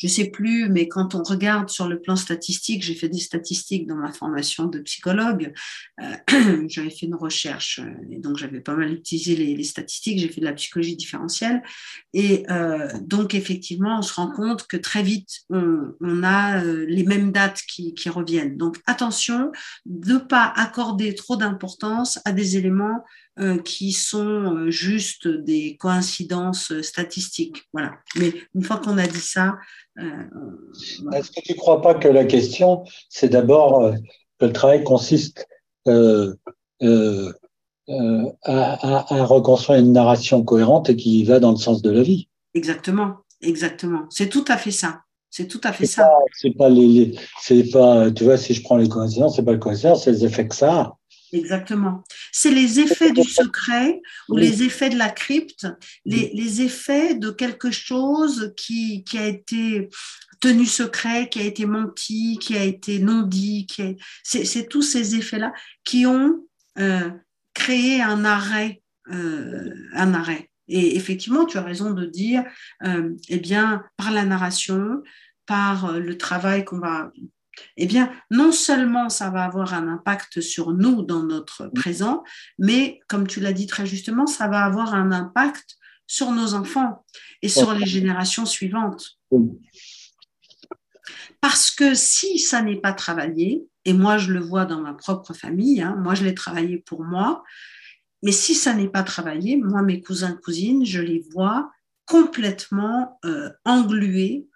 je 0.00 0.06
sais 0.06 0.30
plus, 0.30 0.70
mais 0.70 0.88
quand 0.88 1.14
on 1.14 1.22
regarde 1.22 1.68
sur 1.68 1.86
le 1.86 2.00
plan 2.00 2.16
statistique, 2.16 2.82
j'ai 2.82 2.94
fait 2.94 3.10
des 3.10 3.18
statistiques 3.18 3.86
dans 3.86 3.96
ma 3.96 4.10
formation 4.10 4.64
de 4.64 4.78
psychologue. 4.78 5.52
Euh, 6.00 6.66
j'avais 6.68 6.88
fait 6.88 7.04
une 7.04 7.14
recherche 7.14 7.80
euh, 7.80 8.10
et 8.10 8.18
donc 8.18 8.38
j'avais 8.38 8.60
pas 8.60 8.74
mal 8.74 8.94
utilisé 8.94 9.36
les, 9.36 9.62
statistiques. 9.62 10.18
J'ai 10.18 10.28
fait 10.28 10.40
de 10.40 10.46
la 10.46 10.54
psychologie 10.54 10.96
différentielle 10.96 11.62
et 12.14 12.50
euh, 12.50 12.88
donc 13.02 13.34
effectivement, 13.34 13.98
on 13.98 14.02
se 14.02 14.14
rend 14.14 14.30
compte 14.30 14.66
que 14.66 14.78
très 14.78 15.02
vite 15.02 15.40
on, 15.50 15.92
a 16.22 16.64
les 16.64 17.04
mêmes 17.04 17.30
dates 17.30 17.60
qui, 17.68 17.92
qui 17.92 18.08
reviennent. 18.08 18.56
Donc 18.56 18.78
attention 18.86 19.52
de 19.84 20.16
pas 20.16 20.50
accorder 20.56 21.14
trop 21.14 21.36
d'importance 21.36 22.20
à 22.24 22.32
des 22.32 22.56
éléments 22.56 23.04
euh, 23.29 23.29
qui 23.64 23.92
sont 23.92 24.56
euh, 24.56 24.70
juste 24.70 25.26
des 25.26 25.76
coïncidences 25.76 26.78
statistiques. 26.82 27.68
Voilà. 27.72 27.92
Mais 28.16 28.32
une 28.54 28.62
fois 28.62 28.78
qu'on 28.78 28.98
a 28.98 29.06
dit 29.06 29.20
ça. 29.20 29.58
Euh, 29.98 30.04
Est-ce 31.12 31.30
que 31.30 31.40
tu 31.42 31.52
ne 31.52 31.56
crois 31.56 31.80
pas 31.80 31.94
que 31.94 32.08
la 32.08 32.24
question, 32.24 32.84
c'est 33.08 33.28
d'abord 33.28 33.94
que 34.38 34.46
le 34.46 34.52
travail 34.52 34.84
consiste 34.84 35.46
à, 35.86 35.92
à, 38.44 39.24
reconstruire 39.24 39.80
une 39.80 39.92
narration 39.92 40.42
cohérente 40.44 40.90
et 40.90 40.96
qui 40.96 41.24
va 41.24 41.40
dans 41.40 41.52
le 41.52 41.56
sens 41.56 41.82
de 41.82 41.90
la 41.90 42.02
vie? 42.02 42.28
Exactement, 42.54 43.16
exactement. 43.40 44.06
C'est 44.10 44.28
tout 44.28 44.44
à 44.48 44.56
fait 44.56 44.70
ça. 44.70 45.02
C'est 45.30 45.46
tout 45.46 45.60
à 45.62 45.72
fait 45.72 45.86
ça. 45.86 46.10
C'est 46.34 46.56
pas 46.56 46.68
les, 46.68 47.16
c'est 47.40 47.70
pas, 47.70 48.10
tu 48.10 48.24
vois, 48.24 48.36
si 48.36 48.52
je 48.52 48.62
prends 48.62 48.76
les 48.76 48.88
coïncidences, 48.88 49.36
c'est 49.36 49.44
pas 49.44 49.52
le 49.52 49.58
coïncidence, 49.58 50.04
c'est 50.04 50.10
les 50.10 50.24
effets 50.24 50.48
que 50.48 50.56
ça 50.56 50.74
a. 50.74 50.96
Exactement. 51.32 52.02
C'est 52.32 52.50
les 52.50 52.80
effets 52.80 53.12
du 53.12 53.22
secret 53.22 54.00
ou 54.28 54.36
les 54.36 54.62
effets 54.62 54.90
de 54.90 54.98
la 54.98 55.10
crypte, 55.10 55.66
les, 56.04 56.30
les 56.34 56.62
effets 56.62 57.14
de 57.14 57.30
quelque 57.30 57.70
chose 57.70 58.52
qui, 58.56 59.04
qui, 59.04 59.16
a 59.18 59.26
été 59.26 59.88
tenu 60.40 60.66
secret, 60.66 61.28
qui 61.28 61.40
a 61.40 61.44
été 61.44 61.66
menti, 61.66 62.38
qui 62.40 62.56
a 62.56 62.64
été 62.64 62.98
non 62.98 63.22
dit. 63.22 63.66
C'est 64.24 64.68
tous 64.68 64.82
ces 64.82 65.14
effets-là 65.14 65.52
qui 65.84 66.06
ont 66.06 66.44
euh, 66.78 67.10
créé 67.54 68.02
un 68.02 68.24
arrêt. 68.24 68.82
Euh, 69.10 69.74
un 69.94 70.14
arrêt. 70.14 70.50
Et 70.68 70.96
effectivement, 70.96 71.46
tu 71.46 71.58
as 71.58 71.62
raison 71.62 71.90
de 71.90 72.06
dire, 72.06 72.44
euh, 72.84 73.12
eh 73.28 73.38
bien, 73.38 73.82
par 73.96 74.12
la 74.12 74.24
narration, 74.24 75.02
par 75.46 75.98
le 75.98 76.16
travail 76.16 76.64
qu'on 76.64 76.78
va 76.78 77.10
eh 77.76 77.86
bien, 77.86 78.12
non 78.30 78.52
seulement 78.52 79.08
ça 79.08 79.30
va 79.30 79.44
avoir 79.44 79.74
un 79.74 79.88
impact 79.88 80.40
sur 80.40 80.72
nous 80.72 81.02
dans 81.02 81.22
notre 81.22 81.68
présent, 81.68 82.22
mais 82.58 83.00
comme 83.08 83.26
tu 83.26 83.40
l'as 83.40 83.52
dit 83.52 83.66
très 83.66 83.86
justement, 83.86 84.26
ça 84.26 84.48
va 84.48 84.64
avoir 84.64 84.94
un 84.94 85.12
impact 85.12 85.76
sur 86.06 86.30
nos 86.32 86.54
enfants 86.54 87.04
et 87.42 87.48
sur 87.48 87.72
les 87.72 87.86
générations 87.86 88.46
suivantes. 88.46 89.18
Parce 91.40 91.70
que 91.70 91.94
si 91.94 92.38
ça 92.38 92.62
n'est 92.62 92.80
pas 92.80 92.92
travaillé, 92.92 93.66
et 93.84 93.92
moi 93.92 94.18
je 94.18 94.32
le 94.32 94.40
vois 94.40 94.66
dans 94.66 94.80
ma 94.80 94.92
propre 94.92 95.32
famille, 95.32 95.80
hein, 95.80 95.96
moi 95.98 96.14
je 96.14 96.24
l'ai 96.24 96.34
travaillé 96.34 96.78
pour 96.78 97.04
moi, 97.04 97.42
mais 98.22 98.32
si 98.32 98.54
ça 98.54 98.74
n'est 98.74 98.88
pas 98.88 99.02
travaillé, 99.02 99.56
moi 99.56 99.82
mes 99.82 100.02
cousins, 100.02 100.38
cousines, 100.42 100.84
je 100.84 101.00
les 101.00 101.24
vois 101.32 101.70
complètement 102.04 103.18
euh, 103.24 103.50
englués 103.64 104.46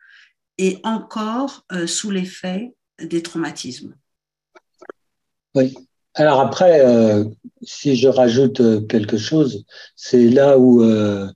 et 0.59 0.79
encore 0.83 1.65
euh, 1.73 1.87
sous 1.87 2.11
l'effet 2.11 2.75
des 2.99 3.23
traumatismes. 3.23 3.95
Oui. 5.55 5.75
Alors 6.15 6.41
après, 6.41 6.85
euh, 6.85 7.25
si 7.63 7.97
je 7.97 8.09
rajoute 8.09 8.61
euh, 8.61 8.81
quelque 8.81 9.17
chose, 9.17 9.65
c'est 9.97 10.29
là 10.29 10.59
où, 10.59 10.83
euh, 10.83 11.29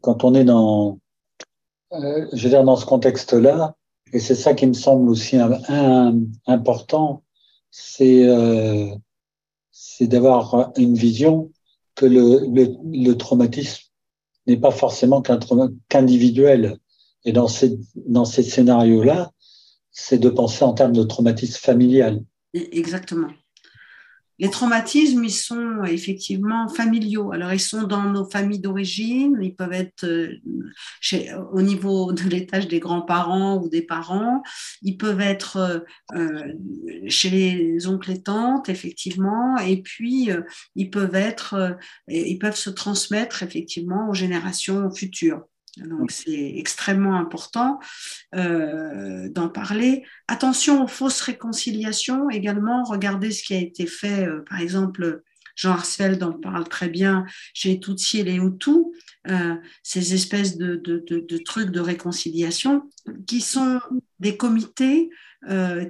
quand 0.00 0.22
on 0.24 0.34
est 0.34 0.44
dans, 0.44 1.00
je 1.92 2.42
veux 2.42 2.48
dire, 2.48 2.64
dans 2.64 2.76
ce 2.76 2.86
contexte-là, 2.86 3.74
et 4.12 4.20
c'est 4.20 4.34
ça 4.36 4.54
qui 4.54 4.66
me 4.66 4.74
semble 4.74 5.08
aussi 5.08 5.36
important, 6.46 7.22
c'est 7.70 8.26
d'avoir 10.00 10.72
une 10.76 10.94
vision 10.94 11.50
que 11.94 12.06
le, 12.06 13.12
traumatisme 13.14 13.84
n'est 14.46 14.56
pas 14.56 14.72
forcément 14.72 15.22
qu'individuel. 15.88 16.78
Et 17.24 17.32
dans 17.32 17.46
dans 18.06 18.24
ces 18.24 18.42
scénarios-là, 18.42 19.30
c'est 20.00 20.18
de 20.18 20.30
penser 20.30 20.64
en 20.64 20.72
termes 20.72 20.92
de 20.92 21.02
traumatisme 21.02 21.58
familial. 21.60 22.22
Exactement. 22.54 23.28
Les 24.40 24.48
traumatismes, 24.48 25.22
ils 25.22 25.30
sont 25.30 25.84
effectivement 25.84 26.66
familiaux. 26.66 27.30
Alors, 27.30 27.52
ils 27.52 27.60
sont 27.60 27.82
dans 27.82 28.04
nos 28.04 28.24
familles 28.24 28.60
d'origine, 28.60 29.36
ils 29.42 29.54
peuvent 29.54 29.74
être 29.74 30.06
euh, 30.06 30.40
au 31.52 31.60
niveau 31.60 32.12
de 32.12 32.22
l'étage 32.22 32.66
des 32.66 32.80
grands-parents 32.80 33.58
ou 33.58 33.68
des 33.68 33.82
parents, 33.82 34.42
ils 34.80 34.96
peuvent 34.96 35.20
être 35.20 35.58
euh, 35.58 35.78
euh, 36.14 36.54
chez 37.06 37.28
les 37.28 37.86
oncles 37.86 38.12
et 38.12 38.22
tantes, 38.22 38.70
effectivement, 38.70 39.58
et 39.58 39.82
puis 39.82 40.30
ils 40.74 40.90
peuvent 40.90 41.14
être, 41.14 41.76
ils 42.08 42.38
peuvent 42.38 42.56
se 42.56 42.70
transmettre 42.70 43.42
effectivement 43.42 44.08
aux 44.08 44.14
générations 44.14 44.90
futures. 44.90 45.42
Donc 45.76 46.10
c'est 46.10 46.54
extrêmement 46.56 47.16
important 47.16 47.78
euh, 48.34 49.28
d'en 49.28 49.48
parler. 49.48 50.04
Attention 50.28 50.84
aux 50.84 50.88
fausses 50.88 51.20
réconciliations 51.20 52.28
également. 52.30 52.82
Regardez 52.84 53.30
ce 53.30 53.42
qui 53.42 53.54
a 53.54 53.58
été 53.58 53.86
fait, 53.86 54.26
euh, 54.26 54.40
par 54.48 54.60
exemple, 54.60 55.22
Jean 55.54 55.72
Arsfeld 55.72 56.22
en 56.22 56.32
parle 56.32 56.68
très 56.68 56.88
bien 56.88 57.24
chez 57.54 57.78
Tutsi 57.78 58.20
et 58.20 58.24
les 58.24 58.36
Hutus, 58.36 58.86
euh, 59.28 59.54
ces 59.82 60.14
espèces 60.14 60.56
de, 60.56 60.76
trucs 61.44 61.70
de 61.70 61.80
réconciliation 61.80 62.88
qui 63.26 63.40
sont 63.40 63.80
des 64.18 64.36
comités 64.36 65.10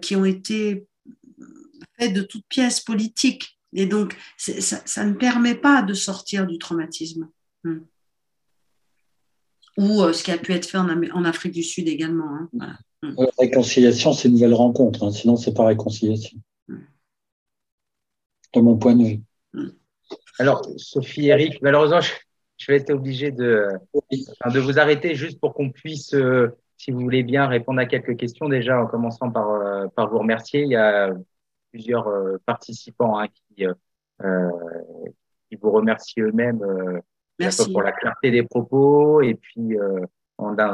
qui 0.01 0.15
ont 0.15 0.25
été 0.25 0.87
faits 1.99 2.15
de 2.15 2.23
toutes 2.23 2.47
pièces 2.49 2.81
politiques. 2.81 3.59
Et 3.73 3.87
donc, 3.87 4.17
ça, 4.37 4.81
ça, 4.85 5.05
ne 5.05 5.15
permet 5.15 5.57
pas 5.57 5.83
de 5.83 5.93
sortir 5.93 6.47
du 6.47 6.57
traumatisme. 6.57 7.29
Hmm 7.65 7.81
ou 9.81 10.03
euh, 10.03 10.13
ce 10.13 10.23
qui 10.23 10.31
a 10.31 10.37
pu 10.37 10.53
être 10.53 10.67
fait 10.67 10.77
en, 10.77 11.25
Afrique 11.25 11.55
du 11.55 11.63
Sud 11.63 11.89
également. 11.89 12.27
Hein. 12.27 12.77
Mm. 13.03 13.15
La 13.17 13.31
réconciliation, 13.39 14.13
c'est 14.13 14.29
une 14.29 14.35
nouvelle 14.35 14.53
rencontre, 14.53 15.03
hein. 15.05 15.11
sinon 15.11 15.37
c'est 15.37 15.55
pas 15.55 15.65
réconciliation. 15.65 16.39
Mm. 16.69 16.77
De 18.55 18.61
mon 18.61 18.77
point 18.77 18.95
de 18.95 19.05
vue. 19.05 19.21
Mm. 19.55 19.69
Alors, 20.39 20.63
Sophie, 20.77 21.29
Eric, 21.29 21.63
malheureusement, 21.63 22.01
je, 22.03 22.67
vais 22.69 22.77
être 22.77 22.91
obligé 22.91 23.31
de, 23.31 23.69
de 24.53 24.61
vous 24.61 24.79
arrêter 24.79 25.15
juste 25.15 25.41
pour 25.41 25.55
qu'on 25.55 25.71
puisse, 25.71 26.13
euh, 26.13 26.51
si 26.77 26.91
vous 26.91 27.01
voulez 27.01 27.23
bien, 27.23 27.47
répondre 27.47 27.81
à 27.81 27.87
quelques 27.87 28.19
questions. 28.19 28.51
Déjà, 28.51 28.79
en 28.83 28.87
commençant 28.87 29.31
par, 29.31 29.49
euh, 29.51 29.87
par 29.97 30.11
vous 30.11 30.19
remercier. 30.19 30.65
Il 30.65 30.71
y 30.73 30.77
a 30.77 31.11
plusieurs 31.71 32.07
participants 32.45 33.19
hein, 33.19 33.29
qui, 33.29 33.65
qui 35.49 35.57
vous 35.57 35.71
remercient 35.71 36.21
eux-mêmes 36.21 36.61
Merci. 37.41 37.73
pour 37.73 37.83
la 37.83 37.93
clarté 37.93 38.31
des 38.31 38.43
propos 38.43 39.23
et 39.23 39.35
puis 39.35 39.77
euh, 39.79 40.01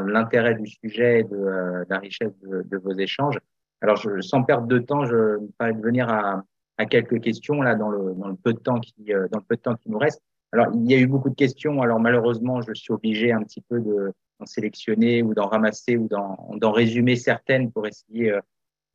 l'intérêt 0.05 0.55
du 0.55 0.67
sujet 0.67 1.21
et 1.21 1.23
de, 1.23 1.35
euh, 1.35 1.85
la 1.89 1.99
richesse 1.99 2.33
de, 2.41 2.77
vos 2.77 2.93
échanges. 2.93 3.39
Alors, 3.81 3.95
je, 3.97 4.21
sans 4.21 4.43
perdre 4.43 4.67
de 4.67 4.79
temps, 4.79 5.05
je 5.05 5.15
me 5.15 5.49
permets 5.57 5.73
de 5.73 5.81
venir 5.81 6.09
à, 6.09 6.43
à, 6.77 6.85
quelques 6.85 7.21
questions 7.21 7.61
là 7.61 7.75
dans 7.75 7.89
le, 7.89 8.13
dans 8.13 8.27
le 8.27 8.35
peu 8.35 8.53
de 8.53 8.59
temps 8.59 8.79
qui 8.79 8.93
euh, 9.13 9.27
dans 9.31 9.39
le 9.39 9.45
peu 9.45 9.55
de 9.55 9.61
temps 9.61 9.75
qui 9.75 9.89
nous 9.89 9.97
reste. 9.97 10.21
Alors, 10.51 10.67
il 10.73 10.89
y 10.89 10.95
a 10.95 10.97
eu 10.97 11.07
beaucoup 11.07 11.29
de 11.29 11.35
questions. 11.35 11.81
Alors, 11.81 11.99
malheureusement, 11.99 12.61
je 12.61 12.73
suis 12.73 12.93
obligé 12.93 13.31
un 13.31 13.43
petit 13.43 13.61
peu 13.61 13.79
de 13.79 14.13
d'en 14.39 14.45
sélectionner 14.45 15.23
ou 15.23 15.33
d'en 15.33 15.47
ramasser 15.47 15.97
ou 15.97 16.07
d'en 16.07 16.71
résumer 16.71 17.15
certaines 17.15 17.71
pour 17.71 17.87
essayer, 17.87 18.31
euh, 18.31 18.41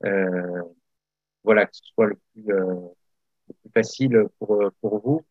euh, 0.04 0.62
voilà, 1.42 1.66
que 1.66 1.74
ce 1.74 1.82
soit 1.94 2.06
le 2.06 2.14
plus, 2.32 2.44
le 2.46 3.54
plus 3.60 3.70
facile 3.74 4.26
pour 4.38 4.62
pour 4.80 5.00
vous. 5.00 5.22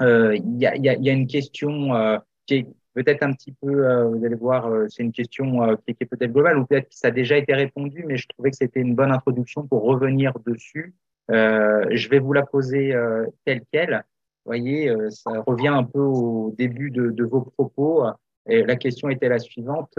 Euh, 0.00 0.36
il 0.36 0.58
y, 0.58 0.66
a, 0.66 0.76
y, 0.76 0.88
a, 0.88 0.94
y, 0.94 1.10
a, 1.10 1.12
une 1.12 1.26
question 1.26 1.94
euh, 1.94 2.18
qui 2.46 2.54
est 2.54 2.66
peut-être 2.94 3.22
un 3.22 3.32
petit 3.32 3.52
peu, 3.52 4.04
vous 4.04 4.24
allez 4.24 4.34
voir, 4.34 4.68
c'est 4.88 5.02
une 5.02 5.12
question 5.12 5.76
qui, 5.86 5.94
est 6.00 6.04
peut-être 6.04 6.32
globale 6.32 6.58
ou 6.58 6.66
peut-être 6.66 6.88
que 6.88 6.94
ça 6.94 7.08
a 7.08 7.10
déjà 7.12 7.36
été 7.36 7.54
répondu, 7.54 8.04
mais 8.06 8.16
je 8.16 8.26
trouvais 8.28 8.50
que 8.50 8.56
c'était 8.56 8.80
une 8.80 8.96
bonne 8.96 9.12
introduction 9.12 9.66
pour 9.66 9.82
revenir 9.84 10.32
dessus. 10.44 10.94
je 11.28 12.08
vais 12.08 12.18
vous 12.18 12.32
la 12.32 12.44
poser 12.44 12.92
telle 13.44 13.62
qu'elle. 13.72 14.02
Vous 14.44 14.50
voyez, 14.50 14.92
ça 15.10 15.30
revient 15.46 15.68
un 15.68 15.84
peu 15.84 16.00
au 16.00 16.52
début 16.58 16.90
de, 16.90 17.10
de 17.10 17.24
vos 17.24 17.42
propos. 17.42 18.06
Et 18.48 18.64
la 18.64 18.74
question 18.74 19.08
était 19.08 19.28
la 19.28 19.38
suivante 19.38 19.94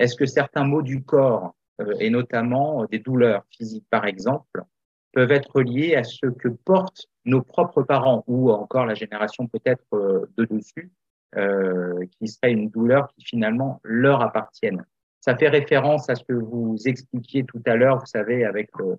est-ce 0.00 0.16
que 0.16 0.26
certains 0.26 0.64
mots 0.64 0.82
du 0.82 1.04
corps, 1.04 1.54
et 2.00 2.10
notamment 2.10 2.84
des 2.86 2.98
douleurs 2.98 3.44
physiques 3.48 3.86
par 3.90 4.06
exemple, 4.06 4.64
peuvent 5.12 5.32
être 5.32 5.62
liés 5.62 5.94
à 5.94 6.02
ce 6.02 6.26
que 6.26 6.48
portent 6.48 7.08
nos 7.24 7.42
propres 7.42 7.82
parents 7.82 8.24
ou 8.26 8.50
encore 8.50 8.86
la 8.86 8.94
génération 8.94 9.46
peut-être 9.46 9.84
euh, 9.94 10.26
de 10.36 10.44
dessus, 10.44 10.90
euh, 11.36 12.06
qui 12.18 12.28
serait 12.28 12.52
une 12.52 12.68
douleur 12.68 13.08
qui 13.08 13.24
finalement 13.24 13.80
leur 13.82 14.22
appartienne. 14.22 14.84
Ça 15.20 15.36
fait 15.36 15.48
référence 15.48 16.10
à 16.10 16.14
ce 16.14 16.24
que 16.24 16.34
vous 16.34 16.76
expliquiez 16.84 17.44
tout 17.44 17.62
à 17.66 17.76
l'heure, 17.76 17.98
vous 17.98 18.06
savez, 18.06 18.44
avec 18.44 18.70
le, 18.78 18.98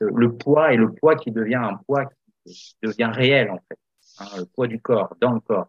le, 0.00 0.32
poids 0.32 0.72
et 0.72 0.76
le 0.76 0.92
poids 0.92 1.16
qui 1.16 1.30
devient 1.30 1.56
un 1.56 1.76
poids 1.86 2.06
qui 2.46 2.76
devient 2.82 3.10
réel 3.12 3.50
en 3.50 3.58
fait, 3.68 3.78
hein, 4.20 4.38
le 4.38 4.44
poids 4.44 4.66
du 4.66 4.80
corps, 4.80 5.16
dans 5.20 5.32
le 5.32 5.40
corps. 5.40 5.68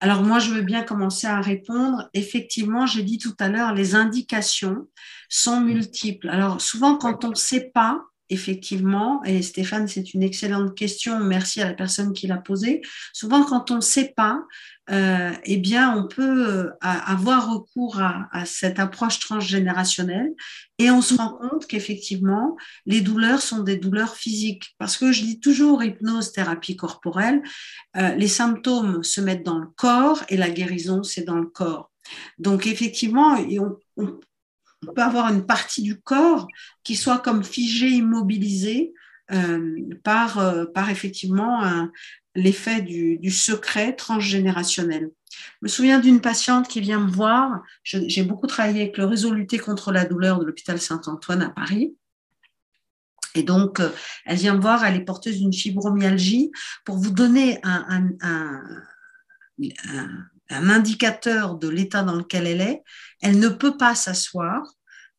Alors 0.00 0.22
moi, 0.22 0.38
je 0.38 0.52
veux 0.52 0.62
bien 0.62 0.84
commencer 0.84 1.26
à 1.26 1.40
répondre. 1.40 2.08
Effectivement, 2.14 2.86
j'ai 2.86 3.02
dit 3.02 3.18
tout 3.18 3.34
à 3.40 3.48
l'heure, 3.48 3.74
les 3.74 3.96
indications 3.96 4.88
sont 5.28 5.60
multiples. 5.60 6.28
Alors 6.28 6.60
souvent, 6.60 6.96
quand 6.96 7.24
on 7.24 7.30
ne 7.30 7.34
sait 7.34 7.70
pas, 7.74 8.04
effectivement, 8.30 9.22
et 9.24 9.42
Stéphane, 9.42 9.88
c'est 9.88 10.14
une 10.14 10.22
excellente 10.22 10.74
question, 10.74 11.20
merci 11.20 11.60
à 11.60 11.68
la 11.68 11.74
personne 11.74 12.12
qui 12.12 12.26
l'a 12.26 12.38
posée. 12.38 12.82
Souvent, 13.12 13.44
quand 13.44 13.70
on 13.70 13.76
ne 13.76 13.80
sait 13.80 14.12
pas, 14.16 14.42
euh, 14.90 15.32
eh 15.44 15.58
bien, 15.58 15.94
on 15.96 16.08
peut 16.08 16.48
euh, 16.48 16.70
avoir 16.80 17.52
recours 17.52 18.00
à, 18.00 18.46
cette 18.46 18.78
approche 18.78 19.18
transgénérationnelle 19.18 20.32
et 20.78 20.90
on 20.90 21.02
se 21.02 21.14
rend 21.14 21.36
compte 21.36 21.66
qu'effectivement, 21.66 22.56
les 22.86 23.02
douleurs 23.02 23.42
sont 23.42 23.62
des 23.62 23.76
douleurs 23.76 24.14
physiques. 24.14 24.74
Parce 24.78 24.96
que 24.96 25.12
je 25.12 25.22
dis 25.22 25.40
toujours 25.40 25.82
hypnose, 25.82 26.32
thérapie 26.32 26.76
corporelle, 26.76 27.42
euh, 27.96 28.14
les 28.14 28.28
symptômes 28.28 29.02
se 29.02 29.20
mettent 29.20 29.44
dans 29.44 29.58
le 29.58 29.68
corps 29.76 30.22
et 30.30 30.36
la 30.36 30.50
guérison, 30.50 31.02
c'est 31.02 31.24
dans 31.24 31.38
le 31.38 31.48
corps. 31.48 31.90
Donc, 32.38 32.66
effectivement, 32.66 33.36
on, 33.36 33.76
on 33.98 34.18
peut 34.86 35.02
avoir 35.02 35.32
une 35.32 35.44
partie 35.44 35.82
du 35.82 36.00
corps 36.00 36.48
qui 36.84 36.96
soit 36.96 37.18
comme 37.18 37.44
figée, 37.44 37.88
immobilisée 37.88 38.92
euh, 39.32 39.76
par, 40.04 40.38
euh, 40.38 40.64
par 40.66 40.90
effectivement 40.90 41.88
l'effet 42.34 42.82
du, 42.82 43.30
secret 43.30 43.94
transgénérationnel. 43.94 45.10
Je 45.30 45.58
me 45.62 45.68
souviens 45.68 45.98
d'une 45.98 46.20
patiente 46.20 46.68
qui 46.68 46.80
vient 46.80 47.00
me 47.00 47.10
voir. 47.10 47.62
J'ai 47.82 48.22
beaucoup 48.22 48.46
travaillé 48.46 48.82
avec 48.82 48.96
le 48.96 49.04
réseau 49.04 49.32
lutter 49.32 49.58
contre 49.58 49.92
la 49.92 50.04
douleur 50.04 50.38
de 50.38 50.44
l'hôpital 50.44 50.80
Saint-Antoine 50.80 51.42
à 51.42 51.50
Paris. 51.50 51.94
Et 53.34 53.42
donc, 53.42 53.80
euh, 53.80 53.90
elle 54.24 54.38
vient 54.38 54.54
me 54.54 54.60
voir, 54.60 54.84
elle 54.84 54.96
est 54.96 55.04
porteuse 55.04 55.38
d'une 55.38 55.52
fibromyalgie. 55.52 56.50
Pour 56.84 56.96
vous 56.96 57.10
donner 57.10 57.60
un, 57.62 58.08
un 60.50 60.70
indicateur 60.70 61.56
de 61.56 61.68
l'état 61.68 62.02
dans 62.02 62.16
lequel 62.16 62.46
elle 62.46 62.60
est, 62.60 62.82
elle 63.20 63.38
ne 63.38 63.48
peut 63.48 63.76
pas 63.76 63.94
s'asseoir 63.94 64.62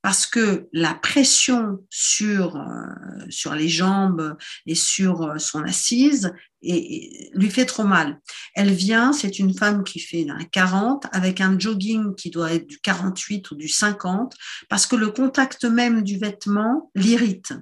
parce 0.01 0.25
que 0.25 0.67
la 0.71 0.93
pression 0.93 1.85
sur, 1.89 2.55
euh, 2.55 3.25
sur 3.29 3.53
les 3.53 3.67
jambes 3.67 4.37
et 4.65 4.75
sur 4.75 5.23
euh, 5.23 5.37
son 5.39 5.63
assise 5.63 6.33
lui 6.61 7.49
fait 7.49 7.65
trop 7.65 7.85
mal. 7.85 8.19
Elle 8.53 8.71
vient, 8.71 9.13
c'est 9.13 9.39
une 9.39 9.53
femme 9.53 9.83
qui 9.83 9.99
fait 9.99 10.27
un 10.29 10.43
40 10.43 11.05
avec 11.11 11.39
un 11.39 11.57
jogging 11.57 12.15
qui 12.15 12.29
doit 12.29 12.51
être 12.51 12.67
du 12.67 12.79
48 12.79 13.51
ou 13.51 13.55
du 13.55 13.69
50 13.69 14.35
parce 14.67 14.85
que 14.85 14.97
le 14.97 15.09
contact 15.09 15.63
même 15.63 16.01
du 16.01 16.17
vêtement 16.17 16.91
l'irrite. 16.95 17.53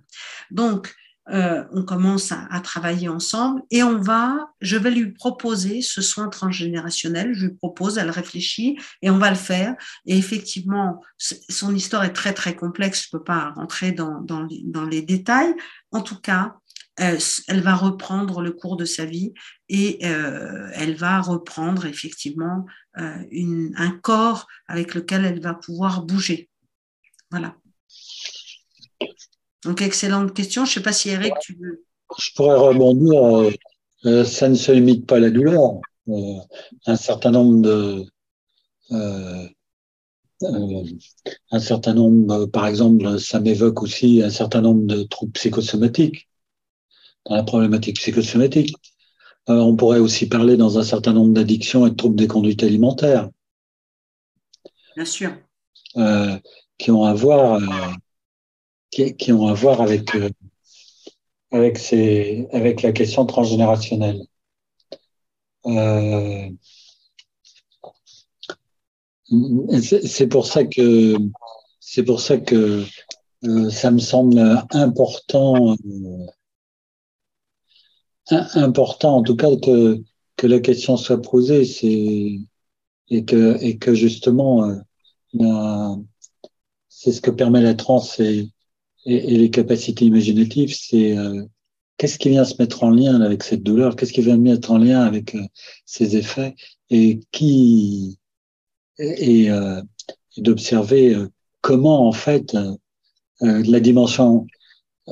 Donc, 0.49 0.95
euh, 1.29 1.65
on 1.71 1.83
commence 1.83 2.31
à, 2.31 2.59
travailler 2.61 3.09
ensemble 3.09 3.61
et 3.69 3.83
on 3.83 3.99
va, 3.99 4.49
je 4.61 4.77
vais 4.77 4.91
lui 4.91 5.11
proposer 5.11 5.81
ce 5.81 6.01
soin 6.01 6.29
transgénérationnel, 6.29 7.33
je 7.33 7.47
lui 7.47 7.53
propose, 7.53 7.97
elle 7.97 8.09
réfléchit 8.09 8.77
et 9.01 9.09
on 9.09 9.17
va 9.17 9.29
le 9.29 9.35
faire. 9.35 9.75
Et 10.05 10.17
effectivement, 10.17 11.01
son 11.17 11.75
histoire 11.75 12.03
est 12.05 12.13
très 12.13 12.33
très 12.33 12.55
complexe, 12.55 13.03
je 13.03 13.09
ne 13.15 13.19
peux 13.19 13.23
pas 13.23 13.51
rentrer 13.51 13.91
dans, 13.91 14.21
dans, 14.21 14.85
les 14.85 15.01
détails. 15.01 15.53
En 15.91 16.01
tout 16.01 16.19
cas, 16.19 16.55
euh, 17.01 17.19
elle 17.47 17.61
va 17.61 17.75
reprendre 17.75 18.41
le 18.41 18.51
cours 18.51 18.77
de 18.77 18.85
sa 18.85 19.05
vie 19.05 19.33
et 19.67 19.99
euh, 20.05 20.69
elle 20.73 20.95
va 20.95 21.19
reprendre 21.21 21.85
effectivement 21.85 22.65
un 22.95 23.91
corps 24.01 24.47
avec 24.67 24.95
lequel 24.95 25.23
elle 25.23 25.39
va 25.39 25.53
pouvoir 25.53 26.03
bouger. 26.03 26.49
Voilà. 27.29 27.55
Donc, 29.63 29.81
excellente 29.81 30.33
question. 30.33 30.65
Je 30.65 30.71
ne 30.71 30.73
sais 30.75 30.83
pas 30.83 30.93
si 30.93 31.09
Eric, 31.09 31.33
tu 31.41 31.57
veux. 31.59 31.83
Je 32.17 32.31
pourrais 32.35 32.55
rebondir. 32.55 33.23
Euh, 33.23 33.51
euh, 34.05 34.23
ça 34.23 34.47
ne 34.47 34.55
se 34.55 34.71
limite 34.71 35.05
pas 35.05 35.17
à 35.17 35.19
la 35.19 35.29
douleur. 35.29 35.79
Euh, 36.09 36.39
un 36.85 36.95
certain 36.95 37.31
nombre 37.31 37.61
de. 37.61 38.05
un 41.51 41.59
certain 41.59 41.93
nombre, 41.93 42.45
par 42.45 42.67
exemple, 42.67 43.19
ça 43.19 43.39
m'évoque 43.39 43.81
aussi 43.81 44.21
un 44.23 44.29
certain 44.29 44.61
nombre 44.61 44.85
de 44.85 45.03
troubles 45.03 45.33
psychosomatiques, 45.33 46.29
dans 47.25 47.35
la 47.35 47.43
problématique 47.43 47.97
psychosomatique. 47.97 48.75
on 49.47 49.75
pourrait 49.75 49.99
aussi 49.99 50.29
parler 50.29 50.55
dans 50.55 50.77
un 50.77 50.83
certain 50.83 51.13
nombre 51.13 51.33
d'addictions 51.33 51.87
et 51.87 51.89
de 51.89 51.95
troubles 51.95 52.15
des 52.15 52.27
conduites 52.27 52.63
alimentaires. 52.63 53.29
Bien 54.95 55.05
sûr. 55.05 55.31
qui 56.77 56.91
ont 56.91 57.03
à 57.03 57.13
voir 57.13 57.59
qui, 59.05 59.31
ont 59.31 59.47
à 59.47 59.53
voir 59.53 59.81
avec, 59.81 60.15
euh, 60.15 60.29
avec, 61.51 61.77
ces, 61.77 62.47
avec 62.51 62.81
la 62.81 62.91
question 62.91 63.25
transgénérationnelle. 63.25 64.23
Euh, 65.65 66.49
c'est 70.03 70.27
pour 70.27 70.47
ça 70.47 70.63
que 70.63 71.15
c'est 71.79 72.09
euh, 73.43 73.69
ça 73.69 73.91
me 73.91 73.99
semble 73.99 74.39
important 74.71 75.75
important 78.29 79.17
en 79.17 79.23
tout 79.23 79.35
cas 79.35 79.49
que 79.61 80.01
que 80.37 80.47
la 80.47 80.59
question 80.59 80.95
soit 80.95 81.21
posée 81.21 81.65
c'est 81.65 82.39
et 83.09 83.25
que 83.25 83.61
et 83.61 83.77
que 83.77 83.93
justement 83.93 84.71
c'est 86.87 87.11
ce 87.11 87.21
que 87.21 87.31
permet 87.31 87.61
la 87.61 87.73
trans 87.73 88.01
et 89.07 89.33
et, 89.33 89.37
les 89.37 89.49
capacités 89.49 90.05
imaginatives, 90.05 90.75
c'est 90.75 91.17
euh, 91.17 91.43
qu'est-ce 91.97 92.19
qui 92.19 92.29
vient 92.29 92.45
se 92.45 92.55
mettre 92.59 92.83
en 92.83 92.91
lien 92.91 93.21
avec 93.21 93.41
cette 93.43 93.63
douleur, 93.63 93.95
qu'est-ce 93.95 94.13
qui 94.13 94.21
vient 94.21 94.37
mettre 94.37 94.71
en 94.71 94.77
lien 94.77 95.01
avec 95.01 95.33
euh, 95.35 95.41
ces 95.85 96.17
effets, 96.17 96.55
et 96.89 97.21
qui 97.31 98.19
et, 98.99 99.49
euh, 99.49 99.81
d'observer 100.37 101.15
comment 101.61 102.07
en 102.07 102.11
fait 102.11 102.55
la 103.41 103.79
dimension 103.79 104.45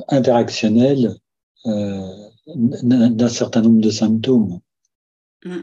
interactionnelle 0.08 1.16
d'un 1.64 3.28
certain 3.28 3.62
nombre 3.62 3.80
de 3.80 3.90
symptômes. 3.90 4.60
Mmh. 5.44 5.60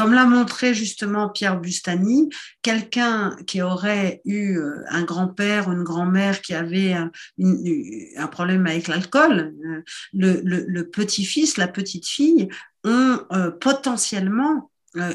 Comme 0.00 0.14
l'a 0.14 0.24
montré 0.24 0.72
justement 0.72 1.28
Pierre 1.28 1.60
Bustani, 1.60 2.30
quelqu'un 2.62 3.36
qui 3.46 3.60
aurait 3.60 4.22
eu 4.24 4.56
euh, 4.56 4.82
un 4.88 5.02
grand-père 5.02 5.68
ou 5.68 5.72
une 5.72 5.82
grand-mère 5.82 6.40
qui 6.40 6.54
avait 6.54 6.94
un, 6.94 8.26
problème 8.28 8.66
avec 8.66 8.88
l'alcool, 8.88 9.54
euh, 9.62 9.82
le, 10.14 10.82
petit-fils, 10.84 11.58
la 11.58 11.68
petite-fille 11.68 12.48
ont 12.82 13.20
euh, 13.32 13.50
potentiellement 13.50 14.70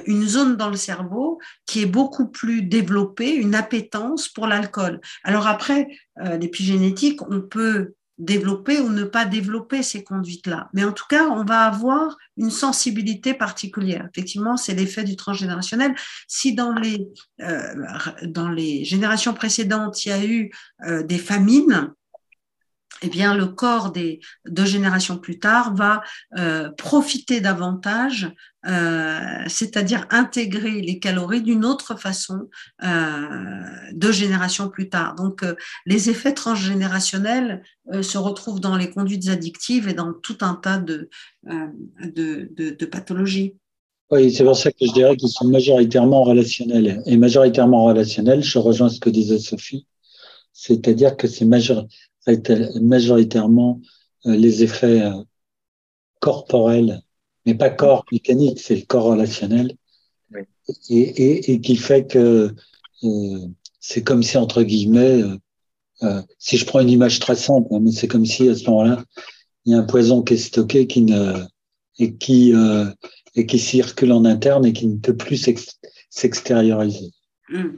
une 0.06 0.28
zone 0.28 0.56
dans 0.56 0.70
le 0.70 0.78
cerveau 0.78 1.40
qui 1.66 1.82
est 1.82 1.88
beaucoup 1.88 2.28
plus 2.28 2.62
développée, 2.62 3.34
une 3.34 3.56
appétence 3.56 4.30
pour 4.30 4.46
l'alcool. 4.46 5.02
Alors 5.24 5.48
après, 5.48 5.88
l'épigénétique, 6.40 7.22
on 7.24 7.42
peut 7.42 7.96
développer 8.18 8.80
ou 8.80 8.90
ne 8.90 9.04
pas 9.04 9.26
développer 9.26 9.84
ces 9.84 10.04
conduites-là. 10.04 10.70
Mais 10.74 10.84
en 10.84 10.92
tout 10.92 11.06
cas, 11.10 11.26
on 11.26 11.44
va 11.44 11.66
avoir 11.66 12.18
une 12.38 12.52
sensibilité 12.52 13.34
particulière. 13.34 14.08
Effectivement, 14.12 14.58
c'est 14.58 14.74
l'effet 14.74 15.04
du 15.04 15.16
transgénérationnel. 15.16 15.96
Si 16.28 16.54
dans 16.54 16.74
les, 16.74 17.08
euh, 17.42 18.84
générations 18.84 19.34
précédentes, 19.34 20.06
il 20.06 20.10
y 20.10 20.12
a 20.12 20.26
eu 20.26 20.52
euh, 20.86 21.04
des 21.04 21.18
famines, 21.18 21.94
eh 23.02 23.10
bien, 23.10 23.36
le 23.36 23.48
corps 23.48 23.92
des 23.92 24.20
deux 24.48 24.66
générations 24.66 25.18
plus 25.18 25.40
tard 25.40 25.76
va 25.76 26.02
euh, 26.38 26.70
profiter 26.72 27.42
davantage, 27.42 28.32
euh, 28.68 29.20
c'est-à-dire 29.48 30.08
intégrer 30.10 30.82
les 30.82 31.00
calories 31.00 31.42
d'une 31.42 31.66
autre 31.66 32.00
façon 32.00 32.50
euh, 32.84 33.62
deux 33.94 34.12
générations 34.12 34.70
plus 34.70 34.90
tard. 34.90 35.16
Donc, 35.16 35.44
les 35.86 36.10
effets 36.10 36.34
transgénérationnels 36.34 37.64
se 38.02 38.18
retrouvent 38.18 38.62
dans 38.62 38.78
les 38.78 38.90
conduites 38.90 39.28
addictives 39.28 39.88
et 39.90 39.94
dans 39.94 40.14
tout 40.14 40.38
un 40.42 40.56
tas 40.56 40.78
de, 40.78 41.10
de, 41.44 42.50
de 42.56 42.86
pathologies. 42.86 43.56
Oui, 44.12 44.32
c'est 44.32 44.44
pour 44.44 44.56
ça 44.56 44.72
que 44.72 44.86
je 44.86 44.94
dirais 44.94 45.18
qu'ils 45.18 45.30
sont 45.30 45.48
majoritairement 45.48 46.24
relationnels. 46.24 47.02
Et 47.06 47.18
majoritairement 47.18 47.86
relationnels, 47.86 48.44
je 48.44 48.58
rejoins 48.58 48.90
ce 48.90 49.00
que 49.00 49.10
disait 49.10 49.40
Sophie, 49.40 49.86
c'est-à-dire 50.54 51.18
que 51.18 51.28
c'est 51.28 51.46
majoritairement 51.46 51.90
euh, 54.26 54.36
les 54.36 54.64
effets 54.64 55.02
euh, 55.02 55.24
corporels, 56.20 57.02
mais 57.46 57.54
pas 57.56 57.70
corps 57.70 58.06
mécanique, 58.12 58.60
c'est 58.60 58.76
le 58.76 58.86
corps 58.86 59.06
relationnel, 59.06 59.76
et, 60.90 61.00
et, 61.00 61.52
et, 61.52 61.62
qui 61.62 61.76
fait 61.76 62.08
que 62.08 62.54
euh, 63.04 63.40
c'est 63.80 64.04
comme 64.04 64.24
si, 64.24 64.38
entre 64.38 64.64
guillemets, 64.64 65.22
si 66.40 66.58
je 66.58 66.66
prends 66.66 66.80
une 66.80 66.90
image 66.90 67.20
très 67.20 67.36
simple, 67.36 67.68
hein, 67.72 67.80
mais 67.82 67.92
c'est 67.92 68.08
comme 68.08 68.26
si 68.26 68.50
à 68.50 68.56
ce 68.56 68.68
moment-là, 68.70 69.04
il 69.66 69.74
y 69.74 69.76
a 69.76 69.80
un 69.80 69.84
poison 69.84 70.24
qui 70.24 70.34
est 70.34 70.38
stocké 70.38 70.88
qui 70.88 71.04
ne, 71.04 71.44
et 72.00 72.16
qui, 72.16 72.54
et 73.36 73.46
qui 73.46 73.60
circule 73.60 74.12
en 74.12 74.26
interne 74.26 74.66
et 74.66 74.74
qui 74.74 74.88
ne 74.88 74.98
peut 74.98 75.16
plus 75.16 75.48
s'extérioriser. 76.10 77.12
Mm. 77.50 77.78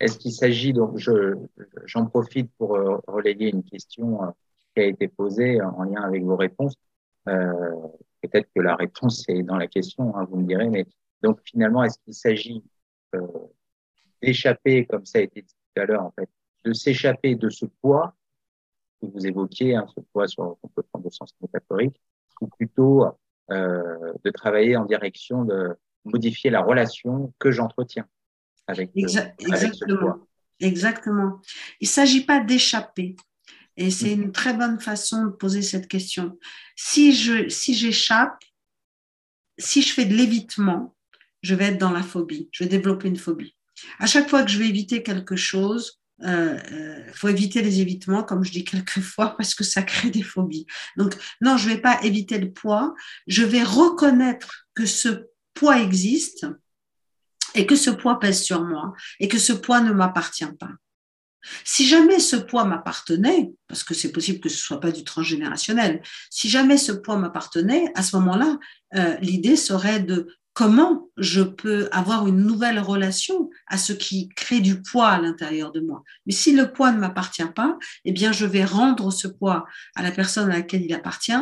Est-ce 0.00 0.18
qu'il 0.18 0.32
s'agit, 0.32 0.72
donc 0.72 0.98
j'en 0.98 2.06
profite 2.06 2.50
pour 2.58 2.76
euh, 2.76 2.98
relayer 3.06 3.50
une 3.50 3.62
question 3.62 4.22
euh, 4.24 4.30
qui 4.74 4.82
a 4.82 4.84
été 4.86 5.08
posée 5.08 5.62
en 5.62 5.84
lien 5.84 6.02
avec 6.02 6.24
vos 6.24 6.36
réponses. 6.36 6.74
Euh, 7.28 7.72
Peut-être 8.22 8.48
que 8.54 8.60
la 8.62 8.74
réponse 8.74 9.28
est 9.28 9.42
dans 9.42 9.58
la 9.58 9.66
question, 9.66 10.16
hein, 10.16 10.24
vous 10.24 10.38
me 10.38 10.46
direz, 10.46 10.70
mais 10.70 10.86
donc 11.22 11.40
finalement, 11.44 11.84
est-ce 11.84 11.98
qu'il 11.98 12.14
s'agit 12.14 12.64
d'échapper, 14.22 14.86
comme 14.86 15.04
ça 15.04 15.18
a 15.18 15.20
été 15.20 15.42
dit 15.42 15.54
tout 15.74 15.82
à 15.82 15.84
l'heure, 15.84 16.02
en 16.02 16.10
fait, 16.10 16.30
de 16.64 16.72
s'échapper 16.72 17.34
de 17.34 17.50
ce 17.50 17.66
poids 17.66 18.14
que 19.02 19.08
vous 19.08 19.26
évoquiez, 19.26 19.74
hein, 19.74 19.86
ce 19.94 20.00
poids 20.00 20.26
sur, 20.26 20.56
qu'on 20.58 20.68
peut 20.68 20.82
prendre 20.84 21.06
au 21.06 21.10
sens 21.10 21.34
métaphorique, 21.42 22.00
ou 22.40 22.46
plutôt 22.46 23.04
de 23.50 24.30
travailler 24.30 24.78
en 24.78 24.86
direction 24.86 25.44
de 25.44 25.76
modifier 26.06 26.48
la 26.48 26.62
relation 26.62 27.30
que 27.38 27.50
j'entretiens? 27.50 28.08
Avec, 28.66 28.90
Exactement. 28.94 30.26
Exactement. 30.60 31.40
Il 31.80 31.86
ne 31.86 31.90
s'agit 31.90 32.24
pas 32.24 32.40
d'échapper. 32.40 33.16
Et 33.76 33.90
c'est 33.90 34.14
mm. 34.14 34.22
une 34.22 34.32
très 34.32 34.54
bonne 34.54 34.80
façon 34.80 35.24
de 35.26 35.30
poser 35.30 35.62
cette 35.62 35.88
question. 35.88 36.38
Si 36.76 37.14
je 37.14 37.48
si 37.48 37.74
j'échappe, 37.74 38.42
si 39.58 39.82
je 39.82 39.92
fais 39.92 40.04
de 40.04 40.14
l'évitement, 40.14 40.94
je 41.42 41.54
vais 41.54 41.66
être 41.66 41.78
dans 41.78 41.90
la 41.90 42.02
phobie. 42.02 42.48
Je 42.52 42.64
vais 42.64 42.70
développer 42.70 43.08
une 43.08 43.16
phobie. 43.16 43.56
À 43.98 44.06
chaque 44.06 44.28
fois 44.28 44.42
que 44.44 44.50
je 44.50 44.58
vais 44.58 44.68
éviter 44.68 45.02
quelque 45.02 45.36
chose, 45.36 46.00
il 46.20 46.28
euh, 46.28 46.56
euh, 46.72 47.12
faut 47.12 47.28
éviter 47.28 47.60
les 47.60 47.80
évitements, 47.80 48.22
comme 48.22 48.44
je 48.44 48.52
dis 48.52 48.64
quelquefois, 48.64 49.30
parce 49.36 49.54
que 49.54 49.64
ça 49.64 49.82
crée 49.82 50.10
des 50.10 50.22
phobies. 50.22 50.66
Donc, 50.96 51.16
non, 51.40 51.56
je 51.56 51.68
ne 51.68 51.74
vais 51.74 51.80
pas 51.80 52.00
éviter 52.02 52.38
le 52.38 52.52
poids. 52.52 52.94
Je 53.26 53.42
vais 53.42 53.62
reconnaître 53.62 54.68
que 54.74 54.86
ce 54.86 55.26
poids 55.54 55.80
existe 55.80 56.46
et 57.54 57.66
que 57.66 57.76
ce 57.76 57.90
poids 57.90 58.18
pèse 58.18 58.42
sur 58.42 58.64
moi 58.64 58.92
et 59.20 59.28
que 59.28 59.38
ce 59.38 59.52
poids 59.52 59.80
ne 59.80 59.92
m'appartient 59.92 60.44
pas. 60.58 60.70
Si 61.64 61.86
jamais 61.86 62.18
ce 62.18 62.36
poids 62.36 62.64
m'appartenait, 62.64 63.52
parce 63.68 63.84
que 63.84 63.94
c'est 63.94 64.12
possible 64.12 64.40
que 64.40 64.48
ce 64.48 64.56
soit 64.56 64.80
pas 64.80 64.92
du 64.92 65.04
transgénérationnel, 65.04 66.02
si 66.30 66.48
jamais 66.48 66.78
ce 66.78 66.92
poids 66.92 67.16
m'appartenait, 67.16 67.92
à 67.94 68.02
ce 68.02 68.16
moment-là, 68.16 68.58
euh, 68.94 69.16
l'idée 69.20 69.56
serait 69.56 70.00
de 70.00 70.26
comment 70.54 71.10
je 71.16 71.42
peux 71.42 71.88
avoir 71.90 72.28
une 72.28 72.38
nouvelle 72.46 72.78
relation 72.78 73.50
à 73.66 73.76
ce 73.76 73.92
qui 73.92 74.28
crée 74.30 74.60
du 74.60 74.80
poids 74.80 75.08
à 75.08 75.20
l'intérieur 75.20 75.72
de 75.72 75.80
moi. 75.80 76.02
Mais 76.26 76.32
si 76.32 76.54
le 76.54 76.72
poids 76.72 76.92
ne 76.92 77.00
m'appartient 77.00 77.42
pas, 77.54 77.76
eh 78.04 78.12
bien, 78.12 78.30
je 78.30 78.46
vais 78.46 78.64
rendre 78.64 79.10
ce 79.10 79.26
poids 79.26 79.66
à 79.96 80.02
la 80.02 80.12
personne 80.12 80.50
à 80.50 80.54
laquelle 80.54 80.82
il 80.82 80.94
appartient, 80.94 81.32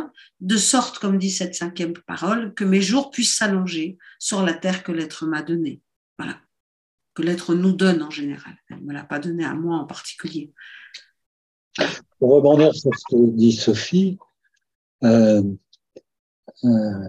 de 0.41 0.57
sorte, 0.57 0.99
comme 0.99 1.19
dit 1.19 1.31
cette 1.31 1.55
cinquième 1.55 1.93
parole, 2.07 2.55
que 2.55 2.65
mes 2.65 2.81
jours 2.81 3.11
puissent 3.11 3.37
s'allonger 3.37 3.99
sur 4.19 4.43
la 4.43 4.55
terre 4.55 4.83
que 4.83 4.93
l'être 4.93 5.27
m'a 5.27 5.43
donnée. 5.43 5.83
Que 7.15 7.23
l'être 7.23 7.55
nous 7.55 7.73
donne 7.73 8.03
en 8.03 8.11
général. 8.11 8.55
Elle 8.71 8.79
ne 8.79 8.83
me 8.85 8.93
l'a 8.95 9.05
pas 9.05 9.19
donné 9.19 9.45
à 9.45 9.55
moi 9.55 9.77
en 9.77 9.85
particulier. 9.85 10.53
Pour 12.19 12.31
rebondir 12.31 12.75
sur 12.75 12.91
ce 12.95 13.05
que 13.11 13.31
dit 13.37 13.53
Sophie, 13.53 14.19
euh, 15.05 15.43
euh, 16.65 17.09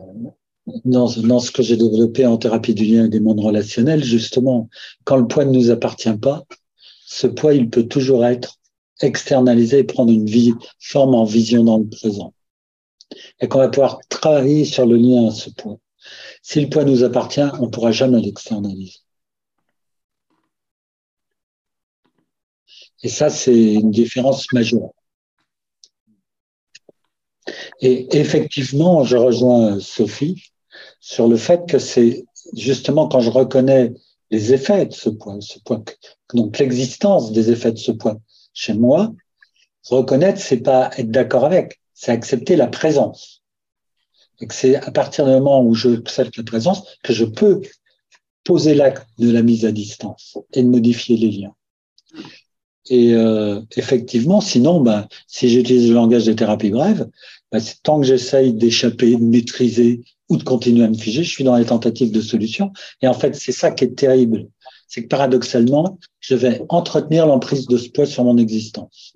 dans, 0.85 1.07
ce 1.07 1.51
que 1.51 1.61
j'ai 1.61 1.77
développé 1.77 2.25
en 2.25 2.37
thérapie 2.37 2.73
du 2.73 2.85
lien 2.85 3.05
et 3.05 3.09
des 3.09 3.19
mondes 3.19 3.39
relationnels, 3.39 4.03
justement, 4.03 4.69
quand 5.03 5.17
le 5.17 5.27
poids 5.27 5.45
ne 5.45 5.51
nous 5.51 5.71
appartient 5.71 6.17
pas, 6.17 6.43
ce 7.05 7.27
poids, 7.27 7.53
il 7.53 7.69
peut 7.69 7.83
toujours 7.83 8.25
être 8.25 8.59
externalisé 9.01 9.79
et 9.79 9.83
prendre 9.83 10.11
une 10.11 10.27
forme 10.79 11.15
en 11.15 11.25
vision 11.25 11.63
dans 11.63 11.77
le 11.77 11.87
présent. 11.87 12.33
Et 13.39 13.47
qu'on 13.47 13.59
va 13.59 13.69
pouvoir 13.69 13.99
travailler 14.09 14.65
sur 14.65 14.85
le 14.85 14.95
lien 14.95 15.27
à 15.27 15.31
ce 15.31 15.49
poids. 15.49 15.77
Si 16.41 16.61
le 16.61 16.69
poids 16.69 16.85
nous 16.85 17.03
appartient, 17.03 17.41
on 17.59 17.65
ne 17.65 17.71
pourra 17.71 17.91
jamais 17.91 18.21
l'externaliser. 18.21 19.02
Et 23.03 23.09
ça, 23.09 23.29
c'est 23.29 23.73
une 23.73 23.91
différence 23.91 24.51
majeure. 24.53 24.91
Et 27.81 28.17
effectivement, 28.17 29.03
je 29.03 29.17
rejoins 29.17 29.79
Sophie 29.79 30.51
sur 30.99 31.27
le 31.27 31.35
fait 31.35 31.67
que 31.67 31.79
c'est 31.79 32.25
justement 32.55 33.07
quand 33.07 33.19
je 33.19 33.29
reconnais 33.29 33.93
les 34.31 34.53
effets 34.53 34.85
de 34.85 34.93
ce 34.93 35.09
point, 35.09 35.39
ce 35.41 35.59
point 35.59 35.83
donc 36.33 36.57
l'existence 36.57 37.31
des 37.31 37.51
effets 37.51 37.73
de 37.73 37.77
ce 37.77 37.91
point 37.91 38.17
chez 38.53 38.73
moi, 38.73 39.13
reconnaître, 39.89 40.39
c'est 40.39 40.61
pas 40.61 40.89
être 40.97 41.11
d'accord 41.11 41.45
avec, 41.45 41.79
c'est 41.93 42.11
accepter 42.11 42.55
la 42.55 42.67
présence. 42.67 43.43
Et 44.39 44.47
que 44.47 44.53
c'est 44.53 44.75
à 44.77 44.91
partir 44.91 45.25
du 45.25 45.31
moment 45.31 45.63
où 45.63 45.75
je 45.75 45.89
accepte 45.89 46.37
la 46.37 46.43
présence 46.43 46.83
que 47.03 47.13
je 47.13 47.25
peux 47.25 47.61
poser 48.43 48.73
l'acte 48.73 49.07
de 49.19 49.31
la 49.31 49.41
mise 49.41 49.65
à 49.65 49.71
distance 49.71 50.37
et 50.53 50.63
de 50.63 50.67
modifier 50.67 51.17
les 51.17 51.31
liens. 51.31 51.55
Et 52.89 53.13
euh, 53.13 53.61
effectivement, 53.77 54.41
sinon, 54.41 54.81
ben, 54.81 55.07
si 55.27 55.49
j'utilise 55.49 55.87
le 55.87 55.95
langage 55.95 56.25
de 56.25 56.33
thérapie 56.33 56.69
brève, 56.69 57.09
ben, 57.51 57.61
tant 57.83 58.01
que 58.01 58.05
j'essaye 58.05 58.53
d'échapper, 58.53 59.15
de 59.15 59.23
maîtriser 59.23 60.01
ou 60.29 60.37
de 60.37 60.43
continuer 60.43 60.83
à 60.83 60.89
me 60.89 60.97
figer, 60.97 61.23
je 61.23 61.29
suis 61.29 61.43
dans 61.43 61.55
les 61.55 61.65
tentatives 61.65 62.11
de 62.11 62.21
solution. 62.21 62.73
Et 63.01 63.07
en 63.07 63.13
fait, 63.13 63.35
c'est 63.35 63.51
ça 63.51 63.71
qui 63.71 63.85
est 63.85 63.95
terrible. 63.95 64.47
C'est 64.87 65.03
que 65.03 65.07
paradoxalement, 65.07 65.97
je 66.19 66.35
vais 66.35 66.61
entretenir 66.69 67.25
l'emprise 67.25 67.67
de 67.67 67.77
ce 67.77 67.89
poids 67.89 68.05
sur 68.05 68.23
mon 68.25 68.37
existence. 68.37 69.13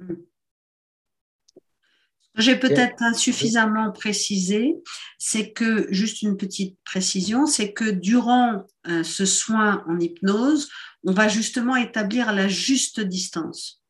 J'ai 2.37 2.55
peut-être 2.55 3.01
insuffisamment 3.01 3.91
précisé, 3.91 4.75
c'est 5.17 5.51
que, 5.51 5.87
juste 5.91 6.21
une 6.21 6.37
petite 6.37 6.77
précision, 6.85 7.47
c'est 7.47 7.73
que 7.73 7.89
durant 7.89 8.63
euh, 8.87 9.03
ce 9.03 9.25
soin 9.25 9.83
en 9.89 9.99
hypnose, 9.99 10.69
on 11.07 11.13
va 11.13 11.29
justement 11.29 11.77
établir 11.77 12.33
la 12.33 12.47
juste 12.47 12.99
distance 12.99 13.81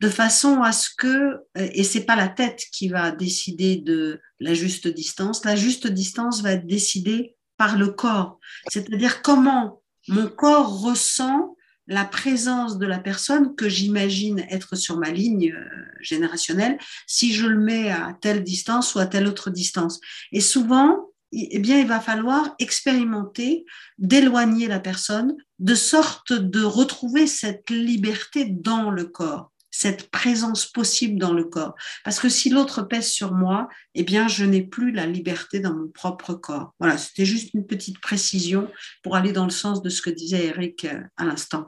de 0.00 0.08
façon 0.08 0.62
à 0.62 0.72
ce 0.72 0.88
que, 0.96 1.06
euh, 1.06 1.38
et 1.54 1.84
c'est 1.84 2.04
pas 2.04 2.16
la 2.16 2.28
tête 2.28 2.64
qui 2.72 2.88
va 2.88 3.10
décider 3.10 3.76
de 3.76 4.20
la 4.40 4.54
juste 4.54 4.88
distance, 4.88 5.44
la 5.44 5.56
juste 5.56 5.86
distance 5.86 6.42
va 6.42 6.52
être 6.52 6.66
décidée 6.66 7.36
par 7.56 7.78
le 7.78 7.88
corps, 7.88 8.38
c'est-à-dire 8.68 9.22
comment 9.22 9.82
mon 10.08 10.28
corps 10.28 10.80
ressent 10.82 11.56
la 11.86 12.04
présence 12.04 12.78
de 12.78 12.86
la 12.86 12.98
personne 12.98 13.54
que 13.54 13.68
j'imagine 13.68 14.44
être 14.50 14.76
sur 14.76 14.98
ma 14.98 15.10
ligne 15.10 15.52
euh, 15.52 15.64
générationnelle 16.00 16.78
si 17.06 17.32
je 17.32 17.46
le 17.46 17.58
mets 17.58 17.90
à 17.90 18.16
telle 18.20 18.42
distance 18.42 18.94
ou 18.94 18.98
à 18.98 19.06
telle 19.06 19.26
autre 19.26 19.50
distance. 19.50 20.00
Et 20.32 20.40
souvent, 20.40 21.10
eh 21.36 21.58
bien, 21.58 21.78
il 21.78 21.86
va 21.86 22.00
falloir 22.00 22.54
expérimenter 22.58 23.64
d'éloigner 23.98 24.68
la 24.68 24.80
personne 24.80 25.36
de 25.58 25.74
sorte 25.74 26.32
de 26.32 26.62
retrouver 26.62 27.26
cette 27.26 27.70
liberté 27.70 28.46
dans 28.46 28.90
le 28.90 29.04
corps 29.04 29.50
cette 29.76 30.10
présence 30.10 30.66
possible 30.66 31.18
dans 31.18 31.34
le 31.34 31.44
corps. 31.44 31.74
Parce 32.04 32.18
que 32.18 32.28
si 32.28 32.48
l'autre 32.48 32.82
pèse 32.82 33.10
sur 33.10 33.32
moi, 33.32 33.68
eh 33.94 34.04
bien, 34.04 34.26
je 34.26 34.44
n'ai 34.44 34.62
plus 34.62 34.90
la 34.90 35.06
liberté 35.06 35.60
dans 35.60 35.74
mon 35.74 35.88
propre 35.88 36.34
corps. 36.34 36.72
Voilà, 36.80 36.96
c'était 36.96 37.26
juste 37.26 37.52
une 37.52 37.66
petite 37.66 38.00
précision 38.00 38.70
pour 39.02 39.16
aller 39.16 39.32
dans 39.32 39.44
le 39.44 39.50
sens 39.50 39.82
de 39.82 39.90
ce 39.90 40.00
que 40.00 40.10
disait 40.10 40.46
Eric 40.46 40.86
euh, 40.86 41.02
à 41.16 41.24
l'instant. 41.24 41.66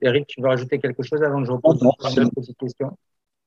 Eric, 0.00 0.28
tu 0.28 0.40
veux 0.40 0.48
rajouter 0.48 0.78
quelque 0.78 1.02
chose 1.02 1.22
avant 1.22 1.40
que 1.40 1.46
je 1.46 1.52
repose 1.52 1.82
une 2.16 2.30
petite 2.30 2.56
question? 2.56 2.96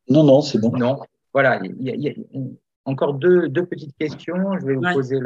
Non, 0.10 0.24
non, 0.24 0.42
c'est 0.42 0.60
bon. 0.60 0.76
Non, 0.76 1.00
voilà, 1.34 1.62
il 1.64 1.82
y 1.82 2.10
a, 2.10 2.14
encore 2.86 3.14
deux, 3.14 3.48
deux, 3.50 3.66
petites 3.66 3.96
questions. 3.98 4.58
Je 4.60 4.66
vais 4.66 4.76
vous 4.76 4.94
poser 4.94 5.20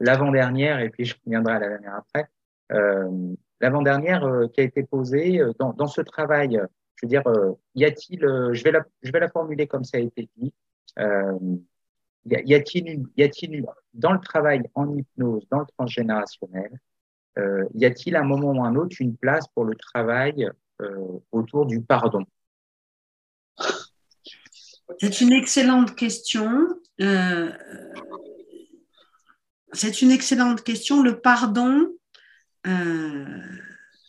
l'avant-dernière 0.00 0.80
et 0.80 0.90
puis 0.90 1.04
je 1.04 1.14
reviendrai 1.24 1.54
à 1.54 1.58
la 1.60 1.68
dernière 1.68 1.94
après. 1.94 2.28
Euh, 2.72 3.34
l'avant-dernière 3.60 4.24
euh, 4.24 4.48
qui 4.48 4.60
a 4.60 4.64
été 4.64 4.82
posée 4.82 5.40
euh, 5.40 5.52
dans, 5.58 5.72
dans, 5.72 5.86
ce 5.86 6.00
travail. 6.00 6.60
Je 6.96 7.06
veux 7.06 7.08
dire, 7.08 7.26
euh, 7.26 7.52
y 7.74 7.84
a-t-il, 7.84 8.20
je 8.20 8.64
vais 8.64 8.72
la, 8.72 8.84
je 9.02 9.12
vais 9.12 9.20
la 9.20 9.28
formuler 9.28 9.66
comme 9.66 9.84
ça 9.84 9.98
a 9.98 10.00
été 10.00 10.28
dit. 10.36 10.52
y 12.26 12.54
a-t-il, 12.54 13.04
y 13.16 13.22
a-t-il 13.22 13.64
dans 13.94 14.12
le 14.12 14.20
travail 14.20 14.62
en 14.74 14.96
hypnose, 14.96 15.46
dans 15.50 15.60
le 15.60 15.66
transgénérationnel, 15.76 16.78
y 17.74 17.86
a-t-il 17.86 18.16
un 18.16 18.24
moment 18.24 18.50
ou 18.50 18.64
un 18.64 18.74
autre 18.74 18.96
une 18.98 19.16
place 19.16 19.46
pour 19.54 19.64
le 19.64 19.76
travail 19.76 20.50
autour 21.30 21.66
du 21.66 21.80
pardon? 21.80 22.24
C'est 25.00 25.20
une 25.20 25.32
excellente 25.32 25.94
question. 25.94 26.68
Euh, 27.00 27.52
c'est 29.72 30.02
une 30.02 30.10
excellente 30.10 30.62
question. 30.62 31.02
Le 31.02 31.20
pardon, 31.20 31.88
euh, 32.66 33.42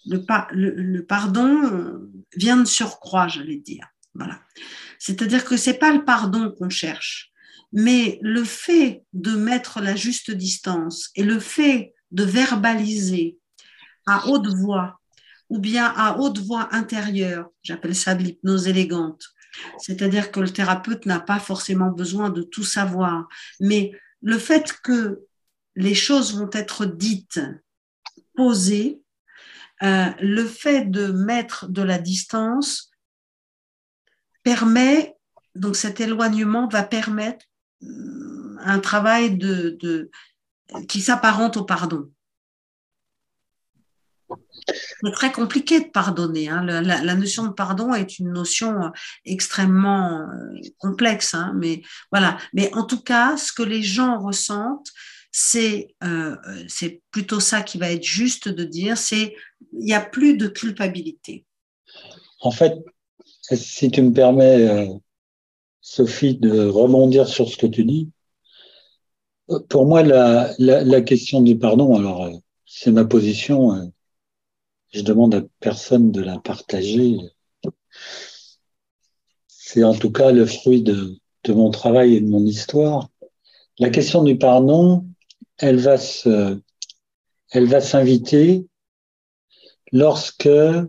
le, 0.06 1.02
pardon 1.02 2.08
vient 2.36 2.58
de 2.58 2.66
surcroît, 2.66 3.28
j'allais 3.28 3.58
dire. 3.58 3.88
Voilà. 4.16 4.40
C'est-à-dire 4.98 5.46
que 5.46 5.58
c'est 5.58 5.78
pas 5.78 5.94
le 5.94 6.04
pardon 6.04 6.52
qu'on 6.52 6.70
cherche, 6.70 7.32
mais 7.72 8.20
le 8.22 8.44
fait 8.44 9.04
de 9.14 9.32
mettre 9.32 9.82
la 9.82 9.96
juste 9.96 10.32
distance 10.32 11.10
et 11.16 11.24
le 11.24 11.40
fait 11.40 11.94
de 12.12 12.24
verbaliser 12.24 13.38
à 14.06 14.28
haute 14.28 14.48
voix 14.48 15.00
ou 15.50 15.60
bien 15.60 15.86
à 15.86 16.18
haute 16.18 16.40
voix 16.40 16.68
intérieure, 16.72 17.50
j'appelle 17.64 17.96
ça 17.96 18.16
de 18.16 18.24
l'hypnose 18.24 18.68
élégante, 18.68 19.24
c'est-à-dire 19.78 20.32
que 20.32 20.40
le 20.40 20.50
thérapeute 20.50 21.06
n'a 21.06 21.20
pas 21.20 21.40
forcément 21.40 21.92
besoin 21.92 22.30
de 22.30 22.42
tout 22.42 22.64
savoir, 22.64 23.28
mais 23.60 23.92
le 24.22 24.38
fait 24.38 24.74
que 24.84 25.22
les 25.76 25.96
choses 25.96 26.36
vont 26.36 26.50
être 26.54 26.86
dites, 26.86 27.40
posées, 28.36 29.02
euh, 29.82 30.10
le 30.20 30.46
fait 30.46 30.90
de 30.90 31.08
mettre 31.08 31.68
de 31.70 31.82
la 31.82 31.98
distance 31.98 32.92
permet, 34.44 35.16
donc 35.56 35.76
cet 35.76 36.02
éloignement 36.02 36.68
va 36.68 36.84
permettre 36.84 37.46
euh, 37.84 38.58
un 38.60 38.80
travail 38.80 39.38
de, 39.38 40.10
qui 40.88 41.02
s'apparente 41.02 41.58
au 41.58 41.64
pardon. 41.64 42.12
C'est 44.68 45.12
très 45.12 45.32
compliqué 45.32 45.80
de 45.80 45.90
pardonner. 45.90 46.50
Hein. 46.50 46.64
La, 46.64 47.16
notion 47.16 47.48
de 47.48 47.54
pardon 47.54 47.94
est 47.94 48.20
une 48.20 48.32
notion 48.32 48.84
euh, 48.84 48.90
extrêmement 49.26 50.28
complexe, 50.78 51.34
hein. 51.34 51.54
mais 51.56 51.82
voilà. 52.12 52.38
Mais 52.54 52.74
en 52.76 52.84
tout 52.84 53.02
cas, 53.02 53.36
ce 53.38 53.52
que 53.52 53.64
les 53.64 53.82
gens 53.82 54.20
ressentent, 54.20 54.92
euh, 56.04 56.36
c'est 56.68 57.02
plutôt 57.12 57.40
ça 57.40 57.62
qui 57.62 57.78
va 57.78 57.92
être 57.92 58.04
juste 58.04 58.50
de 58.50 58.64
dire, 58.64 58.98
c'est 58.98 59.36
il 59.74 59.86
n'y 59.86 59.94
a 59.94 60.02
plus 60.02 60.38
de 60.38 60.48
culpabilité. 60.48 61.46
En 62.42 62.52
fait, 62.52 62.74
si 63.42 63.92
tu 63.92 64.02
me 64.02 64.14
permets, 64.14 64.68
euh, 64.68 64.88
Sophie, 65.82 66.36
de 66.36 66.66
rebondir 66.66 67.28
sur 67.28 67.50
ce 67.50 67.58
que 67.58 67.68
tu 67.68 67.84
dis, 67.84 68.10
pour 69.70 69.86
moi, 69.86 70.04
la, 70.04 70.54
la, 70.60 71.02
question 71.02 71.42
du 71.42 71.58
pardon, 71.58 71.96
alors 71.96 72.26
euh, 72.26 72.32
c'est 72.66 72.92
ma 72.92 73.06
position, 73.06 73.92
je 74.92 75.02
demande 75.02 75.36
à 75.36 75.42
personne 75.60 76.12
de 76.12 76.22
la 76.22 76.40
partager. 76.40 77.18
C'est 79.48 79.84
en 79.84 79.94
tout 79.94 80.12
cas 80.12 80.32
le 80.32 80.46
fruit 80.46 80.82
de, 80.82 81.20
mon 81.48 81.72
travail 81.72 82.16
et 82.16 82.22
de 82.22 82.28
mon 82.28 82.46
histoire. 82.46 83.10
La 83.80 83.90
question 83.90 84.24
du 84.24 84.38
pardon, 84.38 85.06
elle 85.58 85.78
va 85.78 85.98
se, 85.98 86.60
elle 87.52 87.66
va 87.66 87.82
s'inviter 87.82 88.68
lorsque 89.92 90.48
euh, 90.48 90.86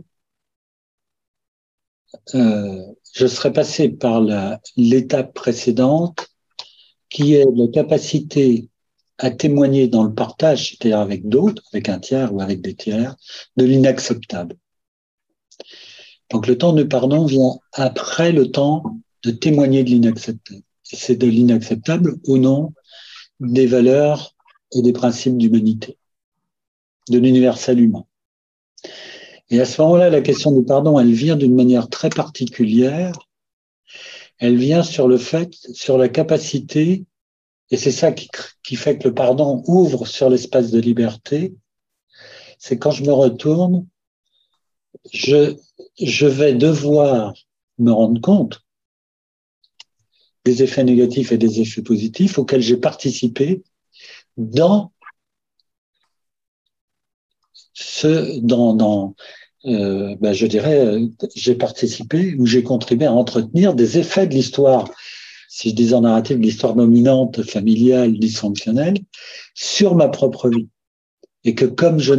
je 2.34 3.26
serai 3.26 3.52
passé 3.52 3.88
par 3.88 4.22
l'étape 4.76 5.34
précédente, 5.34 6.28
qui 7.08 7.34
est 7.34 7.44
la 7.54 7.68
capacité 7.68 8.69
à 9.22 9.30
témoigner 9.30 9.86
dans 9.86 10.02
le 10.02 10.14
partage, 10.14 10.70
c'est-à-dire 10.70 10.98
avec 10.98 11.28
d'autres, 11.28 11.62
avec 11.74 11.90
un 11.90 11.98
tiers 11.98 12.34
ou 12.34 12.40
avec 12.40 12.62
des 12.62 12.74
tiers, 12.74 13.16
de 13.56 13.66
l'inacceptable. 13.66 14.56
Donc 16.30 16.46
le 16.46 16.56
temps 16.56 16.72
de 16.72 16.82
pardon 16.84 17.26
vient 17.26 17.58
après 17.74 18.32
le 18.32 18.50
temps 18.50 18.82
de 19.22 19.30
témoigner 19.30 19.84
de 19.84 19.90
l'inacceptable. 19.90 20.62
C'est 20.82 21.16
de 21.16 21.26
l'inacceptable 21.26 22.16
au 22.24 22.38
nom 22.38 22.72
des 23.40 23.66
valeurs 23.66 24.34
et 24.72 24.80
des 24.80 24.94
principes 24.94 25.36
d'humanité, 25.36 25.98
de 27.10 27.18
l'universel 27.18 27.78
humain. 27.78 28.06
Et 29.50 29.60
à 29.60 29.66
ce 29.66 29.82
moment-là, 29.82 30.08
la 30.08 30.22
question 30.22 30.50
du 30.52 30.64
pardon, 30.64 30.98
elle 30.98 31.12
vient 31.12 31.36
d'une 31.36 31.54
manière 31.54 31.90
très 31.90 32.08
particulière. 32.08 33.18
Elle 34.38 34.56
vient 34.56 34.82
sur 34.82 35.08
le 35.08 35.18
fait, 35.18 35.52
sur 35.74 35.98
la 35.98 36.08
capacité, 36.08 37.04
et 37.70 37.76
c'est 37.76 37.92
ça 37.92 38.12
qui, 38.12 38.28
qui 38.62 38.76
fait 38.76 38.98
que 38.98 39.08
le 39.08 39.14
pardon 39.14 39.62
ouvre 39.66 40.06
sur 40.06 40.28
l'espace 40.28 40.70
de 40.70 40.80
liberté, 40.80 41.54
c'est 42.58 42.78
quand 42.78 42.90
je 42.90 43.04
me 43.04 43.12
retourne, 43.12 43.86
je, 45.12 45.56
je 46.00 46.26
vais 46.26 46.54
devoir 46.54 47.32
me 47.78 47.92
rendre 47.92 48.20
compte 48.20 48.62
des 50.44 50.62
effets 50.62 50.84
négatifs 50.84 51.32
et 51.32 51.38
des 51.38 51.60
effets 51.60 51.82
positifs 51.82 52.38
auxquels 52.38 52.62
j'ai 52.62 52.76
participé 52.76 53.62
dans 54.36 54.92
ce, 57.72 58.38
dans, 58.40 58.74
dans 58.74 59.14
euh, 59.66 60.16
ben 60.20 60.32
je 60.32 60.46
dirais, 60.46 60.98
j'ai 61.34 61.54
participé 61.54 62.34
ou 62.38 62.46
j'ai 62.46 62.62
contribué 62.62 63.06
à 63.06 63.12
entretenir 63.12 63.74
des 63.74 63.98
effets 63.98 64.26
de 64.26 64.34
l'histoire, 64.34 64.90
si 65.52 65.70
je 65.70 65.74
disais 65.74 65.94
en 65.94 66.02
narratif, 66.02 66.38
l'histoire 66.38 66.76
dominante, 66.76 67.42
familiale, 67.42 68.16
dysfonctionnelle, 68.16 68.98
sur 69.52 69.96
ma 69.96 70.08
propre 70.08 70.48
vie. 70.48 70.68
Et 71.42 71.56
que 71.56 71.64
comme 71.64 71.98
je, 71.98 72.14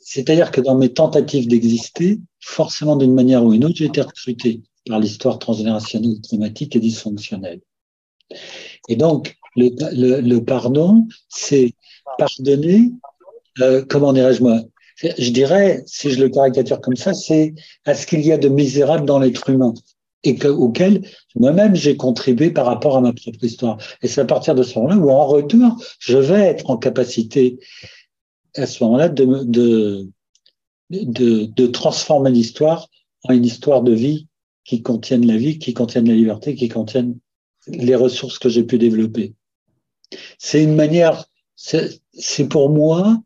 c'est-à-dire 0.00 0.50
que 0.50 0.60
dans 0.60 0.74
mes 0.74 0.92
tentatives 0.92 1.46
d'exister, 1.46 2.18
forcément 2.40 2.96
d'une 2.96 3.14
manière 3.14 3.44
ou 3.44 3.52
d'une 3.52 3.64
autre, 3.64 3.76
j'ai 3.76 3.84
été 3.84 4.00
recruté 4.00 4.60
par 4.88 4.98
l'histoire 4.98 5.38
transgénérationnelle, 5.38 6.20
traumatique 6.20 6.74
et 6.74 6.80
dysfonctionnelle. 6.80 7.60
Et 8.88 8.96
donc, 8.96 9.36
le, 9.54 10.38
pardon, 10.40 11.06
c'est 11.28 11.74
pardonner, 12.18 12.90
euh, 13.60 13.84
comment 13.88 14.12
dirais-je 14.12 14.42
moi 14.42 14.62
Je 14.96 15.30
dirais, 15.30 15.84
si 15.86 16.10
je 16.10 16.20
le 16.20 16.28
caricature 16.28 16.80
comme 16.80 16.96
ça, 16.96 17.14
c'est 17.14 17.54
à 17.84 17.94
ce 17.94 18.04
qu'il 18.04 18.26
y 18.26 18.32
a 18.32 18.36
de 18.36 18.48
misérable 18.48 19.06
dans 19.06 19.20
l'être 19.20 19.48
humain 19.48 19.74
et 20.24 20.36
que, 20.36 20.48
auquel 20.48 21.06
moi-même 21.36 21.74
j'ai 21.74 21.96
contribué 21.96 22.50
par 22.50 22.66
rapport 22.66 22.96
à 22.96 23.00
ma 23.00 23.12
propre 23.12 23.42
histoire. 23.44 23.78
Et 24.02 24.08
c'est 24.08 24.20
à 24.20 24.24
partir 24.24 24.54
de 24.54 24.62
ce 24.62 24.78
moment-là 24.78 24.96
où, 24.96 25.10
en 25.10 25.26
retour, 25.26 25.82
je 26.00 26.18
vais 26.18 26.40
être 26.40 26.70
en 26.70 26.76
capacité, 26.76 27.58
à 28.56 28.66
ce 28.66 28.82
moment-là, 28.84 29.08
de, 29.08 29.24
de, 29.44 30.08
de, 30.90 31.44
de 31.44 31.66
transformer 31.66 32.30
l'histoire 32.30 32.88
en 33.24 33.34
une 33.34 33.44
histoire 33.44 33.82
de 33.82 33.92
vie 33.92 34.26
qui 34.64 34.82
contienne 34.82 35.26
la 35.26 35.36
vie, 35.36 35.58
qui 35.58 35.72
contienne 35.72 36.08
la 36.08 36.14
liberté, 36.14 36.54
qui 36.54 36.68
contienne 36.68 37.18
les 37.66 37.94
ressources 37.94 38.38
que 38.38 38.48
j'ai 38.48 38.64
pu 38.64 38.78
développer. 38.78 39.34
C'est 40.38 40.62
une 40.62 40.74
manière, 40.74 41.26
c'est 41.56 42.48
pour 42.48 42.70
moi, 42.70 43.20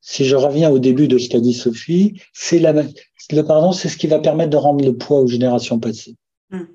si 0.00 0.24
je 0.24 0.36
reviens 0.36 0.70
au 0.70 0.78
début 0.78 1.08
de 1.08 1.18
ce 1.18 1.28
qu'a 1.28 1.40
dit 1.40 1.54
Sophie, 1.54 2.20
c'est 2.32 2.58
le 2.58 3.42
pardon, 3.42 3.72
c'est 3.72 3.88
ce 3.88 3.96
qui 3.96 4.06
va 4.06 4.18
permettre 4.18 4.50
de 4.50 4.56
rendre 4.56 4.84
le 4.84 4.96
poids 4.96 5.20
aux 5.20 5.26
générations 5.26 5.78
passées. 5.78 6.16
Hmm. 6.52 6.66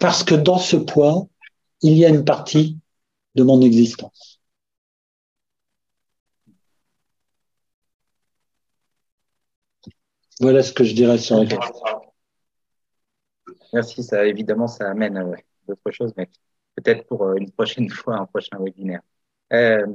Parce 0.00 0.24
que 0.24 0.34
dans 0.34 0.58
ce 0.58 0.76
poids, 0.76 1.28
il 1.82 1.92
y 1.96 2.04
a 2.04 2.08
une 2.08 2.24
partie 2.24 2.78
de 3.34 3.42
mon 3.42 3.60
existence. 3.60 4.40
Voilà 10.40 10.62
ce 10.62 10.72
que 10.72 10.84
je 10.84 10.94
dirais 10.94 11.18
sur 11.18 11.36
la 11.36 11.46
question. 11.46 11.74
Merci, 13.72 14.02
ça 14.02 14.26
évidemment 14.26 14.66
ça 14.66 14.90
amène 14.90 15.16
euh, 15.16 15.34
d'autres 15.68 15.90
choses, 15.90 16.12
mais 16.16 16.28
peut-être 16.76 17.06
pour 17.06 17.24
euh, 17.24 17.36
une 17.36 17.50
prochaine 17.50 17.88
fois, 17.90 18.16
un 18.16 18.26
prochain 18.26 18.58
webinaire. 18.58 19.02
Euh, 19.52 19.86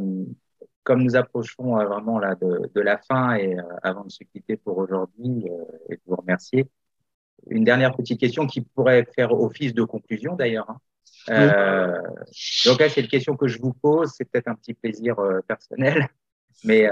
comme 0.88 1.04
nous 1.04 1.18
approchons 1.18 1.76
vraiment 1.86 2.18
là 2.18 2.36
de, 2.36 2.80
la 2.80 2.98
fin 2.98 3.36
et 3.36 3.58
avant 3.84 4.06
de 4.06 4.10
se 4.10 4.24
quitter 4.24 4.56
pour 4.56 4.78
aujourd'hui 4.78 5.44
et 5.90 5.96
de 5.96 6.02
vous 6.06 6.16
remercier, 6.16 6.66
une 7.50 7.66
dernière 7.66 7.94
petite 7.94 8.18
question 8.18 8.48
qui 8.48 8.62
pourrait 8.62 9.06
faire 9.14 9.34
office 9.34 9.74
de 9.74 9.84
conclusion 9.84 10.38
d'ailleurs. 10.38 10.70
Hein. 11.28 12.00
donc 12.66 12.80
là, 12.80 12.88
c'est 12.88 13.02
une 13.02 13.10
question 13.10 13.36
que 13.36 13.50
je 13.50 13.60
vous 13.60 13.74
pose, 13.74 14.14
c'est 14.16 14.24
peut-être 14.24 14.48
un 14.48 14.56
petit 14.56 14.74
plaisir 14.74 15.18
personnel, 15.46 16.08
mais 16.64 16.88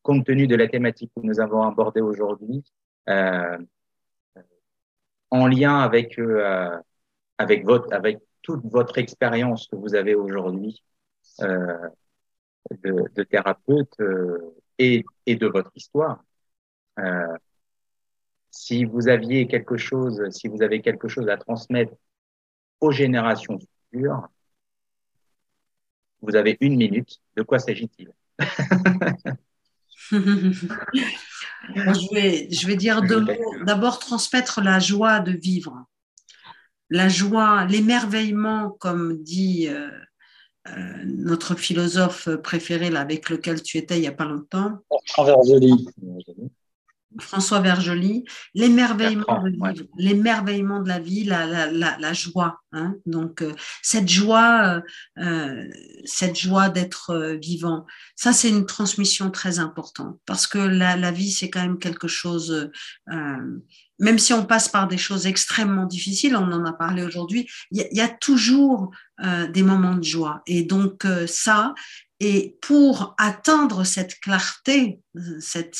compte 0.00 0.24
tenu 0.24 0.46
de 0.46 0.56
la 0.56 0.66
thématique 0.66 1.12
que 1.14 1.20
nous 1.22 1.40
avons 1.40 1.64
abordée 1.64 2.00
aujourd'hui, 2.00 2.64
en 5.34 5.48
lien 5.48 5.80
avec, 5.80 6.18
euh, 6.18 6.78
avec, 7.36 7.66
votre, 7.66 7.92
avec 7.92 8.20
toute 8.40 8.64
votre 8.64 8.96
expérience 8.96 9.66
que 9.68 9.76
vous 9.76 9.94
avez 9.94 10.14
aujourd'hui 10.14 10.82
euh, 11.42 11.76
de, 12.70 13.22
thérapeute 13.24 13.92
euh, 14.00 14.38
et, 14.78 15.04
et, 15.26 15.36
de 15.36 15.46
votre 15.46 15.70
histoire. 15.74 16.24
Euh, 16.98 17.36
si 18.50 18.84
vous 18.84 19.08
aviez 19.08 19.46
quelque 19.46 19.76
chose, 19.76 20.22
si 20.30 20.48
vous 20.48 20.62
avez 20.62 20.80
quelque 20.80 21.08
chose 21.08 21.28
à 21.28 21.36
transmettre 21.36 21.92
aux 22.80 22.92
générations 22.92 23.58
futures, 23.92 24.28
vous 26.22 26.36
avez 26.36 26.56
une 26.60 26.76
minute. 26.76 27.20
De 27.36 27.42
quoi 27.42 27.58
s'agit-il? 27.58 28.12
Je, 30.10 32.14
vais, 32.14 32.50
je 32.50 32.66
vais 32.66 32.76
dire 32.76 33.00
deux 33.00 33.20
mots. 33.20 33.64
D'abord, 33.64 33.98
transmettre 33.98 34.60
la 34.60 34.78
joie 34.78 35.20
de 35.20 35.32
vivre. 35.32 35.86
la 36.90 37.08
joie, 37.08 37.64
l'émerveillement, 37.64 38.70
comme 38.70 39.22
dit 39.22 39.70
notre 41.04 41.54
philosophe 41.54 42.28
préféré 42.36 42.90
là, 42.90 43.00
avec 43.00 43.28
lequel 43.30 43.62
tu 43.62 43.78
étais 43.78 43.98
il 43.98 44.00
n'y 44.00 44.06
a 44.06 44.12
pas 44.12 44.24
longtemps. 44.24 44.78
François 47.20 47.60
Vergely, 47.60 48.24
l'émerveillement 48.54 49.42
de 49.42 49.50
vivre, 49.50 49.86
l'émerveillement 49.96 50.80
de 50.80 50.88
la 50.88 50.98
vie, 50.98 51.24
la, 51.24 51.46
la, 51.46 51.70
la, 51.70 51.96
la 51.98 52.12
joie. 52.12 52.60
Hein. 52.72 52.96
Donc 53.06 53.42
euh, 53.42 53.54
cette 53.82 54.08
joie, 54.08 54.82
euh, 55.18 55.22
euh, 55.22 55.68
cette 56.04 56.38
joie 56.38 56.68
d'être 56.68 57.36
vivant, 57.40 57.86
ça 58.16 58.32
c'est 58.32 58.48
une 58.48 58.66
transmission 58.66 59.30
très 59.30 59.58
importante 59.58 60.18
parce 60.26 60.46
que 60.46 60.58
la, 60.58 60.96
la 60.96 61.12
vie 61.12 61.30
c'est 61.30 61.50
quand 61.50 61.62
même 61.62 61.78
quelque 61.78 62.08
chose. 62.08 62.70
Même 63.98 64.18
si 64.18 64.32
on 64.32 64.44
passe 64.44 64.68
par 64.68 64.88
des 64.88 64.98
choses 64.98 65.26
extrêmement 65.26 65.86
difficiles, 65.86 66.36
on 66.36 66.50
en 66.52 66.64
a 66.64 66.72
parlé 66.72 67.04
aujourd'hui, 67.04 67.48
il 67.70 67.86
y, 67.92 68.00
a 68.00 68.08
toujours 68.08 68.90
des 69.22 69.62
moments 69.62 69.94
de 69.94 70.02
joie. 70.02 70.42
Et 70.46 70.64
donc 70.64 71.06
ça, 71.26 71.74
et 72.20 72.56
pour 72.62 73.14
atteindre 73.18 73.84
cette 73.84 74.20
clarté, 74.20 75.00
cette, 75.40 75.76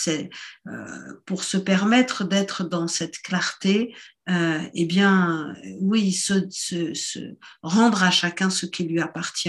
euh, 0.67 1.23
pour 1.27 1.45
se 1.45 1.57
permettre 1.57 2.25
d'être 2.25 2.65
dans 2.65 2.89
cette 2.89 3.19
clarté, 3.21 3.97
euh, 4.29 4.61
eh 4.75 4.85
bien, 4.85 5.55
oui, 5.81 6.13
se, 6.13 6.49
se, 6.51 7.37
rendre 7.63 8.03
à 8.03 8.11
chacun 8.11 8.51
ce 8.51 8.67
qui 8.67 8.85
lui 8.85 9.01
appartient 9.01 9.49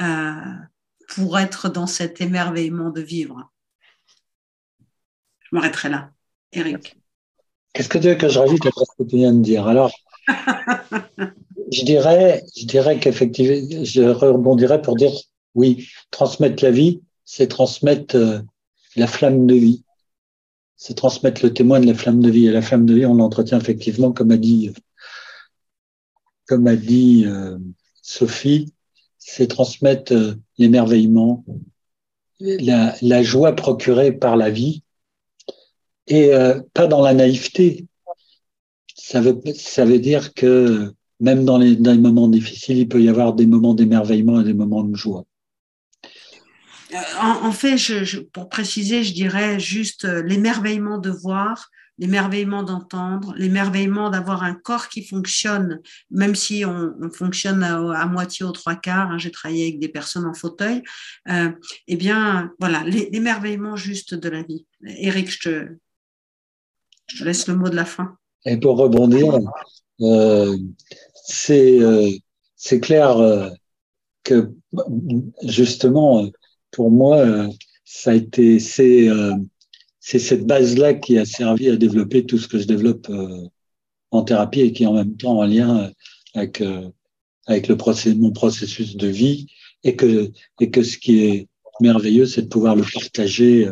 euh, 0.00 0.54
pour 1.08 1.38
être 1.38 1.68
dans 1.68 1.86
cet 1.86 2.20
émerveillement 2.20 2.90
de 2.90 3.00
vivre. 3.00 3.50
Je 5.40 5.48
m'arrêterai 5.56 5.88
là. 5.88 6.12
Eric. 6.52 7.01
Qu'est-ce 7.72 7.88
que 7.88 7.98
tu 7.98 8.08
veux 8.08 8.14
que 8.14 8.28
je 8.28 8.38
rajoute 8.38 8.66
à 8.66 8.70
ce 8.70 9.02
que 9.02 9.08
tu 9.08 9.16
viens 9.16 9.32
de 9.32 9.40
dire? 9.40 9.66
Alors, 9.66 9.92
je 11.72 11.84
dirais, 11.84 12.44
je 12.56 12.66
dirais 12.66 12.98
qu'effectivement, 12.98 13.84
je 13.84 14.02
rebondirais 14.02 14.82
pour 14.82 14.96
dire 14.96 15.12
oui, 15.54 15.88
transmettre 16.10 16.62
la 16.62 16.70
vie, 16.70 17.00
c'est 17.24 17.48
transmettre 17.48 18.16
euh, 18.16 18.38
la 18.96 19.06
flamme 19.06 19.46
de 19.46 19.54
vie. 19.54 19.84
C'est 20.76 20.94
transmettre 20.94 21.42
le 21.44 21.52
témoin 21.52 21.80
de 21.80 21.86
la 21.86 21.94
flamme 21.94 22.20
de 22.20 22.30
vie. 22.30 22.46
Et 22.46 22.50
la 22.50 22.62
flamme 22.62 22.86
de 22.86 22.94
vie, 22.94 23.06
on 23.06 23.14
l'entretient 23.14 23.58
effectivement, 23.58 24.12
comme 24.12 24.30
a 24.32 24.36
dit, 24.36 24.72
comme 26.46 26.66
a 26.66 26.76
dit 26.76 27.24
euh, 27.26 27.58
Sophie, 28.02 28.72
c'est 29.18 29.46
transmettre 29.46 30.12
euh, 30.12 30.34
l'émerveillement, 30.58 31.44
la, 32.40 32.94
la, 33.00 33.22
joie 33.22 33.52
procurée 33.52 34.10
par 34.10 34.36
la 34.36 34.50
vie, 34.50 34.82
et 36.06 36.32
pas 36.74 36.86
dans 36.86 37.02
la 37.02 37.14
naïveté. 37.14 37.86
Ça 39.04 39.20
veut, 39.20 39.98
dire 39.98 40.32
que 40.32 40.92
même 41.20 41.44
dans 41.44 41.58
les, 41.58 41.76
moments 41.76 42.28
difficiles, 42.28 42.78
il 42.78 42.88
peut 42.88 43.02
y 43.02 43.08
avoir 43.08 43.34
des 43.34 43.46
moments 43.46 43.74
d'émerveillement 43.74 44.40
et 44.40 44.44
des 44.44 44.54
moments 44.54 44.84
de 44.84 44.96
joie. 44.96 45.24
Euh, 46.92 46.96
en, 47.20 47.52
fait, 47.52 47.76
pour 48.32 48.48
préciser, 48.48 49.02
je 49.02 49.12
dirais 49.12 49.58
juste 49.58 50.04
euh, 50.04 50.22
l'émerveillement 50.22 50.98
de 50.98 51.10
voir, 51.10 51.68
l'émerveillement 51.98 52.62
d'entendre, 52.62 53.34
l'émerveillement 53.36 54.10
d'avoir 54.10 54.42
un 54.42 54.54
corps 54.54 54.88
qui 54.88 55.04
fonctionne, 55.06 55.80
même 56.10 56.34
si 56.34 56.64
on, 56.64 56.92
fonctionne 57.12 57.62
à, 57.62 58.06
moitié 58.06 58.44
aux 58.44 58.52
trois 58.52 58.76
quarts. 58.76 59.10
Hein, 59.10 59.18
j'ai 59.18 59.30
travaillé 59.30 59.64
avec 59.64 59.78
des 59.78 59.88
personnes 59.88 60.26
en 60.26 60.34
fauteuil. 60.34 60.82
Euh, 61.28 61.50
eh 61.86 61.96
bien, 61.96 62.50
voilà, 62.60 62.84
l'émerveillement 62.84 63.76
juste 63.76 64.14
de 64.14 64.28
la 64.28 64.42
vie. 64.42 64.66
Eric, 64.84 65.30
je 65.30 65.38
te, 65.38 65.68
je 67.06 67.24
laisse 67.24 67.46
le 67.46 67.56
mot 67.56 67.68
de 67.68 67.76
la 67.76 67.84
fin. 67.84 68.16
Et 68.44 68.56
pour 68.56 68.76
rebondir, 68.76 69.38
euh, 70.00 70.56
c'est 71.24 71.78
c'est 72.56 72.80
clair 72.80 73.16
que 74.24 74.52
justement 75.44 76.28
pour 76.72 76.90
moi, 76.90 77.18
euh, 77.18 77.48
ça 77.84 78.10
a 78.10 78.14
été 78.14 78.58
c'est 78.58 79.08
euh, 79.08 79.34
cette 80.00 80.46
base-là 80.46 80.94
qui 80.94 81.18
a 81.18 81.24
servi 81.24 81.68
à 81.68 81.76
développer 81.76 82.26
tout 82.26 82.38
ce 82.38 82.48
que 82.48 82.58
je 82.58 82.66
développe 82.66 83.08
euh, 83.10 83.46
en 84.10 84.24
thérapie 84.24 84.62
et 84.62 84.72
qui 84.72 84.82
est 84.82 84.86
en 84.86 84.94
même 84.94 85.16
temps 85.16 85.38
en 85.38 85.44
lien 85.44 85.90
avec 86.34 86.62
avec 87.46 87.68
le 87.68 87.76
mon 88.14 88.32
processus 88.32 88.96
de 88.96 89.06
vie 89.06 89.46
et 89.84 89.96
que 89.96 90.30
et 90.60 90.70
que 90.70 90.82
ce 90.82 90.98
qui 90.98 91.24
est 91.24 91.48
merveilleux, 91.80 92.26
c'est 92.26 92.42
de 92.42 92.48
pouvoir 92.48 92.74
le 92.74 92.84
partager 92.92 93.68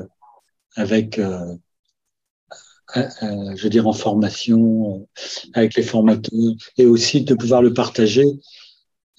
avec 0.76 1.20
je 2.94 3.62
veux 3.62 3.70
dire 3.70 3.86
en 3.86 3.92
formation 3.92 5.06
avec 5.54 5.74
les 5.74 5.82
formateurs 5.82 6.54
et 6.76 6.86
aussi 6.86 7.22
de 7.22 7.34
pouvoir 7.34 7.62
le 7.62 7.72
partager 7.72 8.26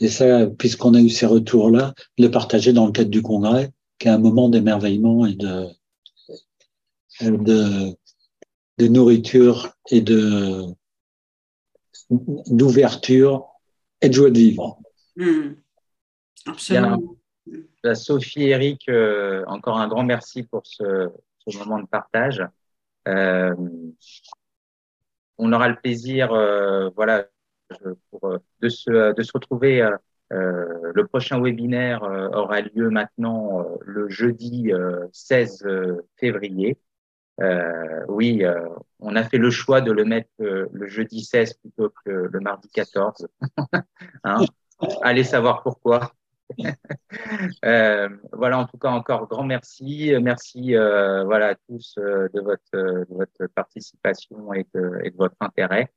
et 0.01 0.09
ça, 0.09 0.47
puisqu'on 0.47 0.95
a 0.95 0.99
eu 0.99 1.09
ces 1.09 1.27
retours-là, 1.27 1.93
le 2.17 2.29
partager 2.29 2.73
dans 2.73 2.87
le 2.87 2.91
cadre 2.91 3.11
du 3.11 3.21
congrès, 3.21 3.71
qui 3.99 4.07
est 4.07 4.11
un 4.11 4.17
moment 4.17 4.49
d'émerveillement 4.49 5.27
et 5.27 5.35
de, 5.35 5.67
de, 7.21 7.95
de, 8.79 8.87
nourriture 8.87 9.71
et 9.91 10.01
de 10.01 10.65
d'ouverture 12.09 13.45
et 14.01 14.09
de 14.09 14.13
joie 14.13 14.31
de 14.31 14.39
vivre. 14.39 14.79
Mmh. 15.15 15.51
Absolument. 16.47 17.15
Bah, 17.83 17.93
Sophie 17.93 18.45
Eric, 18.45 18.89
euh, 18.89 19.43
encore 19.45 19.77
un 19.77 19.87
grand 19.87 20.03
merci 20.03 20.43
pour 20.43 20.63
ce, 20.65 21.09
ce 21.47 21.57
moment 21.59 21.79
de 21.79 21.85
partage. 21.85 22.43
Euh, 23.07 23.55
on 25.37 25.53
aura 25.53 25.69
le 25.69 25.75
plaisir, 25.75 26.31
euh, 26.33 26.89
voilà, 26.95 27.25
euh, 27.85 28.37
de, 28.61 28.69
se, 28.69 29.31
retrouver. 29.33 29.87
Le 30.29 31.03
prochain 31.07 31.41
webinaire 31.41 32.03
aura 32.03 32.61
lieu 32.61 32.89
maintenant 32.89 33.65
le 33.81 34.09
jeudi 34.09 34.71
16 35.11 35.67
février. 36.17 36.77
oui, 38.07 38.43
on 38.99 39.15
a 39.15 39.23
fait 39.23 39.37
le 39.37 39.49
choix 39.49 39.81
de 39.81 39.91
le 39.91 40.05
mettre 40.05 40.29
le 40.39 40.87
jeudi 40.87 41.23
16 41.23 41.55
plutôt 41.55 41.93
que 42.05 42.11
le 42.31 42.39
mardi 42.39 42.69
14. 42.69 43.27
hein? 44.23 44.45
Allez 45.01 45.23
savoir 45.23 45.63
pourquoi. 45.63 46.13
euh, 47.65 48.09
voilà, 48.33 48.59
en 48.59 48.65
tout 48.65 48.77
cas, 48.77 48.89
encore 48.89 49.27
grand 49.27 49.43
merci. 49.43 50.13
Merci 50.21 50.75
euh, 50.75 51.23
voilà, 51.23 51.49
à 51.49 51.55
tous 51.55 51.95
de, 51.97 52.41
votre, 52.41 52.71
de 52.73 53.07
votre 53.09 53.47
participation 53.53 54.53
et 54.53 54.65
de, 54.73 54.99
et 55.03 55.11
de 55.11 55.17
votre 55.17 55.35
intérêt. 55.39 55.91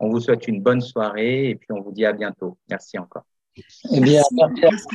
On 0.00 0.10
vous 0.10 0.20
souhaite 0.20 0.46
une 0.46 0.62
bonne 0.62 0.80
soirée 0.80 1.50
et 1.50 1.54
puis 1.56 1.68
on 1.72 1.80
vous 1.80 1.92
dit 1.92 2.04
à 2.04 2.12
bientôt. 2.12 2.58
Merci 2.70 2.98
encore. 2.98 3.24
Eh 3.90 4.00
bien, 4.00 4.22
merci, 4.32 4.86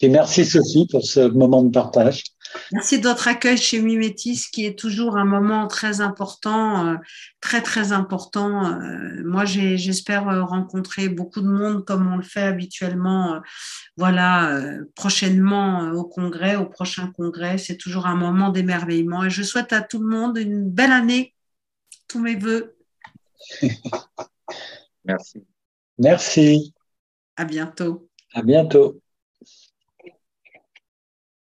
et 0.00 0.08
merci 0.08 0.44
Sophie 0.44 0.86
pour 0.90 1.04
ce 1.04 1.20
moment 1.20 1.62
de 1.62 1.70
partage. 1.70 2.24
Merci 2.72 3.00
de 3.00 3.08
votre 3.08 3.28
accueil 3.28 3.56
chez 3.56 3.80
Mimétis, 3.80 4.46
qui 4.52 4.64
est 4.64 4.78
toujours 4.78 5.16
un 5.16 5.24
moment 5.24 5.66
très 5.66 6.00
important, 6.00 6.86
euh, 6.86 6.96
très 7.40 7.62
très 7.62 7.92
important. 7.92 8.80
Euh, 8.80 9.22
moi, 9.24 9.44
j'espère 9.44 10.28
euh, 10.28 10.44
rencontrer 10.44 11.08
beaucoup 11.08 11.40
de 11.40 11.48
monde 11.48 11.84
comme 11.84 12.12
on 12.12 12.16
le 12.16 12.22
fait 12.22 12.42
habituellement. 12.42 13.40
Voilà, 13.96 14.60
prochainement 14.94 15.90
au 15.92 16.04
congrès, 16.04 16.56
au 16.56 16.66
prochain 16.66 17.10
congrès, 17.16 17.58
c'est 17.58 17.76
toujours 17.76 18.06
un 18.06 18.16
moment 18.16 18.50
d'émerveillement. 18.50 19.24
Et 19.24 19.30
je 19.30 19.42
souhaite 19.42 19.72
à 19.72 19.80
tout 19.80 19.98
le 19.98 20.08
monde 20.08 20.38
une 20.38 20.68
belle 20.68 20.92
année. 20.92 21.34
Tous 22.08 22.20
mes 22.20 22.36
voeux. 22.36 22.76
Merci. 25.04 25.44
Merci. 25.98 26.74
À 27.36 27.44
bientôt. 27.44 28.08
À 28.34 28.42
bientôt. 28.42 29.00